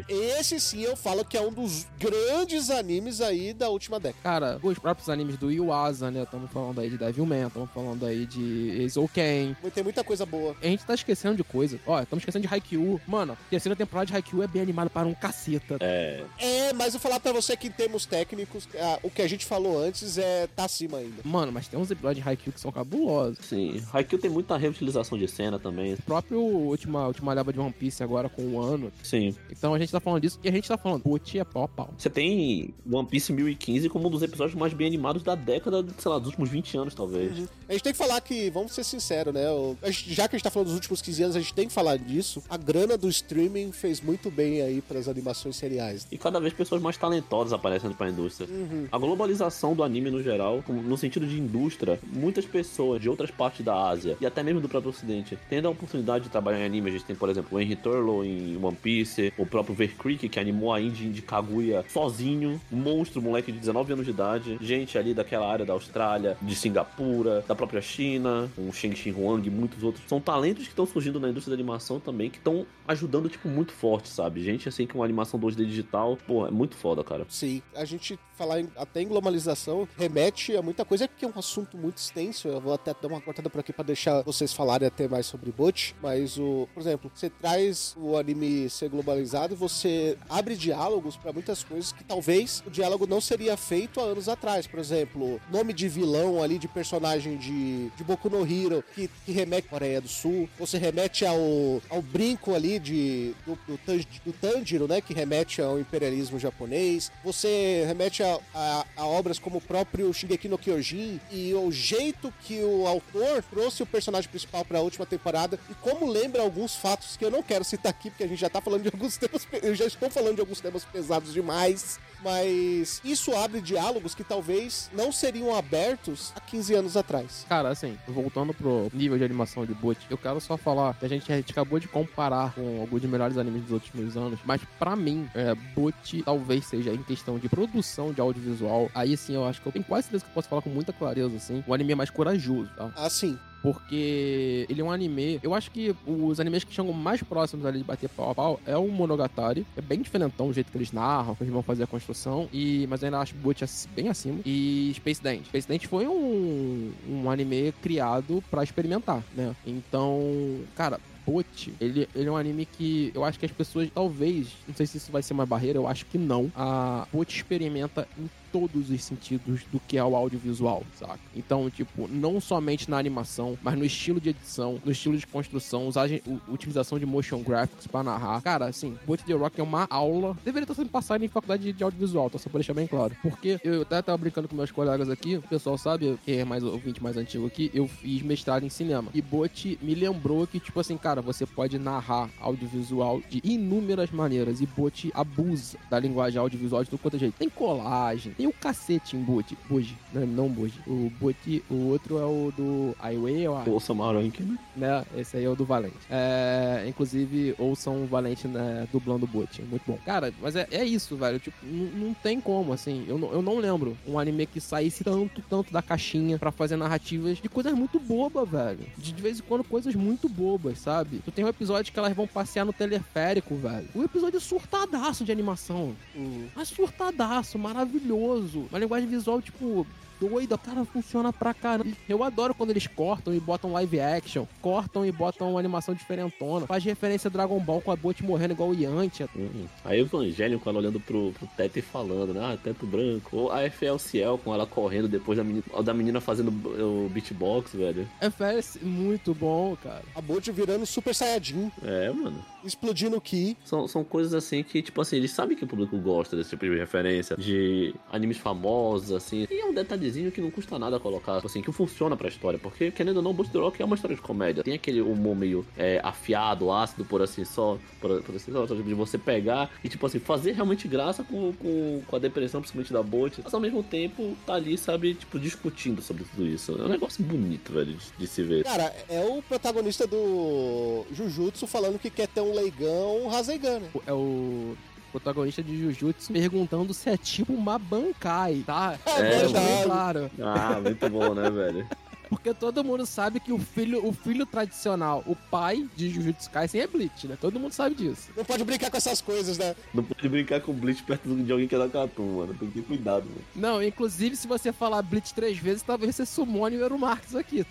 Esse 0.08 0.60
sim 0.60 0.82
eu 0.82 0.96
falo 0.96 1.24
que 1.24 1.38
é 1.38 1.42
um 1.42 1.52
dos 1.52 1.86
grandes 2.00 2.70
animes 2.70 3.22
aí 3.22 3.54
da 3.54 3.70
última 3.70 4.00
década. 4.00 4.22
Cara, 4.24 4.60
os 4.62 4.78
próprios 4.80 5.10
animes 5.10 5.38
do 5.38 5.52
Yuasa, 5.52 6.12
né? 6.12 6.24
Estamos 6.24 6.52
falando 6.52 6.80
aí 6.82 6.90
de 6.90 6.98
Devilman, 6.98 7.48
estamos 7.48 7.70
falando 7.72 8.06
aí 8.06 8.26
de 8.26 8.82
Eizouken. 8.82 9.56
Tem 9.74 9.84
muita 9.84 10.04
coisa 10.04 10.26
boa. 10.26 10.56
A 10.62 10.66
gente 10.66 10.86
tá 10.86 10.94
esquecendo 10.94 11.36
de 11.36 11.44
coisa. 11.44 11.80
Ó, 11.86 12.02
estamos 12.02 12.22
esquecendo 12.22 12.48
de 12.48 12.54
Haikyuu. 12.54 13.00
Mano, 13.08 13.34
a 13.34 13.50
terceira 13.50 13.76
temporada 13.76 14.08
de 14.08 14.14
Haikyuu 14.16 14.44
é 14.44 14.48
bem 14.48 14.62
animada 14.62 14.90
para 14.90 15.08
um 15.08 15.14
caceta. 15.14 15.78
É, 15.80 16.24
É 16.38 16.74
mas 16.74 16.94
eu 16.94 17.00
vou 17.00 17.02
falar 17.02 17.20
pra 17.20 17.32
você 17.32 17.56
que 17.56 17.68
em 17.68 17.72
termos 17.72 18.06
técnicos, 18.06 18.68
ah, 18.80 19.00
o 19.04 19.10
que 19.10 19.22
a 19.22 19.28
gente 19.28 19.46
falou 19.46 19.82
antes 19.84 20.18
é 20.18 20.48
tá 20.48 20.66
acima 20.66 20.98
ainda. 20.98 21.22
Mano, 21.24 21.52
mas 21.52 21.68
tem 21.68 21.80
uns 21.80 21.90
episódios 21.92 22.24
de 22.24 22.30
Haikyuu 22.30 22.54
que 22.54 22.60
são 22.60 22.72
cabulosos. 22.72 23.38
Sim, 23.46 23.82
Haikyuu 23.92 24.20
tem 24.22 24.30
muita 24.30 24.58
reutilização 24.58 25.18
de 25.18 25.28
cena 25.28 25.60
também. 25.60 25.94
O 25.94 26.02
próprio 26.02 26.42
última, 26.42 27.08
última 27.08 27.34
leva 27.34 27.52
de 27.54 27.60
One 27.60 27.72
Piece 27.72 28.04
agora 28.04 28.30
com 28.30 28.42
o 28.44 28.62
ano. 28.62 28.92
Sim. 29.04 29.36
Então 29.58 29.74
a 29.74 29.80
gente 29.80 29.92
tá 29.92 30.00
falando 30.00 30.22
disso 30.22 30.40
e 30.44 30.50
a 30.50 30.52
gente 30.52 30.68
tá 30.68 30.78
falando, 30.78 31.02
put 31.02 31.38
é 31.38 31.44
pau 31.44 31.64
a 31.64 31.68
pau. 31.68 31.94
Você 31.98 32.10
tem 32.10 32.74
One 32.90 33.08
Piece 33.08 33.32
1015 33.32 33.90
como 33.90 34.08
um 34.08 34.12
dos 34.12 34.22
episódios 34.22 34.58
mais 34.58 34.74
bem 34.74 34.88
animados 34.88 35.24
da 35.24 35.36
década, 35.36 35.86
sei 35.98 36.12
lá, 36.12 36.18
dos 36.18 36.28
últimos 36.28 36.50
20 36.50 36.78
anos, 36.78 36.96
talvez. 36.96 37.32
A 37.68 37.74
gente 37.74 37.84
tem 37.84 37.94
que 37.94 37.98
falar 37.98 38.20
que, 38.22 38.50
vamos 38.50 38.74
ser 38.74 38.84
sinceros, 38.84 39.34
né? 39.34 39.44
a 39.82 39.92
já 39.92 40.28
que 40.28 40.36
a 40.36 40.38
gente 40.38 40.44
tá 40.44 40.50
falando 40.50 40.68
dos 40.68 40.76
últimos 40.76 41.02
15 41.02 41.24
anos, 41.24 41.36
a 41.36 41.40
gente 41.40 41.54
tem 41.54 41.68
que 41.68 41.74
falar 41.74 41.98
disso. 41.98 42.44
A 42.50 42.58
grana 42.58 42.98
do 42.98 43.08
streaming 43.10 43.72
fez 43.72 44.02
muito 44.02 44.30
bem 44.30 44.62
aí 44.62 44.82
pras 44.82 45.08
animações 45.08 45.56
seriais. 45.56 46.08
E 46.12 46.18
cada 46.18 46.40
vez 46.40 46.54
pessoas 46.54 46.82
mais 46.82 46.98
talentosas 46.98 47.54
aparecendo 47.54 47.96
pra 47.96 48.10
indústria. 48.10 48.50
A 48.92 48.98
globalização 48.98 49.76
do 49.76 49.84
anime 49.84 50.10
no 50.10 50.22
geral, 50.22 50.64
no 50.68 50.98
sentido 50.98 51.28
de 51.28 51.40
indústria, 51.40 52.00
muitas 52.12 52.46
pessoas 52.46 53.02
de 53.02 53.10
outras 53.10 53.32
partes 53.32 53.66
da 53.66 53.90
Ásia 53.90 54.18
e 54.20 54.26
até 54.26 54.42
mesmo 54.44 54.62
do 54.62 54.70
próprio 54.70 54.92
Ocidente 54.92 55.38
tendo 55.50 55.68
a 55.68 55.72
oportunidade 55.72 56.26
de 56.26 56.30
trabalhar 56.30 56.60
em 56.60 56.66
anime. 56.66 56.90
A 56.90 56.94
gente 56.94 57.06
tem, 57.06 57.16
por 57.16 57.30
exemplo, 57.30 57.58
o 57.58 57.62
Henry 57.62 57.76
Turlow 57.76 58.24
em 58.24 58.58
One 58.64 58.76
Piece, 58.76 59.34
o 59.38 59.43
próprio 59.46 59.76
Ver 59.76 59.96
Creek, 59.96 60.28
que 60.30 60.40
animou 60.40 60.74
a 60.74 60.80
Indie 60.82 61.10
de 61.10 61.22
Kaguya 61.22 61.84
sozinho, 61.90 62.60
um 62.72 62.78
monstro, 62.78 63.22
moleque 63.22 63.52
de 63.52 63.60
19 63.60 63.94
anos 63.94 64.06
de 64.06 64.12
idade, 64.12 64.58
gente 64.62 64.98
ali 64.98 65.14
daquela 65.14 65.50
área 65.52 65.66
da 65.66 65.74
Austrália, 65.74 66.38
de 66.42 66.56
Singapura, 66.56 67.44
da 67.48 67.56
própria 67.56 67.82
China, 67.82 68.50
o 68.58 68.72
Sheng 68.72 68.96
Xin 68.96 69.12
Huang 69.12 69.48
e 69.48 69.50
muitos 69.52 69.84
outros. 69.84 70.04
São 70.08 70.20
talentos 70.20 70.64
que 70.64 70.70
estão 70.70 70.86
surgindo 70.86 71.20
na 71.20 71.30
indústria 71.30 71.56
da 71.56 71.62
animação 71.62 72.00
também, 72.00 72.30
que 72.30 72.38
estão 72.38 72.66
ajudando, 72.88 73.30
tipo, 73.30 73.48
muito 73.48 73.72
forte, 73.72 74.10
sabe? 74.10 74.44
Gente 74.44 74.68
assim 74.68 74.86
com 74.86 75.04
animação 75.04 75.40
2D 75.40 75.66
digital, 75.66 76.18
pô, 76.28 76.46
é 76.48 76.52
muito 76.52 76.76
foda, 76.76 77.04
cara. 77.04 77.26
Sim, 77.30 77.62
a 77.76 77.86
gente 77.86 78.20
falar 78.36 78.60
em- 78.62 78.70
até 78.76 79.02
em 79.02 79.08
globalização 79.08 79.88
remete 79.98 80.56
a 80.58 80.62
muita 80.62 80.84
coisa, 80.84 81.08
que 81.08 81.24
é 81.24 81.28
um 81.28 81.38
assunto 81.38 81.78
muito 81.78 81.98
extenso. 81.98 82.48
Eu 82.48 82.60
vou 82.60 82.74
até 82.74 82.94
dar 83.00 83.08
uma 83.08 83.22
cortada 83.22 83.50
por 83.50 83.60
aqui 83.60 83.72
pra 83.72 83.84
deixar 83.84 84.22
vocês 84.24 84.52
falarem 84.54 84.88
até 84.88 85.08
mais 85.08 85.26
sobre 85.26 85.52
Butch. 85.52 85.94
Mas, 86.02 86.38
o, 86.38 86.68
por 86.74 86.82
exemplo, 86.82 87.12
você 87.14 87.30
traz 87.30 87.96
o 87.98 88.18
anime 88.18 88.70
ser 88.70 88.90
globalizado, 88.90 89.33
você 89.56 90.18
abre 90.30 90.56
diálogos 90.56 91.16
pra 91.18 91.34
muitas 91.34 91.64
coisas 91.64 91.92
que 91.92 92.04
talvez 92.04 92.64
o 92.66 92.70
diálogo 92.70 93.08
não 93.08 93.20
seria 93.20 93.58
feito 93.58 94.00
há 94.00 94.04
anos 94.04 94.30
atrás. 94.30 94.68
Por 94.68 94.80
exemplo, 94.80 95.42
nome 95.52 95.74
de 95.74 95.88
vilão 95.90 96.42
ali, 96.42 96.58
de 96.60 96.68
personagem 96.68 97.38
de, 97.38 97.90
de 97.90 98.04
Boku 98.04 98.30
no 98.30 98.42
Hero, 98.46 98.84
que, 98.96 99.10
que 99.26 99.32
remete 99.32 99.68
à 99.68 99.70
Coreia 99.70 100.02
do 100.02 100.08
Sul. 100.08 100.48
Você 100.60 100.78
remete 100.78 101.26
ao, 101.26 101.82
ao 101.90 102.02
brinco 102.02 102.54
ali 102.54 102.80
de, 102.80 103.34
do, 103.46 103.58
do, 103.68 103.80
do 104.26 104.34
Tanjiro, 104.34 104.88
né? 104.88 105.02
Que 105.02 105.14
remete 105.14 105.62
ao 105.62 105.80
imperialismo 105.80 106.38
japonês. 106.40 107.12
Você 107.24 107.84
remete 107.88 108.22
a, 108.24 108.40
a- 108.54 108.86
a 108.98 109.06
obras 109.06 109.40
como 109.40 109.58
o 109.58 109.62
próprio 109.62 110.14
Shingeki 110.14 110.48
no 110.48 110.58
Kyojin 110.58 111.20
e 111.32 111.54
o 111.54 111.72
jeito 111.72 112.34
que 112.44 112.62
o 112.64 112.88
autor 112.88 113.44
trouxe 113.50 113.84
o 113.84 113.86
personagem 113.86 114.30
principal 114.30 114.64
para 114.66 114.80
a 114.80 114.82
última 114.82 115.06
temporada 115.06 115.60
e 115.70 115.74
como 115.76 116.08
lembra 116.10 116.42
alguns 116.42 116.76
fatos 116.76 117.18
que 117.18 117.24
eu 117.26 117.32
não 117.32 117.42
quero 117.42 117.64
citar 117.64 117.90
aqui 117.90 118.10
porque 118.10 118.24
a 118.24 118.28
gente 118.28 118.40
já 118.40 118.50
tá 118.50 118.62
falando 118.62 118.84
de 118.84 118.90
alguns 118.90 119.18
temas, 119.30 119.48
eu 119.62 119.76
já 119.76 119.86
estou 119.86 120.10
falando 120.10 120.36
de 120.36 120.42
alguns 120.42 120.60
temas 120.60 120.84
pesados 120.84 121.34
demais. 121.34 122.00
Mas 122.24 123.02
isso 123.04 123.36
abre 123.36 123.62
diálogos 123.62 124.16
que 124.16 124.24
talvez 124.24 124.90
não 124.94 125.12
seriam 125.12 125.56
abertos 125.56 126.32
há 126.36 126.40
15 126.40 126.74
anos 126.74 126.98
atrás. 126.98 127.46
Cara, 127.50 127.70
assim, 127.70 127.98
voltando 128.08 128.54
pro 128.54 128.90
nível 128.94 129.18
de 129.18 129.24
animação 129.24 129.66
de 129.66 129.74
Boot, 129.74 130.00
eu 130.10 130.18
quero 130.18 130.40
só 130.40 130.56
falar 130.58 130.94
que 130.96 131.06
a 131.06 131.10
gente, 131.10 131.32
a 131.32 131.36
gente 131.36 131.52
acabou 131.52 131.80
de 131.80 131.88
comparar 131.88 132.54
com 132.54 132.80
alguns 132.82 133.02
dos 133.02 133.10
melhores 133.10 133.38
animes 133.38 133.64
dos 133.64 133.72
últimos 133.72 134.16
anos, 134.16 134.40
mas 134.46 134.62
pra 134.80 134.96
mim, 134.96 135.28
é, 135.36 135.54
Boot 135.76 136.24
talvez 136.24 136.66
seja 136.66 136.94
em 136.94 137.04
questão 137.04 137.38
de 137.38 137.50
produção 137.50 138.14
de 138.14 138.22
audiovisual, 138.22 138.90
aí 138.96 139.16
sim 139.18 139.36
eu 139.36 139.46
acho 139.46 139.62
que 139.62 139.68
eu 139.68 139.72
tenho 139.72 139.86
quase 139.86 140.04
certeza 140.04 140.24
que 140.26 140.30
eu 140.32 140.34
posso 140.34 140.48
falar 140.48 140.62
com 140.62 140.70
muita 140.70 140.94
clareza, 140.94 141.36
assim, 141.36 141.64
o 141.68 141.74
anime 141.74 141.92
é 141.94 141.96
mais 141.96 142.10
corajoso, 142.10 142.70
tá? 142.76 142.92
Assim, 142.96 143.38
Porque 143.64 144.66
ele 144.70 144.82
é 144.82 144.84
um 144.84 144.92
anime. 144.92 145.40
Eu 145.42 145.54
acho 145.54 145.72
que 145.72 145.96
os 146.06 146.38
animes 146.42 146.66
que 146.66 146.74
chegam 146.74 146.92
mais 146.92 147.24
próximos 147.24 147.66
ali 147.66 147.78
de 147.78 147.84
bater 147.86 148.10
pau 148.10 148.30
a 148.30 148.36
pau 148.36 148.60
é 148.66 148.76
o 148.76 148.90
Monogatari. 148.90 149.66
É 149.78 149.82
bem 149.82 150.02
diferentão 150.02 150.50
o 150.50 150.54
jeito 150.54 150.70
que 150.70 150.78
eles 150.78 150.92
narram, 150.92 151.34
que 151.34 151.44
eles 151.44 151.54
vão 151.54 151.64
fazer 151.64 151.84
a 151.84 151.88
construção. 151.88 152.13
E, 152.52 152.86
mas 152.90 153.02
eu 153.02 153.08
ainda 153.08 153.20
acho 153.20 153.34
ass- 153.64 153.88
bem 153.96 154.10
acima. 154.10 154.40
E 154.46 154.92
Space 154.96 155.22
Dance. 155.22 155.46
Space 155.46 155.68
Dance 155.68 155.88
foi 155.88 156.08
um, 156.08 156.92
um 157.10 157.30
anime 157.30 157.74
criado 157.82 158.44
pra 158.50 158.64
experimentar, 158.64 159.24
né? 159.36 159.56
Então, 159.66 160.60
cara. 160.76 161.00
Boot, 161.26 161.74
ele, 161.80 162.06
ele 162.14 162.28
é 162.28 162.32
um 162.32 162.36
anime 162.36 162.66
que 162.66 163.10
eu 163.16 163.24
acho 163.24 163.40
que 163.40 163.46
as 163.46 163.52
pessoas, 163.54 163.90
talvez, 163.96 164.48
não 164.68 164.76
sei 164.76 164.86
se 164.86 164.98
isso 164.98 165.10
vai 165.10 165.24
ser 165.24 165.32
uma 165.32 165.46
barreira, 165.46 165.80
eu 165.80 165.88
acho 165.88 166.06
que 166.08 166.18
não. 166.18 166.52
A 166.54 167.08
Boot 167.14 167.34
experimenta 167.34 168.06
em 168.20 168.30
todos 168.54 168.92
os 168.92 169.04
sentidos 169.04 169.64
do 169.72 169.80
que 169.80 169.98
é 169.98 170.04
o 170.04 170.16
audiovisual, 170.16 170.84
saca? 170.98 171.20
Então, 171.36 171.68
tipo, 171.72 172.08
não 172.08 172.40
somente 172.40 172.90
na 172.90 173.00
animação, 173.00 173.58
mas 173.64 173.76
no 173.76 173.84
estilo 173.84 174.22
de 174.22 174.30
edição, 174.30 174.80
no 174.86 174.92
estilo 174.92 175.18
de 175.18 175.26
construção, 175.26 175.88
usagem, 175.88 176.22
utilização 176.48 177.00
de 177.00 177.06
motion 177.06 177.42
graphics 177.42 177.88
pra 177.88 178.04
narrar. 178.04 178.42
Cara, 178.42 178.68
assim, 178.68 178.96
Boat 179.08 179.24
The 179.24 179.34
Rock 179.34 179.60
é 179.60 179.64
uma 179.64 179.88
aula. 179.90 180.38
Deveria 180.46 180.66
estar 180.66 180.76
sendo 180.76 180.90
passado 180.90 181.26
em 181.26 181.28
faculdade 181.28 181.74
de, 181.74 181.84
audiovisual, 181.84 182.30
tá? 182.30 182.38
Só 182.38 182.50
pra 182.50 182.60
deixar 182.60 182.76
bem 182.76 182.86
claro. 182.86 183.16
Porque 183.24 183.60
eu 183.64 183.82
até 183.82 184.02
tava 184.02 184.18
brincando 184.20 184.48
com 184.48 184.56
meus 184.56 184.72
colegas 184.72 185.10
aqui, 185.10 185.38
o 185.38 185.42
pessoal 185.42 185.78
sabe, 185.78 186.18
que 186.24 186.34
é 186.34 186.46
mais 186.46 186.64
ouvinte 186.64 187.02
mais 187.02 187.18
antigo 187.18 187.48
aqui, 187.48 187.72
eu 187.74 187.88
fiz 187.88 188.22
mestrado 188.22 188.64
em 188.64 188.70
cinema. 188.70 189.10
E 189.14 189.22
Boat 189.22 189.80
me 189.82 189.96
lembrou 189.96 190.46
que, 190.46 190.60
tipo 190.60 190.80
assim, 190.80 190.96
cara, 190.96 191.22
você 191.22 191.46
pode 191.46 191.80
narrar 191.80 192.30
audiovisual 192.40 193.22
de 193.28 193.42
inúmeras 193.44 194.12
maneiras. 194.12 194.62
E 194.62 194.68
Boat 194.68 195.12
abusa 195.16 195.78
da 195.90 196.00
linguagem 196.00 196.40
audiovisual 196.40 196.84
de 196.84 196.90
tudo 196.90 197.00
quanto 197.00 197.16
é 197.16 197.20
jeito. 197.20 197.36
Tem 197.38 197.50
colagem, 197.50 198.34
tem 198.34 198.43
o 198.48 198.54
cacete 198.54 199.16
em 199.16 199.22
Boat. 199.24 199.58
Boji, 199.70 199.98
né? 200.14 200.26
não 200.26 200.48
Boji. 200.50 200.80
O 200.88 201.12
Boat, 201.20 201.64
o 201.70 201.88
outro 201.90 202.18
é 202.18 202.26
o 202.26 202.52
do 202.56 202.96
Highway, 203.00 203.42
eu 203.42 203.58
acho 203.58 203.72
O 203.72 203.80
Samara 203.80 204.20
Rankin, 204.22 204.44
né? 204.44 204.58
né? 204.76 205.06
Esse 205.18 205.38
aí 205.38 205.44
é 205.46 205.50
o 205.50 205.56
do 205.56 205.66
Valente. 205.66 205.96
É, 206.10 206.86
inclusive, 206.88 207.56
ouçam 207.58 208.04
o 208.04 208.08
Valente 208.08 208.48
né, 208.48 208.88
dublando 208.92 209.26
o 209.26 209.28
Boot. 209.28 209.62
Muito 209.64 209.84
bom. 209.88 209.98
Cara, 210.06 210.34
mas 210.42 210.56
é, 210.56 210.68
é 210.72 210.84
isso, 210.86 211.16
velho. 211.16 211.40
Tipo, 211.40 211.56
não, 211.64 212.08
não 212.08 212.14
tem 212.14 212.40
como, 212.42 212.74
assim. 212.74 213.06
Eu, 213.08 213.18
não- 213.18 213.32
eu 213.32 213.42
não 213.42 213.58
lembro 213.58 213.98
um 214.08 214.18
anime 214.20 214.46
que 214.46 214.60
saísse 214.60 215.04
tanto, 215.04 215.42
tanto 215.50 215.72
da 215.72 215.82
caixinha 215.82 216.38
pra 216.38 216.52
fazer 216.52 216.76
narrativas 216.76 217.38
de 217.40 217.50
coisas 217.50 217.74
muito 217.74 218.00
bobas, 218.00 218.48
velho. 218.50 218.80
De, 218.98 219.12
de 219.12 219.22
vez 219.22 219.40
em 219.40 219.44
quando, 219.44 219.64
coisas 219.64 219.94
muito 219.96 220.28
bobas, 220.30 220.80
sabe? 220.80 221.22
Tu 221.24 221.32
tem 221.32 221.46
um 221.46 221.48
episódio 221.50 221.92
que 221.92 222.00
elas 222.00 222.14
vão 222.16 222.28
passear 222.28 222.66
no 222.66 222.74
teleférico, 222.74 223.56
velho. 223.56 223.88
O 223.96 224.04
episódio 224.04 224.38
é 224.38 224.40
surtadaço 224.40 225.24
de 225.24 225.32
animação. 225.32 225.96
hum, 226.16 226.48
Mas 226.56 226.68
surtadaço, 226.70 227.58
maravilhoso. 227.60 228.33
Uma 228.70 228.80
linguagem 228.80 229.08
visual, 229.08 229.42
tipo, 229.42 229.86
doida, 230.30 230.58
cara, 230.58 230.86
funciona 230.86 231.34
pra 231.34 231.54
caramba. 231.54 231.90
Eu 232.08 232.24
adoro 232.24 232.54
quando 232.54 232.70
eles 232.70 232.88
cortam 232.88 233.34
e 233.34 233.40
botam 233.40 233.74
live 233.74 234.00
action, 234.00 234.46
cortam 234.62 235.06
e 235.06 235.12
botam 235.12 235.50
uma 235.52 235.60
animação 235.60 235.94
diferentona. 235.94 236.66
Faz 236.66 236.84
referência 236.84 237.28
a 237.28 237.32
Dragon 237.32 237.60
Ball 237.60 237.82
com 237.82 237.92
a 237.92 237.96
Bot 237.96 238.24
morrendo 238.24 238.54
igual 238.54 238.70
o 238.70 238.74
Yantia. 238.74 239.28
Uhum. 239.36 239.66
Aí 239.84 240.02
o 240.02 240.06
Evangelho 240.06 240.60
com 240.60 240.70
ela 240.70 240.80
olhando 240.80 241.00
pro, 241.00 241.34
pro 241.34 241.48
teto 241.58 241.78
e 241.80 241.82
falando, 241.82 242.34
né? 242.34 242.40
Ah, 242.42 242.58
teto 242.62 242.86
branco. 242.86 243.36
Ou 243.36 243.52
a 243.52 243.70
FL 243.70 243.98
Ciel 243.98 244.40
com 244.44 244.54
ela 244.54 244.66
correndo 244.66 245.08
depois 245.08 245.38
da 245.38 245.44
menina, 245.44 245.64
da 245.84 245.94
menina 245.94 246.22
fazendo 246.22 246.50
o 246.50 247.10
beatbox, 247.10 247.74
velho. 247.74 248.08
FS 248.22 248.78
muito 248.82 249.34
bom, 249.34 249.76
cara. 249.84 250.04
a 250.16 250.22
Bolt 250.22 250.48
virando 250.52 250.86
Super 250.86 251.14
Saiyajin, 251.14 251.72
É, 251.84 252.10
mano. 252.12 252.44
explodindo 252.64 253.18
o 253.18 253.22
Ki. 253.22 253.58
São, 253.66 253.88
são 253.88 254.04
coisas 254.04 254.34
assim 254.34 254.64
que, 254.64 254.82
tipo 254.82 255.02
assim, 255.02 255.18
eles 255.18 255.32
sabem 255.32 255.58
que 255.58 255.64
o 255.64 255.68
público 255.68 255.98
gosta 255.98 256.36
desse 256.36 256.52
tipo 256.52 256.66
de 256.66 256.78
referência, 256.78 257.36
de 257.36 257.94
animes 258.12 258.38
famosos, 258.38 259.12
assim. 259.12 259.48
E 259.50 259.60
é 259.60 259.66
um 259.66 259.74
detalhezinho 259.74 260.13
que 260.32 260.42
não 260.42 260.52
custa 260.52 260.78
nada 260.80 261.00
colocar, 261.00 261.38
assim, 261.44 261.62
que 261.62 261.72
funciona 261.72 262.16
pra 262.16 262.28
história. 262.28 262.60
Porque, 262.60 262.92
querendo 262.92 263.18
ou 263.18 263.24
não, 263.24 263.34
Boost 263.34 263.52
the 263.52 263.60
Rock 263.60 263.82
é 263.82 263.86
uma 263.86 263.96
história 263.96 264.16
de 264.16 264.22
comédia. 264.22 264.64
Tem 264.64 264.74
aquele 264.74 265.02
humor 265.02 265.36
meio 265.36 265.66
é, 265.78 266.00
afiado, 266.04 266.72
ácido, 266.72 267.06
por 267.06 267.22
assim 267.22 267.46
só, 267.46 267.78
por, 268.00 268.22
por 268.24 268.36
assim 268.36 268.52
só, 268.52 268.66
de 268.66 268.94
você 268.94 269.18
pegar 269.18 269.70
e, 269.84 269.90
tipo 269.90 270.06
assim, 270.06 270.20
fazer 270.20 270.54
realmente 270.54 270.88
graça 270.88 271.24
com, 271.24 271.54
com, 271.54 272.02
com 272.06 272.16
a 272.16 272.20
depressão, 272.20 272.62
principalmente 272.62 272.94
da 272.94 273.04
Bolt, 273.04 273.40
mas 273.44 273.54
ao 273.54 273.60
mesmo 273.60 273.84
tempo 273.84 274.36
tá 274.46 274.54
ali, 274.54 274.78
sabe, 274.78 275.14
tipo, 275.16 275.40
discutindo 275.40 276.02
sobre 276.02 276.24
tudo 276.24 276.46
isso. 276.46 276.72
É 276.80 276.84
um 276.84 276.90
negócio 276.90 277.24
bonito, 277.24 277.74
velho, 277.74 277.94
de, 277.94 278.06
de 278.18 278.28
se 278.28 278.44
ver. 278.44 278.64
Cara, 278.64 278.94
é 279.10 279.24
o 279.26 279.42
protagonista 279.42 280.06
do 280.08 281.06
Jujutsu 281.12 281.68
falando 281.68 282.00
que 282.00 282.10
quer 282.10 282.28
ter 282.28 282.42
um 282.42 282.54
leigão 282.54 283.28
Rasengan, 283.28 283.80
né? 283.80 283.90
É 284.06 284.14
o 284.14 284.76
protagonista 285.14 285.62
de 285.64 285.80
Jujutsu 285.80 286.34
perguntando 286.34 286.94
se 286.94 287.10
é 287.10 287.16
tipo 287.16 287.54
uma 287.54 287.78
Bankai, 287.78 288.64
tá? 288.66 288.98
É 289.06 289.22
Deixa 289.22 289.40
bem 289.50 289.54
verdade. 289.54 289.84
claro. 289.86 290.32
Ah, 290.42 290.80
muito 290.82 291.10
bom, 291.10 291.34
né, 291.36 291.50
velho? 291.52 291.88
Porque 292.34 292.52
todo 292.52 292.84
mundo 292.84 293.06
sabe 293.06 293.40
que 293.40 293.54
o 293.54 293.60
filho, 293.60 294.04
o 294.06 294.12
filho 294.12 294.44
tradicional, 294.44 295.24
o 295.28 295.36
pai 295.36 295.88
de 295.96 296.10
Jujutsu 296.10 296.50
Kaisen 296.50 296.82
é 296.82 296.88
Bleach, 296.88 297.28
né? 297.28 297.38
Todo 297.40 297.60
mundo 297.60 297.74
sabe 297.74 297.94
disso. 297.94 298.30
Não 298.36 298.44
pode 298.44 298.64
brincar 298.64 298.90
com 298.90 298.98
essas 298.98 299.22
coisas, 299.22 299.56
né? 299.60 299.76
Não 299.94 300.04
pode 300.04 300.28
brincar 300.28 300.60
com 300.60 300.74
Bleach 300.74 301.04
perto 301.04 301.30
de 301.30 301.52
alguém 301.52 301.68
que 301.68 301.76
é 301.76 301.78
da 301.78 301.88
Cartoon, 301.88 302.38
mano. 302.38 302.56
Tem 302.56 302.70
que 302.72 302.82
ter 302.82 302.88
cuidado, 302.88 303.26
mano. 303.26 303.42
Não, 303.56 303.84
inclusive, 303.84 304.36
se 304.36 304.48
você 304.48 304.74
falar 304.74 305.04
Bleach 305.04 305.32
três 305.32 305.60
vezes, 305.60 305.84
talvez 305.84 306.16
você 306.16 306.26
sumone 306.26 306.76
o 306.78 306.84
Eru 306.84 306.98
Marques 306.98 307.36
aqui. 307.36 307.64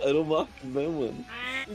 Era 0.00 0.20
o 0.20 0.24
Marcos, 0.24 0.64
né, 0.64 0.88
mano? 0.88 1.24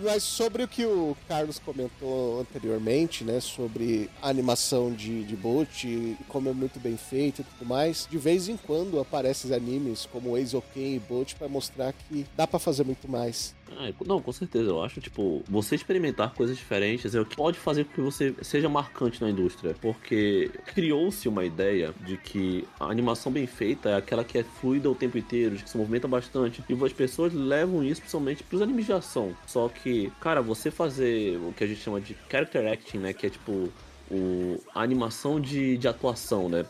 Mas 0.03 0.23
sobre 0.23 0.63
o 0.63 0.67
que 0.67 0.85
o 0.85 1.15
Carlos 1.29 1.59
comentou 1.59 2.41
anteriormente, 2.41 3.23
né? 3.23 3.39
Sobre 3.39 4.09
a 4.21 4.27
animação 4.27 4.91
de, 4.91 5.23
de 5.23 5.35
Bolt 5.35 5.85
e 5.85 6.17
como 6.27 6.49
é 6.49 6.53
muito 6.53 6.77
bem 6.77 6.97
feito 6.97 7.41
e 7.41 7.45
tudo 7.45 7.65
mais, 7.65 8.05
de 8.11 8.17
vez 8.17 8.49
em 8.49 8.57
quando 8.57 8.99
aparecem 8.99 9.53
animes 9.53 10.05
como 10.11 10.37
Eizouken 10.37 10.95
e 10.95 10.99
Bolt 10.99 11.35
pra 11.35 11.47
mostrar 11.47 11.93
que 11.93 12.16
dá 12.35 12.47
pra 12.47 12.59
fazer 12.59 12.83
muito 12.83 13.09
mais. 13.09 13.55
Ah, 13.71 13.91
não, 14.05 14.21
com 14.21 14.31
certeza. 14.31 14.69
Eu 14.69 14.83
acho, 14.83 15.01
tipo, 15.01 15.43
você 15.47 15.75
experimentar 15.75 16.33
coisas 16.33 16.57
diferentes 16.57 17.13
é 17.13 17.19
o 17.19 17.25
que 17.25 17.35
pode 17.35 17.59
fazer 17.59 17.85
com 17.85 17.93
que 17.93 18.01
você 18.01 18.33
seja 18.41 18.69
marcante 18.69 19.21
na 19.21 19.29
indústria. 19.29 19.75
Porque 19.81 20.49
criou-se 20.73 21.27
uma 21.27 21.45
ideia 21.45 21.93
de 22.05 22.17
que 22.17 22.65
a 22.79 22.85
animação 22.85 23.31
bem 23.31 23.45
feita 23.45 23.89
é 23.89 23.95
aquela 23.95 24.23
que 24.23 24.37
é 24.37 24.43
fluida 24.43 24.89
o 24.89 24.95
tempo 24.95 25.17
inteiro, 25.17 25.55
que 25.55 25.69
se 25.69 25.77
movimenta 25.77 26.07
bastante. 26.07 26.63
E 26.67 26.85
as 26.85 26.93
pessoas 26.93 27.33
levam 27.33 27.83
isso 27.83 28.01
principalmente 28.01 28.43
pros 28.43 28.61
animes 28.61 28.85
de 28.85 28.93
ação. 28.93 29.35
Só 29.45 29.67
que, 29.69 30.11
cara, 30.21 30.41
você 30.41 30.71
fazer 30.71 31.37
o 31.37 31.53
que 31.53 31.63
a 31.63 31.67
gente 31.67 31.81
chama 31.81 31.99
de 31.99 32.15
character 32.29 32.71
acting, 32.71 32.99
né? 32.99 33.13
Que 33.13 33.27
é 33.27 33.29
tipo 33.29 33.69
o, 34.09 34.61
a 34.73 34.81
animação 34.81 35.39
de, 35.39 35.77
de 35.77 35.87
atuação, 35.87 36.49
né? 36.49 36.65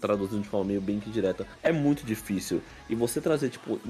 Traduzindo 0.00 0.42
de 0.42 0.48
forma 0.48 0.66
meio 0.66 0.80
bem 0.80 0.98
que 0.98 1.10
direta, 1.10 1.46
é 1.62 1.72
muito 1.72 2.04
difícil. 2.04 2.60
E 2.88 2.94
você 2.94 3.20
trazer, 3.20 3.50
tipo, 3.50 3.80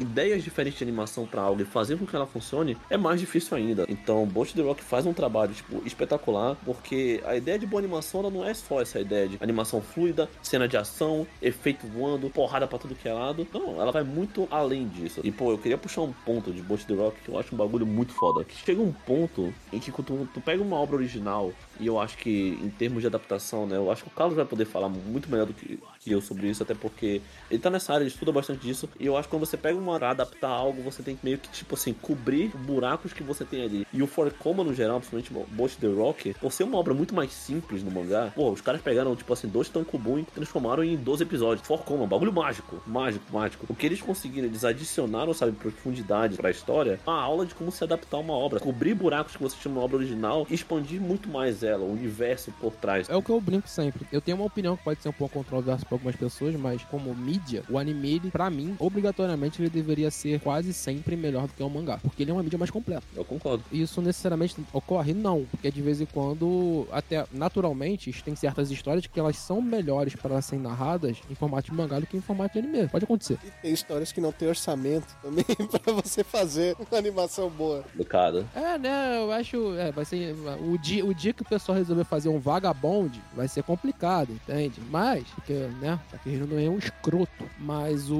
ideias 0.00 0.42
diferentes 0.42 0.78
de 0.78 0.84
animação 0.84 1.26
pra 1.26 1.42
algo 1.42 1.62
e 1.62 1.64
fazer 1.64 1.96
com 1.98 2.06
que 2.06 2.16
ela 2.16 2.26
funcione 2.26 2.76
é 2.88 2.96
mais 2.96 3.20
difícil 3.20 3.56
ainda. 3.56 3.84
Então, 3.88 4.26
Bolt 4.26 4.52
The 4.52 4.62
Rock 4.62 4.82
faz 4.82 5.06
um 5.06 5.12
trabalho, 5.12 5.52
tipo, 5.52 5.82
espetacular, 5.86 6.56
porque 6.64 7.20
a 7.24 7.36
ideia 7.36 7.58
de 7.58 7.66
boa 7.66 7.80
animação, 7.80 8.20
ela 8.20 8.30
não 8.30 8.44
é 8.44 8.54
só 8.54 8.80
essa 8.80 9.00
ideia 9.00 9.28
de 9.28 9.38
animação 9.40 9.80
fluida, 9.80 10.28
cena 10.42 10.66
de 10.66 10.76
ação, 10.76 11.26
efeito 11.40 11.86
voando, 11.86 12.30
porrada 12.30 12.66
pra 12.66 12.78
tudo 12.78 12.94
que 12.94 13.08
é 13.08 13.12
lado. 13.12 13.46
Não, 13.52 13.80
ela 13.80 13.92
vai 13.92 14.02
muito 14.02 14.48
além 14.50 14.88
disso. 14.88 15.20
E, 15.22 15.30
pô, 15.30 15.50
eu 15.50 15.58
queria 15.58 15.78
puxar 15.78 16.02
um 16.02 16.12
ponto 16.12 16.52
de 16.52 16.62
Bolt 16.62 16.84
The 16.84 16.94
Rock 16.94 17.20
que 17.22 17.28
eu 17.28 17.38
acho 17.38 17.54
um 17.54 17.58
bagulho 17.58 17.86
muito 17.86 18.12
foda. 18.12 18.44
Que 18.44 18.56
chega 18.56 18.80
um 18.80 18.92
ponto 18.92 19.52
em 19.72 19.78
que 19.78 19.92
quando 19.92 20.06
tu, 20.06 20.28
tu 20.34 20.40
pega 20.40 20.62
uma 20.62 20.76
obra 20.76 20.96
original, 20.96 21.52
e 21.78 21.86
eu 21.86 22.00
acho 22.00 22.16
que 22.18 22.58
em 22.62 22.70
termos 22.70 23.00
de 23.00 23.06
adaptação, 23.06 23.66
né, 23.66 23.76
eu 23.76 23.90
acho 23.90 24.02
que 24.04 24.08
o 24.08 24.12
Carlos 24.12 24.36
vai 24.36 24.44
poder 24.44 24.64
falar 24.64 24.88
muito 24.88 25.30
melhor 25.30 25.46
do 25.46 25.54
que, 25.54 25.78
que 26.00 26.10
eu 26.10 26.20
sobre 26.20 26.48
isso, 26.48 26.62
até 26.62 26.74
porque 26.74 27.20
ele 27.50 27.60
tá 27.60 27.68
nessa 27.68 27.92
área, 27.92 28.02
ele 28.02 28.10
estuda 28.10 28.32
bastante 28.32 28.60
disso, 28.60 28.88
e 28.98 29.04
eu 29.04 29.16
acho 29.16 29.28
que 29.28 29.30
quando 29.30 29.44
você 29.44 29.56
pega 29.56 29.78
uma 29.78 29.98
pra 29.98 30.10
adaptar 30.10 30.48
algo, 30.48 30.82
você 30.82 31.02
tem 31.02 31.14
que 31.14 31.24
meio 31.24 31.36
que, 31.36 31.48
tipo 31.50 31.74
assim, 31.74 31.92
cobrir 31.92 32.48
buracos 32.56 33.12
que 33.12 33.22
você 33.22 33.44
tem 33.44 33.62
ali. 33.62 33.86
E 33.92 34.02
o 34.02 34.06
Forcoma, 34.06 34.64
no 34.64 34.74
geral, 34.74 34.98
principalmente 34.98 35.52
Bolt 35.54 35.74
The 35.76 35.88
Rock, 35.88 36.34
por 36.34 36.52
ser 36.52 36.64
uma 36.64 36.78
obra 36.78 36.94
muito 36.94 37.14
mais 37.14 37.32
simples 37.32 37.82
no 37.82 37.90
mangá, 37.90 38.32
pô, 38.34 38.50
os 38.50 38.62
caras 38.62 38.80
pegaram, 38.80 39.14
tipo 39.14 39.30
assim, 39.32 39.46
dois 39.46 39.68
Tankobon 39.68 40.20
e 40.20 40.24
transformaram 40.24 40.82
em 40.82 40.96
12 40.96 41.22
episódios. 41.22 41.66
Forcoma, 41.66 42.04
um 42.04 42.08
bagulho 42.08 42.32
mágico, 42.32 42.82
mágico, 42.86 43.24
mágico. 43.30 43.66
O 43.68 43.74
que 43.74 43.84
eles 43.84 44.00
conseguiram, 44.00 44.48
eles 44.48 44.64
adicionaram, 44.64 45.34
sabe, 45.34 45.52
profundidade 45.52 46.36
pra 46.36 46.50
história, 46.50 46.98
uma 47.06 47.20
aula 47.20 47.44
de 47.44 47.54
como 47.54 47.70
se 47.70 47.84
adaptar 47.84 48.16
a 48.16 48.20
uma 48.20 48.32
obra, 48.32 48.58
cobrir 48.58 48.94
buracos 48.94 49.36
que 49.36 49.42
você 49.42 49.56
tinha 49.60 49.74
na 49.74 49.80
obra 49.80 49.98
original 49.98 50.46
e 50.48 50.54
expandir 50.54 51.00
muito 51.00 51.28
mais 51.28 51.62
ela, 51.62 51.84
o 51.84 51.92
universo 51.92 52.50
por 52.58 52.72
trás. 52.72 53.08
É 53.10 53.16
o 53.16 53.22
que 53.22 53.30
eu 53.30 53.40
brinco 53.40 53.68
sempre. 53.68 54.06
Eu 54.10 54.20
tenho 54.22 54.38
uma 54.38 54.46
opinião 54.46 54.76
que 54.76 54.84
pode 54.84 55.02
ser 55.02 55.10
um 55.10 55.12
pouco 55.12 55.34
controversa 55.34 55.84
pra 55.90 55.96
algumas 55.96 56.14
pessoas, 56.14 56.54
mas 56.54 56.82
como 56.84 57.14
mídia, 57.14 57.64
o 57.68 57.76
anime, 57.76 58.12
ele, 58.12 58.30
pra 58.30 58.48
mim, 58.48 58.76
obrigatoriamente, 58.78 59.60
ele 59.60 59.68
deveria 59.68 60.10
ser 60.10 60.40
quase 60.40 60.72
sempre 60.72 61.16
melhor 61.16 61.48
do 61.48 61.52
que 61.52 61.62
o 61.62 61.68
mangá. 61.68 61.98
Porque 61.98 62.22
ele 62.22 62.30
é 62.30 62.34
uma 62.34 62.42
mídia 62.42 62.58
mais 62.58 62.70
completa. 62.70 63.02
Eu 63.14 63.24
concordo. 63.24 63.64
Isso 63.72 64.00
necessariamente 64.00 64.56
ocorre? 64.72 65.12
Não. 65.12 65.44
Porque 65.50 65.70
de 65.70 65.82
vez 65.82 66.00
em 66.00 66.06
quando, 66.06 66.86
até 66.92 67.26
naturalmente, 67.32 68.12
tem 68.22 68.36
certas 68.36 68.70
histórias 68.70 69.06
que 69.06 69.18
elas 69.18 69.36
são 69.36 69.60
melhores 69.60 70.14
para 70.14 70.40
serem 70.40 70.62
narradas 70.62 71.18
em 71.28 71.34
formato 71.34 71.70
de 71.70 71.76
mangá 71.76 71.98
do 71.98 72.06
que 72.06 72.16
em 72.16 72.20
formato 72.20 72.52
de 72.52 72.66
anime. 72.66 72.88
Pode 72.88 73.04
acontecer. 73.04 73.38
E 73.44 73.50
tem 73.62 73.72
histórias 73.72 74.12
que 74.12 74.20
não 74.20 74.30
tem 74.30 74.48
orçamento 74.48 75.16
também 75.20 75.44
pra 75.82 75.92
você 75.92 76.22
fazer 76.22 76.76
uma 76.78 76.98
animação 76.98 77.50
boa. 77.50 77.82
Complicado. 77.82 78.46
É, 78.54 78.78
né? 78.78 79.18
Eu 79.18 79.32
acho. 79.32 79.74
É, 79.74 79.90
vai 79.90 80.04
ser. 80.04 80.34
O 80.64 80.78
dia, 80.78 81.04
o 81.04 81.12
dia 81.12 81.32
que 81.32 81.42
o 81.42 81.44
pessoal 81.44 81.76
resolver 81.76 82.04
fazer 82.04 82.28
um 82.28 82.38
vagabond 82.38 83.20
vai 83.34 83.48
ser 83.48 83.62
complicado, 83.62 84.32
entende? 84.32 84.80
Mas, 84.90 85.24
porque, 85.34 85.68
né? 85.80 85.98
Tá 86.10 86.18
querendo 86.18 86.58
é 86.58 86.68
um 86.68 86.78
escroto. 86.78 87.48
Mas 87.58 88.10
o, 88.10 88.16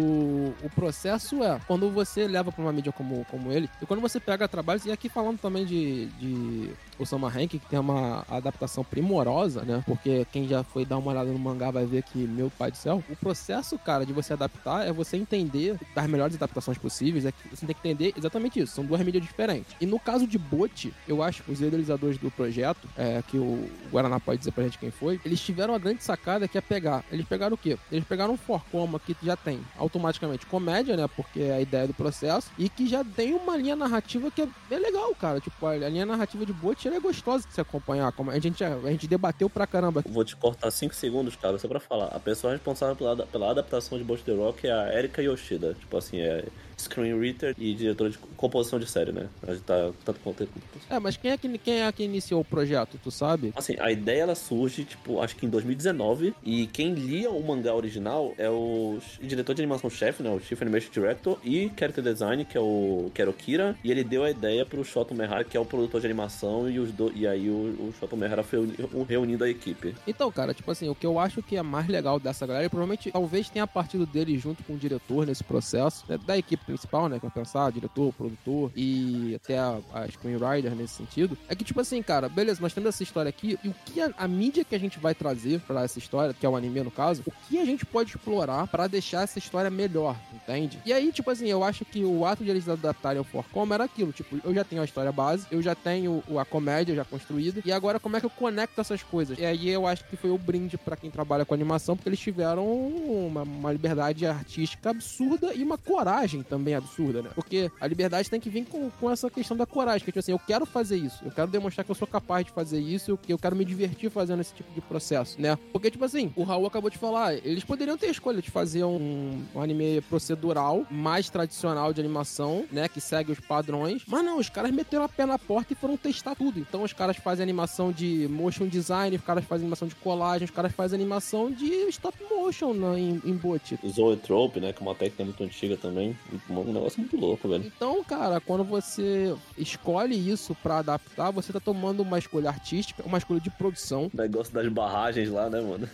o 0.62 0.70
processo 0.74 1.42
é 1.42 1.60
quando 1.66 1.90
você 1.90 2.26
leva 2.26 2.50
pra 2.50 2.62
uma 2.62 2.72
mídia 2.72 2.92
como, 2.92 3.24
como 3.26 3.52
ele, 3.52 3.68
e 3.80 3.86
quando 3.86 4.00
você 4.00 4.18
pega 4.18 4.48
trabalhos, 4.48 4.84
e 4.86 4.90
aqui 4.90 5.08
falando 5.08 5.38
também 5.38 5.64
de. 5.64 6.06
de 6.06 6.70
Osama 6.98 7.28
Hank, 7.28 7.58
que 7.58 7.66
tem 7.66 7.78
uma 7.78 8.26
adaptação 8.28 8.84
primorosa, 8.84 9.62
né? 9.62 9.82
Porque 9.86 10.26
quem 10.30 10.46
já 10.46 10.62
foi 10.62 10.84
dar 10.84 10.98
uma 10.98 11.10
olhada 11.10 11.32
no 11.32 11.38
mangá 11.38 11.70
vai 11.70 11.86
ver 11.86 12.02
que, 12.02 12.18
meu 12.18 12.50
pai 12.50 12.70
do 12.70 12.76
céu, 12.76 13.02
o 13.08 13.16
processo, 13.16 13.78
cara, 13.78 14.04
de 14.04 14.12
você 14.12 14.34
adaptar 14.34 14.86
é 14.86 14.92
você 14.92 15.16
entender 15.16 15.78
das 15.94 16.06
melhores 16.06 16.36
adaptações 16.36 16.76
possíveis, 16.76 17.24
é 17.24 17.32
você 17.50 17.64
tem 17.64 17.74
que 17.74 17.88
entender 17.88 18.12
exatamente 18.16 18.60
isso. 18.60 18.74
São 18.74 18.84
duas 18.84 19.00
mídias 19.00 19.24
diferentes. 19.24 19.74
E 19.80 19.86
no 19.86 19.98
caso 19.98 20.26
de 20.26 20.36
Bot, 20.36 20.92
eu 21.08 21.22
acho 21.22 21.42
que 21.42 21.50
os 21.50 21.60
idealizadores 21.60 22.18
do 22.18 22.30
projeto, 22.30 22.86
é, 22.96 23.22
que 23.26 23.38
o 23.38 23.66
Guaraná 23.90 24.20
pode 24.20 24.38
dizer 24.38 24.52
pra 24.52 24.64
gente 24.64 24.78
quem 24.78 24.90
foi, 24.90 25.18
eles 25.24 25.40
tiveram 25.40 25.74
a 25.74 25.78
grande 25.78 26.04
sacada 26.04 26.46
que 26.46 26.58
é 26.58 26.60
pegar. 26.60 27.04
Eles 27.10 27.26
o 27.54 27.58
quê? 27.58 27.78
Eles 27.90 28.04
pegaram 28.04 28.34
um 28.34 28.36
Forcoma 28.36 28.98
que 28.98 29.16
já 29.22 29.36
tem 29.36 29.60
automaticamente 29.76 30.46
comédia, 30.46 30.96
né? 30.96 31.08
Porque 31.14 31.40
é 31.40 31.52
a 31.52 31.60
ideia 31.60 31.86
do 31.86 31.94
processo, 31.94 32.50
e 32.58 32.68
que 32.68 32.88
já 32.88 33.04
tem 33.04 33.34
uma 33.34 33.56
linha 33.56 33.76
narrativa 33.76 34.30
que 34.30 34.42
é, 34.42 34.48
é 34.70 34.78
legal, 34.78 35.14
cara. 35.14 35.40
Tipo, 35.40 35.66
a, 35.66 35.72
a 35.72 35.88
linha 35.88 36.06
narrativa 36.06 36.44
de 36.46 36.54
ela 36.84 36.96
é 36.96 37.00
gostosa 37.00 37.46
de 37.46 37.54
se 37.54 37.60
acompanhar. 37.60 38.12
Como 38.12 38.30
a 38.30 38.38
gente, 38.38 38.62
a 38.62 38.90
gente 38.90 39.06
debateu 39.06 39.48
pra 39.50 39.66
caramba. 39.66 40.02
Vou 40.06 40.24
te 40.24 40.36
cortar 40.36 40.70
5 40.70 40.94
segundos, 40.94 41.36
cara, 41.36 41.58
só 41.58 41.68
pra 41.68 41.80
falar. 41.80 42.06
A 42.06 42.20
pessoa 42.20 42.52
responsável 42.52 42.96
pela, 42.96 43.26
pela 43.26 43.50
adaptação 43.50 43.98
de 43.98 44.04
Bolt 44.04 44.22
The 44.22 44.32
Rock 44.32 44.66
é 44.66 44.72
a 44.72 44.98
Erika 44.98 45.22
Yoshida. 45.22 45.74
Tipo 45.74 45.96
assim, 45.96 46.20
é 46.20 46.44
screenwriter 46.80 47.54
e 47.58 47.74
diretora 47.74 48.10
de 48.10 48.18
composição 48.36 48.78
de 48.78 48.86
série, 48.86 49.12
né? 49.12 49.28
A 49.46 49.52
gente 49.52 49.62
tá 49.64 49.90
tanto 50.04 50.20
quanto 50.20 50.48
É, 50.88 50.98
mas 50.98 51.16
quem 51.16 51.30
é 51.30 51.36
que, 51.36 51.58
quem 51.58 51.82
é 51.82 51.92
que 51.92 52.02
iniciou 52.02 52.40
o 52.40 52.44
projeto, 52.44 52.98
tu 53.02 53.10
sabe? 53.10 53.52
Assim, 53.56 53.76
a 53.78 53.90
ideia 53.90 54.22
ela 54.22 54.34
surge, 54.34 54.84
tipo, 54.84 55.20
acho 55.20 55.36
que 55.36 55.46
em 55.46 55.48
2019. 55.48 56.34
E 56.44 56.66
quem 56.66 56.94
lia 56.94 57.30
o 57.30 57.42
mangá 57.46 57.74
original 57.74 58.32
é 58.38 58.48
o 58.48 58.98
diretor 59.20 59.54
de 59.54 59.62
animação-chefe, 59.62 60.22
né? 60.22 60.30
O 60.30 60.40
Chief 60.40 60.60
Animation 60.60 60.90
Director 60.92 61.38
e 61.44 61.70
Character 61.78 62.02
Design, 62.04 62.44
que 62.44 62.56
é 62.56 62.60
o, 62.60 63.10
que 63.14 63.20
era 63.22 63.30
o 63.30 63.34
Kira. 63.34 63.76
E 63.84 63.90
ele 63.90 64.04
deu 64.04 64.24
a 64.24 64.30
ideia 64.30 64.64
pro 64.66 64.84
Shoto 64.84 65.14
Mehara, 65.14 65.44
que 65.44 65.56
é 65.56 65.60
o 65.60 65.64
produtor 65.64 66.00
de 66.00 66.06
animação. 66.06 66.68
E, 66.70 66.78
os 66.78 66.90
do, 66.92 67.12
e 67.14 67.26
aí 67.26 67.48
o, 67.48 67.52
o 67.88 67.94
Shoto 67.98 68.16
Mehara 68.16 68.42
foi 68.42 68.58
uni- 68.60 68.76
reunindo 69.08 69.44
a 69.44 69.48
equipe. 69.48 69.94
Então, 70.06 70.30
cara, 70.30 70.54
tipo 70.54 70.70
assim, 70.70 70.88
o 70.88 70.94
que 70.94 71.06
eu 71.06 71.18
acho 71.18 71.42
que 71.42 71.56
é 71.56 71.62
mais 71.62 71.86
legal 71.88 72.18
dessa 72.18 72.46
galera, 72.46 72.64
e 72.66 72.68
provavelmente, 72.68 73.10
talvez 73.10 73.48
tenha 73.48 73.66
partido 73.66 74.06
dele 74.06 74.38
junto 74.38 74.62
com 74.64 74.74
o 74.74 74.76
diretor 74.78 75.26
nesse 75.26 75.42
processo, 75.44 76.04
né, 76.08 76.18
da 76.26 76.36
equipe 76.38 76.69
principal, 76.72 77.08
né, 77.08 77.16
que 77.18 77.22
vai 77.26 77.30
pensar, 77.30 77.70
diretor, 77.72 78.12
produtor 78.12 78.70
e 78.76 79.34
até 79.34 79.58
a, 79.58 79.78
a 79.92 80.08
screenwriter 80.08 80.74
nesse 80.74 80.94
sentido, 80.94 81.36
é 81.48 81.54
que, 81.54 81.64
tipo 81.64 81.80
assim, 81.80 82.02
cara, 82.02 82.28
beleza, 82.28 82.60
nós 82.60 82.72
temos 82.72 82.88
essa 82.88 83.02
história 83.02 83.28
aqui, 83.28 83.58
e 83.64 83.68
o 83.68 83.74
que 83.84 84.00
a, 84.00 84.10
a 84.16 84.28
mídia 84.28 84.64
que 84.64 84.74
a 84.74 84.78
gente 84.78 84.98
vai 84.98 85.14
trazer 85.14 85.60
pra 85.60 85.82
essa 85.84 85.98
história, 85.98 86.34
que 86.34 86.44
é 86.44 86.48
o 86.48 86.56
anime 86.56 86.80
no 86.82 86.90
caso, 86.90 87.22
o 87.26 87.32
que 87.48 87.58
a 87.58 87.64
gente 87.64 87.84
pode 87.84 88.10
explorar 88.10 88.66
pra 88.66 88.86
deixar 88.86 89.22
essa 89.22 89.38
história 89.38 89.70
melhor, 89.70 90.16
entende? 90.34 90.78
E 90.84 90.92
aí, 90.92 91.12
tipo 91.12 91.30
assim, 91.30 91.46
eu 91.48 91.62
acho 91.64 91.84
que 91.84 92.04
o 92.04 92.24
ato 92.24 92.44
de 92.44 92.50
eles 92.50 92.68
adaptarem 92.68 93.18
ao 93.18 93.24
Forcom 93.24 93.66
era 93.72 93.84
aquilo, 93.84 94.12
tipo, 94.12 94.38
eu 94.44 94.54
já 94.54 94.64
tenho 94.64 94.82
a 94.82 94.84
história 94.84 95.12
base, 95.12 95.46
eu 95.50 95.60
já 95.62 95.74
tenho 95.74 96.22
o- 96.28 96.38
a 96.38 96.44
comédia 96.44 96.94
já 96.94 97.04
construída, 97.04 97.60
e 97.64 97.72
agora 97.72 97.98
como 98.00 98.16
é 98.16 98.20
que 98.20 98.26
eu 98.26 98.30
conecto 98.30 98.80
essas 98.80 99.02
coisas? 99.02 99.38
E 99.38 99.44
aí 99.44 99.68
eu 99.68 99.86
acho 99.86 100.04
que 100.04 100.16
foi 100.16 100.30
o 100.30 100.38
brinde 100.38 100.76
pra 100.78 100.96
quem 100.96 101.10
trabalha 101.10 101.44
com 101.44 101.54
animação, 101.54 101.96
porque 101.96 102.08
eles 102.08 102.18
tiveram 102.20 102.66
uma, 102.66 103.42
uma 103.42 103.72
liberdade 103.72 104.26
artística 104.26 104.90
absurda 104.90 105.52
e 105.54 105.62
uma 105.62 105.76
coragem 105.78 106.42
também 106.42 106.59
absurda, 106.74 107.22
né? 107.22 107.30
Porque 107.34 107.70
a 107.80 107.86
liberdade 107.86 108.28
tem 108.28 108.40
que 108.40 108.50
vir 108.50 108.66
com, 108.66 108.90
com 108.90 109.10
essa 109.10 109.30
questão 109.30 109.56
da 109.56 109.66
coragem, 109.66 110.00
que 110.00 110.06
tipo 110.06 110.18
assim, 110.18 110.32
eu 110.32 110.38
quero 110.38 110.66
fazer 110.66 110.96
isso, 110.96 111.24
eu 111.24 111.30
quero 111.30 111.50
demonstrar 111.50 111.84
que 111.84 111.90
eu 111.90 111.94
sou 111.94 112.06
capaz 112.06 112.44
de 112.44 112.52
fazer 112.52 112.80
isso, 112.80 113.16
que 113.16 113.32
eu 113.32 113.38
quero 113.38 113.56
me 113.56 113.64
divertir 113.64 114.10
fazendo 114.10 114.40
esse 114.40 114.54
tipo 114.54 114.72
de 114.72 114.80
processo, 114.80 115.40
né? 115.40 115.58
Porque, 115.72 115.90
tipo 115.90 116.04
assim, 116.04 116.32
o 116.36 116.42
Raul 116.42 116.66
acabou 116.66 116.90
de 116.90 116.98
falar, 116.98 117.34
eles 117.34 117.64
poderiam 117.64 117.96
ter 117.96 118.06
a 118.06 118.10
escolha 118.10 118.42
de 118.42 118.50
fazer 118.50 118.84
um, 118.84 119.42
um 119.54 119.60
anime 119.60 120.00
procedural, 120.02 120.86
mais 120.90 121.30
tradicional 121.30 121.92
de 121.92 122.00
animação, 122.00 122.64
né? 122.70 122.88
Que 122.88 123.00
segue 123.00 123.32
os 123.32 123.40
padrões. 123.40 124.02
Mas 124.06 124.24
não, 124.24 124.38
os 124.38 124.48
caras 124.48 124.70
meteram 124.70 125.04
a 125.04 125.08
pé 125.08 125.26
na 125.26 125.38
porta 125.38 125.72
e 125.72 125.76
foram 125.76 125.96
testar 125.96 126.34
tudo. 126.34 126.58
Então 126.58 126.82
os 126.82 126.92
caras 126.92 127.16
fazem 127.16 127.42
animação 127.42 127.92
de 127.92 128.28
motion 128.28 128.66
design, 128.66 129.16
os 129.16 129.22
caras 129.22 129.44
fazem 129.44 129.64
animação 129.64 129.88
de 129.88 129.94
colagem, 129.96 130.44
os 130.44 130.50
caras 130.50 130.72
fazem 130.72 130.98
animação 130.98 131.50
de 131.50 131.66
stop 131.88 132.16
motion 132.28 132.72
né, 132.72 132.98
em, 132.98 133.22
em 133.24 133.34
bot. 133.34 133.78
Zoetrope, 133.86 134.60
né? 134.60 134.72
Que 134.72 134.82
é 134.82 134.86
uma 134.86 134.94
técnica 134.94 135.24
muito 135.24 135.42
antiga 135.42 135.76
também. 135.76 136.16
Um 136.48 136.72
negócio 136.72 137.00
muito 137.00 137.16
louco, 137.16 137.48
velho. 137.48 137.64
Então, 137.64 138.02
cara, 138.04 138.40
quando 138.40 138.64
você 138.64 139.34
escolhe 139.56 140.14
isso 140.14 140.54
pra 140.62 140.78
adaptar, 140.78 141.30
você 141.30 141.52
tá 141.52 141.60
tomando 141.60 142.00
uma 142.00 142.18
escolha 142.18 142.48
artística, 142.48 143.02
uma 143.04 143.18
escolha 143.18 143.40
de 143.40 143.50
produção. 143.50 144.10
O 144.12 144.16
negócio 144.16 144.52
das 144.52 144.68
barragens 144.68 145.28
lá, 145.30 145.48
né, 145.50 145.60
mano? 145.60 145.88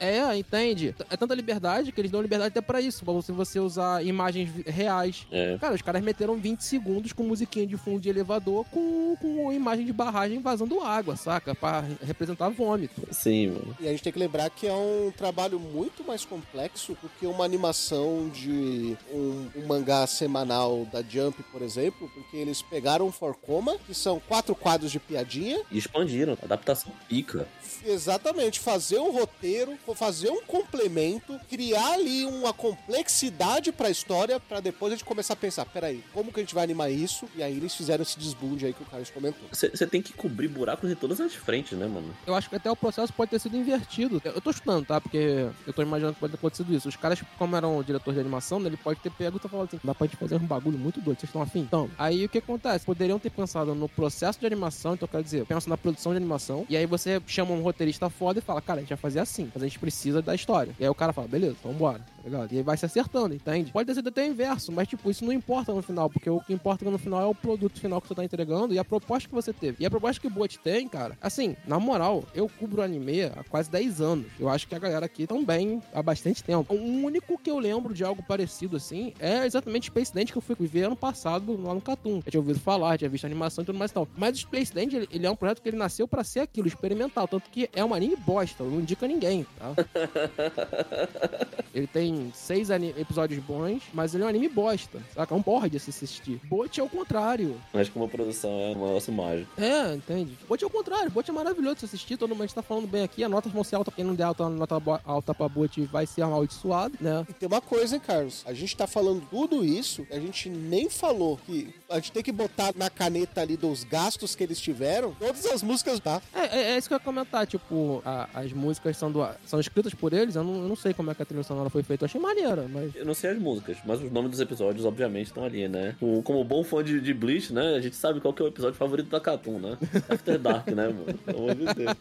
É, 0.00 0.36
entende? 0.36 0.94
É 1.10 1.16
tanta 1.16 1.34
liberdade 1.34 1.90
que 1.90 2.00
eles 2.00 2.10
dão 2.10 2.22
liberdade 2.22 2.48
até 2.50 2.60
pra 2.60 2.80
isso, 2.80 3.04
pra 3.04 3.12
você, 3.12 3.32
você 3.32 3.58
usar 3.58 4.04
imagens 4.06 4.48
reais. 4.64 5.26
É. 5.32 5.58
Cara, 5.58 5.74
os 5.74 5.82
caras 5.82 6.00
meteram 6.04 6.36
20 6.36 6.60
segundos 6.60 7.12
com 7.12 7.24
musiquinha 7.24 7.66
de 7.66 7.76
fundo 7.76 7.98
de 8.00 8.08
elevador 8.08 8.64
com, 8.70 9.16
com 9.20 9.52
imagem 9.52 9.84
de 9.84 9.92
barragem 9.92 10.38
vazando 10.40 10.80
água, 10.80 11.16
saca? 11.16 11.52
Pra 11.52 11.80
re- 11.80 11.96
representar 12.06 12.48
vômito. 12.48 13.02
Sim, 13.10 13.48
mano. 13.48 13.76
E 13.80 13.88
a 13.88 13.90
gente 13.90 14.04
tem 14.04 14.12
que 14.12 14.18
lembrar 14.20 14.48
que 14.50 14.68
é 14.68 14.72
um 14.72 15.10
trabalho 15.16 15.58
muito 15.58 16.04
mais 16.04 16.24
complexo 16.24 16.96
do 17.02 17.08
que 17.18 17.26
uma 17.26 17.44
animação 17.44 18.28
de 18.28 18.96
um, 19.12 19.48
um 19.56 19.66
mangá 19.66 20.06
semanal 20.06 20.86
da 20.92 21.02
Jump, 21.02 21.42
por 21.50 21.60
exemplo, 21.60 22.08
porque 22.14 22.36
eles 22.36 22.62
pegaram 22.62 23.10
Forcoma, 23.10 23.76
que 23.84 23.92
são 23.94 24.20
quatro 24.20 24.54
quadros 24.54 24.92
de 24.92 25.00
piadinha, 25.00 25.60
E 25.72 25.76
expandiram. 25.78 26.38
Adaptação 26.40 26.92
pica. 27.08 27.48
exatamente, 27.84 28.60
fazer 28.60 28.97
um 29.00 29.10
roteiro, 29.10 29.76
fazer 29.94 30.30
um 30.30 30.42
complemento, 30.42 31.38
criar 31.48 31.92
ali 31.92 32.24
uma 32.24 32.52
complexidade 32.52 33.72
pra 33.72 33.90
história, 33.90 34.38
pra 34.38 34.60
depois 34.60 34.92
a 34.92 34.96
gente 34.96 35.04
começar 35.04 35.34
a 35.34 35.36
pensar, 35.36 35.64
peraí, 35.66 36.02
como 36.12 36.32
que 36.32 36.40
a 36.40 36.42
gente 36.42 36.54
vai 36.54 36.64
animar 36.64 36.90
isso? 36.90 37.26
E 37.36 37.42
aí 37.42 37.56
eles 37.56 37.74
fizeram 37.74 38.02
esse 38.02 38.18
desbunde 38.18 38.66
aí 38.66 38.72
que 38.72 38.82
o 38.82 38.86
Carlos 38.86 39.10
comentou. 39.10 39.48
Você 39.52 39.86
tem 39.86 40.02
que 40.02 40.12
cobrir 40.12 40.48
buracos 40.48 40.88
de 40.88 40.94
todas 40.94 41.20
as 41.20 41.34
frentes, 41.34 41.78
né, 41.78 41.86
mano? 41.86 42.14
Eu 42.26 42.34
acho 42.34 42.48
que 42.48 42.56
até 42.56 42.70
o 42.70 42.76
processo 42.76 43.12
pode 43.12 43.30
ter 43.30 43.38
sido 43.38 43.56
invertido. 43.56 44.20
Eu 44.24 44.40
tô 44.40 44.52
chutando, 44.52 44.84
tá? 44.84 45.00
Porque 45.00 45.48
eu 45.66 45.72
tô 45.72 45.82
imaginando 45.82 46.14
que 46.14 46.20
pode 46.20 46.32
ter 46.32 46.38
acontecido 46.38 46.74
isso. 46.74 46.88
Os 46.88 46.96
caras, 46.96 47.22
como 47.38 47.56
eram 47.56 47.82
diretor 47.82 48.14
de 48.14 48.20
animação, 48.20 48.60
né, 48.60 48.68
ele 48.68 48.76
pode 48.76 49.00
ter 49.00 49.10
pego 49.10 49.36
e 49.36 49.40
tá 49.40 49.48
falando 49.48 49.68
assim: 49.68 49.80
dá 49.82 49.94
pra 49.94 50.06
gente 50.06 50.16
fazer 50.16 50.36
um 50.36 50.46
bagulho 50.46 50.78
muito 50.78 51.00
doido, 51.00 51.18
vocês 51.18 51.28
estão 51.28 51.42
afim? 51.42 51.60
Então, 51.60 51.90
aí 51.98 52.24
o 52.24 52.28
que 52.28 52.38
acontece? 52.38 52.84
Poderiam 52.84 53.18
ter 53.18 53.30
pensado 53.30 53.74
no 53.74 53.88
processo 53.88 54.38
de 54.38 54.46
animação, 54.46 54.94
então 54.94 55.08
quer 55.08 55.22
dizer, 55.22 55.44
pensa 55.46 55.68
na 55.68 55.76
produção 55.76 56.12
de 56.12 56.16
animação, 56.16 56.66
e 56.68 56.76
aí 56.76 56.86
você 56.86 57.20
chama 57.26 57.52
um 57.52 57.62
roteirista 57.62 58.08
foda 58.10 58.38
e 58.38 58.42
fala: 58.42 58.60
cara, 58.60 58.82
gente 58.88 58.90
vai 58.90 58.98
fazer 58.98 59.20
assim, 59.20 59.50
mas 59.54 59.62
a 59.62 59.66
gente 59.66 59.78
precisa 59.78 60.22
da 60.22 60.34
história. 60.34 60.74
E 60.78 60.84
aí 60.84 60.90
o 60.90 60.94
cara 60.94 61.12
fala: 61.12 61.28
beleza, 61.28 61.56
vambora, 61.62 61.98
tá 61.98 62.22
ligado? 62.24 62.52
E 62.52 62.56
aí 62.56 62.62
vai 62.62 62.76
se 62.76 62.86
acertando, 62.86 63.34
entende? 63.34 63.70
Pode 63.70 63.86
ter 63.86 63.94
sido 63.94 64.08
até 64.08 64.22
o 64.22 64.26
inverso, 64.26 64.72
mas 64.72 64.88
tipo, 64.88 65.10
isso 65.10 65.24
não 65.24 65.32
importa 65.32 65.72
no 65.72 65.82
final, 65.82 66.08
porque 66.08 66.28
o 66.28 66.40
que 66.40 66.52
importa 66.52 66.88
no 66.90 66.98
final 66.98 67.22
é 67.22 67.26
o 67.26 67.34
produto 67.34 67.78
final 67.78 68.00
que 68.00 68.08
você 68.08 68.14
tá 68.14 68.24
entregando 68.24 68.72
e 68.72 68.78
a 68.78 68.84
proposta 68.84 69.28
que 69.28 69.34
você 69.34 69.52
teve. 69.52 69.76
E 69.80 69.86
a 69.86 69.90
proposta 69.90 70.20
que 70.20 70.26
o 70.26 70.30
Boat 70.30 70.58
tem, 70.58 70.88
cara, 70.88 71.16
assim, 71.20 71.56
na 71.66 71.78
moral, 71.78 72.24
eu 72.34 72.48
cubro 72.48 72.82
anime 72.82 73.24
há 73.24 73.44
quase 73.48 73.70
10 73.70 74.00
anos. 74.00 74.26
Eu 74.38 74.48
acho 74.48 74.66
que 74.66 74.74
a 74.74 74.78
galera 74.78 75.06
aqui 75.06 75.26
também 75.26 75.82
há 75.92 76.02
bastante 76.02 76.42
tempo. 76.42 76.74
O 76.74 76.78
único 76.78 77.38
que 77.38 77.50
eu 77.50 77.58
lembro 77.58 77.92
de 77.92 78.04
algo 78.04 78.22
parecido 78.22 78.76
assim 78.76 79.12
é 79.18 79.44
exatamente 79.44 79.86
Space 79.86 80.12
Dance 80.12 80.32
que 80.32 80.38
eu 80.38 80.42
fui 80.42 80.54
ver 80.66 80.84
ano 80.84 80.96
passado 80.96 81.60
lá 81.60 81.74
no 81.74 81.80
Catum. 81.80 82.20
Eu 82.24 82.30
tinha 82.30 82.40
ouvido 82.40 82.60
falar, 82.60 82.98
tinha 82.98 83.08
visto 83.08 83.24
animação 83.24 83.62
e 83.62 83.66
tudo 83.66 83.78
mais 83.78 83.90
e 83.90 83.94
tal. 83.94 84.08
Mas 84.16 84.36
o 84.36 84.40
Space 84.40 84.72
Dance, 84.72 84.96
ele, 84.96 85.08
ele 85.10 85.26
é 85.26 85.30
um 85.30 85.36
projeto 85.36 85.62
que 85.62 85.68
ele 85.68 85.76
nasceu 85.76 86.06
pra 86.06 86.24
ser 86.24 86.40
aquilo, 86.40 86.68
experimental. 86.68 87.26
Tanto 87.26 87.50
que 87.50 87.68
é 87.74 87.84
um 87.84 87.94
anime 87.94 88.16
bosta, 88.16 88.62
não 88.70 88.80
indico 88.80 89.04
a 89.04 89.08
ninguém, 89.08 89.46
tá? 89.58 89.72
Ele 91.74 91.86
tem 91.86 92.32
seis 92.34 92.70
episódios 92.70 93.42
bons, 93.44 93.82
mas 93.92 94.14
ele 94.14 94.24
é 94.24 94.26
um 94.26 94.28
anime 94.28 94.48
bosta, 94.48 95.00
saca? 95.14 95.32
É 95.34 95.36
um 95.36 95.42
porra 95.42 95.68
de 95.70 95.78
se 95.78 95.90
assistir. 95.90 96.40
Bot 96.44 96.80
é 96.80 96.82
o 96.82 96.88
contrário. 96.88 97.60
Acho 97.74 97.92
que 97.92 97.98
uma 97.98 98.08
produção 98.08 98.50
é 98.50 98.66
um 98.76 98.86
negócio 98.86 99.12
mágico. 99.12 99.48
É, 99.60 99.94
entende? 99.94 100.36
Bot 100.48 100.62
é 100.62 100.66
o 100.66 100.70
contrário. 100.70 101.10
Bot 101.10 101.28
é 101.30 101.32
maravilhoso 101.32 101.74
de 101.74 101.80
se 101.80 101.86
assistir. 101.86 102.16
Todo 102.16 102.34
mundo 102.34 102.50
tá 102.52 102.62
falando 102.62 102.86
bem 102.88 103.02
aqui. 103.04 103.22
A 103.22 103.28
nota 103.28 103.48
vão 103.48 103.62
ser 103.62 103.76
alta. 103.76 103.92
Quem 103.92 104.04
não 104.04 104.14
der 104.14 104.24
alta, 104.24 104.48
nota 104.48 104.74
alta 105.04 105.34
pra 105.34 105.48
Bot 105.48 105.80
vai 105.86 106.06
ser 106.06 106.22
amaldiçoado, 106.22 106.94
né? 107.00 107.24
E 107.28 107.32
tem 107.34 107.46
uma 107.46 107.60
coisa, 107.60 107.94
hein, 107.94 108.02
Carlos? 108.04 108.42
A 108.46 108.52
gente 108.54 108.76
tá 108.76 108.86
falando 108.86 109.22
tudo 109.30 109.64
isso, 109.64 110.06
a 110.10 110.18
gente 110.18 110.48
nem 110.48 110.88
falou 110.90 111.38
que 111.46 111.72
a 111.88 111.96
gente 111.96 112.12
tem 112.12 112.22
que 112.22 112.32
botar 112.32 112.72
na 112.74 112.90
caneta 112.90 113.40
ali 113.42 113.56
dos 113.56 113.84
gastos 113.84 114.34
que 114.34 114.42
eles 114.42 114.58
tiveram, 114.60 115.14
todas 115.18 115.44
as 115.46 115.62
músicas, 115.62 116.00
tá? 116.00 116.20
É, 116.34 116.58
é, 116.58 116.62
é 116.72 116.78
isso 116.78 116.88
que 116.88 116.94
eu 116.94 116.98
ia 116.98 117.04
comentar. 117.04 117.46
Tipo, 117.46 118.02
a- 118.04 118.28
as 118.34 118.52
músicas 118.58 118.96
são, 118.96 119.10
do, 119.10 119.26
são 119.46 119.58
escritas 119.60 119.94
por 119.94 120.12
eles. 120.12 120.34
Eu 120.36 120.44
não, 120.44 120.62
eu 120.62 120.68
não 120.68 120.76
sei 120.76 120.92
como 120.92 121.10
é 121.10 121.14
que 121.14 121.22
a 121.22 121.24
trilha 121.24 121.42
sonora 121.42 121.70
foi 121.70 121.82
feita. 121.82 122.04
Eu 122.04 122.06
achei 122.06 122.20
maneira, 122.20 122.66
mas. 122.68 122.94
Eu 122.94 123.06
não 123.06 123.14
sei 123.14 123.30
as 123.30 123.38
músicas, 123.38 123.78
mas 123.86 124.02
os 124.02 124.10
nomes 124.10 124.30
dos 124.32 124.40
episódios, 124.40 124.84
obviamente, 124.84 125.26
estão 125.28 125.44
ali, 125.44 125.68
né? 125.68 125.94
O- 126.00 126.22
como 126.22 126.42
bom 126.44 126.62
fã 126.64 126.82
de, 126.82 127.00
de 127.00 127.14
Bleach, 127.14 127.52
né? 127.52 127.74
A 127.76 127.80
gente 127.80 127.96
sabe 127.96 128.20
qual 128.20 128.34
que 128.34 128.42
é 128.42 128.44
o 128.44 128.48
episódio 128.48 128.76
favorito 128.76 129.08
da 129.08 129.20
Cartoon, 129.20 129.58
né? 129.58 129.78
After 130.08 130.38
Dark, 130.38 130.66
né, 130.68 130.88
mano? 130.88 131.18
Pelo 131.24 131.50
amor 131.50 131.54
de 131.54 131.74
Deus. 131.74 131.96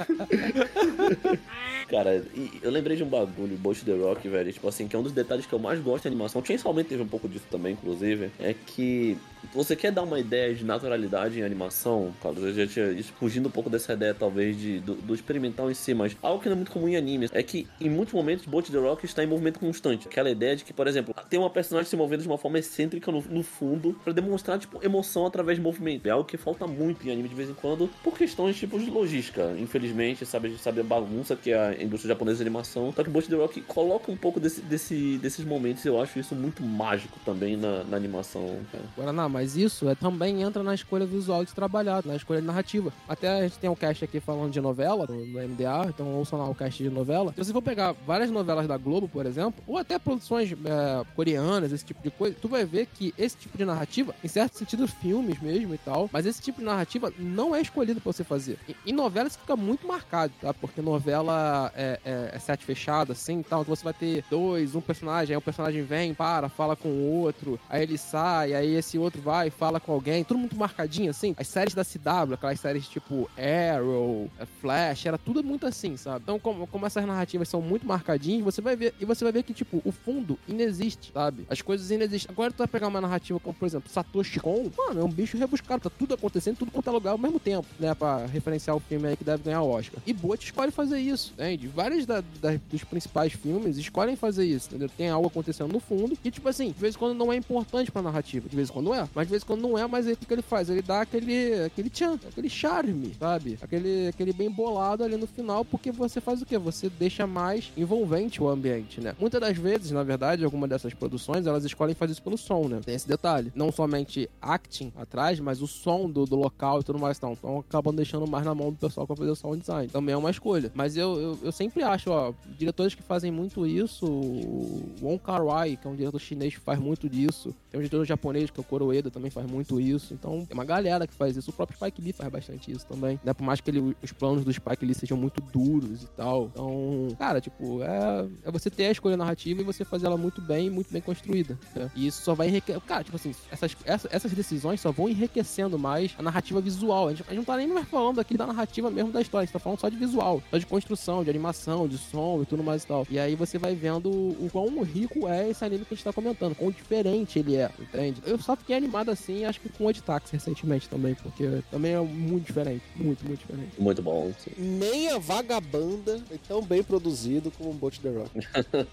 Cara, 1.90 2.22
eu 2.62 2.70
lembrei 2.70 2.96
de 2.96 3.02
um 3.02 3.08
bagulho, 3.08 3.56
Bolt 3.56 3.82
The 3.82 3.92
Rock, 3.92 4.28
velho. 4.28 4.52
Tipo 4.52 4.68
assim, 4.68 4.86
que 4.86 4.94
é 4.94 4.98
um 4.98 5.02
dos 5.02 5.12
detalhes 5.12 5.44
que 5.44 5.52
eu 5.52 5.58
mais 5.58 5.80
gosto 5.80 6.02
de 6.02 6.08
animação. 6.08 6.44
Chainsaw 6.44 6.72
teve 6.84 7.02
um 7.02 7.08
pouco 7.08 7.28
disso 7.28 7.46
também, 7.50 7.72
inclusive. 7.72 8.30
É 8.38 8.54
que 8.54 9.18
você 9.52 9.74
quer 9.74 9.90
dar 9.90 10.02
uma 10.02 10.20
ideia 10.20 10.54
de 10.54 10.64
naturalidade 10.64 11.40
em 11.40 11.42
animação, 11.42 12.14
Carlos? 12.22 12.44
Eu 12.44 12.52
já 12.54 12.66
tinha 12.66 13.02
fugindo 13.18 13.48
um 13.48 13.50
pouco 13.50 13.68
dessa 13.68 13.92
ideia, 13.92 14.14
talvez, 14.14 14.56
de, 14.56 14.78
do, 14.80 14.94
do 14.94 15.14
experimental 15.14 15.70
em 15.70 15.74
si, 15.74 15.92
mas 15.94 16.16
algo 16.22 16.40
que 16.40 16.48
não 16.48 16.52
é 16.54 16.56
muito 16.56 16.70
comum 16.70 16.88
em 16.88 16.96
animes 16.96 17.30
é 17.32 17.42
que, 17.42 17.66
em 17.80 17.90
muitos 17.90 18.14
momentos, 18.14 18.46
Bolt 18.46 18.70
The 18.70 18.78
Rock 18.78 19.04
está 19.04 19.24
em 19.24 19.26
movimento 19.26 19.58
constante. 19.58 20.06
Aquela 20.06 20.30
ideia 20.30 20.54
de 20.54 20.64
que, 20.64 20.72
por 20.72 20.86
exemplo, 20.86 21.14
tem 21.28 21.40
uma 21.40 21.50
personagem 21.50 21.88
se 21.88 21.96
movendo 21.96 22.22
de 22.22 22.28
uma 22.28 22.38
forma 22.38 22.58
excêntrica 22.58 23.10
no, 23.10 23.20
no 23.22 23.42
fundo 23.42 23.98
pra 24.04 24.12
demonstrar, 24.12 24.58
tipo, 24.58 24.84
emoção 24.84 25.26
através 25.26 25.58
de 25.58 25.64
movimento. 25.64 26.06
É 26.06 26.10
algo 26.10 26.24
que 26.24 26.36
falta 26.36 26.66
muito 26.66 27.06
em 27.06 27.10
anime 27.10 27.28
de 27.28 27.34
vez 27.34 27.50
em 27.50 27.54
quando, 27.54 27.90
por 28.04 28.16
questões, 28.16 28.56
tipo, 28.56 28.78
de 28.78 28.90
logística. 28.90 29.56
Infelizmente, 29.58 30.24
sabe, 30.24 30.56
sabe 30.58 30.80
a 30.80 30.84
bagunça 30.84 31.34
que 31.34 31.50
é 31.50 31.79
indústria 31.82 32.14
japonesa 32.14 32.38
de 32.38 32.42
animação. 32.42 32.92
Só 32.92 33.02
que 33.02 33.10
Bolt 33.10 33.26
The 33.26 33.36
Rock 33.36 33.60
coloca 33.62 34.10
um 34.10 34.16
pouco 34.16 34.40
desse, 34.40 34.60
desse, 34.60 35.18
desses 35.18 35.44
momentos 35.44 35.84
eu 35.84 36.00
acho 36.00 36.18
isso 36.18 36.34
muito 36.34 36.62
mágico 36.62 37.18
também 37.24 37.56
na, 37.56 37.84
na 37.84 37.96
animação, 37.96 38.58
cara. 38.70 38.84
Guaraná, 38.96 39.28
mas 39.28 39.56
isso 39.56 39.88
é, 39.88 39.94
também 39.94 40.42
entra 40.42 40.62
na 40.62 40.74
escolha 40.74 41.06
visual 41.06 41.44
de 41.44 41.54
trabalhar, 41.54 42.04
na 42.04 42.16
escolha 42.16 42.40
narrativa. 42.40 42.92
Até 43.08 43.28
a 43.28 43.42
gente 43.42 43.58
tem 43.58 43.70
um 43.70 43.74
cast 43.74 44.04
aqui 44.04 44.20
falando 44.20 44.50
de 44.50 44.60
novela, 44.60 45.06
no, 45.08 45.26
no 45.26 45.48
MDA, 45.48 45.86
então 45.88 46.06
ouçam 46.14 46.38
lá 46.38 46.48
o 46.48 46.54
cast 46.54 46.82
de 46.82 46.90
novela. 46.90 47.32
Se 47.32 47.44
você 47.44 47.52
for 47.52 47.62
pegar 47.62 47.92
várias 48.06 48.30
novelas 48.30 48.66
da 48.66 48.76
Globo, 48.76 49.08
por 49.08 49.26
exemplo, 49.26 49.62
ou 49.66 49.78
até 49.78 49.98
produções 49.98 50.52
é, 50.52 51.04
coreanas, 51.14 51.72
esse 51.72 51.84
tipo 51.84 52.02
de 52.02 52.10
coisa, 52.10 52.36
tu 52.40 52.48
vai 52.48 52.64
ver 52.64 52.86
que 52.86 53.14
esse 53.18 53.36
tipo 53.36 53.56
de 53.56 53.64
narrativa, 53.64 54.14
em 54.22 54.28
certo 54.28 54.58
sentido, 54.58 54.86
filmes 54.86 55.40
mesmo 55.40 55.74
e 55.74 55.78
tal, 55.78 56.08
mas 56.12 56.26
esse 56.26 56.40
tipo 56.40 56.60
de 56.60 56.64
narrativa 56.64 57.12
não 57.18 57.54
é 57.54 57.60
escolhido 57.60 58.00
pra 58.00 58.12
você 58.12 58.24
fazer. 58.24 58.58
Em 58.86 58.92
novela 58.92 59.28
isso 59.28 59.38
fica 59.38 59.56
muito 59.56 59.86
marcado, 59.86 60.32
tá? 60.40 60.52
Porque 60.52 60.80
novela 60.80 61.69
é, 61.74 62.00
é, 62.04 62.30
é 62.34 62.38
set 62.38 62.64
fechado, 62.64 63.12
assim, 63.12 63.34
então 63.34 63.62
você 63.64 63.84
vai 63.84 63.94
ter 63.94 64.24
dois, 64.30 64.74
um 64.74 64.80
personagem, 64.80 65.34
aí 65.34 65.38
o 65.38 65.42
personagem 65.42 65.82
vem, 65.82 66.14
para, 66.14 66.48
fala 66.48 66.76
com 66.76 66.88
o 66.88 67.20
outro, 67.20 67.58
aí 67.68 67.82
ele 67.82 67.98
sai, 67.98 68.54
aí 68.54 68.74
esse 68.74 68.98
outro 68.98 69.20
vai, 69.20 69.50
fala 69.50 69.80
com 69.80 69.92
alguém, 69.92 70.24
tudo 70.24 70.38
muito 70.38 70.56
marcadinho, 70.56 71.10
assim. 71.10 71.34
As 71.36 71.48
séries 71.48 71.74
da 71.74 71.84
CW, 71.84 72.34
aquelas 72.34 72.60
séries 72.60 72.88
tipo 72.88 73.28
Arrow, 73.36 74.30
é, 74.38 74.46
Flash, 74.60 75.06
era 75.06 75.18
tudo 75.18 75.42
muito 75.42 75.66
assim, 75.66 75.96
sabe? 75.96 76.22
Então, 76.22 76.38
como, 76.38 76.66
como 76.66 76.86
essas 76.86 77.04
narrativas 77.04 77.48
são 77.48 77.60
muito 77.60 77.86
marcadinhas, 77.86 78.44
você 78.44 78.60
vai 78.60 78.76
ver, 78.76 78.94
e 79.00 79.04
você 79.04 79.24
vai 79.24 79.32
ver 79.32 79.42
que, 79.42 79.54
tipo, 79.54 79.80
o 79.84 79.92
fundo 79.92 80.38
inexiste, 80.48 81.12
sabe? 81.12 81.46
As 81.48 81.62
coisas 81.62 81.90
inexistem. 81.90 82.32
Agora 82.32 82.52
tu 82.52 82.58
vai 82.58 82.68
pegar 82.68 82.88
uma 82.88 83.00
narrativa 83.00 83.38
como, 83.40 83.54
por 83.54 83.66
exemplo, 83.66 83.90
Satoshi 83.90 84.40
Kon, 84.40 84.70
mano, 84.76 85.00
é 85.00 85.04
um 85.04 85.10
bicho 85.10 85.36
rebuscado, 85.36 85.88
tá 85.88 85.90
tudo 85.96 86.14
acontecendo, 86.14 86.56
tudo 86.56 86.70
quanto 86.70 86.88
é 86.88 86.92
lugar 86.92 87.12
ao 87.12 87.18
mesmo 87.18 87.38
tempo, 87.38 87.66
né? 87.78 87.94
Pra 87.94 88.26
referenciar 88.26 88.76
o 88.76 88.80
filme 88.80 89.08
aí 89.08 89.16
que 89.16 89.24
deve 89.24 89.42
ganhar 89.42 89.62
o 89.62 89.70
Oscar. 89.70 90.00
E 90.06 90.12
Boat 90.12 90.44
escolhe 90.44 90.70
fazer 90.70 90.98
isso, 90.98 91.34
entende? 91.60 91.72
Vários 91.74 92.06
da, 92.06 92.22
da- 92.40 92.58
dos 92.70 92.84
principais 92.84 93.32
filmes 93.32 93.76
escolhem 93.76 94.16
fazer 94.16 94.44
isso, 94.44 94.68
entendeu? 94.68 94.88
Tem 94.96 95.08
algo 95.08 95.26
acontecendo 95.28 95.72
no 95.72 95.80
fundo, 95.80 96.16
que, 96.16 96.30
tipo 96.30 96.48
assim, 96.48 96.68
de 96.72 96.78
vez 96.80 96.94
em 96.94 96.98
quando 96.98 97.16
não 97.16 97.32
é 97.32 97.36
importante 97.36 97.90
pra 97.90 98.02
narrativa, 98.02 98.48
de 98.48 98.56
vez 98.56 98.68
em 98.68 98.72
quando 98.72 98.94
é, 98.94 99.08
mas 99.14 99.26
de 99.26 99.30
vez 99.30 99.42
em 99.42 99.46
quando 99.46 99.60
não 99.60 99.78
é, 99.78 99.86
mas 99.86 100.06
aí 100.06 100.14
o 100.14 100.16
que, 100.16 100.26
que 100.26 100.32
ele 100.34 100.42
faz? 100.42 100.68
Ele 100.70 100.82
dá 100.82 101.02
aquele, 101.02 101.54
aquele 101.64 101.90
tchan, 101.90 102.18
aquele 102.28 102.48
charme, 102.48 103.14
sabe? 103.18 103.58
Aquele, 103.62 104.08
aquele 104.08 104.32
bem 104.32 104.50
bolado 104.50 105.04
ali 105.04 105.16
no 105.16 105.26
final, 105.26 105.64
porque 105.64 105.90
você 105.92 106.20
faz 106.20 106.42
o 106.42 106.46
quê? 106.46 106.58
Você 106.58 106.88
deixa 106.88 107.26
mais 107.26 107.70
envolvente 107.76 108.42
o 108.42 108.48
ambiente, 108.48 109.00
né? 109.00 109.14
Muitas 109.18 109.40
das 109.40 109.56
vezes, 109.56 109.90
na 109.90 110.02
verdade, 110.02 110.44
alguma 110.44 110.66
dessas 110.68 110.94
produções, 110.94 111.46
elas 111.46 111.64
escolhem 111.64 111.94
fazer 111.94 112.12
isso 112.12 112.22
pelo 112.22 112.38
som, 112.38 112.68
né? 112.68 112.80
Tem 112.84 112.94
esse 112.94 113.06
detalhe. 113.08 113.52
Não 113.54 113.70
somente 113.72 114.28
acting 114.40 114.92
atrás, 114.96 115.38
mas 115.40 115.60
o 115.62 115.66
som 115.66 116.08
do, 116.10 116.24
do 116.24 116.36
local 116.36 116.80
e 116.80 116.84
tudo 116.84 116.98
mais, 116.98 117.16
então. 117.16 117.32
Então 117.32 117.58
acabam 117.58 117.94
deixando 117.94 118.26
mais 118.26 118.44
na 118.44 118.54
mão 118.54 118.70
do 118.70 118.76
pessoal 118.78 119.06
pra 119.06 119.16
fazer 119.16 119.30
o 119.30 119.36
sound 119.36 119.60
design. 119.60 119.88
Também 119.88 120.12
é 120.12 120.16
uma 120.16 120.30
escolha. 120.30 120.70
Mas 120.74 120.96
eu, 120.96 121.20
eu, 121.20 121.38
eu 121.44 121.49
sempre 121.52 121.82
acho, 121.82 122.10
ó, 122.10 122.32
diretores 122.58 122.94
que 122.94 123.02
fazem 123.02 123.30
muito 123.30 123.66
isso, 123.66 124.06
o 124.06 124.94
Wong 125.02 125.18
Kar-wai, 125.18 125.76
que 125.76 125.86
é 125.86 125.90
um 125.90 125.94
diretor 125.96 126.18
chinês 126.20 126.54
que 126.54 126.60
faz 126.60 126.78
muito 126.78 127.08
disso. 127.08 127.54
Tem 127.70 127.78
um 127.78 127.82
diretor 127.82 128.04
japonês, 128.04 128.50
que 128.50 128.58
é 128.58 128.62
o 128.62 128.64
Koroeda, 128.64 129.10
também 129.10 129.30
faz 129.30 129.48
muito 129.50 129.80
isso. 129.80 130.12
Então, 130.14 130.44
tem 130.44 130.54
uma 130.54 130.64
galera 130.64 131.06
que 131.06 131.14
faz 131.14 131.36
isso. 131.36 131.50
O 131.50 131.52
próprio 131.52 131.76
Spike 131.76 132.02
Lee 132.02 132.12
faz 132.12 132.30
bastante 132.30 132.70
isso 132.72 132.86
também. 132.86 133.20
Né? 133.24 133.32
Por 133.32 133.44
mais 133.44 133.60
que 133.60 133.70
ele, 133.70 133.96
os 134.02 134.12
planos 134.12 134.44
do 134.44 134.52
Spike 134.52 134.84
Lee 134.84 134.94
sejam 134.94 135.16
muito 135.16 135.40
duros 135.40 136.02
e 136.02 136.06
tal. 136.08 136.46
Então, 136.52 137.08
cara, 137.18 137.40
tipo, 137.40 137.82
é, 137.82 138.26
é 138.44 138.50
você 138.50 138.68
ter 138.70 138.86
a 138.86 138.90
escolha 138.90 139.16
narrativa 139.16 139.60
e 139.60 139.64
você 139.64 139.84
fazer 139.84 140.06
ela 140.06 140.16
muito 140.16 140.40
bem, 140.40 140.68
muito 140.70 140.92
bem 140.92 141.00
construída. 141.02 141.58
né? 141.74 141.90
E 141.94 142.06
isso 142.06 142.22
só 142.22 142.34
vai 142.34 142.48
enriquecer. 142.48 142.80
Cara, 142.82 143.04
tipo 143.04 143.16
assim, 143.16 143.32
essas, 143.50 143.76
essa- 143.84 144.08
essas 144.10 144.32
decisões 144.32 144.80
só 144.80 144.90
vão 144.90 145.08
enriquecendo 145.08 145.78
mais 145.78 146.14
a 146.18 146.22
narrativa 146.22 146.60
visual. 146.60 147.08
A 147.08 147.10
gente, 147.10 147.22
a 147.22 147.30
gente 147.30 147.36
não 147.36 147.44
tá 147.44 147.56
nem 147.56 147.68
mais 147.68 147.88
falando 147.88 148.18
aqui 148.20 148.36
da 148.36 148.46
narrativa 148.46 148.90
mesmo 148.90 149.12
da 149.12 149.20
história, 149.20 149.42
a 149.44 149.46
gente 149.46 149.52
tá 149.52 149.58
falando 149.58 149.78
só 149.80 149.88
de 149.88 149.96
visual, 149.96 150.42
só 150.50 150.58
de 150.58 150.66
construção, 150.66 151.22
de 151.24 151.29
de 151.30 151.36
animação, 151.36 151.86
de 151.86 151.98
som 151.98 152.42
e 152.42 152.46
tudo 152.46 152.62
mais 152.62 152.82
e 152.82 152.86
tal. 152.86 153.06
E 153.10 153.18
aí 153.18 153.34
você 153.34 153.58
vai 153.58 153.74
vendo 153.74 154.10
o 154.10 154.48
quão 154.50 154.82
rico 154.82 155.28
é 155.28 155.48
esse 155.48 155.64
anime 155.64 155.84
que 155.84 155.94
a 155.94 155.96
gente 155.96 156.04
tá 156.04 156.12
comentando, 156.12 156.54
quão 156.54 156.70
diferente 156.70 157.38
ele 157.38 157.56
é, 157.56 157.70
entende? 157.78 158.20
Eu 158.26 158.38
só 158.38 158.56
fiquei 158.56 158.76
animado 158.76 159.10
assim, 159.10 159.44
acho 159.44 159.60
que 159.60 159.68
com 159.68 159.84
o 159.84 159.90
Editax 159.90 160.30
recentemente 160.30 160.88
também, 160.88 161.14
porque 161.14 161.62
também 161.70 161.92
é 161.92 162.00
muito 162.00 162.46
diferente, 162.46 162.82
muito, 162.96 163.24
muito 163.24 163.40
diferente. 163.40 163.80
Muito 163.80 164.02
bom. 164.02 164.32
sim. 164.38 164.50
Nem 164.56 165.10
a 165.10 165.18
Vagabanda 165.18 166.20
foi 166.26 166.38
tão 166.38 166.62
bem 166.62 166.82
produzido 166.82 167.50
como 167.50 167.70
o 167.70 167.74
Boat 167.74 168.00
the 168.00 168.10
Rock. 168.10 168.30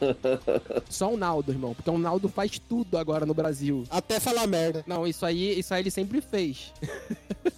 Só 0.90 1.14
o 1.14 1.18
Naldo, 1.18 1.52
irmão, 1.52 1.74
porque 1.74 1.90
o 1.90 1.98
Naldo 1.98 2.30
faz 2.30 2.60
tudo 2.60 2.98
agora 2.98 3.26
no 3.26 3.34
Brasil. 3.34 3.84
Até 3.90 4.20
falar 4.20 4.48
merda. 4.48 4.84
Não, 4.88 5.08
isso 5.08 5.26
aí, 5.26 5.58
isso 5.60 5.74
aí 5.74 5.82
ele 5.82 5.92
sempre 5.92 6.22
fez. 6.22 6.72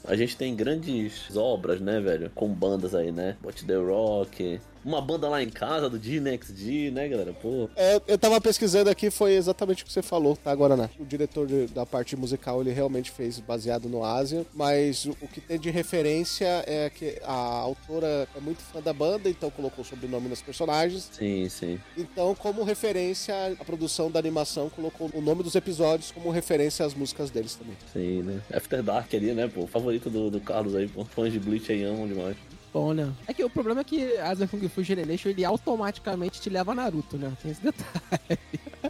A 0.06 0.16
gente 0.16 0.36
tem 0.36 0.56
grandes 0.56 1.36
obras, 1.36 1.80
né, 1.80 2.00
velho? 2.00 2.32
Com 2.34 2.50
bandas 2.50 2.96
aí, 2.96 3.12
né? 3.12 3.38
Watch 3.44 3.66
the 3.66 3.76
Rock. 3.76 4.60
Uma 4.90 5.02
banda 5.02 5.30
lá 5.30 5.44
em 5.44 5.50
casa 5.50 5.88
do 5.88 6.00
D-Next-D, 6.00 6.90
né, 6.90 7.08
galera? 7.08 7.32
Pô. 7.32 7.70
É, 7.76 8.02
eu 8.08 8.18
tava 8.18 8.42
pesquisando 8.42 8.90
aqui, 8.90 9.12
foi 9.12 9.34
exatamente 9.36 9.84
o 9.84 9.86
que 9.86 9.94
você 9.94 10.02
falou, 10.02 10.36
tá, 10.36 10.52
Guaraná? 10.56 10.90
O 11.00 11.06
diretor 11.06 11.46
de- 11.46 11.68
da 11.68 11.86
parte 11.86 12.16
musical, 12.16 12.60
ele 12.60 12.72
realmente 12.72 13.12
fez 13.12 13.40
baseado 13.40 13.88
no 13.88 14.04
Ásia, 14.04 14.44
mas 14.52 15.06
o, 15.06 15.12
o 15.22 15.28
que 15.28 15.40
tem 15.42 15.60
de 15.60 15.70
referência 15.70 16.64
é 16.66 16.90
que 16.90 17.22
a 17.24 17.32
autora 17.32 18.28
é 18.36 18.40
muito 18.40 18.64
fã 18.64 18.82
da 18.82 18.92
banda, 18.92 19.30
então 19.30 19.52
colocou 19.52 19.84
o 19.84 19.88
sobrenome 19.88 20.28
nos 20.28 20.42
personagens. 20.42 21.08
Sim, 21.12 21.48
sim. 21.50 21.80
Então, 21.96 22.34
como 22.34 22.64
referência 22.64 23.36
à 23.60 23.64
produção 23.64 24.10
da 24.10 24.18
animação, 24.18 24.72
colocou 24.72 25.12
o 25.14 25.22
nome 25.22 25.44
dos 25.44 25.54
episódios 25.54 26.10
como 26.10 26.32
referência 26.32 26.84
às 26.84 26.96
músicas 26.96 27.30
deles 27.30 27.54
também. 27.54 27.78
Sim, 27.94 28.24
né? 28.24 28.42
After 28.52 28.82
Dark 28.82 29.14
ali, 29.14 29.34
né, 29.36 29.48
pô? 29.48 29.68
Favorito 29.68 30.10
do, 30.10 30.32
do 30.32 30.40
Carlos 30.42 30.74
aí, 30.76 30.88
pô. 30.88 31.06
Fãs 31.06 31.32
de 31.32 31.40
Bleach 31.40 31.72
aí 31.72 31.84
amam 31.84 32.08
demais. 32.08 32.36
Bom, 32.72 32.94
né? 32.94 33.12
É 33.28 33.34
que 33.34 33.44
o 33.44 33.50
problema 33.50 33.82
é 33.82 33.84
que 33.84 34.18
Asa 34.18 34.48
Kung 34.48 34.68
Fu 34.70 34.84
Generation, 34.84 35.30
ele 35.30 35.44
automaticamente 35.44 36.40
te 36.40 36.50
leva 36.50 36.72
a 36.72 36.76
Naruto, 36.76 37.18
né? 37.18 37.32
Tem 37.42 37.52
esse 37.52 37.62
detalhe. 37.64 38.40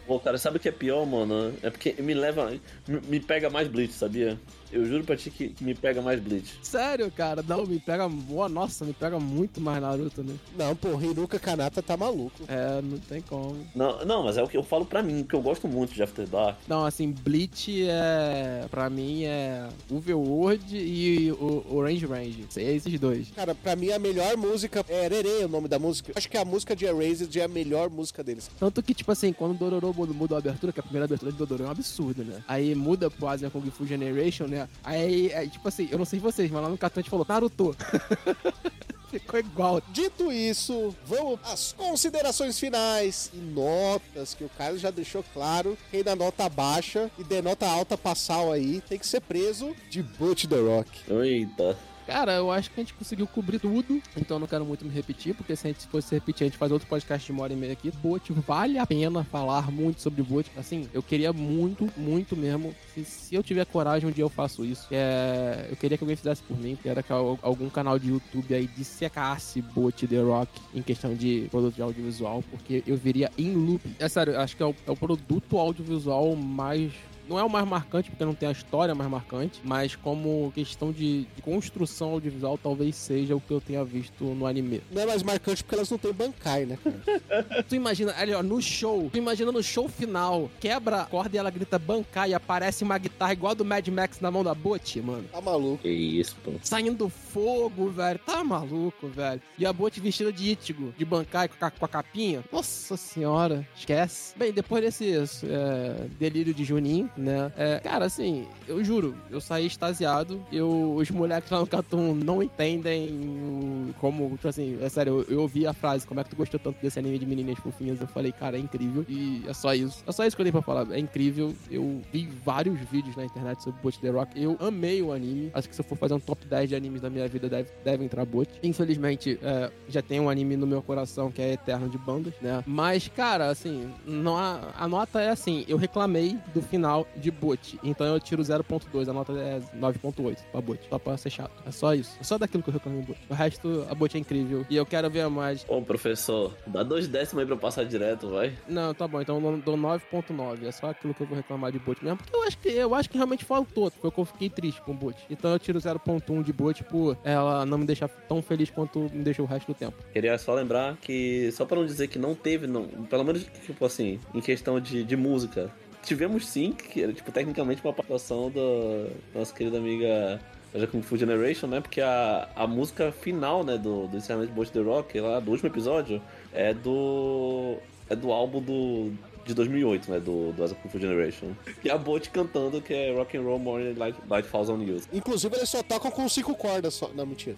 Pô, 0.06 0.20
cara, 0.20 0.36
sabe 0.36 0.58
o 0.58 0.60
que 0.60 0.68
é 0.68 0.72
pior, 0.72 1.06
mano? 1.06 1.54
É 1.62 1.70
porque 1.70 1.94
me 2.02 2.12
leva. 2.12 2.50
Me, 2.86 3.00
me 3.08 3.20
pega 3.20 3.48
mais 3.48 3.68
Bleach, 3.68 3.94
sabia? 3.94 4.38
Eu 4.72 4.84
juro 4.86 5.04
pra 5.04 5.16
ti 5.16 5.30
que, 5.30 5.48
que 5.48 5.64
me 5.64 5.74
pega 5.74 6.00
mais 6.00 6.20
Bleach. 6.20 6.58
Sério, 6.62 7.10
cara, 7.10 7.42
não, 7.46 7.66
me 7.66 7.78
pega. 7.78 8.08
Boa, 8.08 8.48
nossa, 8.48 8.84
me 8.84 8.92
pega 8.92 9.18
muito 9.18 9.60
mais 9.60 9.80
Naruto, 9.82 10.22
né? 10.22 10.34
Não, 10.56 10.74
pô, 10.76 11.00
Hiruka 11.00 11.38
Kanata 11.38 11.82
tá 11.82 11.96
maluco. 11.96 12.42
É, 12.48 12.80
não 12.82 12.98
tem 12.98 13.20
como. 13.20 13.56
Não, 13.74 14.04
não, 14.04 14.24
mas 14.24 14.36
é 14.36 14.42
o 14.42 14.48
que 14.48 14.56
eu 14.56 14.62
falo 14.62 14.84
pra 14.84 15.02
mim, 15.02 15.22
porque 15.22 15.34
eu 15.36 15.42
gosto 15.42 15.66
muito 15.68 15.92
de 15.94 16.02
After 16.02 16.26
Dark. 16.26 16.56
Não, 16.68 16.84
assim, 16.84 17.10
Bleach 17.10 17.86
é. 17.88 18.66
Pra 18.70 18.88
mim 18.88 19.24
é. 19.24 19.68
Overworld 19.90 20.76
e 20.76 21.30
o 21.32 21.64
Orange 21.70 22.06
Range. 22.06 22.44
É 22.56 22.62
esses 22.74 22.98
dois. 23.00 23.28
Cara, 23.34 23.54
pra 23.54 23.74
mim 23.76 23.90
a 23.90 23.98
melhor 23.98 24.36
música 24.36 24.84
é 24.88 25.04
Erere, 25.06 25.44
o 25.44 25.48
nome 25.48 25.68
da 25.68 25.78
música. 25.78 26.12
Acho 26.16 26.28
que 26.28 26.36
a 26.36 26.44
música 26.44 26.74
de 26.76 26.84
Erased 26.84 27.34
é 27.38 27.44
a 27.44 27.48
melhor 27.48 27.88
música 27.90 28.22
deles. 28.22 28.50
Tanto 28.58 28.82
que, 28.82 28.94
tipo 28.94 29.10
assim, 29.12 29.32
quando 29.32 29.52
o 29.52 29.54
Dororo 29.58 29.92
muda- 29.94 30.12
muda 30.12 30.34
a 30.36 30.38
abertura, 30.38 30.72
que 30.72 30.80
a 30.80 30.82
primeira 30.82 31.04
abertura 31.04 31.32
de 31.32 31.38
Dororo 31.38 31.64
é 31.64 31.66
um 31.66 31.70
absurdo, 31.70 32.24
né? 32.24 32.42
Aí 32.46 32.74
muda 32.74 33.10
pro 33.10 33.28
Asian 33.28 33.50
Kung 33.50 33.68
Fu 33.70 33.86
Generation, 33.86 34.46
né? 34.46 34.59
Aí, 34.82 35.32
aí, 35.34 35.48
tipo 35.48 35.66
assim, 35.68 35.88
eu 35.90 35.98
não 35.98 36.04
sei 36.04 36.18
vocês, 36.18 36.50
mas 36.50 36.62
lá 36.62 36.68
no 36.68 36.78
cartão 36.78 37.00
a 37.00 37.02
gente 37.02 37.10
falou 37.10 37.26
Naruto. 37.28 37.76
Ficou 39.10 39.40
igual. 39.40 39.82
Dito 39.90 40.30
isso, 40.30 40.94
vamos 41.04 41.40
às 41.42 41.72
considerações 41.72 42.60
finais 42.60 43.28
e 43.34 43.38
notas, 43.38 44.34
que 44.34 44.44
o 44.44 44.48
Carlos 44.50 44.80
já 44.80 44.90
deixou 44.92 45.24
claro. 45.34 45.76
Quem 45.90 46.04
dá 46.04 46.14
nota 46.14 46.48
baixa 46.48 47.10
e 47.18 47.24
der 47.24 47.42
nota 47.42 47.66
alta 47.66 47.98
passal 47.98 48.52
aí 48.52 48.80
tem 48.88 48.98
que 48.98 49.06
ser 49.06 49.20
preso 49.20 49.74
de 49.90 50.00
Butch 50.00 50.46
the 50.46 50.60
Rock. 50.60 50.88
Eita. 51.10 51.76
Cara, 52.10 52.32
eu 52.34 52.50
acho 52.50 52.70
que 52.70 52.80
a 52.80 52.82
gente 52.82 52.92
conseguiu 52.94 53.26
cobrir 53.26 53.60
tudo, 53.60 54.02
então 54.16 54.38
não 54.38 54.46
quero 54.46 54.64
muito 54.64 54.84
me 54.84 54.90
repetir, 54.90 55.32
porque 55.34 55.54
se 55.54 55.66
a 55.66 55.70
gente 55.70 55.86
fosse 55.86 56.12
repetir, 56.14 56.44
a 56.44 56.48
gente 56.48 56.58
faz 56.58 56.72
outro 56.72 56.88
podcast 56.88 57.24
de 57.24 57.30
uma 57.32 57.44
hora 57.44 57.52
e 57.52 57.56
meia 57.56 57.72
aqui. 57.72 57.90
Bot, 58.02 58.32
vale 58.32 58.78
a 58.78 58.86
pena 58.86 59.22
falar 59.22 59.70
muito 59.70 60.00
sobre 60.02 60.20
Bot. 60.22 60.50
Assim, 60.56 60.88
eu 60.92 61.02
queria 61.04 61.32
muito, 61.32 61.88
muito 61.96 62.36
mesmo. 62.36 62.74
Se, 62.94 63.04
se 63.04 63.34
eu 63.34 63.42
tiver 63.44 63.64
coragem, 63.64 64.08
um 64.08 64.12
dia 64.12 64.24
eu 64.24 64.28
faço 64.28 64.64
isso. 64.64 64.88
É, 64.90 65.68
eu 65.70 65.76
queria 65.76 65.96
que 65.96 66.02
alguém 66.02 66.16
fizesse 66.16 66.42
por 66.42 66.58
mim, 66.58 66.76
que 66.80 66.88
era 66.88 67.00
que 67.02 67.12
al- 67.12 67.38
algum 67.42 67.70
canal 67.70 67.96
de 67.96 68.08
YouTube 68.08 68.52
aí 68.54 68.66
dissecasse 68.66 69.62
Bot 69.62 70.04
The 70.06 70.20
Rock 70.20 70.50
em 70.74 70.82
questão 70.82 71.14
de 71.14 71.46
produto 71.50 71.76
de 71.76 71.82
audiovisual, 71.82 72.42
porque 72.50 72.82
eu 72.86 72.96
viria 72.96 73.30
em 73.38 73.54
loop. 73.54 73.88
É 74.00 74.08
sério, 74.08 74.36
acho 74.38 74.56
que 74.56 74.62
é 74.62 74.66
o, 74.66 74.74
é 74.86 74.90
o 74.90 74.96
produto 74.96 75.58
audiovisual 75.58 76.34
mais 76.34 76.92
não 77.30 77.38
é 77.38 77.44
o 77.44 77.48
mais 77.48 77.66
marcante, 77.66 78.10
porque 78.10 78.24
não 78.24 78.34
tem 78.34 78.48
a 78.48 78.52
história 78.52 78.92
mais 78.92 79.08
marcante, 79.08 79.60
mas 79.62 79.94
como 79.94 80.50
questão 80.52 80.90
de, 80.90 81.22
de 81.36 81.42
construção 81.42 82.10
audiovisual, 82.10 82.58
talvez 82.58 82.96
seja 82.96 83.36
o 83.36 83.40
que 83.40 83.52
eu 83.52 83.60
tenha 83.60 83.84
visto 83.84 84.24
no 84.24 84.46
anime. 84.46 84.82
Não 84.90 85.00
é 85.00 85.06
mais 85.06 85.22
marcante 85.22 85.62
porque 85.62 85.76
elas 85.76 85.88
não 85.88 85.96
têm 85.96 86.12
Bankai, 86.12 86.66
né, 86.66 86.76
cara? 86.82 87.62
Tu 87.68 87.76
imagina, 87.76 88.12
ali 88.16 88.32
ó, 88.32 88.42
no 88.42 88.60
show, 88.60 89.08
tu 89.12 89.18
imagina 89.18 89.52
no 89.52 89.62
show 89.62 89.88
final, 89.88 90.50
quebra 90.58 91.02
a 91.02 91.04
corda 91.04 91.36
e 91.36 91.38
ela 91.38 91.50
grita 91.50 91.78
bancar 91.78 92.28
e 92.28 92.34
aparece 92.34 92.82
uma 92.82 92.98
guitarra 92.98 93.32
igual 93.32 93.52
a 93.52 93.54
do 93.54 93.64
Mad 93.64 93.86
Max 93.88 94.20
na 94.20 94.30
mão 94.30 94.42
da 94.42 94.54
Bot, 94.54 95.00
mano. 95.00 95.24
Tá 95.30 95.40
maluco. 95.40 95.82
Que 95.82 95.88
isso, 95.88 96.36
pô. 96.42 96.52
Saindo 96.62 97.08
fogo, 97.08 97.90
velho. 97.90 98.18
Tá 98.18 98.42
maluco, 98.42 99.06
velho. 99.08 99.40
E 99.56 99.64
a 99.64 99.72
Bot 99.72 100.00
vestida 100.00 100.32
de 100.32 100.52
Ichigo, 100.52 100.92
de 100.98 101.04
Bankai 101.04 101.48
com 101.48 101.64
a, 101.64 101.70
com 101.70 101.84
a 101.84 101.88
capinha. 101.88 102.42
Nossa 102.52 102.96
senhora, 102.96 103.66
esquece. 103.76 104.36
Bem, 104.36 104.52
depois 104.52 104.82
desse 104.82 105.14
é, 105.44 106.06
delírio 106.18 106.52
de 106.52 106.64
Juninho, 106.64 107.10
né? 107.20 107.52
É, 107.56 107.78
cara, 107.80 108.04
assim, 108.06 108.46
eu 108.66 108.82
juro, 108.84 109.14
eu 109.30 109.40
saí 109.40 109.66
extasiado. 109.66 110.40
Eu, 110.52 110.94
os 110.96 111.10
moleques 111.10 111.50
lá 111.50 111.60
no 111.60 111.66
Cartoon 111.66 112.14
não 112.14 112.42
entendem 112.42 113.94
como, 114.00 114.30
tipo 114.30 114.48
assim, 114.48 114.78
é 114.80 114.88
sério, 114.88 115.24
eu, 115.28 115.36
eu 115.36 115.40
ouvi 115.42 115.66
a 115.66 115.72
frase, 115.72 116.06
como 116.06 116.20
é 116.20 116.24
que 116.24 116.30
tu 116.30 116.36
gostou 116.36 116.58
tanto 116.58 116.80
desse 116.80 116.98
anime 116.98 117.18
de 117.18 117.26
meninas 117.26 117.58
fofinhas? 117.58 118.00
Eu 118.00 118.06
falei, 118.06 118.32
cara, 118.32 118.56
é 118.56 118.60
incrível. 118.60 119.04
E 119.08 119.42
é 119.46 119.52
só 119.52 119.74
isso. 119.74 120.02
É 120.06 120.12
só 120.12 120.24
isso 120.26 120.36
que 120.36 120.42
eu 120.42 120.44
tenho 120.44 120.52
pra 120.52 120.62
falar. 120.62 120.90
É 120.92 120.98
incrível. 120.98 121.54
Eu 121.70 122.00
vi 122.12 122.28
vários 122.44 122.78
vídeos 122.90 123.16
na 123.16 123.24
internet 123.24 123.62
sobre 123.62 123.80
Bot 123.82 123.98
The 124.00 124.08
Rock. 124.10 124.42
Eu 124.42 124.56
amei 124.60 125.02
o 125.02 125.12
anime. 125.12 125.50
Acho 125.54 125.68
que 125.68 125.74
se 125.74 125.80
eu 125.80 125.84
for 125.84 125.96
fazer 125.96 126.14
um 126.14 126.20
top 126.20 126.46
10 126.46 126.68
de 126.70 126.74
animes 126.76 127.00
da 127.00 127.10
minha 127.10 127.26
vida, 127.28 127.48
deve, 127.48 127.68
deve 127.84 128.04
entrar 128.04 128.24
Bot. 128.24 128.48
Infelizmente, 128.62 129.38
é, 129.42 129.70
já 129.88 130.02
tem 130.02 130.20
um 130.20 130.28
anime 130.30 130.56
no 130.56 130.66
meu 130.66 130.82
coração 130.82 131.30
que 131.30 131.42
é 131.42 131.52
Eterno 131.52 131.88
de 131.88 131.98
Bandas, 131.98 132.34
né? 132.40 132.62
Mas, 132.66 133.08
cara, 133.08 133.48
assim, 133.50 133.90
não 134.06 134.36
há- 134.36 134.70
a 134.78 134.88
nota 134.88 135.20
é 135.20 135.30
assim, 135.30 135.64
eu 135.68 135.76
reclamei 135.76 136.38
do 136.54 136.62
final 136.62 137.06
de 137.16 137.30
Bot. 137.30 137.78
Então 137.82 138.06
eu 138.06 138.20
tiro 138.20 138.42
0.2, 138.42 139.08
a 139.08 139.12
nota 139.12 139.32
é 139.32 139.60
9.8 139.76 140.38
pra 140.50 140.60
Bot. 140.60 140.80
Só 140.88 140.98
pra 140.98 141.16
ser 141.16 141.30
chato. 141.30 141.52
É 141.66 141.70
só 141.70 141.94
isso. 141.94 142.16
É 142.20 142.24
só 142.24 142.38
daquilo 142.38 142.62
que 142.62 142.70
eu 142.70 142.74
reclamei 142.74 143.00
em 143.00 143.04
Bot. 143.04 143.18
O 143.28 143.34
resto, 143.34 143.86
a 143.90 143.94
Bot 143.94 144.16
é 144.16 144.20
incrível. 144.20 144.66
E 144.68 144.76
eu 144.76 144.86
quero 144.86 145.10
ver 145.10 145.28
mais. 145.28 145.64
Ô, 145.68 145.80
professor, 145.82 146.54
dá 146.66 146.82
dois 146.82 147.08
décimos 147.08 147.40
aí 147.40 147.46
pra 147.46 147.54
eu 147.54 147.58
passar 147.58 147.84
direto, 147.84 148.28
vai. 148.28 148.52
Não, 148.68 148.94
tá 148.94 149.06
bom, 149.06 149.20
então 149.20 149.40
eu 149.40 149.58
dou 149.58 149.76
9.9. 149.76 150.64
É 150.64 150.72
só 150.72 150.90
aquilo 150.90 151.14
que 151.14 151.22
eu 151.22 151.26
vou 151.26 151.36
reclamar 151.36 151.72
de 151.72 151.78
bot 151.78 152.02
mesmo. 152.02 152.18
Porque 152.18 152.36
eu 152.36 152.42
acho 152.42 152.58
que 152.58 152.68
eu 152.68 152.94
acho 152.94 153.10
que 153.10 153.16
realmente 153.16 153.44
faltou. 153.44 153.90
Foi 153.90 154.10
que 154.10 154.18
eu 154.18 154.24
fiquei 154.24 154.50
triste 154.50 154.80
com 154.82 154.92
o 154.92 154.94
bot. 154.94 155.16
Então 155.30 155.50
eu 155.50 155.58
tiro 155.58 155.78
0.1 155.78 156.42
de 156.42 156.52
bot 156.52 156.82
por 156.84 157.16
ela 157.24 157.64
não 157.66 157.78
me 157.78 157.86
deixar 157.86 158.08
tão 158.08 158.42
feliz 158.42 158.70
quanto 158.70 159.10
me 159.12 159.22
deixou 159.22 159.44
o 159.44 159.48
resto 159.48 159.66
do 159.66 159.74
tempo. 159.74 159.96
Queria 160.12 160.36
só 160.38 160.54
lembrar 160.54 160.96
que, 160.96 161.50
só 161.52 161.64
pra 161.64 161.78
não 161.78 161.86
dizer 161.86 162.08
que 162.08 162.18
não 162.18 162.34
teve, 162.34 162.66
não, 162.66 162.86
pelo 162.86 163.24
menos, 163.24 163.44
tipo 163.64 163.84
assim, 163.84 164.20
em 164.34 164.40
questão 164.40 164.80
de, 164.80 165.04
de 165.04 165.16
música, 165.16 165.70
tivemos 166.02 166.46
sim, 166.46 166.72
que 166.72 167.02
era, 167.02 167.12
tipo, 167.12 167.30
tecnicamente 167.32 167.82
uma 167.84 167.92
participação 167.92 168.50
da 168.50 169.10
nossa 169.38 169.54
querida 169.54 169.78
amiga 169.78 170.40
da 170.72 170.86
Kung 170.86 171.02
Fu 171.02 171.16
Generation, 171.16 171.66
né? 171.66 171.80
Porque 171.80 172.00
a, 172.00 172.48
a 172.54 172.66
música 172.66 173.10
final, 173.12 173.64
né, 173.64 173.76
do, 173.76 174.06
do 174.06 174.16
encerramento 174.16 174.50
de 174.50 174.54
Boat 174.56 174.70
the 174.72 174.80
Rock, 174.80 175.20
lá 175.20 175.40
do 175.40 175.50
último 175.50 175.68
episódio, 175.68 176.22
é 176.52 176.72
do. 176.72 177.76
é 178.08 178.14
do 178.16 178.32
álbum 178.32 178.60
do. 178.60 179.12
De 179.42 179.54
2008, 179.54 180.10
né? 180.10 180.20
Do, 180.20 180.52
do 180.52 180.62
Asa 180.62 180.74
Kung 180.76 180.88
Fu 180.90 180.98
Generation. 181.00 181.48
E 181.82 181.90
a 181.90 181.96
Boat 181.98 182.28
cantando 182.30 182.80
que 182.80 182.92
é 182.94 183.12
Rock 183.12 183.36
and 183.36 183.42
Roll 183.42 183.58
Morning 183.58 183.94
Light, 183.94 184.16
Light 184.28 184.46
Falls 184.46 184.70
on 184.70 184.80
You. 184.82 185.00
Inclusive, 185.12 185.56
eles 185.56 185.68
só 185.68 185.82
tocam 185.82 186.10
com 186.10 186.28
cinco 186.28 186.54
cordas 186.54 186.94
só. 186.94 187.08
Não, 187.14 187.24
mentira. 187.26 187.56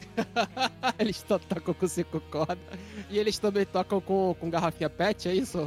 eles 0.99 1.21
to- 1.23 1.41
tocam 1.41 1.75
com 1.75 1.89
cinco 1.89 2.19
cordas. 2.31 2.57
E 3.11 3.19
eles 3.19 3.37
também 3.39 3.67
tocam 3.67 4.01
com, 4.01 4.35
com 4.39 4.49
garrafinha 4.49 4.89
pet, 4.89 5.29
é 5.29 5.35
isso? 5.35 5.59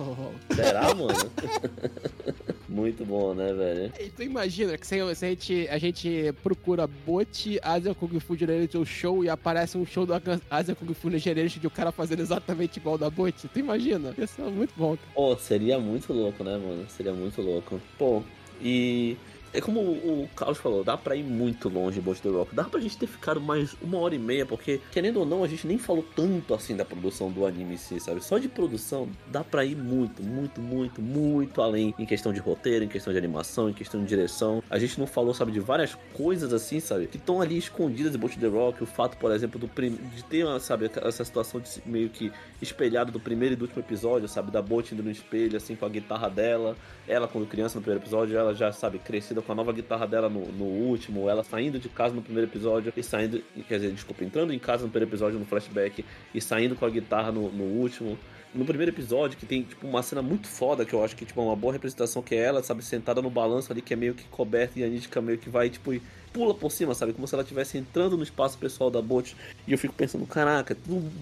Será, 0.56 0.96
mano? 0.96 1.14
Muito 2.76 3.06
bom, 3.06 3.34
né, 3.34 3.54
velho? 3.54 3.94
E 3.98 4.10
tu 4.10 4.22
imagina 4.22 4.78
que 4.78 4.86
se, 4.86 5.00
a, 5.00 5.14
gente, 5.14 5.66
a 5.70 5.78
gente 5.78 6.34
procura 6.44 6.86
bot 6.86 7.58
Asia 7.64 7.96
Kung 7.96 8.20
Fu 8.20 8.36
Generation 8.36 8.84
Show 8.84 9.24
e 9.24 9.30
aparece 9.30 9.78
um 9.78 9.86
show 9.86 10.06
do 10.06 10.12
Asia 10.50 10.76
Kung 10.76 10.94
Fu 10.94 11.10
Generation 11.18 11.62
de 11.62 11.68
o 11.68 11.72
cara 11.72 11.94
fazendo 11.94 12.20
exatamente 12.20 12.76
igual 12.76 12.98
da 12.98 13.10
bot? 13.10 13.48
Tu 13.48 13.60
imagina? 13.60 14.14
Isso 14.18 14.42
é 14.42 14.50
muito 14.50 14.74
bom. 14.76 14.98
Pô, 15.14 15.38
seria 15.38 15.80
muito 15.80 16.12
louco, 16.12 16.44
né, 16.44 16.58
mano? 16.58 16.86
Seria 16.90 17.14
muito 17.14 17.42
louco. 17.42 17.80
Pô, 17.98 18.22
e 18.62 19.16
É 19.56 19.61
como 19.61 19.80
o 19.80 20.30
Carlos 20.36 20.57
falou, 20.57 20.84
dá 20.84 20.98
pra 20.98 21.15
ir 21.15 21.23
muito 21.23 21.69
longe 21.69 21.99
em 21.99 22.02
Bolt 22.02 22.19
The 22.19 22.27
Rock. 22.27 22.53
Dá 22.53 22.65
pra 22.65 22.77
gente 22.82 22.98
ter 22.98 23.07
ficado 23.07 23.40
mais 23.40 23.73
uma 23.82 23.98
hora 23.99 24.14
e 24.14 24.19
meia, 24.19 24.45
porque, 24.45 24.82
querendo 24.91 25.22
ou 25.22 25.26
não, 25.26 25.45
a 25.45 25.48
gente 25.48 25.65
nem 25.65 25.77
falou 25.77 26.06
tanto 26.14 26.53
assim 26.53 26.76
da 26.76 26.84
produção 26.84 27.32
do 27.32 27.45
anime 27.45 27.76
em 27.76 27.77
si, 27.77 27.98
sabe? 28.02 28.22
Só 28.22 28.38
de 28.38 28.49
produção 28.49 29.07
dá 29.27 29.45
pra 29.45 29.64
ir 29.64 29.77
muito, 29.77 30.22
muito, 30.22 30.60
muito, 30.60 31.02
muito 31.02 31.61
além 31.61 31.95
em 31.98 32.06
questão 32.06 32.34
de 32.34 32.40
roteiro, 32.41 32.84
em 32.84 32.90
questão 32.90 33.14
de 33.14 33.18
animação, 33.18 33.69
em 33.69 33.73
questão 33.73 34.02
de 34.02 34.07
direção. 34.07 34.61
A 34.69 34.77
gente 34.77 34.99
não 34.99 35.07
falou, 35.07 35.34
sabe, 35.34 35.53
de 35.53 35.61
várias 35.61 35.95
coisas 36.14 36.52
assim, 36.52 36.82
sabe? 36.82 37.07
Que 37.07 37.15
estão 37.15 37.41
ali 37.41 37.57
escondidas 37.57 38.14
em 38.14 38.18
Bolt 38.18 38.36
The 38.36 38.48
Rock. 38.48 38.84
O 38.84 38.86
fato, 38.86 39.18
por 39.18 39.32
exemplo, 39.32 39.57
do 39.57 39.69
prim... 39.69 39.98
de 40.14 40.23
ter, 40.26 40.45
sabe, 40.60 40.91
essa 41.02 41.23
situação 41.23 41.61
de 41.61 41.69
meio 41.86 42.10
que 42.10 42.30
espelhado 42.61 43.10
do 43.10 43.22
primeiro 43.22 43.53
e 43.53 43.56
do 43.56 43.61
último 43.61 43.82
episódio, 43.82 44.27
sabe? 44.27 44.52
Da 44.52 44.61
Bolt 44.61 44.91
indo 44.91 45.02
no 45.02 45.11
espelho, 45.11 45.56
assim, 45.56 45.77
com 45.77 45.86
a 45.86 45.90
guitarra 45.90 46.30
dela. 46.30 46.76
Ela, 47.07 47.26
quando 47.27 47.48
criança, 47.48 47.77
no 47.77 47.82
primeiro 47.82 48.03
episódio, 48.03 48.38
ela 48.38 48.53
já, 48.53 48.72
sabe, 48.73 48.99
crescida 48.99 49.45
com 49.46 49.52
a 49.52 49.56
nova 49.56 49.72
guitarra 49.72 50.06
dela 50.06 50.30
no, 50.30 50.46
no 50.52 50.66
último. 50.66 51.30
Ela 51.30 51.44
saindo 51.44 51.80
de 51.80 51.88
casa 51.88 52.14
no 52.14 52.22
primeiro 52.22 52.50
episódio 52.50 52.92
e 52.96 53.04
saindo, 53.04 53.42
quer 53.68 53.76
dizer, 53.76 53.92
desculpa, 53.92 54.24
entrando 54.24 54.54
em 54.54 54.60
casa 54.60 54.84
no 54.84 54.90
primeiro 54.90 55.10
episódio, 55.10 55.40
no 55.40 55.46
flashback, 55.46 56.04
e 56.34 56.42
saindo 56.42 56.76
com 56.76 56.86
a 56.86 56.90
guitarra 56.90 57.32
no, 57.32 57.52
no 57.52 57.64
último. 57.64 58.18
No 58.54 58.64
primeiro 58.64 58.92
episódio, 58.92 59.38
que 59.38 59.46
tem, 59.46 59.64
tipo, 59.64 59.86
uma 59.86 60.02
cena 60.02 60.22
muito 60.22 60.48
foda, 60.48 60.86
que 60.86 60.94
eu 60.94 61.04
acho 61.04 61.14
que, 61.14 61.26
tipo, 61.26 61.42
é 61.42 61.44
uma 61.44 61.58
boa 61.58 61.74
representação, 61.74 62.22
que 62.22 62.34
é 62.34 62.40
ela, 62.40 62.64
sabe, 62.64 62.86
sentada 62.86 63.22
no 63.22 63.30
balanço 63.30 63.70
ali, 63.70 63.82
que 63.82 63.94
é 63.94 63.98
meio 63.98 64.14
que 64.14 64.24
coberta, 64.30 64.80
e 64.80 64.84
a 64.84 64.88
Nítica 64.88 65.22
meio 65.22 65.38
que 65.38 65.50
vai, 65.50 65.70
tipo, 65.70 65.92
pula 66.36 66.53
por 66.53 66.70
cima, 66.70 66.94
sabe? 66.94 67.14
Como 67.14 67.26
se 67.26 67.34
ela 67.34 67.44
estivesse 67.44 67.78
entrando 67.78 68.18
no 68.18 68.24
espaço 68.24 68.57
pessoal 68.57 68.91
da 68.91 69.02
Bot. 69.02 69.34
E 69.66 69.72
eu 69.72 69.78
fico 69.78 69.94
pensando, 69.94 70.28
caraca, 70.28 70.76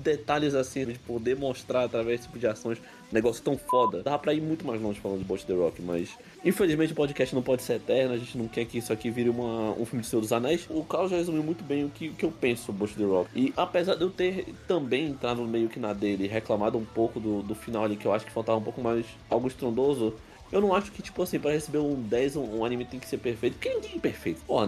detalhes 0.03 0.56
assim, 0.56 0.88
de 0.88 0.98
poder 0.98 1.35
mostrar 1.35 1.84
através 1.84 2.18
desse 2.18 2.27
tipo 2.27 2.40
de 2.40 2.48
ações, 2.48 2.80
negócio 3.11 3.44
tão 3.44 3.56
foda. 3.56 4.02
Dá 4.02 4.18
pra 4.18 4.34
ir 4.34 4.41
muito 4.41 4.65
mais 4.65 4.81
longe 4.81 4.99
falando 4.99 5.19
de 5.19 5.26
Bot 5.26 5.45
The 5.45 5.53
Rock, 5.53 5.84
mas 5.84 6.10
infelizmente 6.44 6.94
o 6.94 6.95
podcast 6.95 7.35
não 7.35 7.44
pode 7.44 7.61
ser 7.61 7.73
eterno, 7.73 8.15
a 8.15 8.18
gente 8.18 8.35
não 8.35 8.48
quer 8.48 8.65
que 8.65 8.80
isso 8.80 8.91
aqui 8.91 9.11
vire 9.11 9.30
uma, 9.30 9.73
um 9.73 9.85
filme 9.85 10.02
de 10.02 10.07
Senhor 10.07 10.22
dos 10.22 10.34
Anéis. 10.34 10.65
O 10.68 10.84
Carlos 10.84 11.11
já 11.11 11.18
resumiu 11.18 11.44
muito 11.44 11.64
bem 11.64 11.85
o 11.85 11.90
que, 11.90 12.10
o 12.10 12.14
que 12.14 12.26
eu 12.26 12.31
penso 12.31 12.65
sobre 12.65 12.80
Bot 12.80 12.95
The 12.95 13.03
Rock. 13.03 13.30
E 13.35 13.53
apesar 13.56 13.94
de 13.94 14.02
eu 14.02 14.10
ter 14.10 14.48
também 14.68 15.10
entrado 15.10 15.44
meio 15.44 15.69
que 15.69 15.80
na 15.80 15.94
dele 15.94 16.26
reclamado 16.26 16.76
um 16.76 16.85
pouco 16.85 17.19
do, 17.19 17.44
do 17.44 17.53
final 17.53 17.84
ali, 17.84 17.95
que 17.95 18.07
eu 18.07 18.14
acho 18.14 18.26
que 18.26 18.31
faltava 18.31 18.57
um 18.57 18.64
pouco 18.64 18.81
mais 18.81 19.06
algo 19.30 19.48
estrondoso, 19.48 20.15
eu 20.54 20.62
não 20.62 20.74
acho 20.76 20.92
que, 20.92 21.02
tipo 21.02 21.20
assim, 21.24 21.40
pra 21.40 21.52
receber 21.52 21.80
um 21.80 21.96
10, 21.96 22.36
um, 22.36 22.60
um 22.60 22.66
anime 22.66 22.86
tem 22.86 23.00
que 23.00 23.08
ser 23.08 23.18
perfeito. 23.18 23.54
Porque 23.56 23.70
ninguém 23.70 23.96
é 23.96 24.00
perfeito. 24.00 24.40
Pô, 24.46 24.62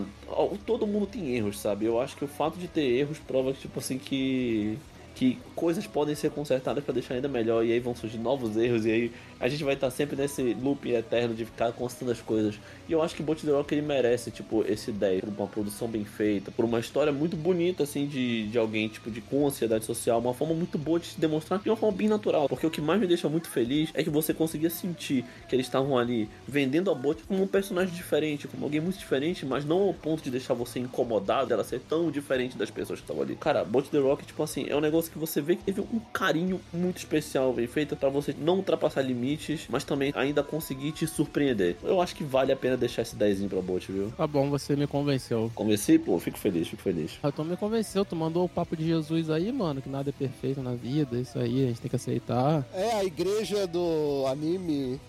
todo 0.66 0.88
mundo 0.88 1.06
tem 1.06 1.36
erros, 1.36 1.60
sabe? 1.60 1.86
Eu 1.86 2.02
acho 2.02 2.18
que 2.18 2.26
o 2.26 2.28
fato 2.28 2.58
de 2.58 2.68
ter 2.68 2.82
erros 2.82 3.20
prova 3.20 3.54
que, 3.54 3.60
tipo 3.60 3.80
assim, 3.80 4.00
que. 4.00 4.80
Que 5.14 5.38
coisas 5.56 5.88
podem 5.88 6.14
ser 6.14 6.30
consertadas 6.30 6.84
pra 6.84 6.94
deixar 6.94 7.14
ainda 7.14 7.30
melhor. 7.30 7.64
E 7.64 7.72
aí 7.72 7.80
vão 7.80 7.96
surgir 7.96 8.18
novos 8.18 8.58
erros. 8.58 8.86
E 8.86 8.92
aí 8.92 9.12
a 9.40 9.48
gente 9.48 9.64
vai 9.64 9.74
estar 9.74 9.90
sempre 9.90 10.16
nesse 10.16 10.56
loop 10.62 10.90
eterno 10.90 11.34
de 11.34 11.46
ficar 11.46 11.72
constando 11.72 12.12
as 12.12 12.22
coisas. 12.22 12.56
E 12.88 12.92
eu 12.92 13.02
acho 13.02 13.16
que 13.16 13.24
Bolt 13.24 13.44
The 13.44 13.52
Rock 13.52 13.74
ele 13.74 13.82
merece, 13.82 14.32
tipo, 14.32 14.64
esse 14.68 14.92
10 14.92 15.22
por 15.22 15.30
uma 15.30 15.48
produção 15.48 15.88
bem 15.88 16.06
feita, 16.06 16.52
por 16.52 16.66
uma 16.66 16.80
história 16.80 17.12
muito 17.12 17.36
bonita, 17.36 17.84
assim, 17.84 18.06
de, 18.06 18.48
de 18.48 18.58
alguém, 18.58 18.88
tipo, 18.88 19.10
de 19.10 19.22
com 19.22 19.48
ansiedade 19.48 19.86
social, 19.86 20.20
uma 20.20 20.34
forma 20.34 20.54
muito 20.54 20.78
boa 20.78 21.00
de 21.00 21.08
se 21.08 21.20
demonstrar 21.20 21.60
de 21.60 21.70
uma 21.70 21.76
forma 21.76 21.98
bem 21.98 22.08
natural. 22.08 22.48
Porque 22.48 22.66
o 22.66 22.70
que 22.70 22.82
mais 22.82 23.00
me 23.00 23.08
deixa 23.08 23.28
muito 23.28 23.50
feliz 23.50 23.90
é 23.94 24.04
que 24.04 24.10
você 24.10 24.34
conseguia 24.34 24.70
sentir 24.70 25.26
que 25.50 25.56
eles 25.56 25.66
estavam 25.66 25.98
ali 25.98 26.30
vendendo 26.48 26.92
a 26.92 26.96
Bolt 26.96 27.20
como 27.28 27.44
um 27.44 27.48
personagem 27.48 27.94
diferente, 27.94 28.48
como 28.48 28.66
alguém 28.66 28.80
muito 28.80 29.00
diferente, 29.00 29.46
mas 29.46 29.66
não 29.66 29.82
ao 29.82 29.94
ponto 29.94 30.24
de 30.24 30.30
deixar 30.30 30.54
você 30.54 30.80
incomodado 30.80 31.48
dela 31.48 31.64
ser 31.64 31.80
tão 31.80 32.12
diferente 32.12 32.58
das 32.58 32.70
pessoas 32.70 33.00
que 33.00 33.04
estavam 33.04 33.24
ali. 33.24 33.36
Cara, 33.36 33.64
Bolt 33.64 33.88
The 33.88 34.00
Rock, 34.00 34.26
tipo 34.26 34.44
assim, 34.44 34.66
é 34.70 34.76
um 34.76 34.82
negócio 34.82 35.12
que 35.12 35.18
você 35.18 35.42
vê 35.42 35.56
que 35.56 35.64
teve 35.64 35.82
um 35.82 36.00
carinho 36.14 36.62
muito 36.72 36.98
especial, 36.98 37.52
bem 37.52 37.68
feito 37.68 37.96
pra 37.96 38.10
você 38.10 38.36
não 38.38 38.58
ultrapassar 38.58 39.02
limites, 39.02 39.25
mas 39.70 39.84
também 39.84 40.12
ainda 40.16 40.44
conseguir 40.44 40.92
te 40.92 41.08
surpreender. 41.08 41.76
Eu 41.84 42.02
acho 42.02 42.16
que 42.16 42.24
vale 42.24 42.52
a 42.52 42.56
pena 42.56 42.78
deixar 42.78 43.02
esse 43.02 43.16
10 43.16 43.46
pra 43.46 43.62
Bolt, 43.62 43.88
viu? 43.88 44.12
Tá 44.16 44.26
bom, 44.28 44.50
você 44.50 44.76
me 44.76 44.88
convenceu. 44.88 45.52
Convenci? 45.54 45.98
Pô, 46.00 46.20
fico 46.20 46.38
feliz, 46.38 46.68
fico 46.68 46.82
feliz. 46.82 47.20
Ah, 47.22 47.32
Tu 47.32 47.44
me 47.44 47.58
convenceu, 47.58 48.06
tu 48.06 48.16
mandou 48.16 48.46
o 48.46 48.50
papo 48.50 48.76
de 48.76 48.86
Jesus 48.86 49.30
aí, 49.30 49.52
mano, 49.52 49.82
que 49.82 49.90
nada 49.90 50.10
é 50.10 50.14
perfeito 50.14 50.62
na 50.62 50.74
vida, 50.74 51.18
isso 51.18 51.38
aí, 51.38 51.66
a 51.66 51.68
gente 51.68 51.82
tem 51.82 51.90
que 51.90 51.96
aceitar. 51.96 52.66
É 52.74 52.94
a 52.94 53.04
igreja 53.04 53.68
do 53.68 54.26
anime 54.28 55.00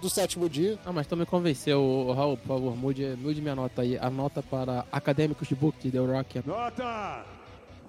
do, 0.00 0.08
sétimo 0.08 0.48
dia. 0.48 0.78
Ah, 0.84 0.92
mas 0.92 1.06
tu 1.06 1.16
me 1.16 1.26
convenceu, 1.26 2.12
Raul, 2.14 2.36
por 2.36 2.48
favor, 2.48 2.76
mude, 2.76 3.16
mude 3.20 3.40
minha 3.40 3.54
nota 3.54 3.82
aí. 3.82 3.98
A 3.98 4.10
nota 4.10 4.42
para 4.42 4.84
acadêmicos 4.92 5.48
de 5.48 5.54
book 5.54 5.76
de 5.82 5.90
The 5.90 5.98
Rock 5.98 6.42
Nota 6.46 7.24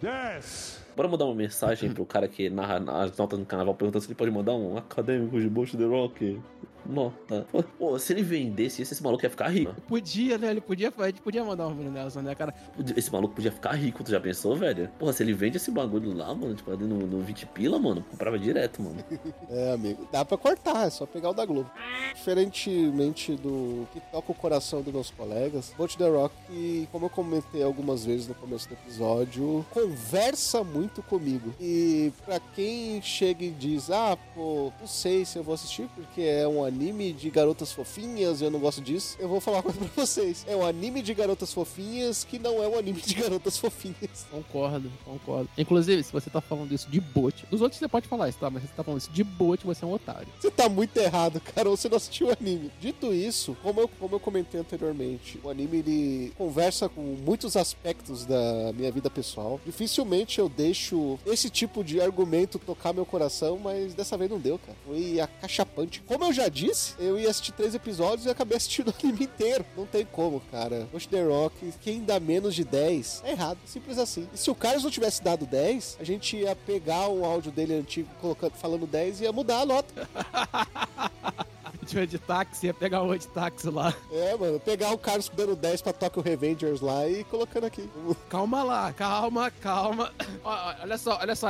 10. 0.02 0.83
Bora 0.96 1.08
mandar 1.08 1.26
uma 1.26 1.36
mensagem 1.36 1.92
pro 1.92 2.06
cara 2.06 2.28
que 2.28 2.50
narra 2.50 2.78
as 3.04 3.18
notas 3.18 3.40
no 3.40 3.46
carnaval 3.46 3.74
perguntando 3.74 4.04
se 4.04 4.08
ele 4.08 4.16
pode 4.16 4.30
mandar 4.30 4.54
um 4.54 4.78
acadêmico 4.78 5.40
de 5.40 5.50
Bolt 5.50 5.72
The 5.76 5.86
Rock. 5.86 6.40
Nota. 6.86 7.46
Pô, 7.78 7.98
se 7.98 8.14
ele 8.14 8.24
vendesse 8.24 8.82
isso, 8.82 8.94
esse 8.94 9.04
maluco 9.04 9.24
ia 9.24 9.30
ficar 9.30 9.50
rico. 9.50 9.74
Podia, 9.88 10.38
né? 10.38 10.52
Ele 10.52 10.62
podia, 10.62 10.94
a 10.98 11.06
gente 11.08 11.22
podia 11.22 11.44
mandar 11.44 11.68
um 11.68 11.74
menino 11.74 11.94
dessa, 11.94 12.22
né, 12.22 12.36
cara? 12.36 12.54
Esse 12.96 13.12
maluco 13.12 13.36
podia 13.36 13.52
ficar 13.52 13.72
rico, 13.74 14.04
tu 14.04 14.12
já 14.12 14.20
pensou, 14.20 14.56
velho? 14.56 14.90
Porra, 15.00 15.14
se 15.14 15.24
ele 15.24 15.34
vende 15.34 15.58
esse 15.58 15.72
bagulho 15.72 16.14
lá, 16.14 16.34
mano, 16.34 16.56
tipo, 16.56 16.72
ali 16.72 16.84
no, 16.86 17.08
no 17.08 17.22
20 17.22 17.46
pila, 17.48 17.80
mano, 17.80 18.04
comprava 18.10 18.38
direto, 18.38 18.82
mano. 18.82 19.04
É, 19.50 19.74
amigo. 19.74 20.08
Dá 20.12 20.26
pra 20.26 20.38
cortar, 20.38 20.88
é 20.88 20.90
só 20.90 21.06
pegar 21.06 21.30
o 21.30 21.34
da 21.34 21.46
Globo. 21.46 21.70
Diferentemente 22.16 23.36
do 23.36 23.88
que 23.94 24.00
toca 24.12 24.32
o 24.32 24.36
coração 24.36 24.82
dos 24.82 24.94
meus 24.94 25.12
colegas, 25.12 25.74
Bolt 25.78 25.96
The 25.96 26.10
Rock, 26.10 26.88
como 26.92 27.06
eu 27.06 27.10
comentei 27.10 27.62
algumas 27.64 28.06
vezes 28.06 28.28
no 28.28 28.36
começo 28.36 28.68
do 28.68 28.74
episódio, 28.74 29.66
conversa 29.72 30.64
muito 30.64 31.02
comigo. 31.04 31.54
E 31.60 32.12
pra 32.26 32.40
quem 32.40 33.02
chega 33.02 33.44
e 33.46 33.52
diz, 33.52 33.92
ah, 33.92 34.18
pô, 34.34 34.72
não 34.80 34.88
sei 34.88 35.26
se 35.26 35.38
eu 35.38 35.44
vou 35.44 35.54
assistir 35.54 35.88
porque 35.96 36.22
é 36.22 36.48
um 36.48 36.64
anime 36.64 36.73
de 37.16 37.30
garotas 37.30 37.72
fofinhas 37.72 38.42
e 38.42 38.46
eu 38.46 38.52
não 38.52 38.60
gosto 38.60 38.82
disso, 38.82 39.16
eu 39.20 39.28
vou 39.28 39.40
falar 39.40 39.58
uma 39.58 39.64
coisa 39.64 39.80
pra 39.80 39.90
vocês. 39.96 40.46
É 40.48 40.56
um 40.56 40.66
anime 40.66 41.02
de 41.02 41.14
garotas 41.14 41.54
fofinhas 41.54 42.24
que 42.24 42.40
não 42.40 42.62
é 42.62 42.68
um 42.68 42.78
anime 42.78 43.02
de 43.02 43.14
garotas 43.16 43.58
fofinhas. 43.58 44.26
Concordo, 44.30 44.92
concordo. 45.06 45.50
Inclusive, 45.58 46.04
se 46.04 46.12
você 46.12 46.30
tá 46.30 46.42
falando 46.42 46.72
isso 46.74 46.90
de 46.90 47.00
bot, 47.00 47.46
os 47.52 47.62
outros 47.62 47.80
você 47.80 47.88
pode 47.88 48.08
falar 48.08 48.30
isso, 48.30 48.38
tá? 48.40 48.50
Mas 48.50 48.64
se 48.64 48.70
você 48.70 48.76
tá 48.76 48.84
falando 48.84 49.00
isso 49.00 49.12
de 49.12 49.24
bot, 49.24 49.66
você 49.66 49.84
é 49.84 49.88
um 49.88 49.94
otário. 49.94 50.28
Você 50.40 50.52
tá 50.52 50.68
muito 50.68 50.98
errado, 50.98 51.40
cara, 51.40 51.70
ou 51.70 51.78
você 51.78 51.90
não 51.90 51.98
assistiu 51.98 52.28
o 52.28 52.32
anime. 52.32 52.72
Dito 52.80 53.14
isso, 53.14 53.56
como 53.62 53.82
eu, 53.82 53.88
como 53.88 54.16
eu 54.16 54.20
comentei 54.20 54.60
anteriormente, 54.60 55.40
o 55.44 55.50
anime 55.50 55.78
ele 55.78 56.34
conversa 56.38 56.90
com 56.90 57.02
muitos 57.02 57.56
aspectos 57.56 58.26
da 58.26 58.74
minha 58.74 58.92
vida 58.92 59.10
pessoal. 59.10 59.60
Dificilmente 59.66 60.40
eu 60.40 60.50
deixo 60.50 61.20
esse 61.26 61.50
tipo 61.50 61.84
de 61.84 62.02
argumento 62.02 62.60
tocar 62.60 62.94
meu 62.94 63.06
coração, 63.06 63.60
mas 63.60 63.94
dessa 63.94 64.18
vez 64.18 64.30
não 64.30 64.40
deu, 64.40 64.60
cara. 64.60 64.78
Foi 64.86 65.20
acachapante. 65.20 66.02
Como 66.06 66.24
eu 66.24 66.34
já 66.34 66.48
disse, 66.48 66.63
eu 67.00 67.18
ia 67.18 67.30
assistir 67.30 67.52
três 67.52 67.74
episódios 67.76 68.26
e 68.26 68.30
acabei 68.30 68.58
assistindo 68.58 68.90
o 68.92 68.94
anime 69.04 69.26
inteiro. 69.26 69.66
Não 69.76 69.86
tem 69.86 70.06
como, 70.06 70.42
cara. 70.52 70.88
Push 70.92 71.08
The 71.08 71.24
Rock, 71.24 71.74
quem 71.82 72.04
dá 72.04 72.20
menos 72.20 72.56
de 72.56 72.64
10 72.64 73.22
é 73.26 73.32
errado. 73.32 73.58
Simples 73.66 73.98
assim. 73.98 74.28
E 74.34 74.38
se 74.38 74.50
o 74.52 74.56
Carlos 74.56 74.84
não 74.84 74.92
tivesse 74.92 75.24
dado 75.24 75.46
10, 75.46 75.98
a 76.00 76.04
gente 76.04 76.38
ia 76.38 76.56
pegar 76.56 77.08
o 77.08 77.26
áudio 77.26 77.52
dele 77.52 77.74
antigo 77.74 78.10
colocando, 78.20 78.54
falando 78.54 78.86
10 78.86 79.22
e 79.22 79.24
ia 79.24 79.32
mudar 79.32 79.62
a 79.62 79.66
nota. 79.66 80.10
Tiver 81.84 82.06
de 82.06 82.20
táxi, 82.20 82.68
ia 82.68 82.74
pegar 82.74 83.02
o 83.02 83.18
de 83.18 83.28
táxi 83.28 83.70
lá. 83.70 83.94
É, 84.12 84.36
mano, 84.36 84.60
pegar 84.60 84.92
o 84.92 84.98
Carlos 84.98 85.30
dando 85.30 85.56
10 85.56 85.82
pra 85.82 85.94
Tokyo 85.94 86.22
Revengers 86.22 86.82
lá 86.82 87.08
e 87.08 87.24
colocando 87.24 87.66
aqui. 87.66 87.90
Calma 88.30 88.64
lá, 88.64 88.94
calma, 88.94 89.52
calma. 89.52 90.12
Olha 90.44 90.98
só, 90.98 91.20
olha 91.20 91.36
só, 91.36 91.50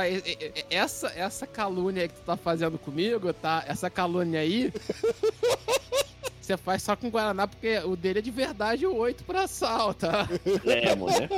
essa, 0.70 1.08
essa 1.08 1.46
calúnia 1.46 2.08
que 2.08 2.14
tu 2.14 2.22
tá 2.22 2.36
fazendo 2.36 2.78
comigo, 2.78 3.32
tá? 3.32 3.64
Essa 3.66 3.88
calúnia 3.88 4.40
aí. 4.40 4.72
Você 6.40 6.58
faz 6.58 6.82
só 6.82 6.94
com 6.94 7.08
Guaraná, 7.08 7.48
porque 7.48 7.78
o 7.78 7.96
dele 7.96 8.18
é 8.18 8.22
de 8.22 8.30
verdade 8.30 8.86
o 8.86 8.94
8 8.94 9.24
pra 9.24 9.46
sal, 9.46 9.94
tá? 9.94 10.28
É, 10.66 10.94
mano, 10.94 11.18
né? 11.18 11.28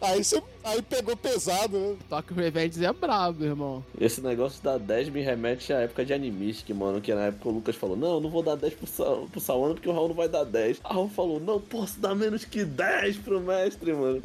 Aí 0.00 0.22
você 0.22 0.42
aí 0.64 0.82
pegou 0.82 1.16
pesado, 1.16 1.78
né? 1.78 1.96
Tokyo 2.08 2.36
Revenge 2.36 2.84
é 2.84 2.92
brabo, 2.92 3.44
irmão. 3.44 3.84
Esse 4.00 4.20
negócio 4.20 4.62
da 4.62 4.78
10 4.78 5.08
me 5.10 5.20
remete 5.20 5.72
à 5.72 5.80
época 5.80 6.04
de 6.04 6.12
Animistic, 6.12 6.70
mano. 6.70 7.00
Que 7.00 7.14
na 7.14 7.26
época 7.26 7.48
o 7.48 7.52
Lucas 7.52 7.76
falou: 7.76 7.96
Não, 7.96 8.14
eu 8.14 8.20
não 8.20 8.30
vou 8.30 8.42
dar 8.42 8.56
10 8.56 8.74
pro, 8.74 8.86
Sa 8.86 9.04
pro 9.30 9.40
Sawana 9.40 9.74
porque 9.74 9.88
o 9.88 9.92
Raul 9.92 10.08
não 10.08 10.14
vai 10.14 10.28
dar 10.28 10.44
10. 10.44 10.80
A 10.84 10.94
Raul 10.94 11.08
falou: 11.08 11.40
Não 11.40 11.60
posso 11.60 11.98
dar 12.00 12.14
menos 12.14 12.44
que 12.44 12.64
10 12.64 13.18
pro 13.18 13.40
mestre, 13.40 13.92
mano. 13.92 14.22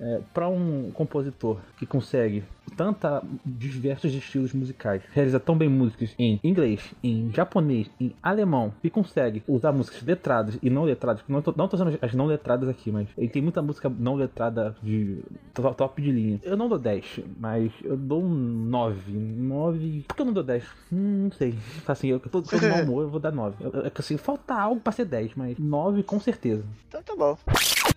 É, 0.00 0.20
para 0.32 0.48
um 0.48 0.90
compositor 0.92 1.58
que 1.78 1.86
consegue 1.86 2.42
tanta 2.76 3.22
diversos 3.44 4.12
estilos 4.12 4.52
musicais, 4.52 5.02
realiza 5.12 5.38
tão 5.38 5.56
bem 5.56 5.68
músicas 5.68 6.12
em 6.18 6.40
inglês, 6.42 6.92
em 7.02 7.30
japonês, 7.32 7.88
em 8.00 8.12
alemão, 8.22 8.72
e 8.82 8.90
consegue 8.90 9.42
usar 9.46 9.70
músicas 9.70 10.02
letradas 10.02 10.58
e 10.60 10.68
não 10.68 10.82
letradas, 10.82 11.22
não 11.28 11.40
tô, 11.40 11.54
não 11.56 11.68
tô 11.68 11.76
usando 11.76 11.96
as 12.02 12.14
não 12.14 12.26
letradas 12.26 12.68
aqui, 12.68 12.90
mas 12.90 13.06
ele 13.16 13.28
tem 13.28 13.40
muita 13.42 13.62
música 13.62 13.88
não 13.88 14.16
letrada 14.16 14.74
de 14.82 15.22
to- 15.52 15.74
top 15.74 16.02
de 16.02 16.10
linha. 16.10 16.40
Eu 16.42 16.56
não 16.56 16.68
dou 16.68 16.78
10, 16.78 17.20
mas 17.38 17.70
eu 17.84 17.96
dou 17.96 18.22
um 18.22 18.28
9. 18.34 19.12
9. 19.12 20.04
Por 20.08 20.16
que 20.16 20.22
eu 20.22 20.26
não 20.26 20.32
dou 20.32 20.42
10? 20.42 20.64
Hum, 20.92 21.24
não 21.24 21.32
sei. 21.32 21.54
Assim, 21.86 22.08
eu 22.08 22.18
tô, 22.18 22.42
tô 22.42 22.58
de 22.58 22.66
mau 22.66 22.80
humor, 22.82 23.02
eu 23.02 23.08
vou 23.10 23.20
dar 23.20 23.30
9. 23.30 23.62
Eu- 23.64 23.70
eu- 23.72 23.86
É 23.86 23.90
que 23.90 24.00
assim, 24.00 24.16
falta 24.16 24.54
algo 24.54 24.80
pra 24.80 24.92
ser 24.92 25.04
10, 25.04 25.34
mas 25.36 25.56
9 25.58 26.02
com 26.02 26.18
certeza. 26.18 26.64
Então 26.88 27.02
tá 27.02 27.14
bom. 27.14 27.36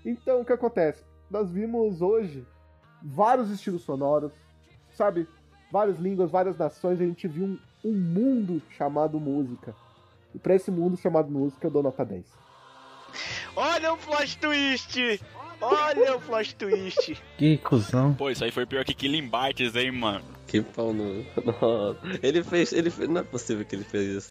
Então, 0.05 0.41
o 0.41 0.45
que 0.45 0.53
acontece? 0.53 1.03
Nós 1.29 1.51
vimos 1.51 2.01
hoje 2.01 2.45
vários 3.01 3.49
estilos 3.49 3.83
sonoros, 3.83 4.31
sabe? 4.91 5.27
Várias 5.71 5.99
línguas, 5.99 6.31
várias 6.31 6.57
nações, 6.57 7.01
a 7.01 7.05
gente 7.05 7.27
viu 7.27 7.45
um, 7.45 7.59
um 7.83 7.93
mundo 7.93 8.61
chamado 8.69 9.19
música. 9.19 9.75
E 10.33 10.39
pra 10.39 10.55
esse 10.55 10.71
mundo 10.71 10.97
chamado 10.97 11.29
música 11.29 11.67
eu 11.67 11.71
dou 11.71 11.83
nota 11.83 12.05
10. 12.05 12.25
Olha 13.55 13.93
o 13.93 13.97
plot 13.97 14.37
twist! 14.37 15.21
Olha 15.59 16.15
o 16.15 16.21
plot 16.21 16.55
twist! 16.55 17.21
Que 17.37 17.57
cuzão. 17.57 18.13
Pô, 18.13 18.29
isso 18.29 18.43
aí 18.43 18.51
foi 18.51 18.65
pior 18.65 18.85
que 18.85 18.93
Killing 18.93 19.29
Bites, 19.29 19.75
hein, 19.75 19.91
mano. 19.91 20.36
Que 20.47 20.61
pau 20.61 20.93
no. 20.93 21.25
Nossa. 21.45 21.99
Ele 22.23 22.43
fez, 22.43 22.71
ele 22.71 22.89
fez. 22.89 23.09
Não 23.09 23.21
é 23.21 23.23
possível 23.23 23.65
que 23.65 23.75
ele 23.75 23.83
fez 23.83 24.07
isso. 24.15 24.29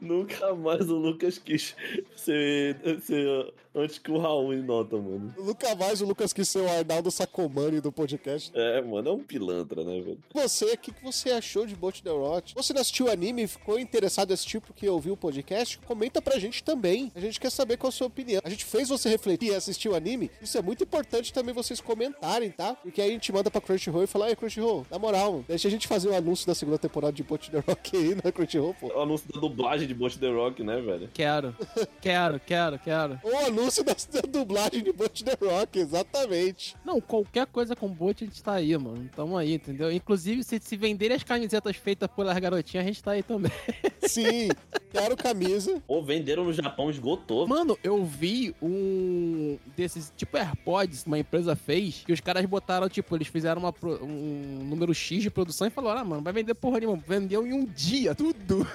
Nunca 0.00 0.54
mais 0.54 0.88
o 0.88 0.96
Lucas 0.96 1.38
quis 1.38 1.76
ser, 2.16 2.76
ser 3.02 3.52
antes 3.74 3.98
que 3.98 4.10
o 4.10 4.18
Raul 4.18 4.54
em 4.54 4.62
nota, 4.62 4.96
mano. 4.96 5.34
Nunca 5.36 5.74
mais 5.74 6.00
o 6.00 6.06
Lucas 6.06 6.32
quis 6.32 6.48
ser 6.48 6.60
o 6.60 6.68
Arnaldo 6.68 7.10
Sacomani 7.10 7.80
do 7.80 7.92
podcast. 7.92 8.50
É, 8.54 8.80
mano, 8.82 9.08
é 9.08 9.12
um 9.12 9.22
pilantra, 9.22 9.84
né, 9.84 10.00
velho? 10.00 10.18
Você, 10.34 10.64
o 10.72 10.78
que, 10.78 10.92
que 10.92 11.02
você 11.02 11.30
achou 11.30 11.66
de 11.66 11.76
Bolt 11.76 12.00
the 12.00 12.10
Rot? 12.10 12.54
Você 12.54 12.72
não 12.72 12.80
assistiu 12.80 13.06
o 13.06 13.10
anime 13.10 13.42
e 13.42 13.46
ficou 13.46 13.78
interessado 13.78 14.30
em 14.30 14.34
assistir 14.34 14.60
porque 14.60 14.88
ouviu 14.88 15.14
o 15.14 15.16
podcast? 15.16 15.78
Comenta 15.80 16.20
pra 16.20 16.38
gente 16.38 16.64
também. 16.64 17.12
A 17.14 17.20
gente 17.20 17.38
quer 17.38 17.50
saber 17.50 17.76
qual 17.76 17.88
a 17.88 17.92
sua 17.92 18.06
opinião. 18.06 18.40
A 18.44 18.50
gente 18.50 18.64
fez 18.64 18.88
você 18.88 19.08
refletir 19.08 19.50
e 19.50 19.54
assistir 19.54 19.88
o 19.88 19.94
anime. 19.94 20.30
Isso 20.40 20.56
é 20.56 20.62
muito 20.62 20.82
importante 20.82 21.32
também 21.32 21.54
vocês 21.54 21.80
comentarem, 21.80 22.50
tá? 22.50 22.74
Porque 22.74 23.00
aí 23.00 23.10
a 23.10 23.12
gente 23.12 23.32
manda 23.32 23.50
pra 23.50 23.60
Crunchyroll 23.60 24.04
e 24.04 24.06
fala, 24.06 24.26
aí 24.26 24.36
Crunchyroll, 24.36 24.86
na 24.90 24.98
moral, 24.98 25.44
deixa 25.58 25.66
a 25.66 25.70
gente 25.72 25.88
fazer 25.88 26.08
o 26.08 26.14
anúncio 26.14 26.46
da 26.46 26.54
segunda 26.54 26.78
temporada 26.78 27.12
de 27.12 27.24
Bolt 27.24 27.48
the 27.48 27.58
Rock 27.58 27.96
aí 27.96 28.14
na 28.14 28.30
Crunchyroll, 28.30 28.74
pô. 28.74 28.86
O 28.94 29.02
anúncio 29.02 29.26
da 29.32 29.40
dublagem 29.40 29.88
de 29.88 29.94
Bolt 29.94 30.16
The 30.16 30.30
Rock, 30.30 30.62
né, 30.62 30.80
velho? 30.80 31.10
Quero, 31.12 31.56
quero, 32.00 32.40
quero, 32.40 32.78
quero. 32.78 33.18
O 33.28 33.36
anúncio 33.46 33.82
da, 33.82 33.92
da 33.92 34.20
dublagem 34.20 34.82
de 34.84 34.92
Bolt 34.92 35.22
the 35.22 35.36
Rock, 35.44 35.80
exatamente. 35.80 36.76
Não, 36.84 37.00
qualquer 37.00 37.46
coisa 37.46 37.74
com 37.74 37.88
bot 37.88 38.22
a 38.22 38.26
gente 38.26 38.42
tá 38.42 38.54
aí, 38.54 38.76
mano. 38.78 39.10
Tamo 39.14 39.36
aí, 39.36 39.54
entendeu? 39.54 39.90
Inclusive, 39.90 40.44
se, 40.44 40.60
se 40.60 40.76
venderem 40.76 41.16
as 41.16 41.24
camisetas 41.24 41.76
feitas 41.76 42.08
pelas 42.08 42.38
garotinhas, 42.38 42.84
a 42.84 42.88
gente 42.88 43.02
tá 43.02 43.10
aí 43.12 43.22
também. 43.22 43.50
Sim, 44.06 44.48
quero 44.90 45.16
camisa. 45.16 45.82
Ou 45.88 46.02
venderam 46.04 46.44
no 46.44 46.52
Japão, 46.52 46.88
esgotou. 46.88 47.46
Mano, 47.48 47.76
eu 47.82 48.04
vi 48.04 48.54
um 48.62 49.58
desses, 49.76 50.12
tipo 50.16 50.36
AirPods, 50.36 51.02
que 51.02 51.08
uma 51.08 51.18
empresa 51.18 51.56
fez, 51.56 52.02
que 52.06 52.12
os 52.12 52.20
caras 52.20 52.44
botaram, 52.46 52.88
tipo, 52.88 53.14
eles 53.16 53.26
fizeram 53.26 53.60
uma 53.62 53.74
um 54.02 54.64
número 54.64 54.94
X 54.94 55.22
de 55.22 55.30
produção 55.30 55.47
e 55.50 55.70
falaram, 55.70 56.00
ah, 56.00 56.04
mano, 56.04 56.22
vai 56.22 56.32
vender 56.32 56.54
porra 56.54 56.80
nenhuma. 56.80 57.02
Vendeu 57.06 57.46
em 57.46 57.52
um 57.52 57.64
dia, 57.64 58.14
tudo. 58.14 58.66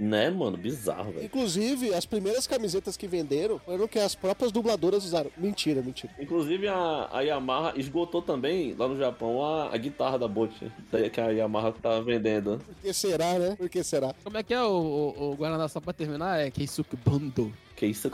Né, 0.00 0.30
mano? 0.30 0.56
Bizarro, 0.56 1.12
velho. 1.12 1.26
Inclusive, 1.26 1.92
as 1.92 2.06
primeiras 2.06 2.46
camisetas 2.46 2.96
que 2.96 3.06
venderam 3.06 3.58
foram 3.58 3.86
que 3.86 3.98
as 3.98 4.14
próprias 4.14 4.50
dubladoras 4.50 5.04
usaram. 5.04 5.30
Mentira, 5.36 5.82
mentira. 5.82 6.10
Inclusive 6.18 6.68
a, 6.68 7.10
a 7.12 7.20
Yamaha 7.20 7.74
esgotou 7.76 8.22
também 8.22 8.74
lá 8.78 8.88
no 8.88 8.96
Japão 8.96 9.44
a, 9.44 9.74
a 9.74 9.76
guitarra 9.76 10.18
da 10.18 10.26
Bolt, 10.26 10.52
daí 10.90 11.10
que 11.10 11.20
a 11.20 11.28
Yamaha 11.28 11.72
tá 11.72 12.00
vendendo. 12.00 12.62
Por 12.64 12.76
que 12.76 12.92
será, 12.94 13.38
né? 13.38 13.54
Por 13.56 13.68
que 13.68 13.84
será? 13.84 14.14
Como 14.24 14.38
é 14.38 14.42
que 14.42 14.54
é 14.54 14.62
o, 14.62 15.14
o, 15.18 15.32
o 15.32 15.36
Guaraná, 15.36 15.68
só 15.68 15.80
pra 15.80 15.92
terminar? 15.92 16.40
É 16.40 16.50
Keisuke 16.50 16.96
Bando. 16.96 17.52
Que 17.80 17.86
isso? 17.86 18.10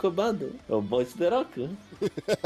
É 0.69 0.73
o 0.73 0.81
Bolt 0.81 1.09
The 1.17 1.27
Rock. 1.27 1.69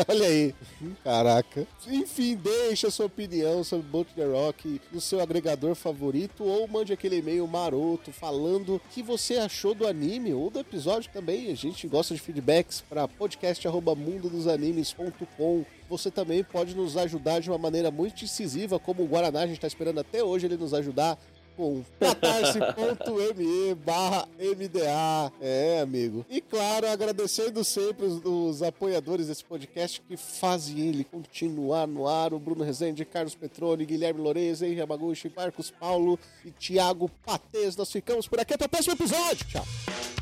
Olha 0.10 0.26
aí. 0.26 0.56
Caraca. 1.04 1.68
Enfim, 1.88 2.36
deixa 2.36 2.90
sua 2.90 3.06
opinião 3.06 3.64
sobre 3.64 3.86
Bolt 3.86 4.08
the 4.16 4.26
Rock 4.26 4.82
no 4.92 5.00
seu 5.00 5.22
agregador 5.22 5.76
favorito 5.76 6.44
ou 6.44 6.68
mande 6.68 6.92
aquele 6.92 7.18
e-mail 7.18 7.46
maroto 7.46 8.12
falando 8.12 8.78
o 8.78 8.82
que 8.90 9.04
você 9.04 9.38
achou 9.38 9.76
do 9.76 9.86
anime 9.86 10.34
ou 10.34 10.50
do 10.50 10.58
episódio 10.58 11.12
também. 11.14 11.52
A 11.52 11.56
gente 11.56 11.88
gosta 11.88 12.16
de 12.16 12.20
feedbacks 12.20 12.82
para 12.82 13.08
podcast@mundodosanimes.com. 13.08 15.64
Você 15.92 16.10
também 16.10 16.44
pode 16.44 16.74
nos 16.74 16.98
ajudar 16.98 17.40
de 17.40 17.52
uma 17.52 17.60
maneira 17.60 17.92
muito 17.92 18.24
incisiva, 18.24 18.80
como 18.80 19.04
o 19.04 19.08
Guaraná, 19.08 19.42
a 19.42 19.46
gente 19.46 19.58
está 19.58 19.68
esperando 19.68 20.00
até 20.00 20.24
hoje 20.24 20.48
ele 20.48 20.58
nos 20.58 20.74
ajudar 20.74 21.20
com 21.62 21.84
catarse.me 22.00 23.76
barra 23.76 24.28
MDA. 24.40 25.32
É, 25.40 25.80
amigo. 25.80 26.26
E 26.28 26.42
claro, 26.42 26.88
agradecendo 26.88 27.64
sempre 27.64 28.08
os, 28.08 28.26
os 28.26 28.64
apoiadores 28.64 29.28
desse 29.28 29.44
podcast 29.44 30.02
que 30.02 30.18
fazem 30.18 30.80
ele 30.80 31.04
continuar 31.04 31.86
no 31.86 32.08
ar. 32.08 32.34
O 32.34 32.40
Bruno 32.40 32.64
Rezende, 32.64 33.06
Carlos 33.06 33.36
Petroni, 33.36 33.86
Guilherme 33.86 34.22
Lourenço, 34.22 34.66
Henri 34.66 34.78
Yamaguchi, 34.78 35.32
Marcos 35.36 35.70
Paulo 35.70 36.18
e 36.44 36.50
Thiago 36.50 37.12
Patês. 37.24 37.76
Nós 37.76 37.92
ficamos 37.92 38.28
por 38.28 38.40
aqui. 38.40 38.56
Até 38.56 38.66
o 38.66 38.70
próximo 38.70 38.96
episódio. 38.96 39.46
Tchau. 39.48 40.21